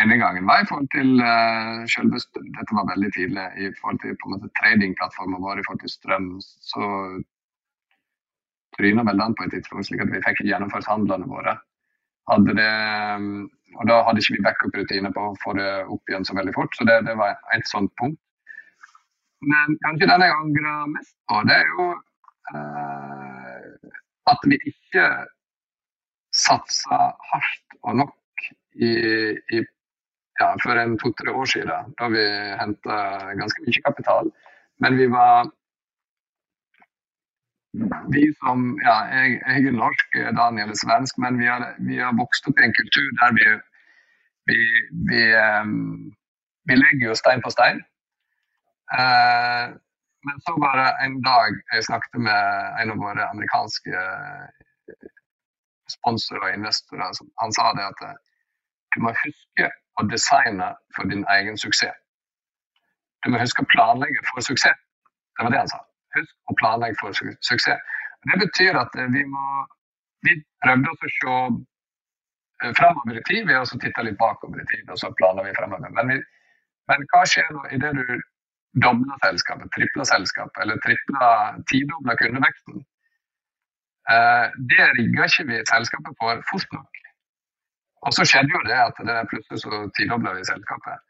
ene 0.00 0.16
gangen 0.20 0.46
var 0.48 0.62
i 0.62 0.68
forhold 0.68 0.88
til 0.92 1.20
uh, 1.20 1.84
selve 1.88 2.20
Dette 2.56 2.76
var 2.78 2.90
veldig 2.90 3.10
tidlig. 3.16 3.46
I 3.64 3.70
forhold 3.80 4.00
til 4.02 4.16
på 4.20 4.28
en 4.28 4.34
måte 4.36 4.52
tradingplattformen 4.60 5.44
vår 5.44 5.60
i 5.60 5.64
forhold 5.66 5.84
til 5.84 5.94
strøm, 5.94 6.28
så 6.70 6.88
tryna 8.76 9.04
vel 9.06 9.20
den 9.20 9.36
på 9.36 9.46
et 9.46 9.54
tidspunkt, 9.54 9.88
slik 9.88 10.02
at 10.04 10.12
vi 10.12 10.22
fikk 10.24 10.44
gjennomført 10.48 10.88
handlene 10.90 11.28
våre. 11.30 11.56
Hadde 12.30 12.56
det, 12.56 12.70
um, 13.20 13.44
og 13.78 13.88
da 13.90 14.00
hadde 14.06 14.22
ikke 14.22 14.38
vi 14.38 14.44
backup-rutiner 14.46 15.12
på 15.14 15.28
å 15.28 15.36
få 15.42 15.56
det 15.58 15.70
opp 15.92 16.10
igjen 16.12 16.26
så 16.26 16.36
veldig 16.38 16.54
fort, 16.56 16.76
så 16.76 16.86
det, 16.88 17.00
det 17.08 17.16
var 17.20 17.36
et 17.56 17.68
sånt 17.70 17.92
punkt. 18.00 18.20
Men 19.44 19.76
kanskje 19.84 20.08
den 20.08 20.24
jeg 20.24 20.36
angrer 20.38 20.90
mest 20.94 21.16
på, 21.28 21.42
det 21.48 21.58
er 21.60 21.70
jo 21.74 21.88
uh, 22.54 23.92
at 24.32 24.48
vi 24.48 24.58
ikke 24.72 25.08
satsa 26.34 27.00
hardt 27.30 27.78
og 27.84 27.98
nok 28.00 28.48
i, 28.80 28.90
i 29.54 29.60
ja, 30.40 30.48
for 30.62 30.78
en 30.80 30.96
to-tre 30.98 31.30
år 31.30 31.50
siden, 31.50 31.92
da 31.98 32.08
vi 32.10 32.24
henta 32.58 32.96
ganske 33.38 33.66
mye 33.66 33.82
kapital. 33.84 34.30
Men 34.82 34.96
vi 34.98 35.06
var 35.12 35.52
Vi 38.14 38.24
som 38.42 38.58
Ja, 38.86 38.96
jeg, 39.10 39.38
jeg 39.46 39.70
er 39.70 39.78
norsk, 39.78 40.18
Daniel 40.38 40.70
er 40.70 40.78
svensk, 40.78 41.18
men 41.18 41.38
vi 41.40 41.46
har, 41.50 41.64
vi 41.88 41.98
har, 41.98 42.12
vokst 42.18 42.46
opp 42.48 42.60
i 42.60 42.66
en 42.66 42.76
kultur 42.76 43.08
der 43.20 43.32
vi, 43.38 43.46
vi, 44.50 44.58
vi, 45.10 45.22
um, 45.60 46.12
vi 46.70 46.76
legger 46.78 47.08
jo 47.10 47.16
stein 47.18 47.42
på 47.42 47.50
stein. 47.54 47.80
Uh, 48.94 49.74
men 50.26 50.36
så 50.46 50.54
var 50.64 50.76
det 50.80 50.90
en 51.06 51.16
dag 51.24 51.58
jeg 51.74 51.86
snakket 51.88 52.20
med 52.28 52.42
en 52.82 52.92
av 52.94 53.02
våre 53.02 53.26
amerikanske 53.32 54.04
sponsorer 55.96 56.46
og 56.46 56.54
investorer. 56.58 57.18
Han 57.42 57.56
sa 57.58 57.72
det 57.76 57.88
at 57.90 58.04
du 58.94 59.02
må 59.04 59.12
huske 59.24 59.68
å 60.00 60.06
designe 60.14 60.70
for 60.96 61.10
din 61.10 61.26
egen 61.36 61.58
suksess. 61.60 61.98
Du 63.24 63.32
må 63.32 63.40
huske 63.42 63.64
å 63.64 63.70
planlegge 63.74 64.22
for 64.30 64.46
suksess. 64.46 64.78
Det 65.34 65.44
var 65.44 65.52
det 65.52 65.60
han 65.64 65.72
sa. 65.74 65.82
Husk 66.14 66.50
å 66.50 66.56
planlegge 66.60 66.98
for 67.00 67.16
su 67.16 67.30
suksess. 67.44 67.80
Det 68.24 68.40
betyr 68.40 68.78
at 68.80 68.98
eh, 68.98 69.10
vi 69.14 69.24
må 69.28 69.46
Vi 70.24 70.38
prøvde 70.64 70.88
å 70.88 70.96
se 71.12 71.32
eh, 72.64 72.70
fremover 72.78 73.18
i 73.18 73.24
tid 73.28 73.42
vi 73.44 73.52
har 73.52 73.60
også 73.60 73.76
titta 73.82 74.04
litt 74.06 74.16
bakover 74.16 74.62
i 74.62 74.68
tid, 74.70 74.86
og 74.88 74.96
så 74.96 75.10
planer 75.18 75.44
vi 75.44 75.52
fremover. 75.58 75.90
Men, 75.98 76.08
vi, 76.08 76.16
men 76.88 77.04
hva 77.12 77.20
skjer 77.28 77.50
nå 77.52 77.66
idet 77.76 77.90
du 77.98 78.14
dobler 78.80 79.20
selskapet, 79.26 79.68
tripler 79.76 80.08
selskapet, 80.08 80.62
eller 80.64 80.80
tripler, 80.86 81.60
tidobler 81.68 82.16
kundeveksten? 82.22 82.80
Eh, 84.14 84.46
det 84.72 84.88
rigger 84.98 85.28
ikke 85.28 85.46
vi 85.50 85.60
selskapet 85.68 86.16
for 86.20 86.40
fort 86.50 86.72
nok. 86.78 87.02
Og 88.04 88.12
så 88.16 88.24
skjedde 88.28 88.52
jo 88.52 88.64
det 88.68 88.76
at 88.76 88.98
det 89.08 89.28
plutselig 89.30 89.60
så 89.62 89.84
tidobla 89.96 90.34
vi 90.38 90.48
selskapet. 90.48 91.04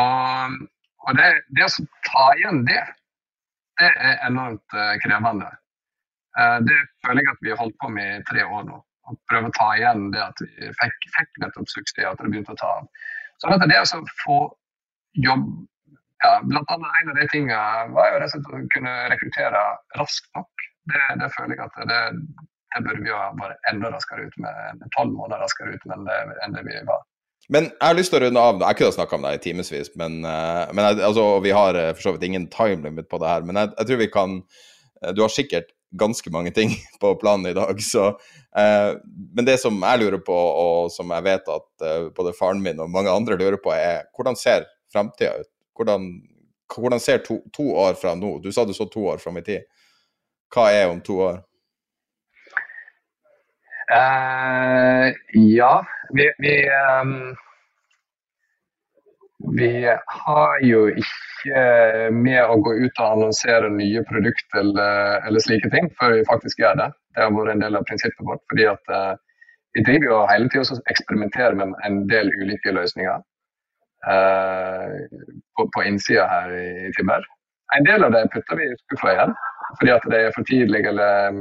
Og, 0.00 0.56
og 1.06 1.20
det, 1.20 1.28
det, 1.56 1.68
å 1.68 1.86
ta 2.08 2.26
igjen 2.36 2.64
det, 2.68 2.82
det 3.80 3.90
er 4.08 4.20
enormt 4.28 4.76
uh, 4.76 4.94
krevende. 5.04 5.50
Uh, 6.38 6.58
det 6.66 6.78
føler 7.06 7.24
jeg 7.24 7.34
at 7.34 7.42
vi 7.44 7.52
har 7.52 7.60
holdt 7.60 7.78
på 7.82 7.90
med 7.96 8.20
i 8.20 8.24
tre 8.30 8.44
år 8.46 8.68
nå. 8.68 8.78
Å 9.10 9.16
prøve 9.30 9.50
å 9.50 9.56
ta 9.56 9.72
igjen 9.78 10.10
det 10.14 10.22
at 10.22 10.44
vi 10.44 10.70
fikk, 10.82 11.08
fikk 11.16 11.42
nettopp 11.42 11.72
suksess, 11.72 12.06
at 12.06 12.20
det 12.20 12.30
begynte 12.30 12.54
å 12.54 12.60
ta 12.60 12.70
av. 12.78 12.88
Så 13.40 13.50
at 13.50 13.66
det 13.66 13.80
å 13.80 14.02
få 14.22 14.38
jobb 15.18 15.48
ja, 16.20 16.40
blant 16.44 16.70
annet 16.70 16.98
En 17.00 17.10
av 17.10 17.16
de 17.16 17.26
tingene 17.32 17.94
var 17.96 18.10
jo 18.12 18.20
det 18.20 18.30
å 18.36 18.62
kunne 18.74 18.94
rekruttere 19.12 19.62
raskt 19.98 20.28
nok. 20.36 20.66
Det, 20.92 21.00
det 21.20 21.30
føler 21.36 21.56
jeg 21.56 21.64
at 21.64 21.78
det, 21.88 22.00
det 22.74 22.82
burde 22.84 23.04
vi 23.04 23.14
ha 23.14 23.30
vært 23.38 23.70
enda 23.72 23.92
raskere 23.94 24.26
ut 24.28 24.36
med 24.42 24.84
tolv 24.96 25.14
måneder 25.16 25.42
raskere 25.44 25.76
ut 25.76 25.86
enn 25.88 26.04
det, 26.08 26.18
enn 26.44 26.56
det 26.56 26.64
vi 26.68 26.76
var. 26.88 27.02
Men 27.50 27.66
jeg 27.66 27.82
har 27.82 27.96
lyst 27.98 28.12
til 28.14 28.20
å 28.20 28.26
runde 28.28 28.42
av. 28.46 28.62
Jeg 28.62 28.78
kunne 28.78 28.94
snakka 28.94 29.16
om 29.16 29.26
deg 29.26 29.36
i 29.36 29.42
timevis, 29.42 29.90
men, 29.98 30.20
uh, 30.22 30.70
men 30.70 30.86
altså, 30.92 31.24
vi 31.42 31.50
har 31.54 31.74
uh, 31.74 31.90
for 31.96 32.04
så 32.04 32.14
vidt 32.14 32.28
ingen 32.28 32.46
time 32.52 32.86
limit 32.86 33.08
på 33.10 33.18
det 33.18 33.26
her. 33.26 33.46
Men 33.46 33.58
jeg, 33.58 33.72
jeg 33.74 33.88
tror 33.88 34.00
vi 34.00 34.10
kan 34.14 34.36
uh, 34.38 35.10
Du 35.16 35.24
har 35.24 35.34
sikkert 35.34 35.72
ganske 35.98 36.30
mange 36.30 36.52
ting 36.54 36.76
på 37.02 37.10
planen 37.18 37.50
i 37.50 37.56
dag, 37.56 37.82
så 37.82 38.12
Men 38.54 39.46
det 39.46 39.56
som 39.62 39.76
jeg 39.78 39.98
lurer 40.00 40.20
på, 40.26 40.34
og 40.34 40.90
som 40.90 41.10
jeg 41.14 41.22
vet 41.22 41.50
at 41.50 41.84
både 42.14 42.32
faren 42.34 42.62
min 42.62 42.80
og 42.82 42.90
mange 42.90 43.10
andre 43.10 43.36
lurer 43.38 43.58
på, 43.62 43.70
er 43.70 44.08
hvordan 44.14 44.38
ser 44.38 44.66
framtida 44.90 45.36
ut? 45.38 45.50
Hvordan, 45.78 46.08
hvordan 46.74 47.02
ser 47.02 47.22
to, 47.26 47.40
to, 47.54 47.68
år 47.78 47.94
fra 47.98 48.16
nå? 48.18 48.36
Du 48.42 48.50
sa 48.50 48.64
du 48.66 48.74
så 48.74 48.88
to 48.90 49.06
år 49.12 49.22
fram 49.22 49.38
i 49.38 49.44
tid. 49.46 49.66
Hva 50.50 50.66
er 50.74 50.90
om 50.90 50.98
to 51.06 51.20
år? 51.28 51.38
Uh, 53.90 55.14
ja, 55.54 55.76
vi, 56.12 56.32
vi, 56.38 56.54
um, 57.00 57.36
vi 59.58 59.70
har 60.06 60.60
jo 60.66 60.86
ikke 60.88 61.64
med 62.12 62.42
å 62.44 62.58
gå 62.60 62.74
ut 62.82 63.00
og 63.00 63.06
annonsere 63.06 63.70
nye 63.72 64.02
produkter 64.08 64.60
eller, 64.60 65.20
eller, 65.26 65.40
slike 65.40 65.70
ting 65.72 65.88
før 66.00 66.18
vi 66.18 66.28
faktisk 66.28 66.60
gjør 66.60 66.78
det. 66.82 66.88
Det 67.16 67.24
har 67.24 67.34
vært 67.34 67.54
en 67.54 67.64
del 67.64 67.78
av 67.78 67.86
prinsippet 67.88 68.26
vårt. 68.28 68.42
fordi 68.52 68.68
at 68.70 68.94
uh, 68.94 69.16
Vi 69.74 69.84
driver 69.86 70.06
jo 70.06 70.22
hele 70.26 70.48
tida 70.50 70.64
og 70.74 70.90
eksperimenterer 70.90 71.54
med 71.54 71.74
en 71.86 72.00
del 72.10 72.32
ulike 72.42 72.72
løsninger 72.74 73.20
uh, 74.10 74.96
på, 75.56 75.68
på 75.76 75.84
innsida 75.86 76.26
her 76.26 76.56
i, 76.56 76.90
Tibber. 76.96 77.22
En 77.76 77.86
del 77.86 78.04
av 78.04 78.12
det 78.12 78.26
putter 78.34 78.58
vi 78.58 78.66
i 78.66 78.78
skuffa 78.82 79.14
igjen 79.14 79.36
fordi 79.78 79.92
at 79.94 80.06
det 80.10 80.18
er 80.18 80.32
for 80.34 80.46
tidlig 80.48 80.80
eller 80.90 81.36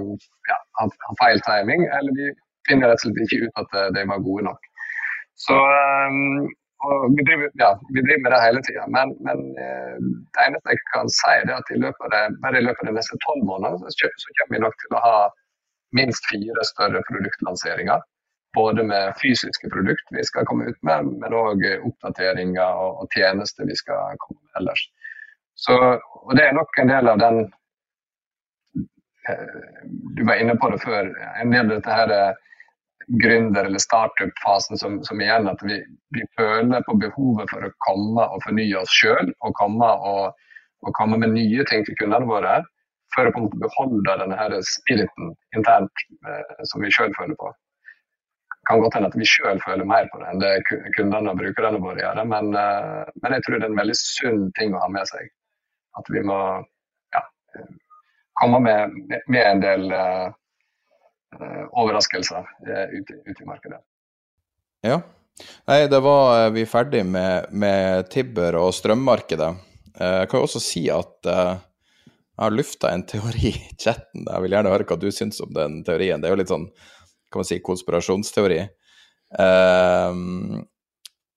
ja, 0.50 0.58
har 0.78 1.16
feil 1.18 1.42
timing. 1.48 1.88
Eller 1.98 2.14
vi 2.14 2.28
finner 2.68 2.92
rett 2.92 3.04
og 3.06 3.08
slett 3.08 3.24
ikke 3.26 3.48
ut 3.48 3.62
at 3.64 3.78
de 3.96 4.08
var 4.10 4.26
gode 4.26 4.48
nok. 4.50 4.70
Så 5.40 5.56
um, 5.56 6.48
vi, 7.16 7.24
driver, 7.24 7.50
ja, 7.54 7.72
vi, 7.94 8.02
driver, 8.02 8.24
med 8.24 8.32
det 8.32 8.42
hele 8.46 8.62
tida. 8.68 8.84
Men, 8.96 9.08
men, 9.28 9.40
eh, 9.64 9.96
det 10.34 10.46
eneste 10.46 10.74
jeg 10.74 10.80
kan 10.94 11.12
si, 11.12 11.34
er 11.36 11.52
at 11.56 11.74
i 11.76 11.80
løpet 11.84 12.06
av 12.08 12.14
det, 12.16 12.24
bare 12.44 12.62
i 12.62 12.66
løpet 12.68 12.84
av 12.84 12.92
de 12.92 12.96
neste 13.00 13.20
tolv 13.26 13.44
månedene 13.50 13.92
så, 13.96 14.12
så 14.24 14.36
kommer 14.38 14.56
vi 14.56 14.64
nok 14.66 14.78
til 14.84 14.96
å 14.96 15.04
ha 15.04 15.18
minst 16.00 16.30
fire 16.32 16.66
større 16.72 17.04
produktlanseringer. 17.10 18.04
Både 18.58 18.84
med 18.92 19.14
fysiske 19.22 19.70
produkter 19.74 20.18
vi 20.18 20.24
skal 20.26 20.48
komme 20.50 20.72
ut 20.72 20.80
med, 20.88 21.12
men 21.22 21.36
òg 21.36 21.66
oppdateringer 21.78 22.82
og, 22.84 23.04
og, 23.04 23.12
tjenester 23.14 23.68
vi 23.70 23.76
skal 23.78 24.18
komme 24.24 24.40
med 24.40 24.62
ellers. 24.62 24.88
Så, 25.60 25.76
og 26.24 26.36
Det 26.40 26.48
er 26.48 26.56
nok 26.56 26.80
en 26.80 26.92
del 26.92 27.12
av 27.12 27.20
den 27.20 27.42
eh, 27.44 27.59
Du 30.18 30.24
var 30.28 30.42
inne 30.42 30.56
på 30.60 30.70
det 30.74 30.80
før. 30.84 31.10
En 31.42 31.52
del 31.54 31.68
av 31.68 31.76
dette 31.78 31.98
her 31.98 32.36
gründer- 33.10 33.66
eller 33.66 33.78
startup-fasen 33.78 34.78
som, 34.78 35.04
som, 35.04 35.22
igjen 35.22 35.48
at 35.50 35.62
vi, 35.66 35.80
vi, 36.16 36.26
føler 36.38 36.84
på 36.86 36.98
behovet 37.02 37.50
for 37.50 37.66
å 37.66 37.72
komme 37.88 38.26
og 38.26 38.44
fornye 38.46 38.78
oss 38.82 38.94
sjøl 38.94 39.32
og 39.46 39.64
og, 39.64 40.36
og 40.86 40.94
komme 40.98 41.18
med 41.18 41.34
nye 41.34 41.66
ting 41.66 41.86
til 41.86 41.98
kundene 42.02 42.30
våre. 42.30 42.60
For 43.16 43.26
å 43.26 43.34
på 43.34 43.42
en 43.42 43.48
måte 43.48 43.64
beholde 43.64 44.18
denne 44.22 44.38
her 44.38 44.54
spiriten 44.62 45.34
internt 45.58 46.06
eh, 46.30 46.64
som 46.70 46.86
vi 46.86 46.94
sjøl 46.94 47.14
føler 47.18 47.34
på. 47.42 47.50
Det 47.50 48.70
kan 48.70 48.84
godt 48.84 49.00
hende 49.00 49.10
at 49.10 49.18
vi 49.18 49.26
sjøl 49.26 49.58
føler 49.64 49.88
mer 49.90 50.06
på 50.12 50.20
det 50.22 50.30
enn 50.30 50.44
det 50.44 50.54
kundene 50.70 51.34
og 51.34 51.40
brukerne 51.42 51.82
våre 51.82 52.04
gjør. 52.04 52.22
Men, 52.30 52.54
eh, 52.54 53.10
men 53.24 53.36
jeg 53.36 53.46
tror 53.46 53.58
det 53.58 53.66
er 53.66 53.74
en 53.74 53.82
veldig 53.82 53.98
sunn 53.98 54.44
ting 54.60 54.78
å 54.78 54.84
ha 54.84 54.92
med 54.94 55.10
seg. 55.10 55.32
At 55.98 56.14
vi 56.14 56.22
må 56.22 56.38
ja, 57.18 57.24
komme 58.40 58.60
med, 58.64 59.00
med 59.28 59.46
en 59.46 59.64
del 59.64 59.92
eh, 59.96 60.28
Eh, 61.36 61.66
overraskelser 61.72 62.38
eh, 62.68 63.00
ute, 63.00 63.14
ut 63.26 63.42
i 63.42 63.46
markedet. 63.46 63.80
Ja. 64.82 65.02
Nei, 65.70 65.88
det 65.88 66.00
var 66.04 66.50
vi 66.50 66.66
ferdig 66.68 67.04
med, 67.06 67.52
med 67.52 68.10
Tibber 68.12 68.58
og 68.60 68.74
strømmarkedet. 68.76 69.50
Jeg 70.00 70.30
kan 70.32 70.40
jo 70.40 70.48
også 70.48 70.62
si 70.64 70.82
at 70.92 71.28
jeg 71.28 71.60
har 72.40 72.56
lufta 72.56 72.92
en 72.92 73.06
teori 73.08 73.52
i 73.52 73.76
chatten. 73.80 74.26
Jeg 74.26 74.44
vil 74.44 74.56
gjerne 74.56 74.74
høre 74.74 74.88
hva 74.90 74.98
du 75.00 75.08
syns 75.16 75.40
om 75.44 75.54
den 75.56 75.80
teorien. 75.88 76.20
Det 76.20 76.28
er 76.28 76.36
jo 76.36 76.40
litt 76.42 76.52
sånn 76.52 76.68
kan 77.30 77.44
man 77.44 77.48
si, 77.48 77.60
konspirasjonsteori. 77.64 78.60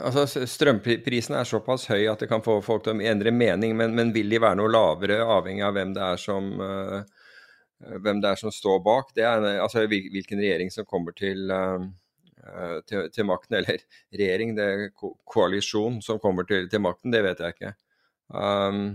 altså 0.00 0.24
strømprisen 0.48 1.36
er 1.36 1.44
såpass 1.44 1.84
høy 1.92 2.06
at 2.08 2.24
det 2.24 2.30
kan 2.30 2.42
få 2.42 2.56
folk 2.64 2.86
til 2.86 2.96
å 2.96 3.04
endre 3.04 3.34
mening, 3.36 3.76
men, 3.76 3.92
men 3.92 4.14
vil 4.16 4.32
de 4.32 4.40
være 4.40 4.58
noe 4.62 4.72
lavere 4.72 5.20
avhengig 5.36 5.66
av 5.66 5.76
hvem 5.76 5.92
det 5.92 6.06
er 6.06 6.22
som, 6.24 6.48
uh, 6.56 7.04
det 8.00 8.30
er 8.32 8.40
som 8.40 8.54
står 8.54 8.80
bak? 8.86 9.12
Det 9.12 9.28
er 9.28 9.44
altså 9.58 9.84
hvilken 9.92 10.40
regjering 10.40 10.72
som 10.72 10.88
kommer 10.88 11.12
til 11.20 11.52
uh, 11.52 11.84
til, 12.88 13.08
til, 13.14 13.26
makten, 13.28 13.56
eller 13.60 13.80
regjering, 14.12 14.54
det 14.58 14.68
er 14.68 14.84
ko 14.96 15.14
koalisjon 15.28 16.00
som 16.04 16.20
kommer 16.22 16.48
til, 16.48 16.68
til, 16.70 16.82
makten, 16.84 17.14
det 17.14 17.24
vet 17.26 17.42
jeg 17.42 17.56
ikke. 17.56 17.74
Um, 18.34 18.86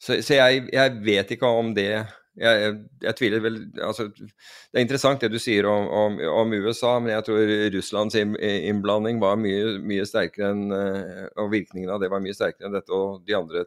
så, 0.00 0.20
så 0.24 0.38
jeg, 0.38 0.66
jeg, 0.72 0.96
vet 1.04 1.30
ikke 1.34 1.48
om 1.48 1.74
det 1.76 1.86
jeg, 1.90 2.04
jeg, 2.40 2.76
jeg, 3.02 3.14
tviler 3.18 3.42
vel 3.44 3.56
altså, 3.84 4.06
Det 4.14 4.76
er 4.78 4.84
interessant 4.84 5.24
det 5.24 5.32
du 5.32 5.38
sier 5.40 5.66
om, 5.68 5.88
om, 5.88 6.16
om 6.40 6.54
USA, 6.62 6.94
men 7.00 7.12
jeg 7.12 7.26
tror 7.26 7.52
Russlands 7.74 8.16
innblanding 8.16 9.20
var 9.20 9.36
mye, 9.40 9.74
mye 9.84 10.06
sterkere 10.08 10.52
enn 10.54 10.76
eh, 10.76 11.26
Og 11.42 11.50
virkningen 11.52 11.90
av 11.92 12.00
det 12.00 12.08
var 12.12 12.22
mye 12.24 12.36
sterkere 12.36 12.70
enn 12.70 12.78
dette 12.78 12.96
og 12.96 13.26
de 13.26 13.36
andre 13.36 13.66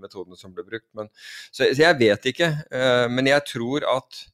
metodene 0.00 0.38
som 0.40 0.54
ble 0.56 0.64
brukt. 0.66 0.88
Men, 0.98 1.12
så, 1.52 1.68
så, 1.68 1.82
jeg 1.84 1.98
vet 2.00 2.30
ikke. 2.32 2.50
Uh, 2.72 3.06
men 3.12 3.30
jeg 3.30 3.46
tror 3.52 3.86
at 3.98 4.24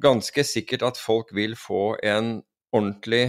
ganske 0.00 0.44
sikkert 0.46 0.84
at 0.90 1.00
folk 1.00 1.32
vil 1.36 1.56
få 1.58 1.94
en 2.04 2.40
ordentlig 2.76 3.26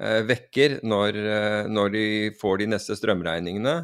eh, 0.00 0.20
vekker 0.28 0.80
når, 0.86 1.18
eh, 1.18 1.64
når, 1.70 1.92
de 1.94 2.06
får 2.40 2.62
de 2.62 2.70
neste 2.74 2.96
strømregningene. 2.98 3.82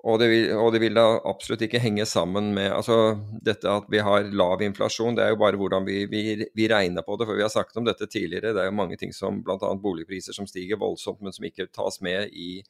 Og 0.00 0.16
det, 0.16 0.30
vil, 0.32 0.46
og 0.56 0.70
det, 0.72 0.80
vil, 0.80 0.94
da 0.96 1.18
absolutt 1.28 1.66
ikke 1.66 1.82
henge 1.82 2.06
sammen 2.08 2.54
med 2.56 2.70
altså 2.72 3.18
dette 3.44 3.68
at 3.68 3.88
vi 3.92 4.00
har 4.00 4.30
lav 4.32 4.62
inflasjon. 4.64 5.18
Det 5.18 5.26
er 5.26 5.34
jo 5.34 5.40
bare 5.42 5.60
hvordan 5.60 5.84
vi, 5.84 6.06
vi, 6.08 6.22
vi, 6.56 6.68
regner 6.72 7.04
på 7.04 7.18
det. 7.20 7.26
For 7.28 7.36
vi 7.36 7.44
har 7.44 7.52
snakket 7.52 7.82
om 7.82 7.88
dette 7.88 8.08
tidligere. 8.08 8.54
Det 8.56 8.62
er 8.62 8.70
jo 8.70 8.78
mange 8.78 8.96
ting 9.00 9.12
som 9.12 9.42
bl.a. 9.44 9.74
boligpriser 9.82 10.36
som 10.36 10.48
stiger 10.48 10.80
voldsomt, 10.80 11.20
men 11.20 11.36
som 11.36 11.44
ikke 11.44 11.68
tas 11.68 12.00
med 12.06 12.32
i, 12.32 12.62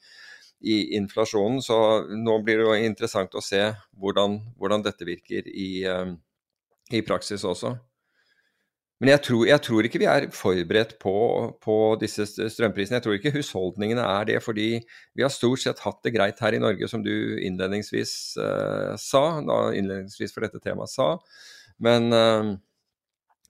i 0.67 0.81
inflasjonen. 0.99 1.63
Så 1.63 1.79
nå 2.19 2.41
blir 2.43 2.59
det 2.59 2.67
jo 2.67 2.91
interessant 2.91 3.39
å 3.39 3.45
se 3.45 3.63
hvordan, 3.95 4.41
hvordan 4.59 4.83
dette 4.89 5.07
virker 5.07 5.47
i, 5.47 5.71
eh, 5.87 6.11
i 6.99 7.05
praksis 7.07 7.47
også. 7.47 7.77
Men 9.01 9.15
jeg 9.15 9.23
tror, 9.25 9.47
jeg 9.49 9.63
tror, 9.65 9.87
ikke 9.89 10.01
vi 10.03 10.07
er 10.13 10.27
forberedt 10.37 10.99
på, 11.01 11.13
på, 11.65 11.77
disse 12.03 12.27
strømprisene. 12.29 12.99
Jeg 12.99 13.05
tror 13.07 13.17
ikke 13.17 13.33
husholdningene 13.33 14.05
er 14.05 14.27
det, 14.29 14.37
fordi 14.45 14.75
vi 15.17 15.25
har 15.25 15.33
stort 15.33 15.63
sett 15.63 15.81
hatt 15.87 16.03
det 16.05 16.13
greit 16.19 16.43
her 16.45 16.57
i 16.57 16.61
Norge, 16.61 16.89
som 16.91 17.01
du 17.05 17.15
innledningsvis 17.41 18.13
uh, 18.37 18.93
sa. 19.01 19.23
Da 19.47 19.63
innledningsvis 19.73 20.37
for 20.37 20.45
dette 20.45 20.61
temaet 20.61 20.93
sa. 20.93 21.15
Men 21.81 22.13
uh, 22.13 22.53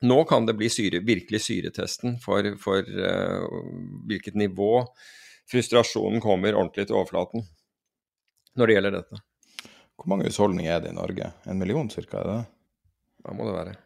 nå 0.07 0.21
kan 0.31 0.47
det 0.47 0.55
bli 0.61 0.71
syre, 0.71 1.03
virkelig 1.03 1.43
syretesten 1.49 2.21
for, 2.23 2.53
for 2.63 2.87
uh, 2.87 3.59
hvilket 4.07 4.39
nivå 4.39 4.87
frustrasjonen 5.51 6.23
kommer 6.23 6.55
ordentlig 6.55 6.87
til 6.87 7.01
overflaten 7.01 7.43
når 8.55 8.71
det 8.71 8.79
gjelder 8.79 8.99
dette. 9.01 9.25
Hvor 9.99 10.15
mange 10.15 10.31
husholdninger 10.31 10.79
er 10.79 10.83
det 10.87 10.95
i 10.95 10.99
Norge? 11.03 11.35
En 11.51 11.59
million 11.59 11.91
cirka? 11.91 12.23
er 12.23 12.35
det? 12.37 12.43
Da 13.27 13.35
må 13.35 13.51
det 13.51 13.59
være 13.59 13.79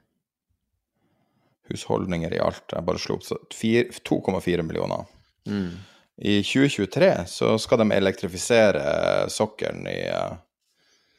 husholdninger 1.70 2.34
i 2.34 2.40
alt. 2.42 2.64
Jeg 2.72 2.86
bare 2.86 3.00
slo 3.00 3.18
opp 3.18 3.24
2,4 3.24 4.62
millioner. 4.62 5.04
Mm. 5.48 5.70
I 6.16 6.38
2023 6.46 7.12
så 7.26 7.54
skal 7.58 7.82
de 7.82 7.90
elektrifisere 7.96 8.84
sokkelen 9.32 9.88
i 9.90 10.00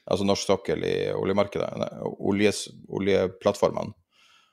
Altså 0.05 0.21
norsk 0.21 0.45
sokkel 0.45 0.83
i 0.85 0.97
oljemarkedet, 1.17 1.87
oljes, 2.21 2.67
oljeplattformene. 2.93 3.93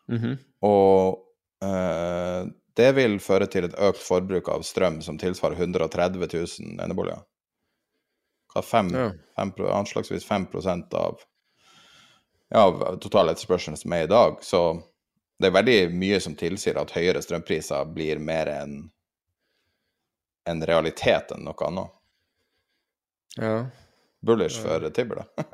Mm 0.08 0.18
-hmm. 0.18 0.36
Og 0.64 1.18
eh, 1.62 2.46
det 2.76 2.92
vil 2.96 3.18
føre 3.20 3.46
til 3.46 3.64
et 3.64 3.74
økt 3.78 4.00
forbruk 4.00 4.48
av 4.48 4.62
strøm 4.62 5.02
som 5.02 5.18
tilsvarer 5.18 5.60
130 5.60 6.28
000 6.32 6.80
eneboliger. 6.84 7.20
Fem, 8.62 8.88
ja. 8.94 9.12
fem, 9.36 9.52
anslagsvis 9.68 10.24
5% 10.28 10.94
av 10.94 11.20
ja, 12.52 12.96
total 13.00 13.28
etterspørsel 13.32 13.76
som 13.76 13.92
er 13.92 14.04
i 14.04 14.10
dag. 14.10 14.40
Så 14.44 14.82
det 15.42 15.50
er 15.50 15.56
veldig 15.56 15.78
mye 15.98 16.20
som 16.22 16.36
tilsier 16.38 16.78
at 16.78 16.94
høyere 16.94 17.22
strømpriser 17.24 17.88
blir 17.94 18.20
mer 18.22 18.50
en, 18.52 18.76
en 20.48 20.62
realitet 20.68 21.34
enn 21.34 21.44
noe 21.48 21.66
annet. 21.66 21.98
Ja. 23.40 23.56
Bullish 24.22 24.60
for 24.62 24.86
Tibber, 24.94 25.24
da. 25.24 25.44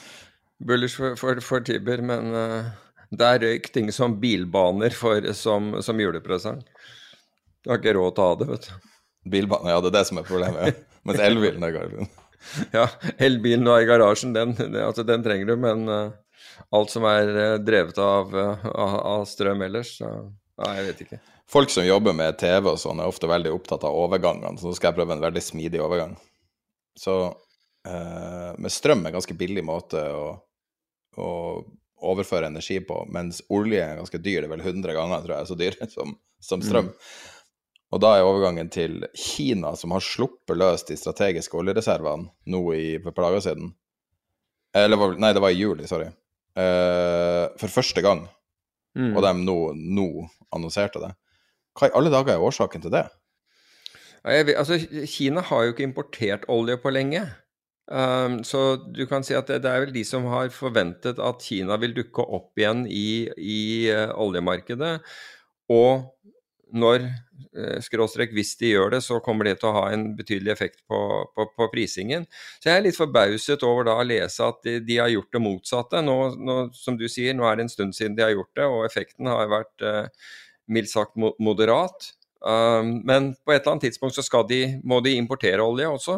Bullish 0.68 0.98
for, 1.00 1.16
for, 1.16 1.40
for 1.40 1.64
Tibber, 1.64 2.02
men 2.04 2.34
uh, 2.36 2.68
der 3.16 3.40
røyk 3.40 3.70
ting 3.72 3.88
som 3.96 4.18
bilbaner 4.20 4.92
for, 4.94 5.24
som, 5.32 5.72
som 5.82 6.00
julepresang. 6.00 6.60
Du 7.64 7.72
har 7.72 7.80
ikke 7.80 7.96
råd 7.96 8.16
til 8.16 8.24
å 8.24 8.28
ha 8.28 8.38
det, 8.40 8.48
vet 8.50 8.68
du. 8.68 8.88
Bilbane, 9.30 9.72
ja, 9.72 9.80
det 9.80 9.90
er 9.90 9.98
det 9.98 10.06
som 10.08 10.20
er 10.20 10.28
problemet. 10.28 10.68
Ja. 10.68 10.88
Mens 11.08 11.22
elbilen 11.24 11.64
er 11.64 11.72
garasjen. 11.72 12.10
Ja, 12.72 12.86
elbilen 13.20 13.64
du 13.64 13.70
har 13.72 13.82
i 13.84 13.88
garasjen, 13.88 14.34
den, 14.36 14.52
altså, 14.80 15.04
den 15.08 15.24
trenger 15.24 15.48
du, 15.48 15.56
men 15.60 15.88
uh, 15.88 16.12
alt 16.76 16.92
som 16.92 17.06
er 17.08 17.30
uh, 17.34 17.56
drevet 17.62 17.98
av, 18.02 18.34
uh, 18.34 18.66
av, 18.74 19.24
strøm 19.28 19.66
ellers, 19.66 19.96
så 20.00 20.12
Nei, 20.60 20.74
jeg 20.76 20.84
vet 20.90 20.98
ikke. 21.06 21.16
Folk 21.48 21.70
som 21.72 21.86
jobber 21.86 22.12
med 22.12 22.36
TV 22.36 22.66
og 22.68 22.76
sånn, 22.76 22.98
er 23.00 23.08
ofte 23.08 23.28
veldig 23.30 23.52
opptatt 23.54 23.86
av 23.88 23.96
overgangene, 23.96 24.60
så 24.60 24.68
nå 24.68 24.74
skal 24.76 24.90
jeg 24.90 24.98
prøve 24.98 25.14
en 25.16 25.22
veldig 25.22 25.40
smidig 25.40 25.80
overgang. 25.80 26.12
Så 27.00 27.14
med 27.80 28.68
strøm 28.68 29.06
er 29.06 29.08
en 29.08 29.14
ganske 29.16 29.36
billig 29.40 29.62
måte 29.64 30.02
å, 30.12 30.26
å 31.16 31.30
overføre 32.12 32.50
energi 32.50 32.76
på, 32.84 33.06
mens 33.08 33.40
olje 33.48 33.80
er 33.80 33.96
ganske 33.96 34.20
dyr, 34.20 34.42
det 34.42 34.50
er 34.50 34.52
vel 34.52 34.64
100 34.64 34.96
ganger, 34.96 35.24
tror 35.24 35.36
jeg, 35.38 35.48
så 35.48 35.58
dyr 35.62 35.78
som, 35.96 36.12
som 36.44 36.64
strøm. 36.64 36.90
Mm. 36.92 37.40
Og 37.90 38.02
da 38.04 38.14
er 38.14 38.26
overgangen 38.26 38.70
til 38.70 39.00
Kina, 39.18 39.74
som 39.76 39.94
har 39.96 40.04
sluppet 40.04 40.58
løs 40.58 40.86
de 40.86 40.96
strategiske 40.98 41.56
oljereservene 41.58 42.30
nå 42.52 42.62
i, 42.76 42.86
for 43.00 43.10
et 43.10 43.16
par 43.16 43.26
dager 43.26 43.46
siden. 43.48 43.72
Eller 44.76 45.16
nei, 45.18 45.32
det 45.34 45.42
var 45.42 45.50
i 45.50 45.58
juli, 45.58 45.88
sorry. 45.90 46.06
Uh, 46.60 47.46
for 47.60 47.72
første 47.72 48.02
gang. 48.04 48.26
Mm. 48.98 49.14
Og 49.14 49.24
de 49.24 49.32
nå, 49.40 49.56
nå 49.76 50.08
annonserte 50.52 51.02
det. 51.02 51.14
Hva 51.78 51.88
i 51.88 51.96
alle 51.96 52.12
dager 52.12 52.34
er 52.34 52.44
årsaken 52.44 52.82
til 52.84 52.92
det? 52.92 53.06
Vet, 54.26 54.56
altså, 54.58 54.76
Kina 55.08 55.40
har 55.46 55.64
jo 55.64 55.72
ikke 55.72 55.86
importert 55.86 56.44
olje 56.52 56.76
på 56.82 56.92
lenge. 56.92 57.22
Um, 57.90 58.42
så 58.46 58.76
du 58.94 59.02
kan 59.10 59.24
si 59.26 59.34
at 59.34 59.48
det, 59.50 59.62
det, 59.64 59.70
er 59.70 59.84
vel 59.86 59.94
de 59.94 60.04
som 60.06 60.28
har 60.30 60.50
forventet 60.54 61.18
at 61.18 61.42
Kina 61.42 61.78
vil 61.82 61.96
dukke 61.96 62.22
opp 62.22 62.58
igjen 62.60 62.84
i, 62.86 63.26
i 63.34 63.60
uh, 63.90 64.12
oljemarkedet. 64.20 64.98
Og 65.72 66.10
når 66.76 67.04
eh, 67.06 67.78
skråstrek 67.84 68.34
hvis 68.36 68.54
de 68.60 68.72
gjør 68.74 68.94
det, 68.94 69.00
så 69.04 69.20
kommer 69.24 69.48
det 69.48 69.56
til 69.60 69.70
å 69.70 69.76
ha 69.78 69.84
en 69.94 70.10
betydelig 70.18 70.52
effekt 70.54 70.80
på, 70.90 71.00
på, 71.34 71.46
på 71.56 71.68
prisingen. 71.72 72.26
Så 72.60 72.70
jeg 72.70 72.80
er 72.80 72.86
litt 72.86 72.98
forbauset 72.98 73.64
over 73.66 73.88
da 73.88 73.96
å 74.00 74.06
lese 74.06 74.46
at 74.46 74.62
de, 74.66 74.78
de 74.86 75.00
har 75.00 75.10
gjort 75.12 75.34
det 75.36 75.42
motsatte. 75.44 76.04
Nå, 76.06 76.16
nå, 76.38 76.60
som 76.76 76.98
du 77.00 77.06
sier, 77.10 77.36
nå 77.36 77.48
er 77.48 77.58
det 77.58 77.66
en 77.66 77.74
stund 77.74 77.96
siden 77.98 78.16
de 78.18 78.26
har 78.26 78.34
gjort 78.34 78.52
det, 78.60 78.70
og 78.70 78.86
effekten 78.86 79.30
har 79.30 79.52
vært 79.52 79.86
eh, 79.86 80.32
mildt 80.70 80.92
sagt 80.92 81.18
moderat. 81.18 82.12
Um, 82.40 83.02
men 83.04 83.34
på 83.44 83.52
et 83.52 83.60
eller 83.60 83.74
annet 83.74 83.90
tidspunkt 83.90 84.16
så 84.16 84.42
de, 84.48 84.62
må 84.86 85.02
de 85.04 85.12
importere 85.18 85.64
olje 85.64 85.88
også. 85.90 86.16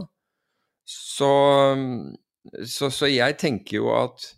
Så, 0.87 1.33
så, 2.67 2.91
så 2.91 3.11
jeg 3.11 3.39
tenker 3.41 3.81
jo 3.81 3.91
at 3.95 4.29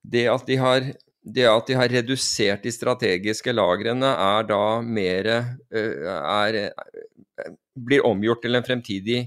det 0.00 0.26
at 0.32 0.46
de 0.48 0.56
har 0.60 0.86
det 1.22 1.46
at 1.48 1.66
de 1.68 1.76
har 1.76 1.92
redusert 1.92 2.64
de 2.64 2.72
strategiske 2.72 3.52
lagrene, 3.52 4.08
er 4.08 4.48
da 4.48 4.80
mer 4.80 5.28
eh, 5.28 6.08
er, 6.16 6.58
eh, 6.64 7.52
blir 7.76 8.06
omgjort 8.06 8.42
til 8.44 8.56
en 8.56 8.66
fremtidig 8.66 9.24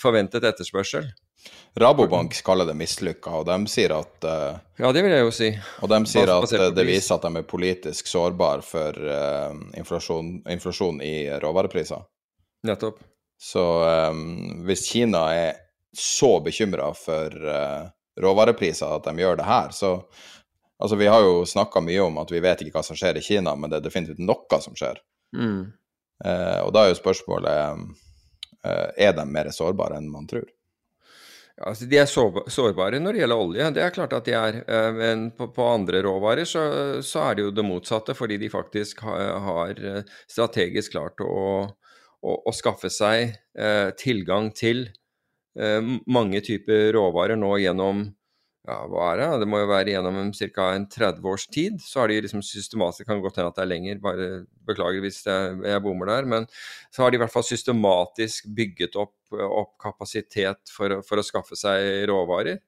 forventet 0.00 0.44
etterspørsel. 0.44 1.08
Rabobank 1.76 2.38
kaller 2.44 2.66
det 2.66 2.74
mislykka, 2.78 3.42
og 3.42 3.44
de 3.46 3.56
sier 3.70 3.92
at 3.98 4.24
uh, 4.24 4.56
Ja, 4.80 4.90
det 4.96 5.02
vil 5.04 5.12
jeg 5.12 5.26
jo 5.26 5.34
si. 5.34 5.50
Og 5.84 5.90
de 5.92 5.98
sier 6.08 6.32
at 6.32 6.54
det 6.74 6.86
viser 6.88 7.18
at 7.18 7.26
de 7.26 7.42
er 7.42 7.46
politisk 7.46 8.08
sårbare 8.08 8.64
for 8.64 8.96
uh, 8.96 9.52
inflasjon, 9.76 10.38
inflasjon, 10.56 11.02
i 11.04 11.28
råvarepriser. 11.42 12.00
Nettopp. 12.66 13.04
Så 13.36 13.62
um, 13.84 14.64
hvis 14.66 14.86
Kina 14.88 15.26
er 15.36 15.60
så 15.96 16.38
bekymra 16.44 16.88
for 16.96 17.36
uh, 17.44 17.84
råvarepriser 18.24 18.96
at 18.96 19.04
de 19.10 19.20
gjør 19.20 19.36
det 19.42 19.48
her, 19.48 19.76
så 19.76 19.92
Altså, 20.78 20.96
vi 21.00 21.08
har 21.08 21.22
jo 21.24 21.44
snakka 21.48 21.80
mye 21.80 22.02
om 22.04 22.18
at 22.20 22.32
vi 22.32 22.42
vet 22.44 22.60
ikke 22.62 22.76
hva 22.76 22.84
som 22.84 22.98
skjer 22.98 23.16
i 23.16 23.24
Kina, 23.24 23.54
men 23.56 23.72
det 23.72 23.80
er 23.80 23.86
definitivt 23.86 24.20
noe 24.20 24.60
som 24.60 24.76
skjer. 24.76 25.00
Mm. 25.36 25.72
Eh, 26.24 26.60
og 26.64 26.72
da 26.76 26.84
er 26.84 26.92
jo 26.92 27.00
spørsmålet 27.00 27.80
eh, 28.64 28.86
Er 29.04 29.10
de 29.12 29.24
mer 29.28 29.50
sårbare 29.52 29.98
enn 30.00 30.06
man 30.08 30.28
tror? 30.30 30.46
Ja, 31.56 31.70
altså 31.70 31.88
De 31.88 31.98
er 32.00 32.08
sårbare 32.08 33.00
når 33.00 33.16
det 33.16 33.20
gjelder 33.22 33.42
olje, 33.42 33.66
det 33.76 33.82
er 33.84 33.92
klart 33.92 34.14
at 34.16 34.28
de 34.28 34.36
er. 34.36 34.60
Eh, 34.64 34.90
men 34.96 35.26
på, 35.36 35.48
på 35.56 35.66
andre 35.68 36.02
råvarer 36.04 36.48
så, 36.48 36.66
så, 37.00 37.24
er 37.24 37.36
det 37.36 37.46
jo 37.46 37.54
det 37.56 37.64
motsatte, 37.64 38.16
fordi 38.16 38.38
de 38.42 38.52
faktisk 38.52 39.00
har, 39.06 39.80
eh, 39.80 40.02
strategisk 40.28 40.96
klart 40.96 41.24
å, 41.24 41.40
å, 42.20 42.36
å 42.36 42.56
skaffe 42.56 42.92
seg 42.92 43.32
eh, 43.56 43.88
tilgang 43.96 44.52
til 44.56 44.86
eh, 45.56 45.80
mange 46.04 46.44
typer 46.44 46.92
råvarer 46.96 47.40
nå 47.40 47.56
gjennom 47.64 48.06
ja, 48.66 48.76
hva 48.90 49.10
er 49.12 49.20
det? 49.20 49.26
Det 49.44 49.46
må 49.46 49.60
jo 49.60 49.68
være 49.70 49.92
gjennom 49.92 50.32
ca. 50.34 50.64
en 50.74 50.86
30 50.90 51.28
års 51.30 51.44
tid. 51.54 51.76
Så 51.82 52.00
har 52.00 52.10
de 52.10 52.18
liksom 52.24 52.42
systematisk 52.42 53.06
Kan 53.06 53.20
godt 53.22 53.38
hende 53.38 53.52
at 53.52 53.58
det 53.58 53.62
er 53.62 53.70
lenger, 53.70 54.00
bare 54.02 54.30
beklager 54.66 55.04
hvis 55.04 55.20
jeg, 55.26 55.58
jeg 55.62 55.82
bommer 55.84 56.10
der. 56.10 56.26
Men 56.26 56.48
så 56.90 57.04
har 57.04 57.12
de 57.12 57.20
i 57.20 57.22
hvert 57.22 57.32
fall 57.32 57.46
systematisk 57.46 58.48
bygget 58.56 58.98
opp, 58.98 59.14
opp 59.30 59.76
kapasitet 59.82 60.72
for, 60.74 60.98
for, 61.06 61.22
å 61.22 61.26
skaffe 61.26 61.58
seg 61.58 62.08
råvarer. 62.10 62.58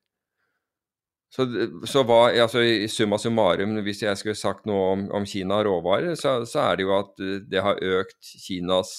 Så, 1.35 1.45
så 1.85 2.05
hva, 2.09 2.31
altså 2.31 2.63
Summa 2.89 3.19
summarum, 3.21 3.75
hvis 3.85 4.05
jeg 4.07 4.17
skulle 4.17 4.39
sagt 4.39 4.71
noe 4.71 4.87
om, 4.95 5.03
om 5.19 5.27
Kina 5.29 5.59
og 5.61 5.67
råvarer, 5.67 6.15
så, 6.17 6.39
så, 6.49 6.63
er 6.71 6.79
det 6.79 6.87
jo 6.87 6.95
at 6.95 7.27
det 7.51 7.67
har 7.67 7.83
økt 7.99 8.31
Kinas, 8.47 8.95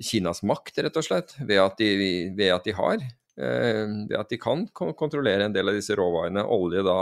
Kinas 0.00 0.42
makt, 0.48 0.80
rett 0.80 0.96
og 0.96 1.06
slett, 1.06 1.36
ved 1.44 1.60
at 1.62 1.78
de, 1.78 1.92
ved 2.40 2.56
at 2.56 2.66
de 2.66 2.74
har 2.80 3.04
ved 3.36 4.12
eh, 4.12 4.20
at 4.20 4.30
de 4.32 4.38
kan 4.40 4.66
kontrollere 4.74 5.44
en 5.44 5.54
del 5.54 5.68
av 5.68 5.76
disse 5.76 5.96
råvarene. 5.96 6.44
Olje 6.44 6.84
da 6.86 7.00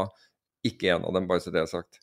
ikke 0.65 0.95
en 0.95 1.05
av 1.05 1.15
dem, 1.15 1.29
bare 1.29 1.45
så 1.45 1.53
det 1.55 1.63
er 1.63 1.71
sagt. 1.71 2.01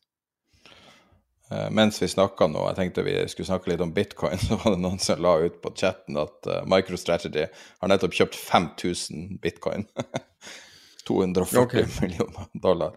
Uh, 1.52 1.68
mens 1.76 1.98
vi 2.00 2.08
snakka 2.08 2.48
nå, 2.48 2.62
jeg 2.70 2.78
tenkte 2.78 3.04
vi 3.04 3.18
skulle 3.28 3.50
snakke 3.50 3.74
litt 3.74 3.82
om 3.84 3.92
bitcoin, 3.92 4.40
så 4.46 4.56
var 4.62 4.76
det 4.76 4.84
noen 4.86 5.02
som 5.04 5.20
la 5.24 5.36
ut 5.44 5.58
på 5.64 5.74
chatten 5.76 6.20
at 6.22 6.48
uh, 6.48 6.62
MicroStrategy 6.70 7.48
har 7.52 7.92
nettopp 7.92 8.16
kjøpt 8.16 8.38
5000 8.40 9.42
bitcoin. 9.44 9.88
240 11.08 11.60
okay. 11.66 11.88
millioner 12.00 12.48
dollar. 12.54 12.96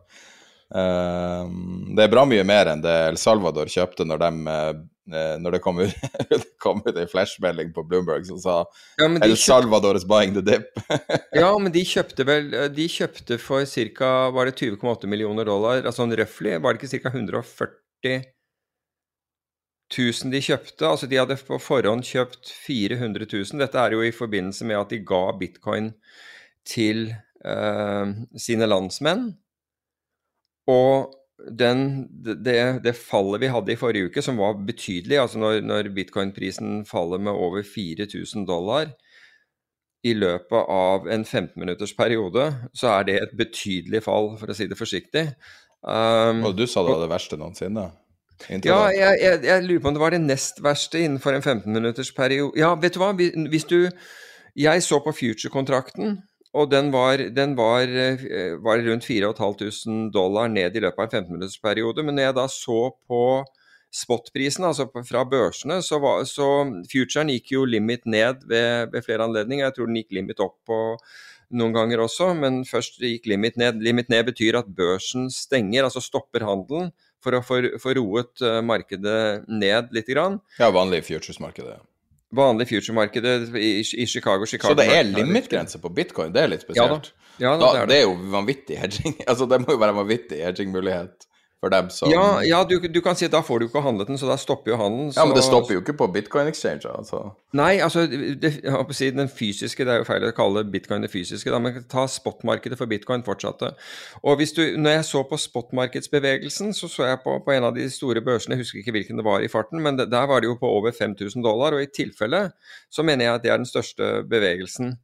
Uh, 0.74 1.46
det 1.94 2.02
er 2.02 2.10
bra 2.10 2.24
mye 2.26 2.42
mer 2.46 2.72
enn 2.72 2.82
det 2.82 2.94
El 3.12 3.18
Salvador 3.20 3.70
kjøpte 3.70 4.06
når 4.08 4.24
de 4.24 4.32
Eh, 5.12 5.34
når 5.36 5.58
det 5.58 5.60
kom 5.60 5.76
ut, 5.82 5.92
det 6.30 6.38
kom 6.62 6.78
ut 6.80 6.96
en 6.96 7.08
flashmelding 7.10 7.74
på 7.76 7.82
Bloomberg 7.84 8.24
som 8.24 8.38
sa 8.40 8.62
ja, 8.96 9.08
El 9.26 9.36
Salvador 9.36 9.98
is 9.98 10.06
buying 10.08 10.32
the 10.32 10.40
dip. 10.44 10.70
ja, 11.42 11.50
men 11.60 11.74
de 11.74 11.82
kjøpte 11.84 12.24
vel 12.24 12.48
eh, 12.56 12.70
De 12.72 12.86
kjøpte 12.88 13.36
for 13.42 13.68
ca. 13.68 14.12
Var 14.32 14.48
det 14.48 14.56
20,8 14.62 15.10
millioner 15.10 15.44
dollar? 15.48 15.84
Altså 15.84 16.06
en 16.06 16.16
røftlig, 16.16 16.56
var 16.64 16.72
det 16.72 16.80
ikke 16.80 17.02
ca. 17.04 17.12
140 17.12 18.16
000 19.92 20.32
de 20.32 20.40
kjøpte? 20.48 20.88
Altså 20.88 21.10
de 21.10 21.20
hadde 21.20 21.36
på 21.50 21.60
forhånd 21.60 22.08
kjøpt 22.08 22.48
400 22.64 23.28
000. 23.28 23.60
Dette 23.60 23.84
er 23.84 23.98
jo 23.98 24.00
i 24.08 24.14
forbindelse 24.14 24.64
med 24.64 24.80
at 24.80 24.96
de 24.96 25.04
ga 25.04 25.26
bitcoin 25.36 25.92
til 26.64 27.10
uh, 27.44 28.08
sine 28.40 28.64
landsmenn. 28.64 29.34
Og 30.70 31.14
den, 31.58 32.06
det, 32.24 32.56
det, 32.84 32.94
fallet 32.96 33.42
vi 33.42 33.50
hadde 33.52 33.74
i 33.74 33.78
forrige 33.78 34.10
uke, 34.10 34.22
som 34.22 34.38
var 34.40 34.56
betydelig, 34.66 35.18
altså 35.20 35.40
når, 35.42 35.60
når 35.66 35.90
bitcoin-prisen 35.96 36.84
faller 36.88 37.20
med 37.20 37.32
over 37.32 37.62
4000 37.62 38.46
dollar 38.48 38.94
i 40.04 40.12
løpet 40.12 40.70
av 40.70 41.08
en 41.08 41.24
15 41.24 41.60
minutters 41.60 41.94
periode, 41.96 42.50
så 42.76 42.92
er 42.98 43.06
det 43.08 43.18
et 43.20 43.36
betydelig 43.36 44.02
fall, 44.04 44.34
for 44.40 44.52
å 44.52 44.56
si 44.56 44.68
det 44.68 44.78
forsiktig. 44.78 45.30
Um, 45.84 46.44
og 46.48 46.56
du 46.56 46.66
sa 46.68 46.84
det 46.84 46.92
var 46.92 47.04
det 47.04 47.12
verste 47.12 47.38
noensinne? 47.40 47.88
Ja, 48.50 48.90
jeg, 48.92 49.16
jeg, 49.22 49.40
jeg, 49.46 49.64
lurer 49.64 49.80
på 49.80 49.88
om 49.88 49.96
det 49.96 50.02
var 50.02 50.12
det 50.12 50.20
nest 50.24 50.58
verste 50.64 51.00
innenfor 51.00 51.36
en 51.36 51.44
15 51.44 51.72
minutters 51.72 52.10
periode. 52.12 52.52
Ja, 52.60 52.74
vet 52.80 52.96
du 52.96 53.00
hva, 53.00 53.12
hvis 53.14 53.68
du 53.70 53.88
Jeg 54.54 54.82
så 54.86 55.00
på 55.02 55.10
future-kontrakten 55.10 56.18
og 56.54 56.70
den 56.70 56.92
var, 56.94 57.18
den 57.34 57.56
var, 57.58 57.82
eh, 57.82 58.54
var 58.62 58.82
rundt 58.86 59.04
4500 59.04 60.10
dollar 60.14 60.48
ned 60.48 60.76
i 60.76 60.82
løpet 60.84 61.02
av 61.02 61.06
en 61.08 61.24
15-minuttersperiode. 61.24 62.04
Men 62.06 62.14
når 62.14 62.28
jeg 62.28 62.36
da 62.38 62.46
så 62.52 62.80
på 63.10 63.22
spotprisen, 63.94 64.66
altså 64.66 64.86
fra 65.06 65.22
børsene, 65.26 65.80
så, 65.82 65.98
var, 66.02 66.24
så 66.30 66.48
futuren 66.90 67.30
gikk 67.34 67.54
jo 67.54 67.64
limit 67.66 68.06
ned 68.06 68.46
ved, 68.50 68.90
ved, 68.92 69.02
flere 69.06 69.26
anledninger. 69.26 69.66
Jeg 69.66 69.76
tror 69.76 69.90
den 69.90 69.98
gikk 69.98 70.14
limit 70.18 70.42
opp 70.42 70.56
på 70.66 70.78
noen 71.54 71.74
ganger 71.74 72.02
også, 72.02 72.32
men 72.38 72.62
først 72.66 73.02
gikk 73.02 73.26
limit 73.30 73.58
ned. 73.60 73.82
Limit 73.82 74.10
ned 74.10 74.26
betyr 74.30 74.58
at 74.58 74.70
børsen 74.78 75.26
stenger, 75.34 75.86
altså 75.86 76.02
stopper 76.02 76.46
handelen, 76.46 76.92
for 77.24 77.38
å 77.38 77.42
få 77.42 77.96
roet 77.96 78.42
eh, 78.44 78.60
markedet 78.62 79.48
ned 79.48 79.90
litt. 79.96 80.10
Grann. 80.10 80.38
Ja, 80.60 80.70
vanlig 80.74 81.02
futures-markedet 81.06 81.80
vanlige 82.32 82.68
future-markedet 82.68 83.54
i, 83.56 83.72
i, 83.80 84.06
Chicago, 84.06 84.46
Chicago 84.46 84.72
Så 84.72 84.78
det 84.80 84.88
er 84.96 85.02
limitgrense 85.02 85.78
på 85.78 85.90
bitcoin? 85.94 86.32
Det 86.34 86.42
er 86.42 86.50
litt 86.54 86.64
spesielt? 86.64 86.90
Ja, 86.90 86.96
da. 86.96 87.20
Ja, 87.38 87.52
da, 87.58 87.66
det, 87.66 87.80
er 87.80 87.86
det. 87.86 87.90
det, 87.90 87.98
er 87.98 88.02
jo 88.06 88.16
vanvittig 88.30 88.78
hedging. 88.78 89.16
altså 89.30 89.46
Det 89.50 89.60
må 89.64 89.74
jo 89.74 89.80
være 89.82 89.94
en 89.96 90.02
vanvittig 90.02 90.42
hedging-mulighet 90.44 91.28
for 91.64 91.72
dem 91.72 91.88
som 91.90 92.10
Ja, 92.12 92.42
ja 92.44 92.60
du, 92.68 92.76
du, 92.78 93.00
kan 93.04 93.16
si 93.16 93.26
at 93.28 93.32
da 93.32 93.40
får 93.44 93.62
du 93.62 93.66
ikke 93.68 93.82
handlet 93.84 94.10
den, 94.10 94.18
så 94.20 94.28
da 94.28 94.36
stopper 94.40 94.74
jo 94.74 94.78
handelen. 94.80 95.12
Ja, 95.16 95.24
men 95.24 95.36
det 95.36 95.44
stopper 95.46 95.76
jo 95.76 95.82
ikke 95.82 95.96
på 95.96 96.08
bitcoin 96.12 96.50
exchange, 96.50 96.90
altså. 96.90 97.22
Nei, 97.56 97.78
altså 97.84 98.04
det, 98.06 98.52
si, 98.96 99.10
den 99.14 99.30
fysiske, 99.32 99.86
det 99.86 99.94
er 99.94 100.02
jo 100.02 100.08
feil 100.08 100.26
å 100.28 100.32
kalle 100.36 100.64
bitcoin 100.68 101.06
det 101.06 101.12
fysiske, 101.12 101.52
da, 101.52 101.60
men 101.62 101.80
ta 101.90 102.04
spotmarkedet 102.10 102.78
for 102.80 102.90
bitcoin 102.90 103.24
fortsatte. 103.26 103.72
Og 104.22 104.36
hvis 104.40 104.52
du, 104.56 104.62
når 104.80 104.98
jeg 104.98 105.08
så 105.12 105.24
på 105.30 105.40
spotmarkedsbevegelsen, 105.46 106.74
så 106.76 106.90
så 106.90 107.08
jeg 107.08 107.22
på, 107.24 107.38
på 107.46 107.56
en 107.56 107.70
av 107.70 107.76
de 107.76 107.88
store 107.92 108.24
børsene, 108.24 108.58
jeg 108.58 108.66
husker 108.66 108.82
ikke 108.82 108.98
hvilken 108.98 109.22
det 109.22 109.26
var 109.26 109.44
i 109.44 109.50
farten, 109.52 109.80
men 109.84 110.00
det, 110.00 110.10
der 110.12 110.28
var 110.30 110.44
det 110.44 110.52
jo 110.52 110.58
på 110.60 110.68
over 110.68 110.92
5000 110.92 111.44
dollar, 111.44 111.76
og 111.76 111.84
i 111.84 111.90
tilfelle 111.90 112.48
så 112.92 113.06
mener 113.06 113.28
jeg 113.28 113.40
at 113.40 113.46
det 113.46 113.54
er 113.54 113.62
den 113.62 113.70
største 113.70 114.14
bevegelsen. 114.28 114.96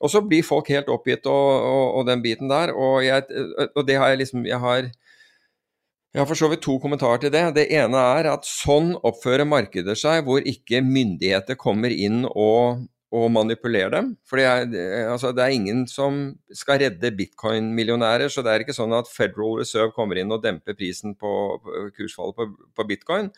Og 0.00 0.08
så 0.08 0.22
blir 0.24 0.44
folk 0.46 0.70
helt 0.72 0.88
oppgitt 0.88 1.26
og, 1.28 1.48
og, 1.60 1.84
og 2.00 2.06
den 2.08 2.22
biten 2.24 2.48
der, 2.50 2.72
og, 2.72 3.04
jeg, 3.04 3.22
og 3.76 3.84
det 3.86 3.98
har 4.00 4.08
jeg 4.08 4.22
liksom 4.22 4.46
Jeg 4.48 4.60
har 4.60 4.88
jeg 6.10 6.24
har 6.24 6.26
for 6.26 6.38
så 6.38 6.48
vidt 6.50 6.64
to 6.64 6.74
kommentarer 6.82 7.20
til 7.22 7.30
det. 7.30 7.44
Det 7.54 7.68
ene 7.70 7.98
er 8.18 8.32
at 8.32 8.46
sånn 8.48 8.96
oppfører 9.06 9.46
markeder 9.46 9.98
seg 9.98 10.24
hvor 10.26 10.42
ikke 10.42 10.82
myndigheter 10.82 11.54
kommer 11.54 11.94
inn 11.94 12.24
og, 12.26 12.82
og 13.14 13.28
manipulerer 13.30 13.94
dem. 13.94 14.08
For 14.26 14.42
altså, 14.42 15.30
det 15.30 15.44
er, 15.44 15.54
ingen 15.54 15.84
som 15.86 16.18
skal 16.50 16.82
redde 16.82 17.12
bitcoin-millionærer, 17.14 18.26
så 18.26 18.42
det 18.42 18.50
er 18.50 18.66
ikke 18.66 18.74
sånn 18.74 18.96
at 18.98 19.06
Federal 19.12 19.60
Reserve 19.62 19.94
kommer 19.94 20.18
inn 20.18 20.34
og 20.34 20.42
demper 20.42 20.74
prisen 20.74 21.14
på, 21.14 21.30
kursfallet 21.94 22.40
på, 22.42 22.50
på, 22.74 22.90
bitcoin. 22.90 23.30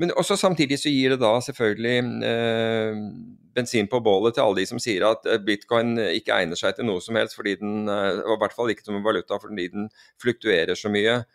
Men 0.00 0.16
også 0.16 0.40
samtidig 0.40 0.80
så 0.80 0.88
gir 0.88 1.12
det 1.12 1.20
da 1.20 1.36
selvfølgelig 1.44 1.98
eh, 2.32 3.00
bensin 3.56 3.92
på 3.92 4.00
bålet 4.00 4.38
til 4.38 4.48
alle 4.48 4.62
de 4.62 4.70
som 4.72 4.80
sier 4.80 5.04
at 5.12 5.28
eh, 5.28 5.42
bitcoin 5.44 5.98
ikke 6.08 6.40
egner 6.40 6.56
seg 6.56 6.80
til 6.80 6.88
noe 6.88 7.04
som 7.04 7.20
helst, 7.20 7.36
fordi 7.36 7.58
den, 7.60 7.82
eh, 7.92 8.24
og 8.24 8.38
i 8.38 8.44
hvert 8.46 8.56
fall 8.56 8.72
ikke 8.72 8.88
som 8.88 9.04
valuta 9.04 9.36
fordi 9.36 9.74
den 9.76 9.92
fluktuerer 10.22 10.80
så 10.80 10.88
mye. 10.88 11.26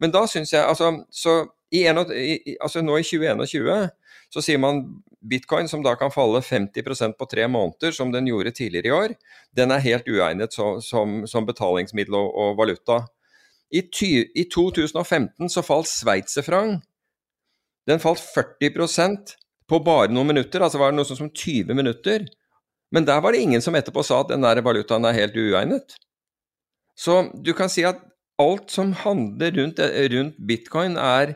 Men 0.00 0.14
da 0.14 0.24
syns 0.30 0.52
jeg 0.54 0.64
altså, 0.64 0.92
så 1.10 1.40
i 1.74 1.84
en, 1.90 2.00
altså 2.00 2.82
nå 2.82 2.96
i 2.98 3.06
2021 3.06 3.88
så 4.32 4.42
sier 4.44 4.60
man 4.60 4.82
bitcoin, 5.24 5.68
som 5.68 5.82
da 5.82 5.94
kan 5.98 6.12
falle 6.12 6.40
50% 6.44 7.16
på 7.18 7.26
tre 7.30 7.46
måneder, 7.48 7.92
som 7.92 8.12
den 8.12 8.28
gjorde 8.28 8.52
tidligere 8.54 8.88
i 8.88 8.94
år, 8.94 9.14
den 9.56 9.72
er 9.74 9.84
helt 9.84 10.08
uegnet 10.08 10.54
så, 10.54 10.76
som, 10.84 11.22
som, 11.26 11.46
betalingsmiddel 11.48 12.16
og, 12.16 12.28
og 12.36 12.58
valuta. 12.60 13.00
I, 13.70 13.82
ty, 13.92 14.12
I, 14.34 14.46
2015 14.52 15.50
så 15.52 15.64
falt 15.64 15.90
sveitserfranc. 15.90 16.84
Den 17.88 18.00
falt 18.00 18.20
40% 18.20 19.34
på 19.68 19.80
bare 19.84 20.12
noen 20.12 20.30
minutter, 20.30 20.62
altså 20.64 20.80
var 20.80 20.92
det 20.92 21.00
noe 21.00 21.08
sånt 21.08 21.20
som 21.20 21.32
20 21.32 21.76
minutter. 21.76 22.24
Men 22.94 23.04
der 23.08 23.20
var 23.24 23.34
det 23.34 23.42
ingen 23.44 23.64
som 23.64 23.76
etterpå 23.76 24.04
sa 24.04 24.22
at 24.22 24.30
den 24.32 24.44
der 24.44 24.60
valutaen 24.64 25.04
er 25.08 25.16
helt 25.16 25.36
uegnet. 25.36 25.96
Så 26.96 27.26
du 27.34 27.52
kan 27.56 27.72
si 27.72 27.84
at 27.88 28.00
alt 28.38 28.70
som 28.70 28.92
handler 28.92 29.52
rundt, 29.58 29.80
rundt, 30.12 30.36
bitcoin, 30.38 30.96
er 30.96 31.34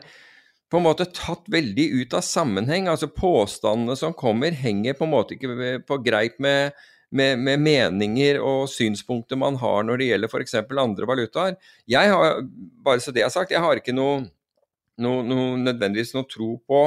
på 0.71 0.79
en 0.79 0.85
måte 0.87 1.05
tatt 1.13 1.45
veldig 1.51 1.85
ut 1.99 2.15
av 2.17 2.23
sammenheng. 2.25 2.87
Altså 2.89 3.11
Påstandene 3.11 3.97
som 3.99 4.15
kommer, 4.17 4.55
henger 4.55 4.97
på 4.97 5.05
en 5.07 5.13
måte 5.13 5.35
ikke 5.35 5.79
på 5.87 5.99
greip 6.05 6.39
med, 6.41 6.73
med, 7.13 7.41
med 7.43 7.61
meninger 7.61 8.39
og 8.41 8.65
synspunkter 8.71 9.39
man 9.39 9.59
har 9.61 9.83
når 9.85 10.01
det 10.01 10.07
gjelder 10.11 10.31
f.eks. 10.31 10.55
andre 10.63 11.09
valutaer. 11.09 11.59
Jeg 11.91 12.13
har, 12.15 12.39
bare 12.85 13.03
så 13.03 13.13
det 13.13 13.25
er 13.25 13.33
sagt, 13.33 13.53
jeg 13.53 13.61
har 13.61 13.77
ikke 13.77 13.95
noe, 13.95 14.23
noe, 15.01 15.23
noe 15.25 15.57
nødvendigvis 15.61 16.13
noe 16.13 16.27
tro 16.29 16.55
på 16.69 16.83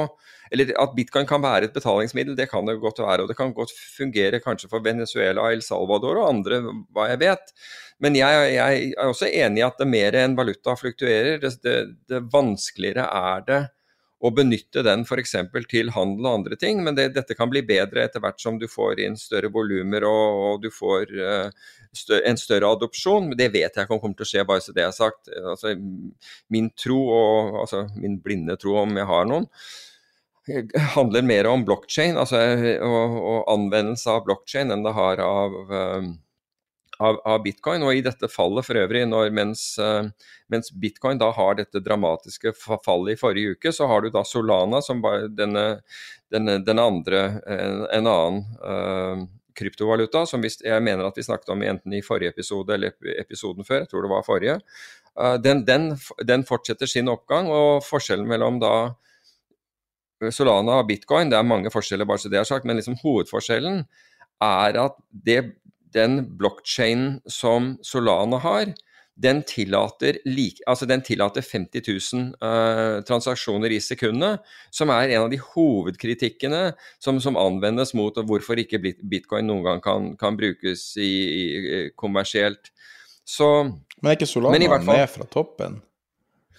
eller 0.53 0.71
at 0.79 0.93
bitcoin 0.95 1.27
kan 1.27 1.41
være 1.43 1.67
et 1.67 1.73
betalingsmiddel, 1.75 2.37
det 2.37 2.49
kan 2.51 2.67
det 2.67 2.77
godt 2.79 3.01
være. 3.03 3.25
Og 3.25 3.31
det 3.31 3.35
kan 3.35 3.53
godt 3.55 3.73
fungere 3.97 4.39
kanskje 4.43 4.69
for 4.71 4.83
Venezuela, 4.83 5.49
El 5.51 5.63
Salvador 5.65 6.21
og 6.21 6.29
andre, 6.29 6.61
hva 6.95 7.09
jeg 7.11 7.19
vet. 7.25 7.51
Men 8.03 8.15
jeg, 8.15 8.53
jeg 8.53 8.91
er 8.93 9.09
også 9.11 9.27
enig 9.27 9.63
i 9.63 9.65
at 9.67 9.81
det 9.81 9.89
mer 9.91 10.15
enn 10.15 10.37
valuta 10.37 10.77
fluktuerer, 10.79 11.41
det, 11.41 11.55
det, 11.65 11.77
det 12.07 12.23
vanskeligere 12.31 13.09
er 13.11 13.43
det 13.47 13.61
å 14.17 14.31
benytte 14.33 14.81
den 14.85 15.03
f.eks. 15.05 15.35
til 15.69 15.91
handel 15.93 16.25
og 16.25 16.37
andre 16.39 16.57
ting. 16.59 16.81
Men 16.85 16.97
det, 16.97 17.11
dette 17.15 17.37
kan 17.37 17.49
bli 17.51 17.61
bedre 17.65 18.05
etter 18.07 18.23
hvert 18.23 18.41
som 18.41 18.57
du 18.57 18.67
får 18.69 19.01
inn 19.05 19.17
større 19.19 19.51
volumer 19.53 20.07
og, 20.09 20.37
og, 20.43 20.63
du 20.63 20.71
får 20.73 21.13
uh, 21.13 21.67
større, 21.93 22.23
en 22.29 22.39
større 22.41 22.71
adopsjon. 22.77 23.29
Men 23.29 23.39
det 23.39 23.51
vet 23.53 23.77
jeg 23.77 23.85
ikke 23.85 23.97
om 23.97 24.01
kommer 24.01 24.17
til 24.17 24.27
å 24.27 24.31
skje, 24.31 24.47
bare 24.49 24.65
så 24.65 24.75
det 24.75 24.87
er 24.87 24.95
sagt. 24.95 25.29
Altså, 25.37 25.75
min 26.53 26.71
tro, 26.73 27.01
og, 27.13 27.59
altså 27.65 27.85
min 27.97 28.17
blinde 28.23 28.57
tro 28.61 28.79
om 28.81 28.97
jeg 28.97 29.09
har 29.11 29.29
noen, 29.29 29.49
handler 30.95 31.25
mer 31.27 31.49
om 31.51 31.65
blokkjede 31.67 32.21
altså, 32.21 32.39
og, 32.79 33.15
og, 33.19 33.39
anvendelse 33.51 34.13
av 34.13 34.21
blokkjede 34.29 34.77
enn 34.77 34.85
det 34.85 34.93
har 34.95 35.19
av 35.19 35.57
uh, 35.67 36.05
av, 36.99 37.19
av, 37.25 37.41
bitcoin. 37.43 37.85
Og 37.85 37.97
i 37.97 38.03
dette 38.05 38.29
fallet 38.31 38.65
for 38.65 38.79
øvrig, 38.79 39.03
når, 39.09 39.31
mens, 39.35 39.63
uh, 39.81 40.07
mens, 40.51 40.71
bitcoin 40.71 41.19
da 41.21 41.29
har 41.35 41.57
dette 41.59 41.81
dramatiske 41.83 42.53
fallet 42.57 43.15
i 43.15 43.19
forrige 43.19 43.57
uke, 43.57 43.73
så 43.75 43.89
har 43.89 44.03
du 44.03 44.11
da 44.13 44.23
Solana, 44.27 44.81
som 44.85 45.03
denne, 45.37 45.65
denne, 46.33 46.59
denne 46.65 46.87
andre, 46.91 47.25
en, 47.45 47.83
en 47.99 48.11
annen 48.13 48.45
uh, 48.61 49.25
kryptovaluta, 49.57 50.25
som 50.29 50.43
vi, 50.43 50.51
jeg 50.61 50.83
mener 50.85 51.07
at 51.07 51.17
vi 51.17 51.25
snakket 51.25 51.49
om 51.53 51.65
enten 51.65 51.97
i 51.97 52.03
forrige 52.05 52.35
episode 52.35 52.75
eller 52.75 52.93
episoden 53.17 53.65
før, 53.65 53.81
jeg 53.83 53.91
tror 53.91 54.05
det 54.05 54.13
var 54.13 54.25
forrige. 54.25 54.57
Uh, 55.17 55.35
den, 55.41 55.65
den, 55.65 55.91
den, 56.25 56.45
fortsetter 56.45 56.89
sin 56.89 57.09
oppgang, 57.13 57.49
og 57.49 57.85
forskjellen 57.85 58.29
mellom 58.29 58.61
da 58.63 58.73
Solana 60.33 60.79
og 60.81 60.87
bitcoin, 60.89 61.29
det 61.29 61.37
er 61.37 61.45
mange 61.45 61.69
forskjeller, 61.69 62.07
bare 62.09 62.21
så 62.21 62.29
det 62.33 62.39
er 62.41 62.47
sagt, 62.49 62.65
men 62.65 62.79
liksom 62.79 62.97
hovedforskjellen 63.03 63.83
er 64.41 64.77
at 64.81 64.95
det 65.11 65.41
den 65.97 66.21
blokkjeden 66.37 67.17
som 67.31 67.75
Solana 67.85 68.39
har, 68.43 68.75
den 69.17 69.41
tillater, 69.49 70.19
like, 70.29 70.61
altså 70.69 70.85
den 70.85 71.01
tillater 71.01 71.41
50 71.41 71.81
000 72.13 72.25
uh, 72.37 73.01
transaksjoner 73.07 73.73
i 73.73 73.79
sekundet, 73.81 74.45
som 74.71 74.91
er 74.93 75.15
en 75.15 75.25
av 75.25 75.31
de 75.33 75.39
hovedkritikkene 75.41 76.61
som, 77.01 77.17
som 77.23 77.39
anvendes 77.41 77.95
mot 77.97 78.13
hvorfor 78.29 78.61
ikke 78.61 78.81
bitcoin 79.01 79.49
noen 79.49 79.65
gang 79.65 79.81
kan, 79.83 80.11
kan 80.21 80.37
brukes 80.37 80.91
i, 81.01 81.09
i, 81.09 81.81
kommersielt. 81.97 82.69
Så, 83.27 83.49
men 83.97 84.13
er 84.13 84.19
ikke 84.19 84.29
Solana 84.29 84.69
fall, 84.77 84.93
ned 84.93 85.09
fra 85.15 85.29
toppen? 85.33 85.81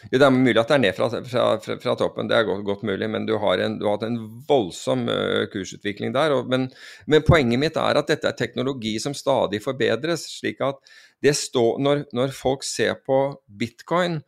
Jo, 0.06 0.18
Det 0.18 0.24
er 0.26 0.34
mulig 0.34 0.60
at 0.60 0.70
det 0.70 0.76
er 0.76 0.82
ned 0.82 0.96
fra, 0.96 1.08
fra, 1.10 1.44
fra, 1.62 1.76
fra 1.82 1.94
toppen, 1.98 2.28
det 2.30 2.36
er 2.38 2.46
godt, 2.46 2.64
godt, 2.66 2.84
mulig, 2.86 3.08
men 3.10 3.26
du 3.26 3.34
har, 3.42 3.62
en, 3.64 3.78
du 3.80 3.86
har 3.88 3.98
hatt 3.98 4.06
en 4.06 4.18
voldsom 4.48 5.06
uh, 5.10 5.44
kursutvikling 5.52 6.14
der. 6.14 6.36
Og, 6.36 6.50
men, 6.50 6.68
men, 7.06 7.24
poenget 7.26 7.60
mitt 7.60 7.78
er 7.80 8.00
at 8.00 8.10
dette 8.10 8.30
er 8.30 8.38
teknologi 8.38 8.96
som 9.02 9.16
stadig 9.16 9.62
forbedres. 9.64 10.28
slik 10.38 10.62
at 10.64 10.80
det 11.24 11.34
står, 11.36 11.80
når, 11.82 12.04
når 12.14 12.34
folk 12.36 12.66
ser 12.66 13.00
på 13.06 13.22
bitcoin 13.60 14.20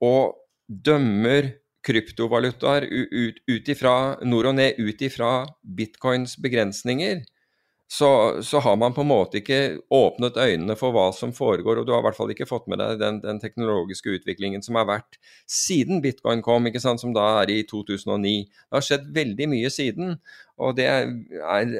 og 0.00 0.38
dømmer 0.66 1.52
kryptovalutaer 1.84 2.84
ut, 2.88 3.38
ut 3.48 3.68
ifra 3.72 3.94
nord 4.28 4.50
og 4.50 4.56
ned 4.58 4.80
ut 4.80 5.04
ifra 5.04 5.44
bitcoins 5.64 6.36
begrensninger, 6.40 7.22
så, 7.92 8.42
så, 8.42 8.58
har 8.58 8.76
man 8.76 8.94
på 8.94 9.02
en 9.02 9.08
måte 9.10 9.40
ikke 9.40 9.80
åpnet 9.90 10.36
øynene 10.38 10.76
for 10.78 10.94
hva 10.94 11.08
som 11.10 11.32
foregår, 11.34 11.80
og 11.80 11.88
du 11.88 11.90
har 11.90 12.04
i 12.04 12.06
hvert 12.06 12.18
fall 12.20 12.30
ikke 12.30 12.46
fått 12.46 12.68
med 12.70 12.78
deg 12.78 13.00
den, 13.00 13.18
den 13.24 13.40
teknologiske 13.42 14.12
utviklingen 14.14 14.62
som 14.62 14.78
har 14.78 14.86
vært 14.86 15.18
siden 15.50 15.98
bitcoin 16.04 16.38
kom, 16.46 16.68
sant, 16.78 17.02
som 17.02 17.16
da 17.16 17.24
er 17.40 17.50
i 17.50 17.64
2009. 17.66 18.46
Det 18.46 18.78
har 18.78 18.86
skjedd 18.86 19.10
veldig 19.16 19.50
mye 19.50 19.72
siden, 19.74 20.14
og 20.62 20.78
det 20.78 20.86
er, 20.86 21.10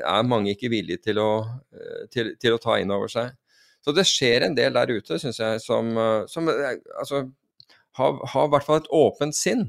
er 0.02 0.26
mange 0.26 0.56
ikke 0.56 0.72
villige 0.74 0.98
til 1.06 1.22
å, 1.22 1.30
eh, 1.78 2.02
til, 2.10 2.34
til 2.42 2.58
å, 2.58 2.62
ta 2.66 2.80
inn 2.82 2.90
over 2.90 3.12
seg. 3.12 3.30
Så 3.78 3.94
det 3.94 4.08
skjer 4.10 4.48
en 4.48 4.58
del 4.58 4.74
der 4.74 4.90
ute, 4.90 5.20
syns 5.22 5.38
jeg, 5.38 5.62
som, 5.62 5.94
eh, 5.94 6.24
som 6.32 6.50
eh, 6.50 6.74
altså, 6.98 7.28
har, 8.02 8.18
har 8.34 8.50
i 8.50 8.54
hvert 8.56 8.66
fall 8.66 8.82
et 8.82 8.90
åpent 8.98 9.38
sinn 9.38 9.68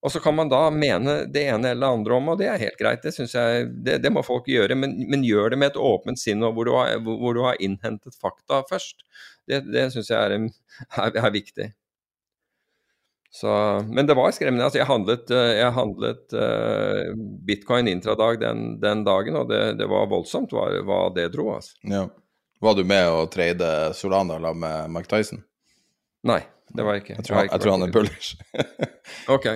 og 0.00 0.12
så 0.12 0.20
kan 0.20 0.34
man 0.34 0.48
da 0.48 0.62
mene 0.72 1.26
det 1.28 1.42
ene 1.52 1.74
eller 1.74 1.86
det 1.86 1.96
andre 1.98 2.14
om, 2.16 2.28
og 2.32 2.38
det 2.40 2.46
er 2.48 2.62
helt 2.62 2.78
greit. 2.80 3.02
Det 3.04 3.12
synes 3.12 3.34
jeg, 3.36 3.66
det, 3.84 3.98
det 4.00 4.12
må 4.12 4.22
folk 4.24 4.48
gjøre, 4.48 4.76
men, 4.78 4.94
men, 5.10 5.26
gjør 5.26 5.52
det 5.52 5.58
med 5.60 5.74
et 5.74 5.80
åpent 5.80 6.20
sinn 6.20 6.40
og 6.46 6.54
hvor 6.56 6.68
du 6.68 6.72
har, 6.72 6.94
hvor 7.04 7.36
du 7.36 7.42
har 7.44 7.60
innhentet 7.60 8.16
fakta 8.16 8.62
først. 8.70 9.04
Det, 9.44 9.60
det 9.68 9.90
syns 9.92 10.08
jeg 10.08 10.16
er, 10.16 10.48
er, 11.04 11.18
er 11.20 11.34
viktig. 11.34 11.68
Så, 13.30 13.50
men 13.92 14.08
det 14.08 14.16
var 14.16 14.32
skremmende. 14.34 14.64
Altså, 14.66 14.80
jeg 14.80 14.88
handlet, 14.88 15.28
jeg 15.30 15.74
handlet 15.76 16.34
uh, 16.34 17.12
bitcoin 17.46 17.90
intradag 17.92 18.40
den, 18.40 18.64
den 18.80 19.04
dagen, 19.06 19.36
og 19.36 19.52
det, 19.52 19.60
det 19.78 19.88
var 19.90 20.08
voldsomt 20.10 20.54
hva, 20.56 20.64
hva, 20.80 21.02
det 21.14 21.28
dro. 21.36 21.50
Altså. 21.58 21.76
Ja. 21.84 22.06
Var 22.60 22.78
du 22.78 22.82
med 22.88 23.04
å 23.12 23.26
trade 23.32 23.68
Solana 23.96 24.40
sammen 24.40 24.64
med 24.64 24.96
Mike 24.96 25.12
Tyson? 25.12 25.44
Nei, 26.26 26.40
det 26.72 26.88
var 26.88 26.96
jeg 26.96 27.04
ikke. 27.04 27.18
Jeg 27.20 27.28
tror, 27.28 27.42
jeg, 27.42 27.52
jeg 27.52 27.64
tror 27.66 27.76
han 27.76 27.86
er 27.86 27.94
bullish. 27.94 28.32
ok 29.36 29.50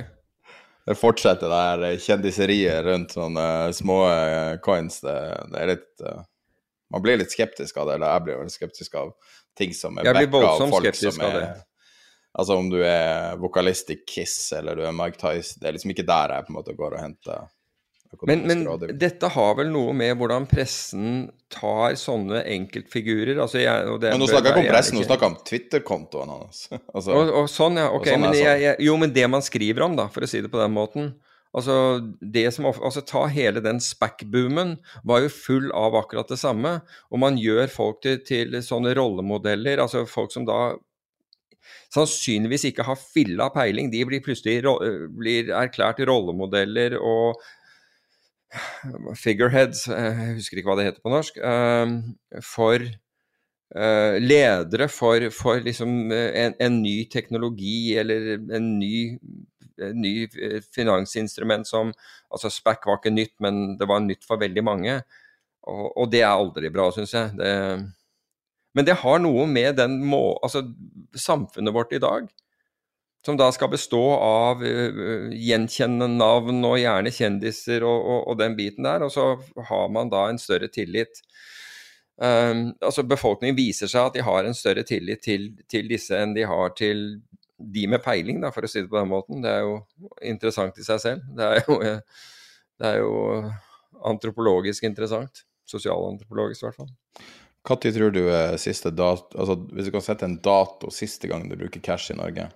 det 0.85 0.97
fortsetter 1.01 1.48
det 1.48 1.61
her 1.65 2.01
kjendiseriet 2.05 2.85
rundt 2.85 3.15
sånne 3.16 3.47
små 3.77 3.98
eh, 4.11 4.55
coins. 4.65 5.01
Det, 5.05 5.16
det 5.52 5.62
er 5.62 5.73
litt 5.74 6.06
Man 6.93 7.02
blir 7.02 7.16
litt 7.19 7.32
skeptisk 7.32 7.78
av 7.81 7.89
det, 7.89 7.94
eller 7.97 8.12
jeg 8.12 8.24
blir 8.27 8.43
veldig 8.43 8.55
skeptisk 8.55 8.98
av 9.01 9.15
ting 9.59 9.73
som 9.74 9.97
er 9.98 10.11
backa 10.12 10.51
av 10.51 10.69
folk 10.70 10.98
som 10.98 11.23
er 11.24 11.39
Altså 12.35 12.56
om 12.59 12.66
du 12.66 12.81
er 12.82 13.36
vokalist 13.39 13.93
i 13.94 14.01
Kiss 14.02 14.52
eller 14.56 14.74
du 14.74 14.82
er 14.82 14.94
Mike 14.94 15.20
Tyson, 15.20 15.61
det 15.62 15.69
er 15.69 15.77
liksom 15.77 15.93
ikke 15.94 16.06
der 16.09 16.32
jeg 16.35 16.47
på 16.47 16.51
en 16.51 16.56
måte 16.56 16.74
går 16.74 16.97
og 16.97 17.02
henter 17.05 17.44
Men, 18.28 18.45
men 18.49 18.62
dette 19.01 19.28
har 19.35 19.57
vel 19.59 19.70
noe 19.73 19.95
med 19.97 20.15
hvordan 20.20 20.47
pressen 20.51 21.27
tar 21.53 21.97
sånne 21.99 22.43
enkeltfigurer 22.51 23.39
altså 23.43 23.61
jeg, 23.62 23.91
Men 24.03 24.19
nå 24.23 24.28
snakker 24.31 24.51
jeg 24.51 24.57
ikke 24.57 24.65
om 24.65 24.73
pressen, 24.73 24.99
nå 24.99 25.05
snakker 25.07 25.27
jeg 25.27 25.35
om 25.35 25.39
Twitter-kontoen 25.51 26.32
hans. 26.35 26.65
altså, 26.95 27.12
og, 27.15 27.35
og, 27.43 27.51
sånn, 27.53 27.78
ja. 27.82 27.91
Ok, 27.95 28.09
sånn 28.11 28.27
men 28.27 28.39
jeg, 28.39 28.65
jeg, 28.65 28.81
jo, 28.89 28.97
men 29.01 29.15
det 29.15 29.28
man 29.31 29.45
skriver 29.45 29.86
om, 29.86 29.97
da, 29.99 30.09
for 30.12 30.27
å 30.27 30.31
si 30.31 30.43
det 30.45 30.53
på 30.53 30.62
den 30.62 30.74
måten 30.74 31.15
Altså, 31.55 31.74
det 32.19 32.49
som, 32.51 32.66
altså 32.66 32.99
Ta 33.07 33.28
hele 33.31 33.61
den 33.62 33.78
SPAC-boomen 33.78 34.73
var 35.07 35.23
jo 35.23 35.31
full 35.31 35.69
av 35.70 35.95
akkurat 35.95 36.27
det 36.32 36.41
samme. 36.41 36.81
Og 37.15 37.20
man 37.23 37.39
gjør 37.39 37.70
folk 37.70 38.01
til, 38.03 38.19
til 38.27 38.57
sånne 38.59 38.91
rollemodeller, 38.99 39.78
altså 39.85 40.03
folk 40.11 40.35
som 40.35 40.49
da 40.49 40.74
sannsynligvis 41.95 42.66
ikke 42.70 42.86
har 42.89 42.99
filla 42.99 43.49
peiling. 43.55 43.91
De 43.93 44.03
blir 44.09 44.24
plutselig 44.24 44.65
blir 45.15 45.53
erklært 45.55 46.03
rollemodeller 46.09 46.99
og 46.99 47.39
figureheads, 49.18 49.86
eh, 49.89 50.20
jeg 50.20 50.36
husker 50.39 50.60
ikke 50.60 50.70
hva 50.70 50.78
det 50.78 50.86
heter 50.89 51.05
på 51.05 51.12
norsk, 51.12 51.39
eh, 51.39 52.40
for 52.44 52.85
eh, 52.85 54.16
ledere 54.22 54.89
for, 54.93 55.28
for 55.35 55.64
liksom 55.64 56.12
en, 56.12 56.55
en, 56.60 56.78
ny 56.82 56.97
teknologi 57.10 57.97
eller 58.01 58.35
en 58.39 58.70
ny, 58.78 59.18
en 59.82 60.01
ny 60.01 60.14
finansinstrument 60.74 61.66
som 61.68 61.93
altså 62.31 62.52
SPAC 62.52 62.86
var 62.86 63.01
ikke 63.01 63.14
nytt, 63.14 63.35
men 63.43 63.76
det 63.81 63.90
var 63.90 64.05
nytt 64.05 64.26
for 64.26 64.40
veldig 64.43 64.64
mange. 64.64 65.01
Og, 65.64 65.86
og 65.97 66.10
det 66.12 66.22
er 66.22 66.32
aldri 66.32 66.70
bra, 66.70 66.90
syns 66.93 67.14
jeg. 67.16 67.32
Det, 67.39 67.52
men 68.74 68.86
det 68.86 68.98
har 69.01 69.20
noe 69.22 69.47
med 69.48 69.78
den 69.78 70.01
må, 70.05 70.35
altså, 70.43 70.64
samfunnet 71.16 71.74
vårt 71.74 71.94
i 71.94 72.02
dag, 72.02 72.26
som 73.24 73.38
da 73.40 73.48
skal 73.52 73.70
bestå 73.72 74.02
av 74.20 74.62
uh, 74.64 75.30
gjenkjennende 75.32 76.09
navn 76.18 76.64
og 76.66 76.78
gjerne 76.80 77.12
kjendiser 77.14 77.86
og, 77.86 77.98
og, 77.98 78.18
og, 78.28 78.38
den 78.40 78.56
biten 78.59 78.86
der, 78.86 79.06
og 79.06 79.12
så 79.14 79.32
har 79.70 79.92
man 79.92 80.12
da 80.12 80.26
en 80.28 80.40
større 80.40 80.68
tillit. 80.72 81.22
Um, 82.16 82.68
altså 82.84 83.02
Befolkningen 83.09 83.56
viser 83.59 83.90
seg 83.90 84.10
at 84.10 84.18
de 84.18 84.26
har 84.26 84.46
en 84.46 84.55
større 84.55 84.84
tillit 84.86 85.24
til, 85.24 85.48
til, 85.70 85.88
disse 85.90 86.14
enn 86.14 86.36
de 86.36 86.44
har 86.46 86.74
til 86.78 87.06
de 87.59 87.86
med 87.88 88.02
peiling, 88.05 88.42
da, 88.42 88.52
for 88.55 88.66
å 88.66 88.70
si 88.70 88.82
det 88.82 88.90
på 88.90 89.01
den 89.01 89.10
måten. 89.10 89.40
Det 89.42 89.51
er 89.51 89.64
jo 89.64 89.78
interessant 90.22 90.78
i 90.78 90.84
seg 90.86 91.01
selv. 91.02 91.24
Det 91.38 91.48
er 91.48 91.64
jo, 91.64 91.78
det 92.82 92.90
er 92.90 93.01
jo 93.01 93.14
antropologisk 94.05 94.84
interessant. 94.84 95.46
Sosialantropologisk, 95.70 96.60
i 96.60 96.68
hvert 96.68 96.82
fall. 96.82 96.92
Når 97.64 97.94
tror 97.96 98.12
du 98.12 98.26
er 98.28 98.59
siste 98.60 98.90
dato 98.92 99.38
Altså, 99.40 99.55
hvis 99.72 99.86
du 99.88 99.94
kan 99.94 100.02
sette 100.05 100.26
en 100.28 100.36
dato 100.44 100.90
siste 100.92 101.30
gang 101.30 101.46
du 101.48 101.56
bruker 101.56 101.80
cash 101.80 102.12
i 102.12 102.18
Norge? 102.18 102.51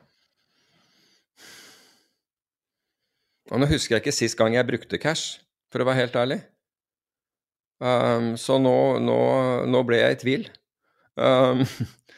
Og 3.49 3.61
nå 3.61 3.69
husker 3.71 3.97
jeg 3.97 4.05
ikke 4.05 4.17
sist 4.17 4.39
gang 4.39 4.57
jeg 4.57 4.69
brukte 4.69 5.01
cash, 5.01 5.39
for 5.73 5.83
å 5.83 5.89
være 5.89 6.03
helt 6.03 6.17
ærlig. 6.21 6.41
Um, 7.79 8.33
så 8.41 8.59
nå, 8.59 8.75
nå, 9.05 9.19
nå, 9.71 9.85
ble 9.87 10.01
jeg 10.01 10.17
i 10.17 10.19
tvil. 10.23 10.49
Um, 11.15 11.63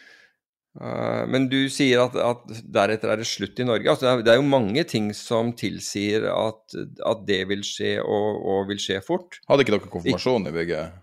uh, 0.81 1.25
men 1.31 1.51
du 1.53 1.61
sier 1.73 2.01
at, 2.07 2.17
at, 2.17 2.63
deretter 2.65 3.13
er 3.13 3.21
det 3.21 3.29
slutt 3.29 3.61
i 3.61 3.67
Norge. 3.69 3.85
Altså, 3.85 4.07
det, 4.07 4.13
er, 4.13 4.25
det, 4.25 4.33
er, 4.33 4.41
jo 4.41 4.49
mange 4.49 4.87
ting 4.89 5.11
som 5.17 5.53
tilsier 5.57 6.27
at, 6.33 6.79
at 7.13 7.27
det 7.29 7.43
vil 7.53 7.63
skje, 7.67 7.99
og, 8.03 8.41
og, 8.41 8.65
vil 8.73 8.81
skje 8.83 9.03
fort. 9.05 9.39
Hadde 9.51 9.67
ikke 9.67 9.77
dere 9.77 9.93
konfirmasjon 9.93 10.49
i 10.51 10.57
bygget 10.57 10.99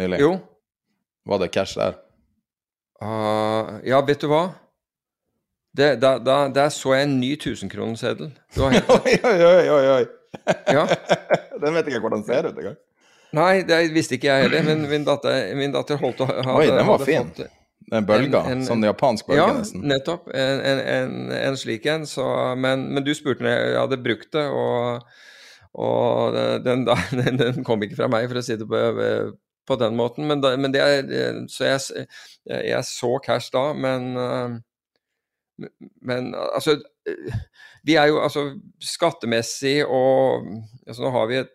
nylig? 0.00 0.22
Jo, 0.24 0.32
var 1.28 1.44
det 1.44 1.52
cash 1.54 1.76
der? 1.78 2.00
Uh, 3.02 3.78
ja, 3.86 4.00
vet 4.06 4.22
du 4.22 4.30
hva? 4.32 4.46
Det, 5.76 5.94
da, 6.02 6.18
da, 6.20 6.36
der 6.52 6.68
så 6.68 6.92
jeg 6.94 7.08
en 7.08 7.14
ny 7.20 7.32
1000-kroneseddel. 7.38 8.32
oi, 8.66 8.74
oi, 9.24 9.36
oi, 9.48 9.86
oi, 9.96 10.02
ja. 10.68 10.84
Den 11.62 11.76
vet 11.76 11.86
jeg 11.86 11.94
ikke 11.94 12.04
hvordan 12.04 12.24
ser 12.26 12.50
ut 12.50 12.58
engang. 12.58 12.76
Nei, 13.32 13.62
det 13.64 13.78
visste 13.94 14.18
ikke 14.18 14.28
jeg 14.28 14.46
heller, 14.46 14.66
men 14.66 14.84
min 14.90 15.04
datter, 15.08 15.54
min 15.56 15.72
datter 15.72 15.96
holdt 16.00 16.20
å 16.20 16.28
ha 16.28 16.56
Oi, 16.58 16.66
den 16.68 16.88
var 16.88 17.04
fin. 17.06 17.30
Fått, 17.30 17.48
den 17.92 18.06
bølga, 18.08 18.42
en, 18.46 18.60
en, 18.60 18.64
sånn 18.66 18.84
japansk 18.84 19.28
bølge 19.28 19.40
ja, 19.40 19.54
nesten. 19.56 19.84
Ja, 19.84 19.94
nettopp. 19.94 20.28
En, 20.36 21.30
en, 21.36 21.56
slik 21.60 21.86
en. 21.88 22.04
Så, 22.08 22.24
men, 22.60 22.86
men, 22.92 23.04
du 23.04 23.12
spurte 23.16 23.44
når 23.44 23.56
jeg 23.56 23.78
hadde 23.78 23.98
brukt 24.04 24.28
det, 24.36 24.44
og, 24.52 25.08
og 25.80 26.36
den, 26.64 26.84
den, 27.22 27.40
den, 27.40 27.64
kom 27.66 27.84
ikke 27.84 28.02
fra 28.02 28.10
meg, 28.12 28.28
for 28.28 28.40
å 28.40 28.44
si 28.44 28.58
det 28.60 28.68
på, 28.68 28.82
på 29.68 29.80
den 29.80 29.96
måten. 29.96 30.28
Men, 30.28 30.44
da, 30.44 30.52
men 30.60 30.76
det 30.76 30.84
så 31.52 31.72
jeg, 31.72 32.06
jeg, 32.52 32.84
så 32.88 33.16
cash 33.24 33.52
da, 33.54 33.70
men 33.72 34.12
eh, 34.20 34.60
men 36.02 36.32
altså 36.34 36.78
Vi 37.82 37.96
er 37.98 38.08
jo 38.12 38.20
altså 38.22 38.44
skattemessig 38.82 39.82
og 39.84 40.46
altså 40.86 41.02
Nå 41.02 41.12
har 41.16 41.30
vi 41.30 41.38
et, 41.40 41.54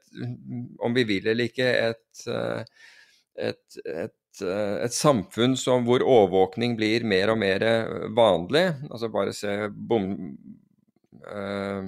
om 0.84 0.96
vi 0.96 1.06
vil 1.08 1.28
eller 1.32 1.48
ikke, 1.48 1.68
et, 1.92 2.28
et, 3.38 3.78
et, 3.94 4.42
et 4.44 4.94
samfunn 4.94 5.56
som, 5.60 5.86
hvor 5.88 6.04
overvåkning 6.04 6.76
blir 6.80 7.06
mer 7.08 7.32
og 7.34 7.40
mer 7.42 7.64
vanlig. 8.18 8.66
Altså 8.92 9.12
bare 9.14 9.36
se 9.36 9.56
bom, 9.72 10.10
eh, 11.32 11.88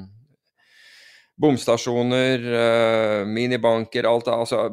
bomstasjoner, 1.39 2.47
eh, 2.63 3.25
minibanker, 3.27 4.07
alt 4.07 4.25
det. 4.25 4.37
Altså 4.37 4.63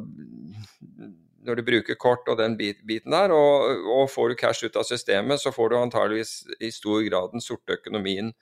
når 1.47 1.61
du 1.61 1.65
bruker 1.67 1.99
kort 2.01 2.29
og 2.29 2.39
den 2.41 2.57
biten 2.59 3.15
der, 3.15 3.33
og, 3.35 3.87
og, 3.87 4.05
får 4.11 4.33
du 4.33 4.39
cash 4.41 4.67
ut 4.67 4.77
av 4.77 4.87
systemet, 4.89 5.41
så 5.43 5.53
får 5.55 5.73
du 5.73 5.79
antageligvis 5.79 6.37
i 6.61 6.71
stor 6.75 7.03
grad 7.07 7.35
den 7.35 7.45
sorte 7.45 7.79
økonomien 7.79 8.33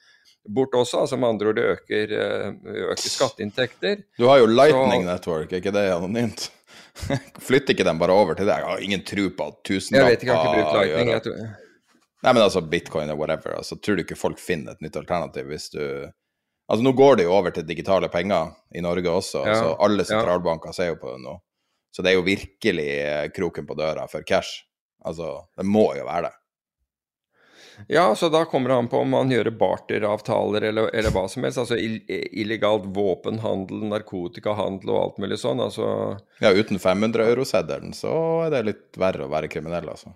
bort 0.44 0.74
også. 0.76 1.04
altså 1.04 1.16
Med 1.16 1.34
andre 1.34 1.52
ord, 1.52 1.58
det 1.60 1.64
øker, 1.76 2.14
eh, 2.18 2.86
øker 2.88 3.10
skatteinntekter. 3.16 4.04
Du 4.18 4.26
har 4.28 4.42
jo 4.42 4.46
Lightning 4.50 5.04
så, 5.04 5.12
Network, 5.12 5.52
er 5.52 5.62
ikke 5.62 5.74
det 5.74 5.84
anonymt? 5.92 6.48
Flytter 7.48 7.74
ikke 7.74 7.86
den 7.86 8.00
bare 8.00 8.16
over 8.16 8.34
til 8.38 8.48
deg? 8.48 8.58
Jeg 8.60 8.70
har 8.70 8.88
ingen 8.88 9.04
tro 9.04 9.28
på 9.36 9.46
at 9.50 9.62
tusenlapper 9.64 10.10
Jeg 10.10 10.16
vet 10.16 10.26
ikke, 10.26 10.32
jeg 10.32 10.40
har 10.40 10.50
ikke 10.50 10.64
brukt 10.64 10.80
Lightning. 10.80 11.14
Jeg 11.14 11.24
tror... 11.28 11.46
Nei, 12.24 12.32
men 12.32 12.42
altså 12.42 12.60
bitcoin 12.64 13.10
og 13.12 13.18
whatever. 13.20 13.56
altså 13.58 13.76
Tror 13.76 13.98
du 13.98 14.04
ikke 14.04 14.16
folk 14.16 14.38
finner 14.40 14.72
et 14.72 14.84
nytt 14.84 14.96
alternativ 14.96 15.50
hvis 15.50 15.68
du 15.74 15.82
Altså 16.64 16.80
Nå 16.80 16.94
går 16.96 17.18
det 17.20 17.26
jo 17.26 17.34
over 17.36 17.52
til 17.52 17.66
digitale 17.68 18.08
penger 18.08 18.54
i 18.72 18.80
Norge 18.80 19.10
også. 19.10 19.42
Ja, 19.44 19.50
altså 19.52 19.74
Alle 19.84 20.06
sentralbanker 20.08 20.72
ja. 20.72 20.76
ser 20.78 20.94
jo 20.94 21.00
på 21.02 21.12
det 21.12 21.20
nå. 21.20 21.34
Så 21.94 22.02
det 22.02 22.10
er 22.10 22.18
jo 22.18 22.26
virkelig 22.26 22.88
eh, 23.00 23.26
kroken 23.34 23.66
på 23.68 23.76
døra 23.78 24.08
for 24.10 24.26
cash. 24.26 24.64
Altså, 25.04 25.44
det 25.56 25.66
må 25.68 25.92
jo 25.94 26.08
være 26.08 26.28
det. 26.28 26.34
Ja, 27.90 28.14
så 28.14 28.28
da 28.28 28.44
kommer 28.44 28.70
det 28.70 28.76
an 28.76 28.88
på 28.88 28.98
om 29.02 29.10
man 29.10 29.30
gjør 29.30 29.50
barteravtaler 29.58 30.62
eller, 30.62 30.90
eller 30.94 31.14
hva 31.14 31.24
som 31.30 31.44
helst. 31.46 31.58
Altså 31.58 31.78
illegalt 31.78 32.86
våpenhandel, 32.94 33.82
narkotikahandel 33.90 34.92
og 34.94 35.00
alt 35.00 35.18
mulig 35.22 35.40
sånn. 35.42 35.62
Altså 35.64 35.88
Ja, 36.42 36.52
uten 36.54 36.78
500-euroseddelen 36.82 37.94
så 37.96 38.14
er 38.46 38.54
det 38.54 38.62
litt 38.70 39.00
verre 39.00 39.26
å 39.26 39.32
være 39.32 39.50
kriminell, 39.52 39.90
altså. 39.90 40.14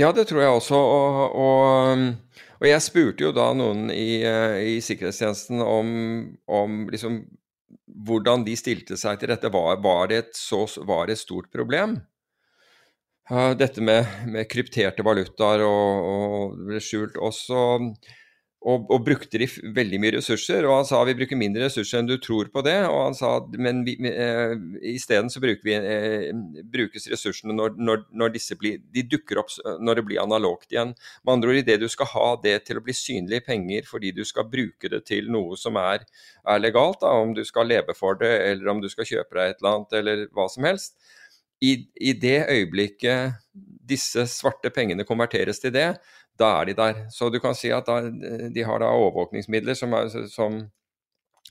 Ja, 0.00 0.12
det 0.16 0.28
tror 0.30 0.44
jeg 0.44 0.54
også. 0.54 0.78
Og, 0.78 1.40
og, 1.40 2.38
og 2.60 2.68
jeg 2.68 2.84
spurte 2.84 3.26
jo 3.26 3.34
da 3.36 3.50
noen 3.56 3.88
i, 3.92 4.22
eh, 4.24 4.60
i 4.76 4.78
sikkerhetstjenesten 4.84 5.60
om, 5.64 5.90
om 6.48 6.84
liksom 6.92 7.22
hvordan 8.06 8.44
de 8.46 8.56
stilte 8.58 8.96
seg 9.00 9.20
til 9.20 9.32
dette, 9.32 9.50
var, 9.52 9.80
var, 9.84 10.08
det, 10.10 10.22
et 10.24 10.38
så, 10.38 10.64
var 10.88 11.08
det 11.08 11.18
et 11.18 11.22
stort 11.24 11.50
problem? 11.52 11.98
Uh, 13.30 13.52
dette 13.54 13.82
med, 13.84 14.08
med, 14.26 14.48
krypterte 14.50 15.04
valutaer 15.06 15.62
og, 15.62 16.08
og 16.10 16.80
skjult 16.82 17.20
også 17.20 17.60
og, 18.60 18.90
og, 18.92 18.98
brukte 19.06 19.38
de 19.40 19.46
veldig 19.48 19.98
mye 20.02 20.12
ressurser. 20.18 20.66
Og 20.68 20.74
han 20.74 20.88
sa 20.88 21.00
vi 21.08 21.14
bruker 21.16 21.38
mindre 21.38 21.64
ressurser 21.64 22.00
enn 22.00 22.08
du 22.10 22.16
tror 22.20 22.50
på 22.52 22.62
det. 22.66 22.76
Og 22.90 22.98
han 23.06 23.16
sa 23.16 23.32
men 23.56 23.82
vi, 23.86 23.94
eh, 24.10 24.52
isteden 24.92 25.32
så 25.32 25.40
bruker 25.40 25.64
vi, 25.64 25.76
eh, 25.78 26.26
brukes 26.68 27.08
ressursene 27.12 27.56
når, 27.56 27.78
når, 27.80 28.04
når, 28.12 28.34
disse 28.36 28.58
blir, 28.60 28.82
de 28.92 29.06
dukker 29.08 29.40
opp 29.40 29.54
når 29.80 30.00
det 30.00 30.06
blir 30.10 30.20
analogt 30.22 30.68
igjen. 30.74 30.92
Med 31.24 31.34
andre 31.34 31.54
ord, 31.54 31.62
idet 31.62 31.78
du 31.80 31.88
skal 31.92 32.12
ha 32.12 32.26
det 32.44 32.58
til 32.68 32.80
å 32.80 32.84
bli 32.84 32.96
synlige 32.96 33.46
penger 33.48 33.88
fordi 33.88 34.12
du 34.16 34.22
skal 34.28 34.48
bruke 34.52 34.92
det 34.92 35.06
til 35.08 35.32
noe 35.32 35.56
som 35.60 35.80
er, 35.80 36.04
er 36.44 36.60
legalt, 36.60 37.00
da, 37.00 37.16
om 37.16 37.32
du 37.36 37.42
skal 37.48 37.70
leve 37.70 37.96
for 37.96 38.20
det 38.20 38.34
eller 38.50 38.74
om 38.74 38.84
du 38.84 38.90
skal 38.92 39.08
kjøpe 39.08 39.40
deg 39.40 39.54
et 39.54 39.62
eller 39.62 39.72
annet 39.72 39.98
eller 40.02 40.28
hva 40.36 40.50
som 40.52 40.68
helst. 40.68 40.98
I, 41.60 41.74
i 42.00 42.12
det 42.16 42.38
øyeblikket 42.48 43.40
disse 43.90 44.24
svarte 44.30 44.70
pengene 44.72 45.04
konverteres 45.08 45.60
til 45.60 45.72
det, 45.74 45.88
da 46.40 46.50
er 46.58 46.70
de 46.70 46.76
der. 46.78 47.00
Så 47.12 47.28
du 47.30 47.38
kan 47.42 47.54
si 47.56 47.70
at 47.74 47.88
da, 47.88 48.00
de 48.54 48.66
har 48.66 48.82
da 48.82 48.90
overvåkningsmidler 48.96 49.76
som, 49.78 49.94
er, 49.96 50.10
som, 50.32 50.60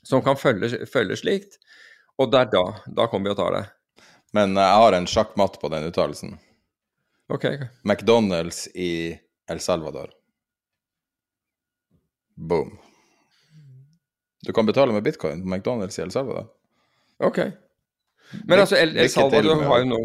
som 0.02 0.22
kan 0.26 0.38
følge, 0.38 0.84
følge, 0.90 1.18
slikt. 1.20 1.58
Og 2.20 2.30
det 2.32 2.44
er 2.44 2.52
da. 2.52 2.64
Da 3.00 3.08
kommer 3.10 3.30
vi 3.30 3.34
og 3.34 3.40
tar 3.40 3.56
det. 3.56 3.64
Men 4.36 4.54
jeg 4.58 4.78
har 4.82 4.96
en 4.96 5.08
sjakkmatt 5.10 5.58
på 5.62 5.70
den 5.72 5.88
uttalelsen. 5.90 6.36
Okay. 7.30 7.66
McDonald's 7.86 8.66
i 8.74 9.18
El 9.50 9.60
Salvador. 9.62 10.10
Boom. 12.36 12.78
Du 14.46 14.52
kan 14.52 14.66
betale 14.66 14.92
med 14.92 15.02
bitcoin 15.02 15.42
på 15.42 15.48
McDonald's 15.48 16.00
i 16.00 16.02
El 16.02 16.10
Salvador. 16.10 16.48
OK. 17.18 17.38
Men 18.44 18.58
altså, 18.58 18.76
El, 18.76 18.96
El 18.96 19.10
Salvador 19.10 19.62
har 19.62 19.82
jo 19.82 19.90
nå 19.90 20.00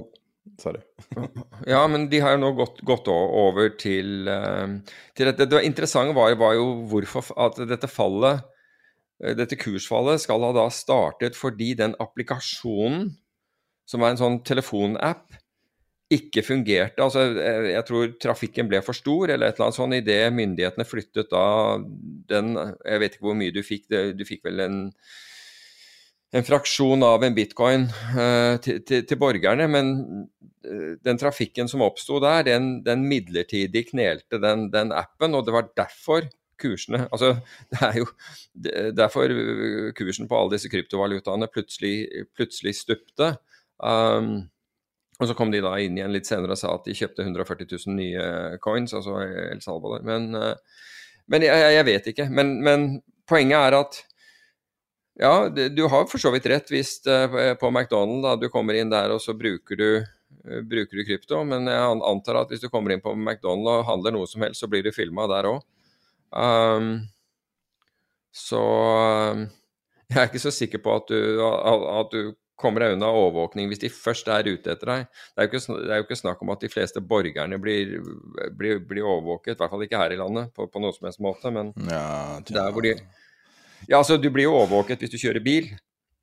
Sorry. 0.62 0.82
ja, 1.74 1.82
men 1.88 2.08
de 2.10 2.20
har 2.24 2.36
jo 2.36 2.42
nå 2.44 2.52
gått, 2.58 2.82
gått 2.88 3.10
over 3.12 3.72
til, 3.80 4.28
uh, 4.30 4.78
til 5.18 5.32
dette. 5.32 5.48
Det 5.52 5.64
interessante 5.68 6.16
var, 6.16 6.36
var, 6.40 6.56
jo 6.58 6.68
hvorfor 6.92 7.32
at 7.48 7.60
dette 7.70 7.90
fallet 7.92 8.44
eh, 9.24 9.36
dette 9.38 9.58
kursfallet 9.60 10.22
skal 10.24 10.46
ha 10.46 10.54
da 10.56 10.68
startet 10.74 11.38
fordi 11.40 11.74
den 11.80 11.98
applikasjonen, 12.04 13.10
som 13.86 14.06
er 14.06 14.14
en 14.14 14.22
sånn 14.22 14.40
telefonapp, 14.48 15.26
ikke 16.14 16.44
fungerte. 16.46 17.02
Altså, 17.02 17.26
eh, 17.42 17.72
jeg 17.74 17.88
tror 17.90 18.16
trafikken 18.22 18.70
ble 18.70 18.82
for 18.86 18.98
stor, 18.98 19.34
eller 19.34 19.50
et 19.50 19.58
eller 19.58 19.72
annet 19.72 19.80
sånt, 19.82 19.98
idet 19.98 20.34
myndighetene 20.38 20.88
flyttet 20.88 21.32
da 21.34 21.46
den 22.30 22.54
Jeg 22.56 23.02
vet 23.02 23.16
ikke 23.16 23.28
hvor 23.28 23.38
mye 23.38 23.54
du 23.54 23.64
fikk, 23.66 23.90
du 23.90 24.24
fikk 24.28 24.46
vel 24.46 24.62
en, 24.64 24.80
en 26.36 26.46
fraksjon 26.46 27.04
av 27.08 27.24
en 27.24 27.36
bitcoin 27.36 27.88
uh, 28.16 28.56
til, 28.64 28.82
til, 28.84 29.06
til, 29.08 29.20
borgerne, 29.22 29.70
men 29.72 29.94
den 31.06 31.20
trafikken 31.22 31.70
som 31.70 31.84
oppsto 31.86 32.18
der, 32.24 32.42
den, 32.48 32.80
den, 32.82 33.04
midlertidig 33.06 33.84
knelte 33.92 34.40
den, 34.42 34.64
den 34.74 34.90
appen, 34.98 35.36
og 35.38 35.46
det 35.46 35.54
var 35.54 35.68
derfor 35.78 36.26
kursene 36.62 37.04
Altså, 37.12 37.36
det 37.72 37.82
er 37.86 38.00
jo 38.00 38.08
derfor 38.96 39.30
kursen 39.98 40.28
på 40.28 40.40
alle 40.40 40.56
disse 40.56 40.72
kryptovalutaene 40.72 41.50
plutselig, 41.52 42.08
plutselig 42.36 42.76
stupte. 42.80 43.36
Um, 43.78 44.48
og 45.20 45.30
så 45.30 45.36
kom 45.38 45.52
de 45.52 45.64
da 45.64 45.78
inn 45.80 45.96
igjen 46.00 46.12
litt 46.12 46.28
senere 46.28 46.56
og 46.56 46.60
sa 46.60 46.74
at 46.76 46.88
de 46.88 46.96
kjøpte 46.96 47.24
140 47.24 47.70
000 47.72 47.96
nye 47.96 48.26
coins, 48.64 48.96
altså 48.96 49.22
El 49.24 49.62
Salvador. 49.64 50.04
Men, 50.08 50.32
uh, 50.36 50.84
men 51.32 51.46
jeg, 51.48 51.72
jeg, 51.78 51.88
vet 51.88 52.10
ikke. 52.12 52.28
Men, 52.32 52.58
men, 52.64 52.90
poenget 53.26 53.58
er 53.58 53.80
at 53.80 54.02
ja, 55.20 55.50
du 55.50 55.84
har 55.88 56.08
for 56.12 56.22
så 56.22 56.32
vidt 56.34 56.48
rett 56.52 56.72
hvis 56.74 56.98
uh, 57.08 57.56
på 57.60 57.72
McDonald's 57.72 58.26
da, 58.26 58.36
du 58.40 58.50
kommer 58.52 58.76
inn 58.76 58.92
der 58.92 59.14
og 59.16 59.22
så 59.24 59.36
bruker 59.38 59.80
du 59.80 59.90
uh, 60.02 60.62
bruker 60.68 61.00
du 61.00 61.06
krypto, 61.08 61.42
men 61.48 61.70
jeg 61.72 62.00
antar 62.12 62.42
at 62.42 62.54
hvis 62.54 62.66
du 62.66 62.70
kommer 62.72 62.96
inn 62.96 63.04
på 63.04 63.16
McDonald's 63.16 63.82
og 63.82 63.90
handler 63.90 64.16
noe 64.18 64.30
som 64.30 64.44
helst, 64.46 64.62
så 64.64 64.72
blir 64.72 64.84
du 64.86 64.92
filma 64.96 65.28
der 65.32 65.50
òg. 65.54 65.62
Um, 66.36 67.06
så 68.36 68.64
um, 69.32 69.46
jeg 70.12 70.20
er 70.20 70.28
ikke 70.28 70.44
så 70.44 70.52
sikker 70.54 70.84
på 70.84 70.98
at 71.00 71.08
du, 71.10 71.40
at 71.42 72.12
du 72.12 72.36
kommer 72.60 72.84
deg 72.84 72.96
unna 72.96 73.08
overvåkning 73.12 73.68
hvis 73.72 73.82
de 73.84 73.92
først 73.92 74.30
er 74.32 74.48
ute 74.48 74.72
etter 74.72 74.92
deg. 74.92 75.08
Det 75.32 75.42
er 75.42 75.48
jo 75.48 75.52
ikke, 75.52 75.78
det 75.80 75.92
er 75.92 76.00
jo 76.00 76.06
ikke 76.08 76.20
snakk 76.20 76.44
om 76.44 76.52
at 76.54 76.64
de 76.64 76.72
fleste 76.72 77.04
borgerne 77.04 77.60
blir, 77.62 77.98
blir, 78.56 78.80
blir, 78.84 79.04
overvåket, 79.04 79.56
i 79.56 79.60
hvert 79.60 79.74
fall 79.74 79.84
ikke 79.88 80.00
her 80.00 80.16
i 80.16 80.20
landet 80.20 80.54
på, 80.56 80.68
på 80.72 80.84
noen 80.84 80.96
som 80.96 81.08
helst 81.10 81.24
måte, 81.24 81.52
men 81.56 81.74
ja, 81.90 82.40
der 82.52 82.76
hvor 82.76 82.86
de 82.86 82.96
Ja, 83.90 84.00
altså, 84.02 84.18
du 84.18 84.30
blir 84.34 84.48
jo 84.48 84.58
overvåket 84.58 85.04
hvis 85.04 85.14
du 85.14 85.20
kjører 85.22 85.44
bil, 85.46 85.72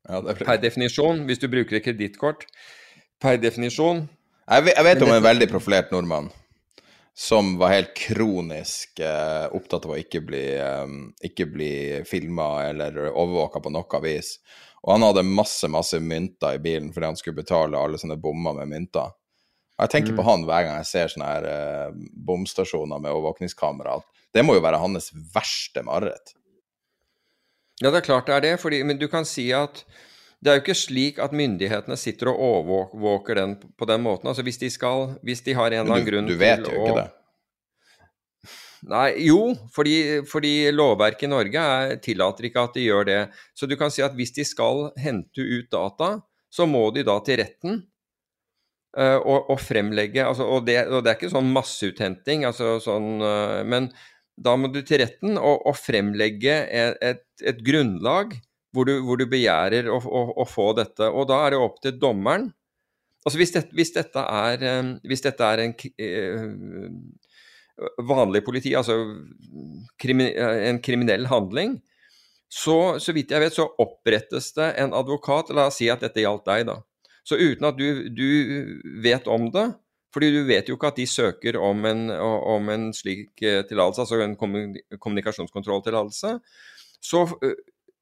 ja, 0.09 0.21
per 0.21 0.59
definisjon. 0.61 1.25
Hvis 1.29 1.41
du 1.41 1.49
bruker 1.51 1.79
et 1.79 1.85
kredittkort, 1.85 2.47
per 3.23 3.39
definisjon. 3.41 4.05
Jeg 4.43 4.65
vet, 4.65 4.75
jeg 4.75 4.87
vet 4.89 5.05
om 5.05 5.13
en 5.15 5.23
veldig 5.23 5.47
profilert 5.51 5.93
nordmann 5.95 6.31
som 7.13 7.57
var 7.57 7.75
helt 7.75 7.93
kronisk 7.93 8.99
eh, 8.99 9.45
opptatt 9.53 9.85
av 9.85 9.93
å 9.93 9.99
ikke 10.01 10.23
bli, 10.25 10.43
ikke 11.21 11.45
bli 11.45 11.73
filma 12.09 12.65
eller 12.71 13.11
overvåka 13.11 13.61
på 13.61 13.71
noe 13.73 13.99
vis. 14.01 14.39
Og 14.83 14.95
han 14.95 15.05
hadde 15.05 15.23
masse, 15.27 15.69
masse 15.71 15.99
mynter 16.01 16.57
i 16.57 16.63
bilen 16.63 16.89
fordi 16.93 17.11
han 17.11 17.19
skulle 17.19 17.39
betale 17.43 17.79
alle 17.79 18.01
sånne 18.01 18.17
bommer 18.19 18.57
med 18.57 18.71
mynter. 18.73 19.13
Og 19.77 19.85
jeg 19.85 19.93
tenker 19.93 20.13
mm. 20.13 20.19
på 20.19 20.25
han 20.27 20.47
hver 20.49 20.65
gang 20.65 20.79
jeg 20.81 20.89
ser 20.89 21.13
sånne 21.13 21.29
her 21.29 21.49
eh, 21.49 21.99
bomstasjoner 22.27 23.01
med 23.01 23.13
overvåkningskamera. 23.13 23.99
Det 24.33 24.43
må 24.45 24.57
jo 24.57 24.65
være 24.65 24.81
hans 24.81 25.11
verste 25.33 25.85
mareritt. 25.85 26.33
Ja, 27.81 27.89
det 27.89 28.03
er 28.03 28.05
klart 28.05 28.29
det 28.29 28.35
er 28.35 28.43
det, 28.45 28.57
fordi, 28.61 28.83
men 28.85 28.99
du 29.01 29.07
kan 29.11 29.25
si 29.25 29.47
at 29.55 29.81
det 30.43 30.51
er 30.51 30.57
jo 30.57 30.63
ikke 30.65 30.75
slik 30.75 31.19
at 31.23 31.33
myndighetene 31.35 31.95
sitter 31.97 32.33
og 32.33 32.41
overvåker 32.43 33.39
den 33.39 33.55
på 33.79 33.87
den 33.87 34.03
måten. 34.03 34.27
Altså 34.27 34.43
hvis 34.43 34.59
de 34.59 34.69
skal 34.69 35.15
Hvis 35.23 35.41
de 35.45 35.55
har 35.55 35.71
en 35.71 35.85
eller 35.85 35.95
annen 35.95 36.07
grunn 36.09 36.27
til 36.27 36.35
å 36.35 36.39
Du 36.39 36.41
vet 36.41 36.67
jo 36.67 36.81
ikke 36.81 36.97
det. 36.99 37.09
Nei, 38.91 39.07
jo, 39.23 39.39
fordi, 39.71 39.95
fordi 40.27 40.51
lovverket 40.75 41.29
i 41.29 41.31
Norge 41.31 41.63
er, 41.77 41.95
tillater 42.03 42.49
ikke 42.49 42.65
at 42.67 42.75
de 42.75 42.83
gjør 42.83 43.07
det. 43.07 43.19
Så 43.55 43.69
du 43.71 43.77
kan 43.79 43.93
si 43.93 44.03
at 44.03 44.15
hvis 44.17 44.35
de 44.35 44.43
skal 44.43 44.89
hente 44.99 45.39
ut 45.39 45.69
data, 45.71 46.17
så 46.51 46.67
må 46.67 46.89
de 46.91 47.05
da 47.07 47.15
til 47.23 47.39
retten 47.39 47.79
uh, 48.99 49.19
og, 49.23 49.47
og, 49.47 49.55
fremlegge 49.63 50.25
altså, 50.27 50.49
og, 50.51 50.67
det, 50.67 50.81
og, 50.89 50.99
det, 50.99 51.13
er 51.13 51.17
ikke 51.17 51.31
sånn 51.31 51.53
masseuthenting, 51.55 52.43
altså, 52.49 52.75
sånn, 52.83 53.15
uh, 53.23 53.61
men 53.63 53.87
da 54.35 54.55
må 54.57 54.69
du 54.73 54.81
til 54.85 55.03
retten 55.03 55.37
og, 55.37 55.61
og 55.69 55.77
fremlegge 55.77 56.55
et, 56.65 57.21
et, 57.41 57.61
grunnlag 57.65 58.33
hvor 58.73 58.89
du, 58.89 58.95
hvor 59.05 59.19
du 59.21 59.27
begjærer 59.29 59.89
å, 59.91 59.99
å, 60.01 60.23
å, 60.41 60.45
få 60.49 60.71
dette. 60.77 61.05
Og 61.05 61.27
da 61.29 61.43
er 61.45 61.53
det 61.53 61.61
opp 61.61 61.77
til 61.83 61.93
dommeren. 62.01 62.47
Altså 63.23 63.39
hvis, 63.39 63.53
det, 63.53 63.67
hvis, 63.77 63.93
dette, 63.95 64.23
er, 64.25 64.65
eh, 64.65 64.87
hvis 65.07 65.23
dette 65.23 65.49
er 65.53 65.61
en 65.63 65.75
eh, 66.01 66.47
vanlig 68.09 68.41
politi, 68.45 68.73
altså 68.75 68.97
krimi, 70.01 70.31
en 70.33 70.81
kriminell 70.83 71.29
handling, 71.29 71.77
så, 72.53 72.97
så 73.01 73.13
vidt 73.15 73.31
jeg 73.33 73.41
vet, 73.41 73.55
så 73.55 73.69
opprettes 73.81 74.51
det 74.57 74.73
en 74.81 74.93
advokat 74.93 75.53
La 75.55 75.69
oss 75.71 75.79
si 75.81 75.87
at 75.89 76.03
dette 76.03 76.21
gjaldt 76.21 76.45
deg, 76.49 76.67
da. 76.69 76.81
Så 77.23 77.39
uten 77.39 77.69
at 77.69 77.77
du, 77.79 78.09
du 78.11 78.27
vet 79.01 79.29
om 79.31 79.47
det, 79.53 79.69
fordi 80.13 80.29
du 80.35 80.43
vet 80.45 80.69
jo 80.69 80.77
ikke 80.77 80.91
at 80.93 80.99
de 81.01 81.07
søker 81.09 81.57
om 81.57 81.85
en, 81.89 82.07
om 82.13 82.69
en 82.69 82.89
slik 82.93 83.41
eh, 83.41 83.63
tillatelse, 83.69 84.05
altså 84.05 84.21
en 84.21 84.37
kommunikasjonskontrolltillatelse, 85.01 86.37
så 87.03 87.25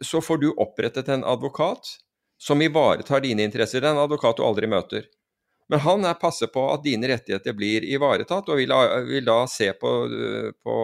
så 0.01 0.21
får 0.21 0.38
du 0.38 0.51
opprettet 0.57 1.09
en 1.09 1.23
advokat 1.23 1.97
som 2.41 2.61
ivaretar 2.61 3.21
dine 3.21 3.43
interesser. 3.43 3.81
Det 3.81 3.89
en 3.89 4.01
advokat 4.01 4.38
du 4.38 4.45
aldri 4.45 4.67
møter. 4.67 5.05
Men 5.69 5.79
han 5.79 6.05
er 6.05 6.17
passe 6.19 6.49
på 6.51 6.63
at 6.73 6.81
dine 6.83 7.07
rettigheter 7.07 7.53
blir 7.55 7.85
ivaretatt, 7.88 8.49
og 8.49 8.59
vil, 8.59 8.73
vil 9.07 9.27
da 9.27 9.38
se 9.47 9.69
på, 9.77 9.91
på, 10.65 10.77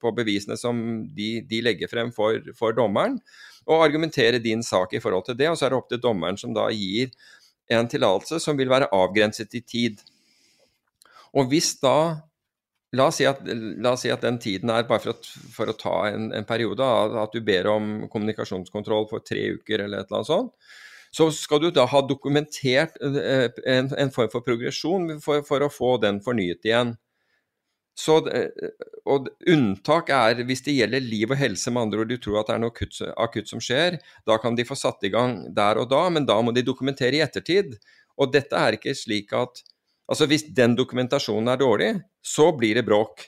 på, 0.00 0.12
bevisene 0.16 0.56
som 0.56 0.78
de, 1.16 1.28
de 1.44 1.60
legger 1.66 1.90
frem 1.90 2.12
for, 2.14 2.38
for, 2.56 2.72
dommeren, 2.72 3.18
og 3.66 3.84
argumentere 3.84 4.40
din 4.40 4.62
sak 4.64 4.94
i 4.94 5.02
forhold 5.02 5.26
til 5.26 5.36
det. 5.36 5.50
Og 5.50 5.58
så 5.58 5.66
er 5.66 5.74
det 5.74 5.80
opp 5.82 5.90
til 5.92 6.00
dommeren 6.00 6.40
som 6.40 6.54
da 6.56 6.70
gir 6.72 7.12
en 7.74 7.90
tillatelse 7.90 8.38
som 8.40 8.56
vil 8.56 8.72
være 8.72 8.88
avgrenset 8.94 9.58
i 9.58 9.64
tid. 9.66 10.00
Og 11.34 11.50
hvis 11.50 11.74
da 11.82 11.96
La 12.94 13.08
oss, 13.10 13.16
si 13.18 13.24
at, 13.26 13.40
la 13.82 13.94
oss 13.96 14.04
si 14.04 14.10
at, 14.12 14.22
den 14.22 14.36
tiden 14.38 14.70
er, 14.70 14.84
bare 14.86 15.02
for, 15.02 15.16
at, 15.16 15.28
for 15.50 15.70
å 15.70 15.74
ta 15.74 15.94
en, 16.12 16.28
en, 16.36 16.44
periode, 16.46 16.86
at 17.18 17.34
du 17.34 17.40
ber 17.42 17.66
om 17.72 18.04
kommunikasjonskontroll 18.06 19.08
for 19.10 19.24
tre 19.26 19.48
uker 19.56 19.82
eller 19.82 20.04
et 20.04 20.12
eller 20.12 20.20
annet 20.20 20.30
sånt, 20.30 20.74
så 21.14 21.28
skal 21.34 21.62
du 21.62 21.68
da 21.74 21.86
ha 21.90 22.02
dokumentert 22.06 22.98
eh, 23.02 23.48
en, 23.70 23.90
en 23.98 24.12
form 24.14 24.30
for 24.32 24.46
progresjon 24.46 25.16
for, 25.22 25.42
for, 25.46 25.62
å 25.62 25.70
få 25.70 25.96
den 26.02 26.20
fornyet 26.22 26.66
igjen. 26.66 26.94
Så, 27.98 28.18
eh, 28.30 28.72
og 29.06 29.28
Unntak 29.50 30.10
er 30.14 30.42
hvis 30.46 30.64
det 30.66 30.74
gjelder 30.74 31.02
liv 31.02 31.30
og 31.30 31.38
helse, 31.38 31.70
med 31.70 31.86
andre 31.86 32.02
ord 32.02 32.10
du 32.10 32.18
tror 32.18 32.40
at 32.40 32.50
det 32.50 32.56
er 32.56 32.64
noe 32.64 32.74
akutt, 32.74 32.98
akutt 33.26 33.50
som 33.50 33.62
skjer. 33.62 34.00
Da 34.26 34.40
kan 34.42 34.58
de 34.58 34.66
få 34.66 34.78
satt 34.78 35.06
i 35.06 35.12
gang 35.14 35.40
der 35.54 35.82
og 35.82 35.90
da, 35.90 36.06
men 36.14 36.26
da 36.30 36.40
må 36.42 36.54
de 36.54 36.66
dokumentere 36.66 37.18
i 37.18 37.22
ettertid. 37.26 37.78
Og 38.18 38.34
dette 38.34 38.58
er 38.58 38.78
ikke 38.78 38.94
slik 38.98 39.34
at 39.34 39.62
Altså 40.08 40.26
Hvis 40.28 40.48
den 40.56 40.74
dokumentasjonen 40.76 41.48
er 41.48 41.60
dårlig, 41.60 41.92
så 42.20 42.50
blir 42.56 42.80
det 42.80 42.84
bråk. 42.86 43.24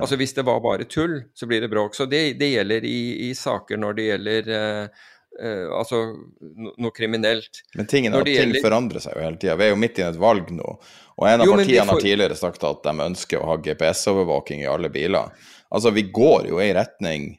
Altså 0.00 0.16
Hvis 0.16 0.34
det 0.36 0.44
var 0.46 0.60
bare 0.60 0.84
tull, 0.84 1.22
så 1.34 1.46
blir 1.46 1.60
det 1.60 1.68
bråk. 1.68 1.94
Så 1.94 2.06
det, 2.06 2.34
det 2.40 2.52
gjelder 2.52 2.84
i, 2.84 3.30
i, 3.30 3.34
saker 3.34 3.80
når 3.80 3.96
det 3.96 4.06
gjelder 4.06 4.50
uh, 4.52 5.06
uh, 5.42 5.78
altså 5.80 6.02
no, 6.14 6.74
noe 6.76 6.94
kriminelt. 6.96 7.64
Men 7.74 7.88
tingene 7.90 8.22
ting 8.24 8.36
gjelder... 8.36 8.62
forandrer 8.64 9.04
seg 9.04 9.16
jo 9.16 9.24
hele 9.24 9.40
tida. 9.40 9.56
Vi 9.58 9.66
er 9.66 9.74
jo 9.74 9.80
midt 9.80 10.00
i 10.00 10.06
et 10.06 10.20
valg 10.20 10.52
nå. 10.54 10.76
Og 11.20 11.28
en 11.28 11.42
av 11.42 11.48
jo, 11.48 11.56
partiene 11.58 11.86
får... 11.86 11.92
har 11.92 12.06
tidligere 12.06 12.38
sagt 12.38 12.64
at 12.68 12.84
de 12.86 13.06
ønsker 13.08 13.40
å 13.40 13.50
ha 13.50 13.58
GPS-overvåking 13.66 14.64
i 14.64 14.70
alle 14.70 14.92
biler. 14.92 15.32
Altså 15.70 15.92
Vi 15.94 16.06
går 16.12 16.50
jo 16.50 16.60
i 16.62 16.70
retning 16.74 17.32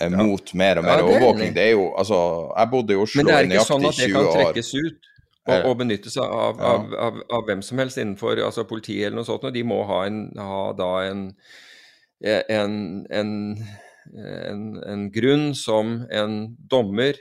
eh, 0.00 0.10
mot 0.10 0.52
mer 0.54 0.82
og 0.82 0.88
mer 0.88 1.00
ja, 1.02 1.06
overvåking. 1.06 1.54
Det 1.56 1.70
er 1.70 1.72
jo, 1.76 1.88
altså, 1.98 2.18
Jeg 2.56 2.72
bodde 2.74 2.96
i 2.96 3.00
Oslo 3.04 3.22
i 3.22 3.28
nøyaktig 3.28 3.38
20 3.38 3.46
år. 3.46 3.46
Men 3.46 3.54
det 3.54 3.54
er 3.54 3.62
ikke 3.62 3.70
sånn 3.70 3.88
at 3.88 4.02
det 4.02 4.10
kan 4.16 4.30
trekkes 4.34 4.74
ut? 4.76 5.14
Og, 5.48 5.70
og 5.70 5.78
benytte 5.80 6.12
seg 6.12 6.24
av, 6.24 6.60
ja. 6.60 6.72
av, 6.74 6.94
av, 7.08 7.20
av, 7.38 7.44
hvem 7.48 7.62
som 7.64 7.80
helst 7.80 8.00
innenfor 8.00 8.40
altså 8.44 8.66
politiet 8.68 9.08
eller 9.08 9.20
noe 9.20 9.28
sånt. 9.28 9.46
Og 9.48 9.54
de 9.54 9.64
må 9.66 9.80
ha, 9.88 10.02
en, 10.08 10.26
ha 10.36 10.64
da 10.76 10.90
en, 11.08 11.22
en, 12.20 12.76
en, 14.84 15.06
grunn 15.14 15.50
som 15.56 16.02
en 16.12 16.40
dommer 16.70 17.20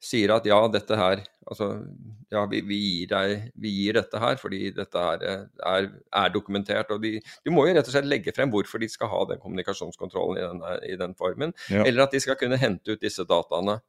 sier 0.00 0.32
at 0.32 0.48
ja, 0.48 0.62
dette 0.72 0.96
her 0.98 1.26
Altså, 1.50 1.66
ja, 2.30 2.44
vi, 2.46 2.60
vi, 2.62 2.76
gir, 2.78 3.06
deg, 3.10 3.48
vi 3.58 3.70
gir 3.74 3.96
dette 3.96 4.20
her 4.22 4.36
fordi 4.38 4.68
dette 4.76 5.00
her 5.02 5.24
er, 5.26 5.88
er 6.14 6.28
dokumentert. 6.30 6.92
Og 6.94 7.00
de, 7.02 7.16
de, 7.18 7.50
må 7.50 7.64
jo 7.66 7.72
rett 7.74 7.88
og 7.88 7.94
slett 7.96 8.06
legge 8.06 8.30
frem 8.36 8.52
hvorfor 8.52 8.78
de 8.78 8.86
skal 8.92 9.10
ha 9.10 9.24
den 9.32 9.40
kommunikasjonskontrollen 9.42 10.38
i 10.38 10.44
denne, 10.44 10.76
i 10.92 10.98
den 11.00 11.16
formen. 11.18 11.56
Ja. 11.72 11.82
Eller 11.82 12.04
at 12.04 12.14
de 12.14 12.20
skal 12.22 12.38
kunne 12.38 12.60
hente 12.60 12.94
ut 12.94 13.02
disse 13.02 13.26
dataene. 13.26 13.80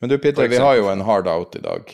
Men 0.00 0.14
du 0.14 0.16
Peter, 0.16 0.48
vi 0.48 0.62
har 0.62 0.78
jo 0.78 0.88
en 0.88 1.04
hard 1.04 1.28
out 1.28 1.58
i 1.58 1.62
dag 1.66 1.92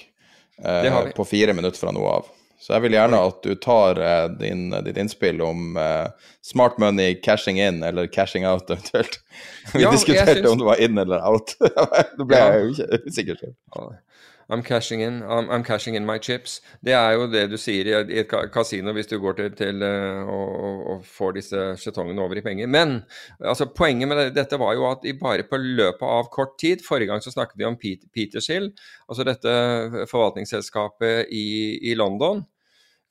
eh, 0.64 0.98
på 1.16 1.24
fire 1.24 1.54
minutter 1.54 1.80
fra 1.80 1.92
nå 1.94 2.04
av. 2.06 2.26
Så 2.58 2.74
jeg 2.74 2.88
vil 2.88 2.96
gjerne 2.96 3.20
at 3.22 3.44
du 3.46 3.52
tar 3.62 4.00
eh, 4.02 4.24
din, 4.40 4.66
ditt 4.84 4.98
innspill 4.98 5.38
om 5.46 5.76
eh, 5.78 6.08
smart 6.42 6.80
money, 6.82 7.14
cashing 7.22 7.60
in 7.62 7.84
eller 7.86 8.10
cashing 8.10 8.46
out 8.46 8.70
eventuelt. 8.70 9.20
Vi 9.74 9.84
ja, 9.84 9.92
diskuterte 9.94 10.34
syns... 10.34 10.50
om 10.50 10.58
det 10.58 10.66
var 10.66 10.82
in 10.82 10.98
eller 10.98 11.22
out. 11.22 11.54
Nå 12.18 12.26
ble 12.26 12.40
ja. 12.40 12.50
jeg 12.58 13.00
usikker. 13.06 13.44
I'm 14.50 14.62
cashing 14.62 15.02
in, 15.02 15.22
I'm, 15.22 15.50
I'm, 15.50 15.62
cashing 15.62 15.94
in 15.94 16.06
my 16.06 16.16
chips. 16.18 16.62
Det 16.80 16.94
er 16.96 17.12
jo 17.18 17.26
det 17.28 17.42
du 17.52 17.58
sier 17.60 17.90
i, 17.90 18.20
et 18.22 18.30
kasino 18.52 18.94
hvis 18.96 19.10
du 19.10 19.18
går 19.20 19.36
til, 19.36 19.50
til 19.58 19.84
uh, 19.84 20.24
og, 20.24 21.02
får 21.04 21.34
disse 21.36 21.64
skjetongene 21.82 22.22
over 22.24 22.40
i 22.40 22.44
penger. 22.44 22.70
Men 22.72 23.02
altså, 23.44 23.68
poenget 23.68 24.08
med 24.08 24.32
dette 24.36 24.56
var 24.60 24.72
jo 24.78 24.86
at 24.88 25.04
bare 25.20 25.44
på 25.44 25.60
løpet 25.60 26.06
av 26.06 26.30
kort 26.32 26.56
tid 26.60 26.80
Forrige 26.86 27.12
gang 27.12 27.20
så 27.20 27.34
snakket 27.34 27.60
vi 27.60 27.68
om 27.68 27.76
Petershill, 27.76 28.70
altså 29.08 29.28
dette 29.28 29.52
forvaltningsselskapet 30.08 31.28
i, 31.28 31.76
i, 31.90 31.94
London. 31.98 32.40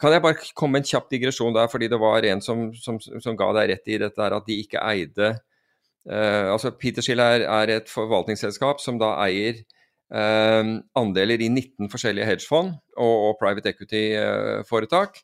Kan 0.01 0.14
jeg 0.14 0.26
bare 0.26 0.41
komme 0.57 0.77
med 0.80 0.85
en 0.85 0.89
kjapp 0.89 1.09
digresjon 1.14 1.53
der, 1.53 1.69
fordi 1.69 1.89
det 1.89 2.01
var 2.01 2.26
en 2.26 2.41
som, 2.41 2.72
som, 2.73 2.97
som 2.97 3.38
ga 3.38 3.53
deg 3.59 3.76
rett 3.76 3.93
i 3.93 4.01
dette 4.01 4.22
her, 4.22 4.34
at 4.34 4.49
de 4.49 4.57
ikke 4.65 4.81
eide 4.89 5.35
uh, 5.38 6.49
altså 6.49 6.73
Petershill 6.73 7.22
er, 7.22 7.45
er 7.45 7.77
et 7.77 7.93
forvaltningsselskap 7.93 8.81
som 8.81 8.97
da 8.97 9.19
eier 9.30 9.61
andeler 10.08 11.42
i 11.44 11.50
19 11.52 11.90
forskjellige 11.92 12.26
hedgefond 12.30 12.70
og, 12.96 13.16
og 13.28 13.34
private 13.42 13.74
equity-foretak. 13.74 15.20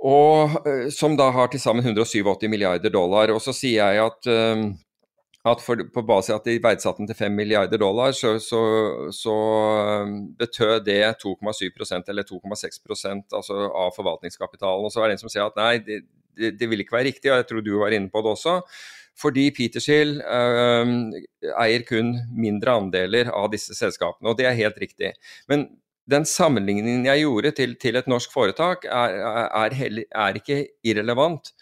Og 0.00 0.60
eh, 0.66 0.86
Som 0.94 1.16
da 1.18 1.30
har 1.34 1.50
til 1.52 1.60
sammen 1.60 1.84
187 1.84 2.48
milliarder 2.48 2.92
dollar. 2.92 3.32
Og 3.34 3.42
så 3.44 3.52
sier 3.56 3.92
jeg 3.92 4.04
at, 4.04 4.30
ehm, 4.32 4.70
at 5.44 5.64
for, 5.64 5.82
på 5.92 6.04
base 6.08 6.32
av 6.32 6.40
at 6.40 6.48
de 6.48 6.60
verdsatte 6.62 7.02
den 7.02 7.10
til 7.10 7.18
5 7.18 7.36
milliarder 7.36 7.80
dollar, 7.80 8.12
så, 8.16 8.38
så, 8.40 8.62
så 9.12 9.36
ehm, 9.80 10.16
betød 10.40 10.86
det 10.88 11.02
2,7% 11.20 12.08
eller 12.12 12.28
2,6% 12.28 13.36
altså 13.36 13.60
av 13.68 13.92
forvaltningskapitalen. 13.96 14.88
Og 14.88 14.94
så 14.94 15.04
er 15.04 15.10
det 15.10 15.18
en 15.18 15.24
som 15.26 15.32
sier 15.32 15.48
at 15.48 15.60
nei, 15.60 15.74
det, 15.84 16.02
det, 16.36 16.54
det 16.60 16.70
vil 16.70 16.80
ikke 16.80 16.96
være 16.96 17.10
riktig, 17.10 17.32
og 17.32 17.42
jeg 17.42 17.50
tror 17.50 17.64
du 17.64 17.76
var 17.82 17.96
inne 17.96 18.12
på 18.12 18.24
det 18.24 18.34
også. 18.38 18.60
Fordi 19.20 19.50
Petershill 19.56 20.18
øh, 20.22 20.92
eier 21.60 21.84
kun 21.88 22.14
mindre 22.32 22.78
andeler 22.80 23.30
av 23.34 23.50
disse 23.52 23.76
selskapene, 23.76 24.30
og 24.30 24.38
det 24.38 24.48
er 24.48 24.58
helt 24.58 24.80
riktig. 24.80 25.12
Men 25.50 25.68
den 26.10 26.24
sammenligningen 26.26 27.04
jeg 27.06 27.24
gjorde 27.24 27.52
til, 27.58 27.74
til 27.80 27.98
et 28.00 28.08
norsk 28.10 28.32
foretak, 28.32 28.86
er, 28.88 29.18
er, 29.20 29.98
er 30.10 30.38
ikke 30.40 30.62
irrelevant 30.86 31.52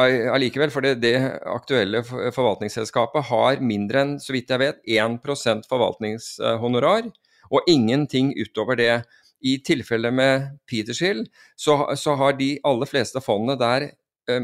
allikevel. 0.00 0.72
For 0.72 0.84
det, 0.84 0.98
det, 1.02 1.16
aktuelle 1.50 2.02
forvaltningsselskapet 2.04 3.28
har 3.30 3.64
mindre 3.64 4.04
enn, 4.04 4.18
så 4.22 4.36
vidt 4.36 4.52
jeg 4.52 4.62
vet, 4.62 4.84
1% 4.86 5.66
forvaltningshonorar, 5.70 7.10
og 7.50 7.70
ingenting 7.70 8.34
utover 8.38 8.78
det. 8.80 8.92
I 9.40 9.54
tilfellet 9.64 10.12
med 10.12 10.42
Petershill, 10.68 11.22
så, 11.56 11.78
så, 11.96 12.12
har 12.20 12.34
de 12.36 12.58
aller 12.68 12.84
fleste 12.84 13.22
fondene 13.24 13.54
der 13.56 13.86
Eh, 13.88 13.99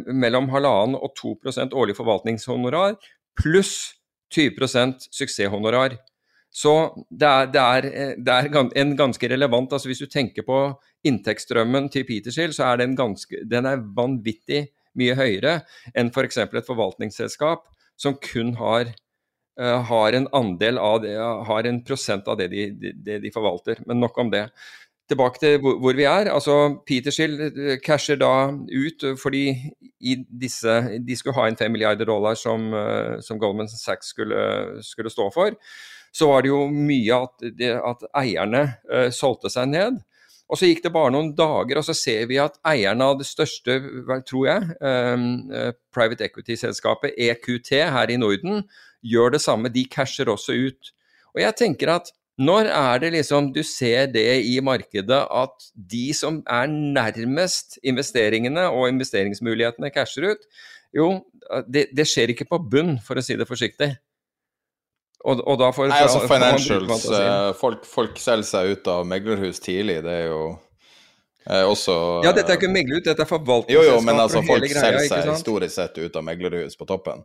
mellom 0.07 0.49
halvannen 0.51 0.97
og 0.99 1.13
2% 1.19 1.75
årlig 1.77 1.97
forvaltningshonorar 1.99 2.97
pluss 3.37 3.97
20 4.35 4.97
suksesshonorar. 5.13 5.99
Så 6.51 6.73
det 7.11 7.29
er, 7.29 7.49
det, 7.53 7.63
er, 7.63 7.87
eh, 7.87 8.13
det 8.17 8.33
er, 8.33 8.49
en 8.81 8.97
ganske 8.97 9.29
relevant 9.29 9.73
altså 9.73 9.91
Hvis 9.91 10.01
du 10.01 10.07
tenker 10.09 10.43
på 10.47 10.61
inntektsstrømmen 11.05 11.91
til 11.93 12.07
Petershill, 12.09 12.55
så 12.57 12.71
er 12.71 12.81
den, 12.81 12.97
ganske, 12.97 13.43
den 13.45 13.69
er 13.69 13.83
vanvittig 13.97 14.67
mye 14.97 15.17
høyere 15.19 15.59
enn 15.95 16.09
f.eks. 16.09 16.41
For 16.47 16.61
et 16.61 16.71
forvaltningsselskap 16.71 17.67
som 18.01 18.17
kun 18.25 18.55
har, 18.57 18.89
uh, 19.61 19.83
har 19.91 20.17
en 20.17 20.31
andel 20.37 20.81
av 20.81 21.03
det, 21.05 21.13
har 21.21 21.69
en 21.69 21.83
prosent 21.85 22.29
av 22.29 22.41
det 22.41 22.49
de, 22.55 22.67
det 23.05 23.21
de 23.23 23.33
forvalter. 23.35 23.85
Men 23.87 24.01
nok 24.01 24.17
om 24.25 24.33
det 24.33 24.47
tilbake 25.11 25.41
til 25.41 25.61
hvor, 25.63 25.95
vi 25.95 26.05
er. 26.05 26.31
altså 26.33 26.77
Petershill 26.87 27.39
eh, 27.47 27.79
casher 27.85 28.19
da 28.21 28.51
ut 28.51 29.05
eh, 29.05 29.17
fordi 29.19 29.45
disse, 30.29 30.75
de 31.07 31.17
skulle 31.17 31.37
ha 31.39 31.47
inn 31.49 31.59
5 31.59 31.73
milliarder 31.73 32.09
dollar 32.09 32.35
som, 32.39 32.73
eh, 32.75 33.21
som 33.23 33.39
Goldman 33.39 33.69
Sachs 33.69 34.13
skulle, 34.15 34.83
skulle, 34.83 35.11
stå 35.11 35.31
for. 35.35 35.55
Så 36.13 36.31
var 36.31 36.43
det 36.43 36.51
jo 36.51 36.67
mye 36.73 37.23
at, 37.23 37.47
at 37.85 38.05
eierne 38.17 38.63
uh, 38.89 39.11
solgte 39.13 39.51
seg 39.53 39.69
ned. 39.69 39.99
Og 40.49 40.57
så 40.57 40.71
gikk 40.71 40.81
det 40.87 40.93
bare 40.95 41.11
noen 41.13 41.35
dager, 41.37 41.77
og 41.77 41.85
så 41.85 41.93
ser 41.93 42.25
vi 42.31 42.39
at 42.41 42.57
eierne 42.65 43.05
av 43.11 43.19
det 43.21 43.27
største, 43.29 43.75
tror 44.25 44.47
jeg, 44.47 44.77
um, 44.81 45.27
private 45.93 46.25
equity-selskapet 46.25 47.19
EQT 47.21 47.73
her 47.93 48.15
i 48.15 48.17
Norden, 48.17 48.63
gjør 49.05 49.35
det 49.35 49.43
samme. 49.45 49.69
De 49.75 49.85
casher 49.93 50.31
også 50.33 50.57
ut. 50.57 50.95
Og 51.35 51.43
jeg 51.43 51.59
tenker 51.61 51.93
at 51.99 52.09
når 52.37 52.69
er 52.69 52.99
det 53.01 53.13
liksom 53.15 53.49
du 53.55 53.63
ser 53.65 54.11
det 54.13 54.29
i 54.45 54.59
markedet 54.61 55.23
at 55.25 55.69
de 55.73 56.11
som 56.17 56.43
er 56.45 56.69
nærmest 56.69 57.79
investeringene 57.81 58.67
og 58.69 58.91
investeringsmulighetene 58.91 59.93
casher 59.95 60.35
ut? 60.35 60.45
Jo, 60.97 61.15
det, 61.69 61.89
det 61.97 62.05
skjer 62.09 62.35
ikke 62.35 62.49
på 62.51 62.61
bunn, 62.73 62.97
for 63.05 63.17
å 63.17 63.25
si 63.25 63.39
det 63.41 63.49
forsiktig. 63.49 63.95
Og, 65.27 65.41
og 65.49 65.65
får 65.75 65.89
Nei, 65.91 66.03
altså 66.05 66.21
financials 66.29 67.09
uh, 67.11 67.51
folk, 67.59 67.83
folk, 67.89 68.21
selger 68.23 68.47
seg 68.47 68.77
ut 68.77 68.91
av 68.93 69.09
meglerhus 69.09 69.59
tidlig, 69.65 69.99
det 70.05 70.13
er 70.13 70.29
jo 70.29 70.43
uh, 70.53 71.65
også 71.67 71.97
Ja, 72.23 72.35
dette 72.37 72.53
er 72.53 72.61
ikke 72.61 72.71
megler 72.71 73.01
ut, 73.01 73.09
dette 73.09 73.25
er 73.25 73.31
forvaltningsselskap. 73.31 73.89
Jo, 73.89 73.97
jo, 73.97 74.05
men 74.07 74.23
altså 74.23 74.45
folk 74.47 74.69
greia, 74.69 74.85
selger 74.85 75.09
seg 75.09 75.33
historisk 75.33 75.75
sett 75.75 75.99
ut 75.99 76.21
av 76.21 76.27
meglerhus 76.29 76.79
på 76.79 76.87
toppen. 76.87 77.25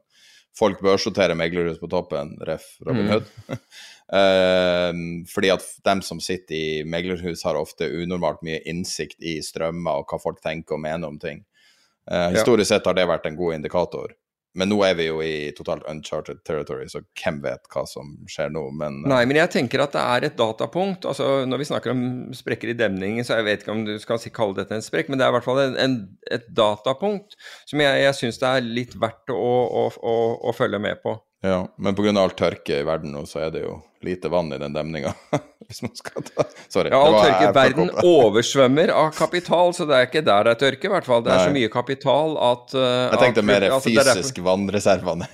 Folk 0.58 0.82
børsorterer 0.84 1.38
meglerhus 1.38 1.78
på 1.80 1.92
toppen, 1.92 2.34
ref. 2.48 2.66
Robin 2.88 3.06
mm. 3.06 3.12
Hood. 3.14 3.30
Mm. 3.52 3.62
Uh, 4.12 4.92
fordi 5.32 5.54
at 5.54 5.64
dem 5.88 6.02
som 6.04 6.20
sitter 6.24 6.56
i 6.58 6.82
meglerhus, 6.84 7.46
har 7.48 7.60
ofte 7.60 7.88
unormalt 7.88 8.44
mye 8.44 8.60
innsikt 8.68 9.24
i 9.24 9.38
strømmer 9.46 10.02
og 10.02 10.12
hva 10.12 10.20
folk 10.20 10.42
tenker 10.44 10.78
og 10.78 10.84
mener 10.84 11.08
om 11.08 11.20
ting. 11.22 11.46
Uh, 12.10 12.32
historisk 12.36 12.68
ja. 12.68 12.78
sett 12.78 12.90
har 12.90 12.98
det 12.98 13.08
vært 13.08 13.30
en 13.30 13.40
god 13.40 13.62
indikator. 13.62 14.18
Men 14.52 14.68
nå 14.68 14.82
er 14.84 14.98
vi 15.00 15.06
jo 15.06 15.22
i 15.24 15.52
totalt 15.56 15.86
uncharted 15.88 16.42
territory, 16.44 16.90
så 16.92 17.00
hvem 17.22 17.38
vet 17.46 17.70
hva 17.72 17.86
som 17.88 18.10
skjer 18.28 18.52
nå, 18.52 18.66
men 18.76 18.98
uh... 19.06 19.08
Nei, 19.14 19.22
men 19.30 19.40
jeg 19.40 19.52
tenker 19.54 19.84
at 19.86 19.96
det 19.96 20.02
er 20.04 20.28
et 20.28 20.36
datapunkt. 20.40 21.08
altså 21.08 21.46
Når 21.48 21.62
vi 21.62 21.68
snakker 21.70 21.94
om 21.94 22.04
sprekker 22.36 22.74
i 22.74 22.76
demningen, 22.76 23.24
så 23.24 23.40
jeg 23.40 23.48
vet 23.48 23.64
ikke 23.64 23.76
om 23.78 23.86
du 23.88 23.94
skal 24.04 24.20
kalle 24.36 24.60
dette 24.60 24.76
en 24.76 24.84
sprekk, 24.84 25.08
men 25.08 25.22
det 25.22 25.28
er 25.28 25.32
i 25.32 25.38
hvert 25.38 25.48
fall 25.48 25.64
en, 25.64 25.78
en, 25.80 25.98
et 26.28 26.52
datapunkt 26.52 27.40
som 27.70 27.80
jeg, 27.80 28.04
jeg 28.04 28.18
syns 28.20 28.44
det 28.44 28.52
er 28.52 28.72
litt 28.82 28.98
verdt 29.00 29.32
å, 29.32 29.40
å, 29.40 29.86
å, 29.96 30.18
å 30.52 30.56
følge 30.58 30.84
med 30.84 31.00
på. 31.06 31.16
Ja, 31.42 31.74
men 31.76 31.96
pga. 31.96 32.12
all 32.22 32.36
tørke 32.38 32.76
i 32.80 32.84
verden 32.86 33.16
nå, 33.16 33.24
så 33.26 33.40
er 33.48 33.54
det 33.54 33.64
jo 33.64 33.80
lite 34.06 34.30
vann 34.30 34.54
i 34.54 34.60
den 34.62 34.76
demninga. 34.76 35.14
Hvis 35.68 35.82
man 35.82 35.94
skal 35.98 36.26
ta 36.28 36.46
Sorry. 36.70 36.92
Ja, 36.94 37.00
all 37.02 37.18
tørke 37.18 37.50
verden 37.56 37.90
oversvømmer 38.06 38.94
av 38.94 39.10
kapital, 39.18 39.74
så 39.74 39.88
det 39.90 39.98
er 39.98 40.10
ikke 40.10 40.22
der 40.28 40.46
det 40.46 40.54
er 40.54 40.62
tørke, 40.68 40.90
i 40.90 40.94
hvert 40.94 41.10
fall. 41.10 41.26
Det 41.26 41.34
er 41.34 41.42
Nei. 41.42 41.48
så 41.50 41.56
mye 41.56 41.72
kapital 41.74 42.38
at 42.46 42.78
uh, 42.78 42.84
Jeg 42.84 43.24
tenkte 43.26 43.46
at, 43.46 43.50
mer 43.50 43.68
altså, 43.72 43.90
fysisk 43.90 44.38
derfor... 44.38 44.48
vannreservene. 44.52 45.32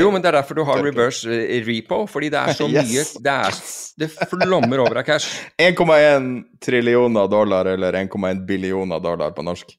jo, 0.00 0.08
men 0.14 0.24
det 0.24 0.32
er 0.32 0.40
derfor 0.40 0.56
du 0.56 0.64
har 0.70 0.84
reverse 0.88 1.28
eh, 1.28 1.60
repo, 1.68 2.02
fordi 2.08 2.32
det 2.32 2.40
er 2.40 2.56
så 2.56 2.68
yes. 2.72 2.88
mye 2.88 3.24
Det, 3.28 3.38
er, 3.50 3.62
det 4.00 4.12
flommer 4.32 4.86
over 4.88 5.04
av 5.04 5.08
cash. 5.12 5.36
1,1 5.68 6.30
trillioner 6.64 7.28
dollar, 7.28 7.68
eller 7.76 8.04
1,1 8.06 8.46
billioner 8.48 9.04
dollar 9.04 9.36
på 9.36 9.44
norsk, 9.44 9.76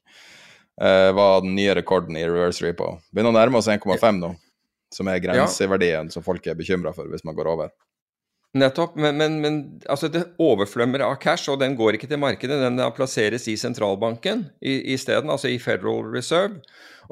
uh, 0.78 1.08
var 1.18 1.40
den 1.42 1.58
nye 1.58 1.80
rekorden 1.82 2.14
i 2.14 2.28
reverse 2.30 2.62
repo. 2.62 3.00
Begynner 3.10 3.34
å 3.34 3.42
nærme 3.42 3.58
oss 3.58 3.74
1,5 3.74 4.22
nå 4.22 4.36
som 4.94 5.10
er 5.10 5.20
grenseverdien 5.22 6.08
ja. 6.08 6.12
som 6.12 6.24
folk 6.24 6.46
er 6.48 6.58
bekymra 6.58 6.94
for 6.96 7.10
hvis 7.12 7.26
man 7.26 7.36
går 7.36 7.50
over. 7.52 7.74
Nettopp, 8.56 8.94
men, 8.96 9.18
men, 9.20 9.34
men 9.44 9.56
altså 9.92 10.08
det 10.08 10.22
overflømmer 10.40 11.02
av 11.04 11.18
cash, 11.20 11.50
og 11.52 11.58
den 11.60 11.74
går 11.76 11.98
ikke 11.98 12.08
til 12.08 12.20
markedet. 12.22 12.56
Den 12.62 12.80
plasseres 12.96 13.44
i 13.52 13.58
sentralbanken 13.60 14.46
isteden, 14.64 15.28
altså 15.28 15.50
i 15.52 15.58
Federal 15.60 16.08
Reserve. 16.14 16.62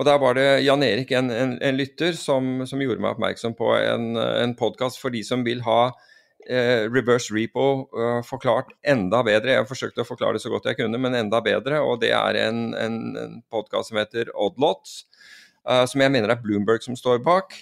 Og 0.01 0.09
der 0.09 0.16
var 0.20 0.36
det 0.36 0.47
Jan 0.65 0.85
Erik, 0.85 1.12
en, 1.12 1.28
en, 1.31 1.55
en 1.61 1.77
lytter, 1.77 2.16
som, 2.16 2.65
som, 2.69 2.81
gjorde 2.81 3.05
meg 3.05 3.15
oppmerksom 3.15 3.57
på 3.57 3.69
en, 3.77 4.15
en 4.16 4.57
podkast 4.57 5.01
for 5.01 5.12
de 5.12 5.20
som 5.24 5.44
vil 5.44 5.61
ha 5.66 5.90
eh, 6.48 6.89
reverse 6.89 7.32
repo 7.36 7.85
eh, 7.93 8.23
forklart 8.24 8.73
enda 8.89 9.20
bedre. 9.27 9.59
Jeg 9.59 9.69
forsøkte 9.69 10.07
å 10.07 10.09
forklare 10.09 10.39
det 10.39 10.44
så 10.44 10.53
godt 10.53 10.70
jeg 10.73 10.81
kunne, 10.81 11.01
men 11.01 11.16
enda 11.20 11.43
bedre. 11.44 11.85
Og 11.85 12.01
det 12.01 12.15
er 12.16 12.40
en, 12.47 12.70
en, 12.81 12.98
en 13.20 13.39
podkast 13.53 13.93
som 13.93 14.01
heter 14.01 14.32
Oddlots 14.32 15.03
som 15.90 16.02
jeg 16.02 16.12
mener 16.14 16.30
er 16.30 16.38
Bloomberg 16.43 16.84
som 16.84 16.97
står 16.98 17.18
bak. 17.24 17.56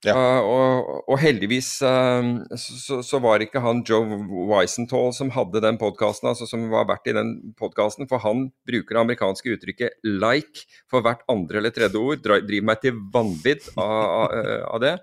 Ja. 0.00 0.14
Uh, 0.16 0.46
og, 0.48 0.86
og, 1.12 1.16
heldigvis 1.20 1.68
uh, 1.84 2.24
så, 2.56 3.02
så, 3.04 3.18
var 3.20 3.42
ikke 3.44 3.60
han 3.60 3.82
Joe 3.84 4.16
Weisenthal 4.48 5.12
som 5.12 5.32
hadde 5.34 5.60
den 5.60 5.76
podkasten, 5.80 6.30
altså 6.30 6.48
som 6.48 6.64
var 6.72 6.88
verdt 6.88 7.10
i 7.12 7.16
den 7.16 7.34
podkasten, 7.58 8.08
for 8.08 8.24
han 8.24 8.46
bruker 8.68 8.96
det 8.96 9.02
amerikanske 9.02 9.52
uttrykket 9.56 10.00
'like' 10.06 10.64
for 10.88 11.04
hvert 11.04 11.20
andre 11.28 11.60
eller 11.60 11.74
tredje 11.76 12.00
ord. 12.00 12.24
Driver 12.24 12.64
meg 12.70 12.80
til 12.80 12.96
vanvidd 13.12 13.68
av, 13.76 13.92
av, 13.92 14.40
av 14.72 14.80
det. 14.86 14.96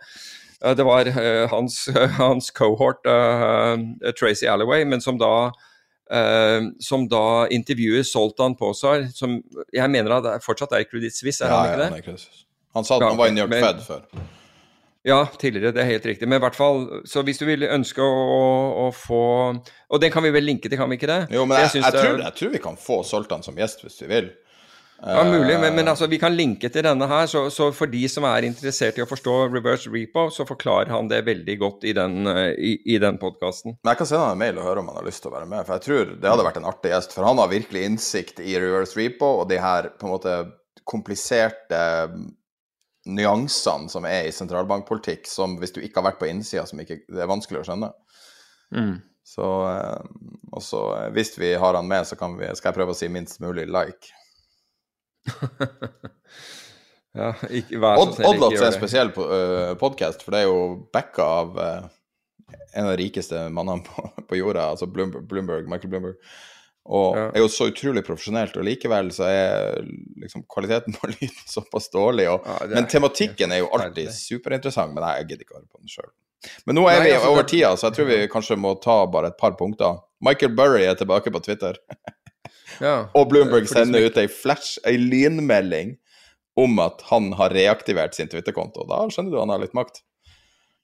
Uh, 0.65 0.73
det 0.73 0.89
var 0.89 1.13
hans, 1.53 1.79
hans 2.17 2.49
cohort 2.49 3.05
Tracy 4.17 4.49
Alloway, 4.49 4.81
men 4.81 5.03
som 5.03 5.21
da 5.21 5.51
Uh, 6.07 6.69
som 6.79 7.03
da 7.11 7.49
intervjuer 7.51 8.05
Soltan 8.07 8.55
Posar, 8.55 9.09
som 9.11 9.41
jeg 9.75 9.91
mener 9.91 10.13
at 10.15 10.23
det 10.23 10.35
fortsatt 10.45 10.77
er 10.77 10.85
Credit 10.87 11.11
Suisse, 11.11 11.43
er 11.43 11.51
ja, 11.51 11.57
han 11.59 11.97
ikke 11.99 12.13
det? 12.15 12.15
Ja, 12.15 12.15
han, 12.15 12.49
han 12.79 12.87
sa 12.87 12.95
at 12.95 13.03
ja, 13.03 13.09
han 13.11 13.19
var 13.19 13.31
i 13.31 13.35
New 13.35 13.43
York 13.43 13.51
men, 13.51 13.65
Fed 13.65 13.83
før. 13.83 14.27
Ja, 15.07 15.21
tidligere. 15.39 15.71
Det 15.71 15.81
er 15.81 15.87
helt 15.87 16.05
riktig. 16.05 16.27
Men 16.27 16.41
i 16.41 16.43
hvert 16.43 16.55
fall, 16.57 16.81
så 17.07 17.21
hvis 17.23 17.39
du 17.39 17.45
vil 17.47 17.63
ønske 17.63 18.03
å, 18.03 18.15
å, 18.87 18.87
få 18.91 19.21
Og 19.55 20.01
den 20.03 20.11
kan 20.11 20.25
vi 20.25 20.33
vel 20.35 20.43
linke 20.43 20.67
til, 20.67 20.75
kan 20.79 20.91
vi 20.91 20.97
ikke 20.99 21.07
det? 21.07 21.21
Jo, 21.31 21.45
men 21.47 21.61
jeg, 21.61 21.77
jeg, 21.77 21.85
jeg, 21.85 21.95
tror, 21.95 22.19
jeg, 22.25 22.33
tror, 22.39 22.51
vi 22.57 22.61
kan 22.65 22.79
få 22.81 22.97
Soltan 23.07 23.45
som 23.45 23.55
gjest 23.59 23.85
hvis 23.85 24.01
vi 24.03 24.09
vil. 24.11 24.27
Ja, 24.97 25.23
mulig, 25.23 25.59
men, 25.61 25.75
men 25.75 25.87
altså, 25.87 26.07
vi 26.09 26.17
kan 26.17 26.33
linke 26.33 26.69
til 26.73 26.85
denne 26.85 27.05
her. 27.09 27.27
Så, 27.29 27.43
så, 27.53 27.69
for 27.75 27.89
de 27.91 28.01
som 28.09 28.25
er 28.25 28.47
interessert 28.47 28.97
i 28.97 29.03
å 29.03 29.09
forstå 29.09 29.35
reverse 29.53 29.91
repo, 29.93 30.27
så 30.33 30.45
forklarer 30.49 30.89
han 30.93 31.09
det 31.11 31.21
veldig 31.27 31.57
godt 31.61 31.85
i 31.85 31.93
den, 31.97 32.25
eh, 32.31 32.53
i, 32.57 32.71
i 32.95 32.97
den 33.01 33.19
podkasten. 33.21 33.77
Jeg 33.85 33.99
kan 33.99 34.09
sende 34.09 34.25
han 34.25 34.37
en 34.37 34.41
mail 34.41 34.57
og 34.57 34.65
høre 34.65 34.81
om 34.81 34.89
han 34.89 34.97
har 35.01 35.07
lyst 35.07 35.21
til 35.25 35.31
å 35.31 35.37
være 35.37 35.49
med, 35.51 35.67
for 35.67 35.77
jeg 35.77 35.85
tror 35.85 36.15
det 36.15 36.31
hadde 36.33 36.47
vært 36.49 36.59
en 36.61 36.69
artig 36.71 36.93
gjest. 36.95 37.13
For 37.13 37.29
han 37.29 37.43
har 37.43 37.53
virkelig 37.53 37.85
innsikt 37.91 38.41
i 38.41 38.57
reverse 38.57 38.97
repo 38.97 39.35
og 39.43 39.47
de 39.51 39.61
her 39.61 39.91
på 39.99 40.09
en 40.09 40.15
måte 40.15 40.37
kompliserte 40.87 41.83
nyansene 43.07 43.91
som 43.91 44.05
er 44.07 44.27
i 44.27 44.33
sentralbankpolitikk, 44.35 45.29
som 45.29 45.55
hvis 45.61 45.75
du 45.75 45.81
ikke 45.83 46.01
har 46.01 46.09
vært 46.09 46.21
på 46.21 46.29
innsida, 46.31 46.65
som 46.67 46.81
ikke, 46.81 47.03
det 47.05 47.21
er 47.23 47.29
vanskelig 47.29 47.61
å 47.61 47.67
skjønne. 47.69 47.91
Mm. 48.75 48.95
Så 49.27 49.47
eh, 49.69 50.07
også, 50.55 50.81
hvis 51.15 51.35
vi 51.37 51.53
har 51.59 51.77
han 51.77 51.87
med, 51.87 52.07
så 52.07 52.17
vi, 52.17 52.49
skal 52.55 52.71
jeg 52.71 52.79
prøve 52.79 52.95
å 52.95 52.97
si 52.97 53.11
minst 53.11 53.43
mulig 53.43 53.67
like. 53.69 54.15
Ja, 57.17 57.31
ikke 57.49 57.81
vær 57.83 58.01
så 58.01 58.09
snill, 58.15 58.27
Oddlots 58.31 58.59
er 58.59 58.67
en 58.69 58.75
spesiell 58.75 59.13
uh, 59.17 59.73
podkast, 59.79 60.25
for 60.25 60.35
det 60.35 60.43
er 60.43 60.49
jo 60.49 60.59
backa 60.93 61.29
av 61.41 61.57
uh, 61.57 61.87
en 62.73 62.85
av 62.85 62.93
de 62.93 63.01
rikeste 63.01 63.47
mannene 63.53 63.83
på, 63.87 64.09
på 64.29 64.39
jorda, 64.39 64.69
altså 64.73 64.87
Bloomberg, 64.91 65.25
Bloomberg, 65.27 65.67
Michael 65.71 65.93
Bloomberg. 65.93 66.21
Og 66.87 67.17
ja. 67.19 67.25
er 67.35 67.43
jo 67.43 67.49
så 67.51 67.67
utrolig 67.67 68.03
profesjonelt, 68.07 68.55
og 68.55 68.63
likevel 68.63 69.09
så 69.11 69.25
er 69.27 69.81
liksom 70.21 70.45
kvaliteten 70.51 70.95
på 70.95 71.09
lyden 71.15 71.43
såpass 71.49 71.89
dårlig. 71.91 72.29
Og, 72.31 72.47
ja, 72.47 72.69
men 72.71 72.87
tematikken 72.91 73.51
er 73.51 73.63
jo 73.63 73.71
alltid 73.75 74.13
superinteressant, 74.15 74.95
men 74.95 75.03
jeg 75.09 75.27
gidder 75.31 75.43
ikke 75.43 75.57
å 75.57 75.59
høre 75.59 75.67
på 75.67 75.83
den 75.83 75.91
sjøl. 75.91 76.11
Men 76.69 76.77
nå 76.77 76.85
er 76.87 77.01
Nei, 77.01 77.07
vi 77.09 77.15
altså, 77.17 77.31
over 77.33 77.47
tida, 77.49 77.73
så 77.75 77.89
jeg 77.89 77.97
tror 77.97 78.07
vi 78.11 78.19
kanskje 78.31 78.59
må 78.61 78.75
ta 78.79 79.01
bare 79.11 79.33
et 79.33 79.39
par 79.41 79.57
punkter. 79.59 79.99
Michael 80.23 80.53
Burry 80.55 80.85
er 80.85 80.95
tilbake 80.99 81.33
på 81.33 81.43
Twitter. 81.43 81.79
Og 82.81 83.29
Bloomberg 83.31 83.69
sender 83.69 84.07
ut 84.07 84.19
ei 84.19 84.27
flash, 84.31 84.77
ei 84.87 84.97
lynmelding 84.99 85.95
om 86.57 86.79
at 86.81 87.03
han 87.11 87.31
har 87.37 87.53
reaktivert 87.53 88.17
sin 88.17 88.29
Twitter-konto. 88.31 88.85
Da 88.89 89.03
skjønner 89.13 89.33
du 89.33 89.41
han 89.41 89.53
har 89.53 89.61
litt 89.61 89.75
makt. 89.77 90.01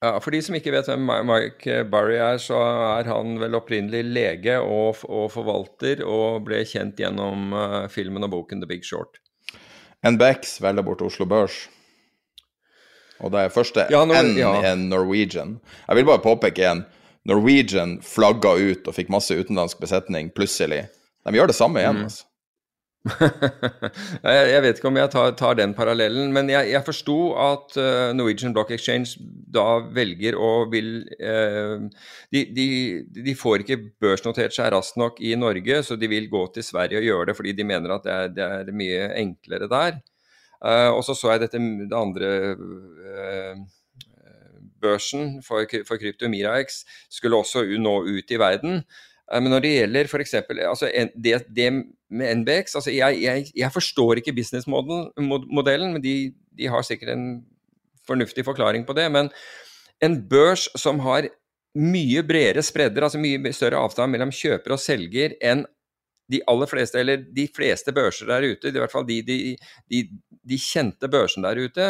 Ja, 0.03 0.17
For 0.19 0.35
de 0.35 0.41
som 0.43 0.55
ikke 0.57 0.73
vet 0.73 0.89
hvem 0.91 1.07
Mike 1.25 1.85
Barry 1.91 2.17
er, 2.19 2.37
så 2.41 2.59
er 2.99 3.07
han 3.07 3.37
vel 3.39 3.55
opprinnelig 3.55 4.03
lege 4.03 4.57
og, 4.59 4.99
og 5.07 5.29
forvalter, 5.31 6.03
og 6.03 6.43
ble 6.47 6.59
kjent 6.67 6.99
gjennom 6.99 7.55
uh, 7.55 7.85
filmen 7.91 8.27
og 8.27 8.33
boken 8.35 8.61
The 8.61 8.69
Big 8.69 8.83
Short. 8.87 9.21
NBX 10.03 10.57
velger 10.61 10.83
bort 10.83 11.05
Oslo 11.05 11.25
Børs. 11.29 11.55
Og 13.23 13.31
det 13.31 13.45
er 13.45 13.53
første 13.53 13.85
ja, 13.93 14.01
når, 14.03 14.19
N 14.19 14.35
ja. 14.35 14.51
en 14.73 14.89
Norwegian. 14.91 15.55
Jeg 15.87 16.01
vil 16.01 16.09
bare 16.11 16.23
påpeke 16.25 16.67
en. 16.67 16.83
Norwegian 17.23 18.01
flagga 18.03 18.57
ut 18.59 18.83
og 18.83 18.97
fikk 18.97 19.07
masse 19.13 19.31
utenlandsk 19.31 19.79
besetning 19.79 20.27
plutselig. 20.35 20.81
De 21.23 21.35
gjør 21.37 21.51
det 21.51 21.57
samme 21.57 21.81
igjen. 21.81 22.03
Mm. 22.03 22.07
altså. 22.09 22.29
jeg 24.23 24.61
vet 24.63 24.77
ikke 24.79 24.87
om 24.87 24.95
jeg 24.95 25.11
tar, 25.11 25.33
tar 25.35 25.57
den 25.59 25.73
parallellen, 25.75 26.29
men 26.31 26.47
jeg, 26.47 26.69
jeg 26.71 26.85
forsto 26.87 27.17
at 27.35 27.75
uh, 27.75 28.13
Norwegian 28.15 28.53
Block 28.55 28.71
Exchange 28.71 29.19
da 29.51 29.81
velger 29.91 30.37
å 30.39 30.69
vil 30.71 31.01
uh, 31.19 31.83
de, 32.31 32.45
de, 32.55 32.67
de, 33.17 33.35
får 33.35 33.65
ikke 33.65 33.81
børsnotert 34.03 34.55
seg 34.55 34.71
raskt 34.71 34.95
nok 35.01 35.19
i 35.19 35.33
Norge, 35.35 35.81
så 35.83 35.99
de 35.99 36.07
vil 36.07 36.31
gå 36.31 36.45
til 36.55 36.63
Sverige 36.63 37.01
og 37.01 37.09
gjøre 37.09 37.29
det 37.31 37.37
fordi 37.41 37.55
de 37.59 37.67
mener 37.73 37.97
at 37.97 38.07
det 38.07 38.15
er, 38.15 38.33
det 38.39 38.49
er 38.71 38.75
mye 38.79 39.11
enklere 39.19 39.67
der. 39.71 39.99
Uh, 40.63 40.95
og 40.95 41.03
så 41.03 41.17
så 41.19 41.33
jeg 41.33 41.43
dette 41.43 41.59
det 41.59 41.99
andre 41.99 42.29
børsen 44.83 45.41
for, 45.43 45.67
for 45.87 45.99
krypto, 45.99 46.27
Mirax, 46.31 46.83
skulle 47.11 47.39
også 47.39 47.65
nå 47.79 47.97
ut 48.07 48.31
i 48.31 48.39
verden. 48.39 48.83
Eh, 49.31 49.41
men 49.41 49.53
når 49.53 49.63
det 49.63 49.73
gjelder 49.77 50.09
f.eks. 50.09 50.35
Altså, 50.51 50.89
det, 51.15 51.35
det, 51.55 51.69
med 52.13 52.41
NBX 52.43 52.77
altså 52.79 52.93
jeg, 52.93 53.21
jeg, 53.23 53.51
jeg 53.55 53.73
forstår 53.73 54.21
ikke 54.21 54.35
businessmodellen, 54.37 55.93
men 55.95 56.03
de, 56.03 56.33
de, 56.57 56.69
har 56.69 56.85
sikkert 56.85 57.13
en 57.15 57.27
fornuftig 58.07 58.45
forklaring 58.45 58.85
på 58.87 58.95
det. 58.97 59.07
Men 59.11 59.31
en 60.03 60.19
børs 60.29 60.67
som 60.79 60.99
har 61.05 61.29
mye 61.73 62.21
bredere 62.27 62.61
spredder, 62.61 63.05
altså 63.05 63.21
mye 63.21 63.53
større 63.55 63.79
avstand 63.81 64.13
mellom 64.13 64.33
kjøper 64.33 64.75
og 64.75 64.81
selger 64.81 65.37
enn 65.41 65.63
de 66.31 66.39
aller 66.47 66.69
fleste, 66.69 66.99
eller 67.01 67.23
de 67.35 67.47
fleste 67.51 67.91
børser 67.95 68.29
der 68.29 68.45
ute, 68.53 68.69
i 68.69 68.79
hvert 68.79 68.93
fall 68.93 69.05
de, 69.07 69.17
de, 69.27 70.03
de 70.49 70.59
kjente 70.61 71.09
børsene 71.11 71.49
der 71.49 71.67
ute, 71.67 71.87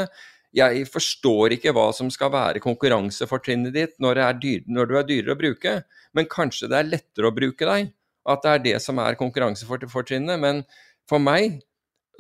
jeg 0.54 0.86
forstår 0.92 1.56
ikke 1.56 1.74
hva 1.74 1.88
som 1.96 2.12
skal 2.14 2.32
være 2.34 2.62
konkurransefortrinnet 2.64 3.74
ditt 3.74 3.94
når, 4.04 4.22
dyr, 4.42 4.64
når, 4.70 4.90
du 4.90 4.98
er 5.00 5.08
dyrere 5.10 5.36
å 5.36 5.40
bruke, 5.40 5.76
men 6.14 6.30
kanskje 6.30 6.70
det 6.70 6.80
er 6.80 6.90
lettere 6.92 7.30
å 7.30 7.36
bruke 7.36 7.70
deg. 7.70 7.94
At 8.30 8.44
det 8.46 8.52
er 8.52 8.66
det 8.68 8.76
som 8.84 9.02
er 9.04 9.18
konkurransefortrinnet. 9.20 10.40
Men 10.40 10.62
for 11.10 11.20
meg 11.20 11.60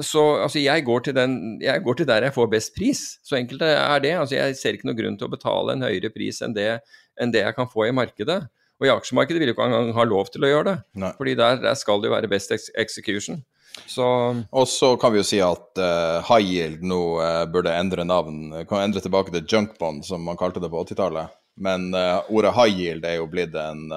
så 0.01 0.23
altså 0.41 0.57
jeg 0.57 0.83
går, 0.87 1.11
den, 1.13 1.37
jeg 1.61 1.83
går, 1.85 1.99
til 1.99 2.09
der 2.09 2.25
jeg 2.25 2.33
får 2.33 2.49
best 2.49 2.73
pris. 2.75 3.03
Så 3.23 3.37
enkelt 3.37 3.61
er 3.67 4.01
det. 4.03 4.15
Altså 4.17 4.35
jeg 4.39 4.57
ser 4.59 4.75
ikke 4.75 4.89
noen 4.89 4.99
grunn 4.99 5.19
til 5.19 5.29
å 5.29 5.33
betale 5.35 5.77
en 5.77 5.85
høyere 5.85 6.11
pris 6.13 6.41
enn 6.43 6.57
det, 6.57 6.81
enn 7.21 7.31
det 7.33 7.45
jeg 7.45 7.55
kan 7.55 7.69
få 7.69 7.87
i 7.87 7.95
markedet. 7.95 8.41
Og 8.81 8.89
i 8.89 8.91
aksjemarkedet 8.91 9.39
vil 9.39 9.51
du 9.51 9.53
ikke 9.53 9.69
engang 9.69 9.93
ha 9.95 10.05
lov 10.09 10.33
til 10.33 10.43
å 10.43 10.49
gjøre 10.49 10.71
det. 10.71 10.77
Nei. 11.05 11.13
Fordi 11.19 11.37
der, 11.39 11.61
der 11.61 11.77
skal 11.79 12.01
det 12.01 12.09
jo 12.09 12.15
være 12.17 12.31
best 12.31 12.51
execution. 12.51 13.43
Så... 13.85 14.05
Og 14.51 14.67
så 14.69 14.93
kan 15.01 15.13
vi 15.13 15.21
jo 15.21 15.27
si 15.27 15.39
at 15.43 15.81
uh, 15.81 16.19
high 16.27 16.45
yield 16.45 16.83
nå 16.85 16.99
uh, 17.19 17.45
burde 17.49 17.73
endre 17.73 18.05
navn. 18.05 18.51
Kan 18.69 18.87
endre 18.87 19.01
tilbake 19.03 19.33
til 19.33 19.47
junkbond, 19.49 20.05
som 20.05 20.23
man 20.25 20.37
kalte 20.39 20.61
det 20.63 20.69
på 20.73 20.83
80-tallet. 20.85 21.33
Men 21.63 21.89
uh, 21.93 22.21
ordet 22.33 22.53
high 22.57 22.79
yield 22.79 23.07
er 23.07 23.17
jo 23.19 23.29
blitt 23.29 23.57
en 23.57 23.89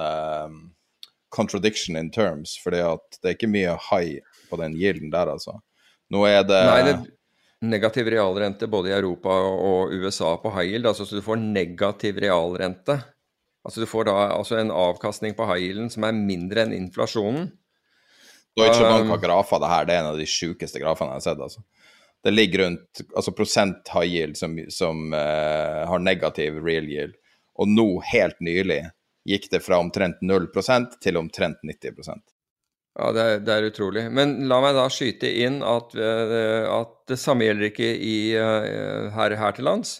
contradiction 1.33 1.97
in 1.99 2.09
terms, 2.11 2.55
fordi 2.63 2.79
at 2.85 3.19
det 3.21 3.29
er 3.29 3.35
ikke 3.35 3.51
mye 3.51 3.75
high 3.89 4.41
på 4.49 4.59
den 4.61 4.77
yielden 4.79 5.11
der, 5.13 5.29
altså. 5.33 5.57
Nå 6.13 6.23
er 6.25 6.45
det 6.47 6.59
Nei, 6.63 6.81
det 6.87 6.93
er 6.95 7.05
negativ 7.67 8.07
realrente 8.13 8.69
både 8.69 8.91
i 8.91 8.95
Europa 8.95 9.33
og 9.33 9.93
USA 9.93 10.35
på 10.41 10.53
high 10.55 10.71
yield, 10.71 10.87
altså 10.87 11.05
så 11.05 11.17
du 11.17 11.25
får 11.25 11.41
negativ 11.41 12.19
realrente. 12.23 12.99
Altså 13.67 13.83
du 13.83 13.89
får 13.89 14.07
da 14.07 14.17
altså 14.37 14.59
en 14.61 14.71
avkastning 14.71 15.35
på 15.35 15.47
high 15.49 15.65
yielden 15.65 15.91
som 15.91 16.05
er 16.07 16.15
mindre 16.15 16.63
enn 16.63 16.75
inflasjonen. 16.77 17.49
Deutsche 18.57 18.81
Bank 18.81 19.05
um, 19.05 19.09
har 19.09 19.21
grafer 19.21 19.59
det 19.61 19.69
her, 19.71 19.85
det 19.85 19.95
er 19.95 20.03
en 20.03 20.11
av 20.13 20.17
de 20.17 20.25
sjukeste 20.29 20.81
grafene 20.81 21.13
jeg 21.13 21.21
har 21.21 21.25
sett. 21.27 21.41
altså. 21.45 21.61
Det 22.23 22.33
ligger 22.33 22.63
rundt 22.63 23.03
altså 23.15 23.33
prosent 23.37 23.91
high 23.93 24.09
yield 24.09 24.37
som, 24.37 24.57
som 24.73 25.13
uh, 25.13 25.83
har 25.87 26.01
negativ 26.01 26.57
real 26.65 26.89
yield. 26.89 27.13
Og 27.57 27.69
nå, 27.69 27.87
helt 28.11 28.39
nylig, 28.43 28.81
gikk 29.27 29.49
det 29.51 29.61
fra 29.65 29.79
omtrent 29.81 30.19
0% 30.25 30.97
til 31.03 31.19
omtrent 31.19 31.61
90% 31.65 32.25
Ja, 32.97 33.11
det 33.13 33.23
er, 33.23 33.39
det 33.45 33.53
er, 33.53 33.69
utrolig. 33.69 34.07
Men 34.09 34.47
la 34.49 34.57
meg 34.63 34.73
da 34.77 34.87
skyte 34.89 35.29
inn 35.45 35.61
at, 35.61 35.93
uh, 35.93 36.65
at 36.79 36.95
det 37.13 37.19
samme 37.21 37.45
gjelder 37.45 37.69
ikke 37.69 37.91
i, 37.93 38.17
uh, 38.33 39.13
her, 39.13 39.37
her 39.37 39.57
til 39.57 39.69
lands. 39.69 39.99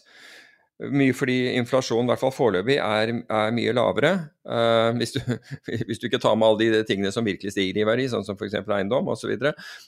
Mye 0.78 1.14
fordi 1.18 1.56
inflasjonen, 1.58 2.06
i 2.06 2.12
hvert 2.12 2.22
fall 2.22 2.34
foreløpig, 2.36 2.76
er, 2.78 3.12
er, 3.34 3.54
mye 3.56 3.74
lavere. 3.74 4.12
Uh, 4.46 4.94
hvis, 5.00 5.16
du, 5.16 5.22
hvis, 5.88 5.98
du, 5.98 6.06
ikke 6.06 6.22
tar 6.22 6.36
med 6.38 6.52
alle 6.52 6.68
de 6.78 6.84
tingene 6.86 7.10
som 7.14 7.26
virkelig 7.26 7.56
stiger 7.56 7.82
i 7.82 7.86
verdi, 7.88 8.06
sånn 8.12 8.26
som 8.28 8.38
f.eks. 8.38 8.60
eiendom 8.62 9.10
osv. 9.10 9.34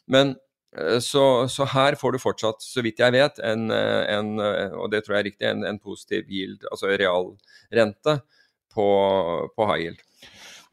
Men 0.09 0.33
uh, 0.73 0.97
så, 0.97 1.45
så, 1.45 1.67
her 1.75 1.97
får 1.99 2.15
du 2.15 2.23
fortsatt, 2.23 2.65
så 2.65 2.81
vidt 2.85 3.03
jeg 3.05 3.13
vet, 3.13 3.37
en, 3.45 3.69
en 3.69 4.33
og 4.41 4.89
det 4.89 5.03
tror 5.05 5.19
jeg 5.19 5.21
er 5.21 5.29
riktig, 5.29 5.49
en, 5.51 5.61
en 5.69 5.77
positiv 5.77 6.25
yield, 6.25 6.65
altså 6.73 6.89
realrente, 6.89 8.17
på, 8.73 8.89
på 9.53 9.69
high 9.69 9.85
yield. 9.85 10.05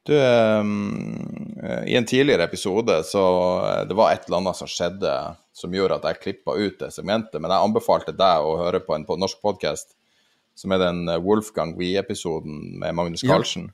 Du, 0.07 0.15
um, 0.15 1.83
I 1.85 1.97
en 1.99 2.07
tidligere 2.07 2.47
episode 2.47 3.01
så 3.03 3.23
det 3.89 3.97
var 3.99 4.13
et 4.15 4.29
eller 4.29 4.39
annet 4.39 4.55
som 4.55 4.69
skjedde 4.71 5.13
som 5.57 5.73
gjorde 5.75 5.97
at 5.99 6.05
jeg 6.07 6.21
klippa 6.23 6.55
ut 6.55 6.77
det 6.79 6.93
segmentet, 6.95 7.41
men 7.41 7.51
jeg 7.51 7.69
anbefalte 7.69 8.15
deg 8.15 8.45
å 8.47 8.55
høre 8.61 8.79
på 8.87 8.95
en 8.95 9.07
norsk 9.19 9.41
podkast 9.43 9.96
som 10.57 10.73
er 10.75 10.83
den 10.83 11.09
eh, 11.13 11.21
Wolfgang 11.23 11.75
Wie-episoden 11.79 12.79
med 12.83 12.97
Magnus 12.97 13.25
Carlsen. 13.27 13.71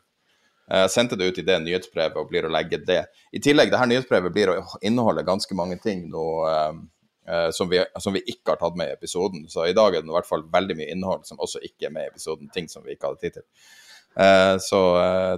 Jeg 0.73 0.91
sendte 0.95 1.19
det 1.19 1.27
ut 1.29 1.39
i 1.41 1.45
det 1.45 1.59
nyhetsbrevet 1.61 2.17
og 2.17 2.31
blir 2.31 2.47
å 2.47 2.51
legge 2.53 2.79
det. 2.81 3.03
I 3.35 3.41
tillegg, 3.43 3.73
det 3.73 3.81
her 3.81 3.89
nyhetsbrevet 3.91 4.33
blir 4.33 4.53
å 4.55 4.61
inneholde 4.81 5.25
ganske 5.27 5.57
mange 5.59 5.77
ting 5.83 6.07
nå, 6.09 6.25
eh, 6.49 7.51
som, 7.53 7.69
vi, 7.69 7.83
som, 8.01 8.15
vi, 8.15 8.23
ikke 8.31 8.55
har 8.55 8.61
tatt 8.63 8.79
med 8.79 8.89
i 8.89 8.97
episoden. 8.97 9.45
Så 9.53 9.67
i 9.69 9.77
dag 9.77 9.95
er 9.95 10.05
det 10.05 10.11
i 10.11 10.17
hvert 10.17 10.29
fall 10.29 10.47
veldig 10.53 10.79
mye 10.79 10.93
innhold 10.95 11.27
som 11.29 11.43
også 11.43 11.61
ikke 11.67 11.91
er 11.91 11.95
med 11.97 12.07
i 12.07 12.13
episoden. 12.15 12.51
Ting 12.55 12.71
som 12.73 12.87
vi 12.87 12.97
ikke 12.97 13.11
hadde 13.11 13.25
tid 13.25 13.41
til. 13.41 13.49
Eh, 14.23 14.57
så 14.61 14.81
uh, 15.01 15.35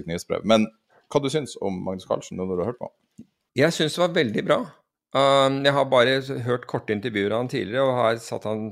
et 0.00 0.10
nyhetsbrev. 0.10 0.46
Men 0.46 0.66
hva 1.10 1.22
du 1.22 1.30
syns 1.32 1.56
om 1.60 1.80
Magnus 1.84 2.06
Carlsen 2.06 2.38
nå 2.38 2.46
når 2.46 2.56
du 2.56 2.64
har 2.64 2.72
hørt 2.72 2.82
på? 2.82 2.90
Jeg 3.58 3.74
syns 3.74 3.96
det 3.96 4.04
var 4.04 4.14
veldig 4.14 4.44
bra. 4.46 4.60
Um, 5.10 5.64
jeg 5.66 5.74
har 5.74 5.88
bare 5.90 6.20
hørt 6.46 6.68
korte 6.70 6.94
intervjuer 6.94 7.32
av 7.34 7.42
han 7.42 7.48
tidligere, 7.50 7.82
og 7.82 7.96
har 7.98 8.20
satt 8.22 8.44
han 8.46 8.68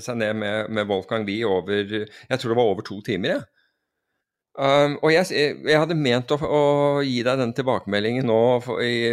seg 0.00 0.16
ned 0.16 0.38
med, 0.40 0.70
med 0.72 0.88
Wolfgang 0.88 1.26
Wie 1.28 1.44
over 1.44 1.82
Jeg 1.84 2.38
tror 2.40 2.54
det 2.54 2.56
var 2.56 2.70
over 2.70 2.86
to 2.86 3.02
timer, 3.04 3.34
jeg. 3.34 3.44
Um, 4.54 5.00
og 5.02 5.10
jeg, 5.10 5.26
jeg, 5.34 5.78
hadde 5.82 5.96
ment 5.98 6.30
å, 6.30 6.36
å, 6.38 6.60
gi 7.02 7.24
deg 7.26 7.40
den 7.40 7.52
tilbakemeldingen 7.58 8.28
nå 8.30 8.40
for, 8.62 8.78
i, 8.86 9.10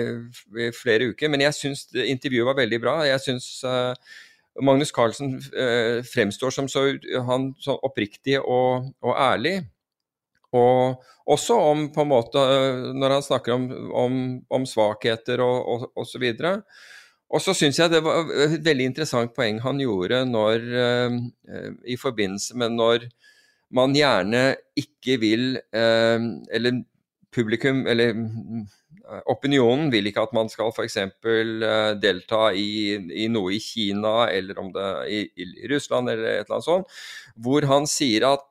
i, 0.54 0.68
flere 0.78 1.08
uker, 1.10 1.32
men 1.34 1.42
jeg 1.42 1.58
syns 1.58 1.88
intervjuet 1.98 2.46
var 2.52 2.60
veldig 2.60 2.80
bra. 2.84 2.94
Jeg 3.10 3.24
syns 3.24 3.48
uh, 3.66 3.98
Magnus 4.62 4.94
Carlsen 4.94 5.40
uh, 5.56 6.06
fremstår 6.06 6.54
som 6.54 6.70
så, 6.70 6.92
han, 7.26 7.52
så 7.60 7.80
oppriktig 7.82 8.38
og, 8.40 8.92
og 9.02 9.18
ærlig. 9.18 9.58
Og 10.58 11.04
også 11.32 11.56
om 11.72 11.86
på 11.96 12.04
en 12.04 12.10
måte 12.12 12.42
Når 12.98 13.14
han 13.16 13.24
snakker 13.24 13.54
om, 13.56 13.68
om, 13.96 14.16
om 14.52 14.66
svakheter 14.68 15.44
og, 15.46 15.60
og, 15.74 15.86
og 15.96 16.08
så 16.08 16.20
videre. 16.20 16.58
Og 17.32 17.40
så 17.40 17.56
syns 17.56 17.80
jeg 17.80 17.94
det 17.94 18.02
var 18.04 18.28
et 18.44 18.60
veldig 18.66 18.90
interessant 18.90 19.32
poeng 19.32 19.62
han 19.64 19.80
gjorde 19.80 20.26
når, 20.28 20.66
i 21.88 21.96
forbindelse 21.96 22.58
med 22.60 22.76
når 22.76 23.06
man 23.72 23.96
gjerne 23.96 24.42
ikke 24.76 25.16
vil 25.22 25.46
Eller 25.72 26.82
publikum, 27.32 27.86
eller 27.88 28.12
opinionen 29.32 29.90
vil 29.92 30.08
ikke 30.10 30.24
at 30.28 30.36
man 30.36 30.50
skal 30.52 30.72
f.eks. 30.72 30.98
Delta 32.02 32.44
i, 32.56 32.96
i, 33.24 33.28
noe 33.32 33.56
i 33.56 33.62
Kina 33.64 34.30
eller 34.32 34.60
om 34.62 34.72
det 34.76 34.88
i, 35.12 35.22
i 35.44 35.68
Russland 35.72 36.12
eller 36.12 36.28
et 36.28 36.46
eller 36.46 36.58
annet 36.58 36.68
sånt, 36.68 37.02
hvor 37.36 37.68
han 37.70 37.88
sier 37.90 38.28
at 38.34 38.46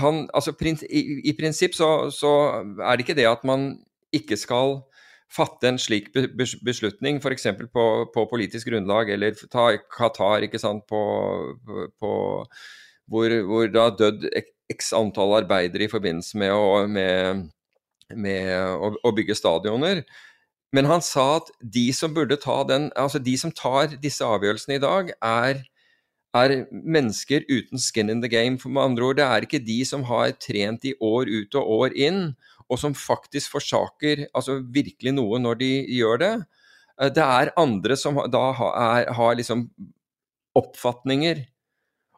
han, 0.00 0.24
altså, 0.34 0.54
i, 0.90 1.02
i, 1.24 1.32
prinsipp 1.38 1.74
så, 1.74 2.10
så, 2.10 2.32
er 2.80 2.96
det 2.96 3.06
ikke 3.06 3.18
det 3.18 3.28
at 3.30 3.44
man 3.44 3.72
ikke 4.14 4.36
skal 4.38 4.80
fatte 5.34 5.68
en 5.68 5.78
slik 5.80 6.12
beslutning, 6.64 7.18
f.eks. 7.18 7.46
På, 7.72 7.84
på 8.14 8.26
politisk 8.30 8.70
grunnlag, 8.70 9.10
eller 9.10 9.34
ta 9.50 9.72
Qatar 9.90 10.46
ikke 10.46 10.60
sant, 10.62 10.84
på, 10.88 11.00
på 12.00 12.12
hvor, 13.10 13.34
hvor 13.48 13.66
det 13.66 13.80
har 13.80 13.96
dødd 13.98 14.28
x 14.72 14.92
antall 14.96 15.40
arbeidere 15.42 15.86
i 15.86 15.92
forbindelse 15.92 16.38
med, 16.40 16.54
å, 16.54 16.84
med, 16.88 17.48
med 18.14 18.52
å, 18.54 18.94
å, 19.02 19.12
bygge 19.16 19.36
stadioner. 19.38 20.04
Men 20.74 20.88
han 20.90 21.02
sa 21.04 21.36
at 21.38 21.50
de 21.60 21.88
som 21.94 22.14
ta 22.14 22.56
den, 22.68 22.90
altså 22.96 23.20
de 23.22 23.36
som 23.38 23.52
tar 23.54 23.94
disse 24.02 24.24
avgjørelsene 24.24 24.78
i 24.78 24.82
dag, 24.82 25.12
er 25.20 25.62
er 26.34 26.54
mennesker 26.70 27.44
uten 27.48 27.78
skin 27.78 28.10
in 28.10 28.22
the 28.24 28.30
game. 28.30 28.58
For 28.58 28.72
med 28.72 28.82
andre 28.82 29.08
ord, 29.08 29.18
det 29.20 29.26
er 29.26 29.46
ikke 29.46 29.62
de 29.62 29.78
som 29.86 30.04
har 30.08 30.34
trent 30.42 30.84
i 30.88 30.94
år 31.00 31.30
ut 31.30 31.58
og 31.60 31.72
år 31.78 31.96
inn, 31.96 32.22
og 32.68 32.80
som 32.80 32.96
faktisk 32.96 33.54
forsaker 33.54 34.26
altså 34.32 34.58
virkelig 34.74 35.14
noe 35.14 35.38
når 35.42 35.60
de 35.60 35.72
gjør 35.98 36.22
det. 36.22 36.34
Eh, 37.00 37.10
det 37.14 37.24
er 37.24 37.54
andre 37.60 37.98
som 38.00 38.18
da 38.30 38.46
har, 38.56 39.10
har 39.18 39.36
liksom 39.38 39.68
oppfatninger. 40.58 41.44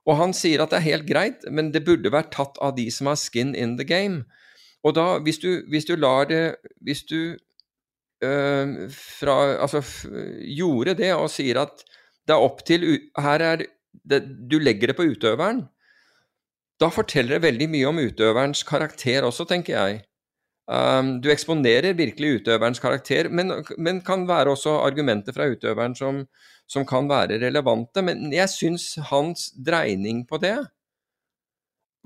Og 0.06 0.20
han 0.20 0.34
sier 0.36 0.62
at 0.62 0.70
det 0.70 0.80
er 0.80 0.90
helt 0.93 1.09
greit, 1.09 1.47
men 1.51 1.72
det 1.74 1.84
burde 1.86 2.12
vært 2.14 2.30
tatt 2.36 2.60
av 2.62 2.76
de 2.76 2.86
som 2.94 3.10
har 3.10 3.18
skin 3.18 3.55
in 3.59 3.74
the 3.80 3.86
game. 3.86 4.22
Og 4.86 4.94
da, 4.94 5.16
hvis 5.24 5.40
du, 5.43 5.64
hvis 5.66 5.88
du 5.88 5.97
lar 5.98 6.28
det 6.30 6.60
Hvis 6.84 7.02
du 7.10 7.34
øh, 8.22 8.90
fra, 8.93 9.36
altså, 9.59 9.82
gjorde 10.47 10.94
det 10.94 11.10
og 11.16 11.30
sier 11.32 11.59
at 11.64 11.82
det 12.26 12.34
er 12.34 12.44
opp 12.44 12.62
til 12.66 12.84
Her 13.18 13.43
er 13.43 13.64
det, 14.05 14.23
du 14.51 14.59
legger 14.60 14.93
det 14.93 14.98
på 14.98 15.06
utøveren, 15.09 15.64
da 16.81 16.90
forteller 16.93 17.36
det 17.36 17.47
veldig 17.47 17.68
mye 17.73 17.89
om 17.89 18.02
utøverens 18.02 18.62
karakter 18.68 19.24
også, 19.24 19.47
tenker 19.48 19.77
jeg. 19.77 20.02
Um, 20.66 21.20
du 21.23 21.31
eksponerer 21.31 21.94
virkelig 21.97 22.40
utøverens 22.40 22.82
karakter, 22.82 23.31
men, 23.31 23.52
men, 23.78 24.02
kan 24.05 24.27
være 24.28 24.52
også 24.56 24.81
argumenter 24.82 25.32
fra 25.32 25.47
utøveren 25.48 25.94
som, 25.97 26.24
som 26.66 26.85
kan 26.86 27.09
være 27.09 27.39
relevante. 27.40 28.02
Men 28.02 28.32
jeg 28.35 28.51
syns 28.52 28.90
hans 29.12 29.52
dreining 29.56 30.24
på 30.28 30.40
det 30.43 30.59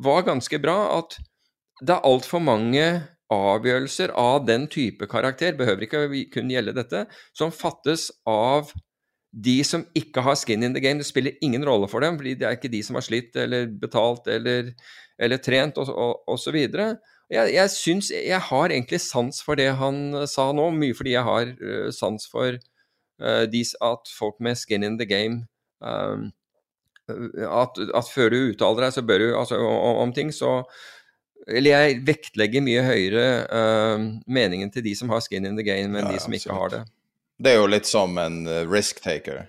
var 0.05 0.29
ganske 0.29 0.61
bra. 0.61 0.77
At 1.01 1.17
det 1.81 1.97
er 1.97 2.07
altfor 2.07 2.45
mange 2.45 2.85
avgjørelser 3.31 4.13
av 4.19 4.45
den 4.47 4.67
type 4.71 5.09
karakter, 5.09 5.57
behøver 5.57 5.87
ikke 5.87 6.05
kun 6.35 6.51
gjelde 6.53 6.77
dette, 6.77 7.05
som 7.33 7.55
fattes 7.55 8.11
av 8.29 8.75
de 9.31 9.61
som 9.67 9.85
ikke 9.95 10.25
har 10.27 10.39
skin 10.39 10.65
in 10.67 10.75
the 10.75 10.83
game, 10.83 10.99
det 10.99 11.07
spiller 11.07 11.39
ingen 11.45 11.65
rolle 11.67 11.89
for 11.91 12.03
dem, 12.03 12.19
fordi 12.19 12.35
det 12.39 12.49
er 12.49 12.57
ikke 12.59 12.73
de 12.73 12.83
som 12.83 12.99
har 12.99 13.07
slitt 13.07 13.37
eller 13.39 13.69
betalt 13.81 14.27
eller, 14.27 14.73
eller 15.23 15.43
trent 15.43 15.79
osv. 15.79 16.59
Jeg, 17.31 17.53
jeg 17.55 17.71
syns 17.71 18.11
jeg 18.11 18.43
har 18.49 18.75
egentlig 18.75 19.01
sans 19.05 19.43
for 19.47 19.59
det 19.61 19.71
han 19.79 20.27
sa 20.27 20.51
nå, 20.57 20.67
mye 20.75 20.97
fordi 20.99 21.15
jeg 21.15 21.27
har 21.29 21.55
uh, 21.63 21.89
sans 21.95 22.27
for 22.27 22.59
uh, 22.59 23.45
de, 23.47 23.65
at 23.87 24.15
folk 24.19 24.41
med 24.43 24.59
skin 24.59 24.87
in 24.87 24.99
the 24.99 25.07
game 25.07 25.45
um, 25.79 26.33
at, 27.11 27.79
at, 27.79 28.07
før 28.11 28.31
du 28.35 28.41
uttaler 28.51 28.87
deg 28.87 28.95
så 28.95 29.07
bør 29.07 29.23
du, 29.23 29.29
altså, 29.39 29.59
om, 29.63 30.03
om 30.09 30.15
ting, 30.15 30.35
så 30.35 30.63
Eller 31.49 31.73
jeg 31.73 32.03
vektlegger 32.07 32.61
mye 32.63 32.83
høyere 32.85 33.23
uh, 33.49 34.03
meningen 34.27 34.71
til 34.71 34.85
de 34.85 34.93
som 34.95 35.09
har 35.11 35.23
skin 35.25 35.47
in 35.49 35.57
the 35.57 35.65
game, 35.65 35.95
enn 35.97 36.11
ja, 36.11 36.13
de 36.13 36.21
som 36.21 36.35
ikke 36.37 36.53
har 36.55 36.75
det. 36.75 36.83
Det 37.41 37.55
er 37.55 37.57
jo 37.57 37.71
litt 37.73 37.89
som 37.89 38.19
en 38.21 38.43
eh, 38.47 38.67
risk 38.69 39.01
taker. 39.01 39.47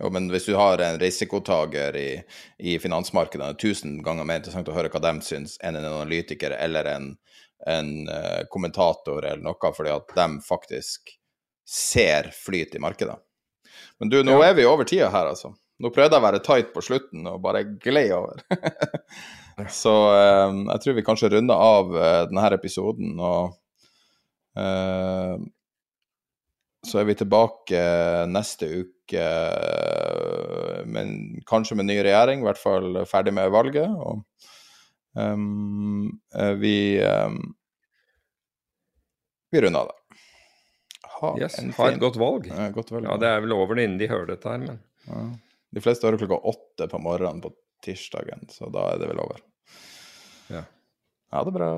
Jo, 0.00 0.08
men 0.12 0.30
hvis 0.32 0.46
du 0.48 0.54
har 0.56 0.80
en 0.80 0.98
risikotaker 1.00 1.96
i, 1.96 2.08
i 2.58 2.78
finansmarkedene, 2.80 3.50
er 3.50 3.56
det 3.56 3.64
tusen 3.64 3.98
ganger 4.04 4.24
mer 4.28 4.40
interessant 4.40 4.68
å 4.72 4.76
høre 4.76 4.88
hva 4.92 5.02
de 5.04 5.12
syns, 5.24 5.56
enn 5.60 5.76
en 5.76 5.88
analytiker 5.88 6.52
eller 6.56 6.88
en, 6.90 7.06
en 7.64 7.92
uh, 8.08 8.42
kommentator 8.52 9.24
eller 9.24 9.40
noe, 9.44 9.72
fordi 9.76 9.94
at 9.94 10.12
de 10.18 10.26
faktisk 10.44 11.14
ser 11.64 12.28
flyt 12.36 12.76
i 12.76 12.82
markedet. 12.84 13.16
Men 13.96 14.12
du, 14.12 14.18
nå 14.24 14.36
ja. 14.36 14.50
er 14.50 14.58
vi 14.58 14.68
over 14.68 14.88
tida 14.88 15.08
her, 15.12 15.32
altså. 15.32 15.54
Nå 15.80 15.92
prøvde 15.92 16.16
jeg 16.16 16.24
å 16.24 16.26
være 16.26 16.44
tight 16.44 16.72
på 16.76 16.84
slutten 16.84 17.24
og 17.32 17.40
bare 17.44 17.64
glei 17.80 18.06
over. 18.16 18.44
Så 19.80 19.92
um, 19.92 20.66
jeg 20.68 20.84
tror 20.84 20.96
vi 20.96 21.04
kanskje 21.04 21.32
runder 21.32 21.56
av 21.56 21.92
uh, 21.96 22.22
denne 22.28 22.48
episoden. 22.56 23.16
og 23.16 23.56
uh, 24.60 25.40
så 26.86 27.00
er 27.00 27.08
vi 27.08 27.18
tilbake 27.18 27.80
neste 28.30 28.68
uke, 28.82 29.26
men 30.86 31.12
kanskje 31.48 31.78
med 31.78 31.88
ny 31.90 31.98
regjering, 32.06 32.42
i 32.42 32.48
hvert 32.48 32.60
fall 32.62 33.02
ferdig 33.10 33.34
med 33.36 33.52
valget. 33.54 33.90
Og 33.90 34.22
um, 35.18 36.10
vi 36.62 36.76
um, 37.02 37.40
vi 39.50 39.60
runder 39.60 39.88
det. 39.88 39.96
Ha, 41.16 41.32
yes, 41.40 41.56
ha 41.78 41.88
et 41.88 42.00
godt 42.02 42.18
valg. 42.20 42.48
Ja, 42.50 42.68
godt 42.74 42.90
valg. 42.92 43.06
Ja, 43.08 43.16
Det 43.16 43.28
er 43.30 43.40
vel 43.40 43.54
over 43.56 43.78
det 43.78 43.86
innen 43.86 44.00
de 44.00 44.08
hører 44.10 44.28
dette 44.34 44.50
her, 44.50 44.60
men 44.60 44.82
ja. 45.06 45.22
De 45.76 45.82
fleste 45.82 46.06
hører 46.06 46.20
klokka 46.20 46.38
åtte 46.50 46.88
på 46.90 47.00
morgenen 47.02 47.40
på 47.44 47.50
tirsdagen, 47.84 48.46
så 48.52 48.68
da 48.72 48.84
er 48.92 49.00
det 49.00 49.08
vel 49.10 49.20
over. 49.22 49.40
Ja. 50.52 50.62
Ha 51.32 51.42
det 51.46 51.54
bra. 51.56 51.70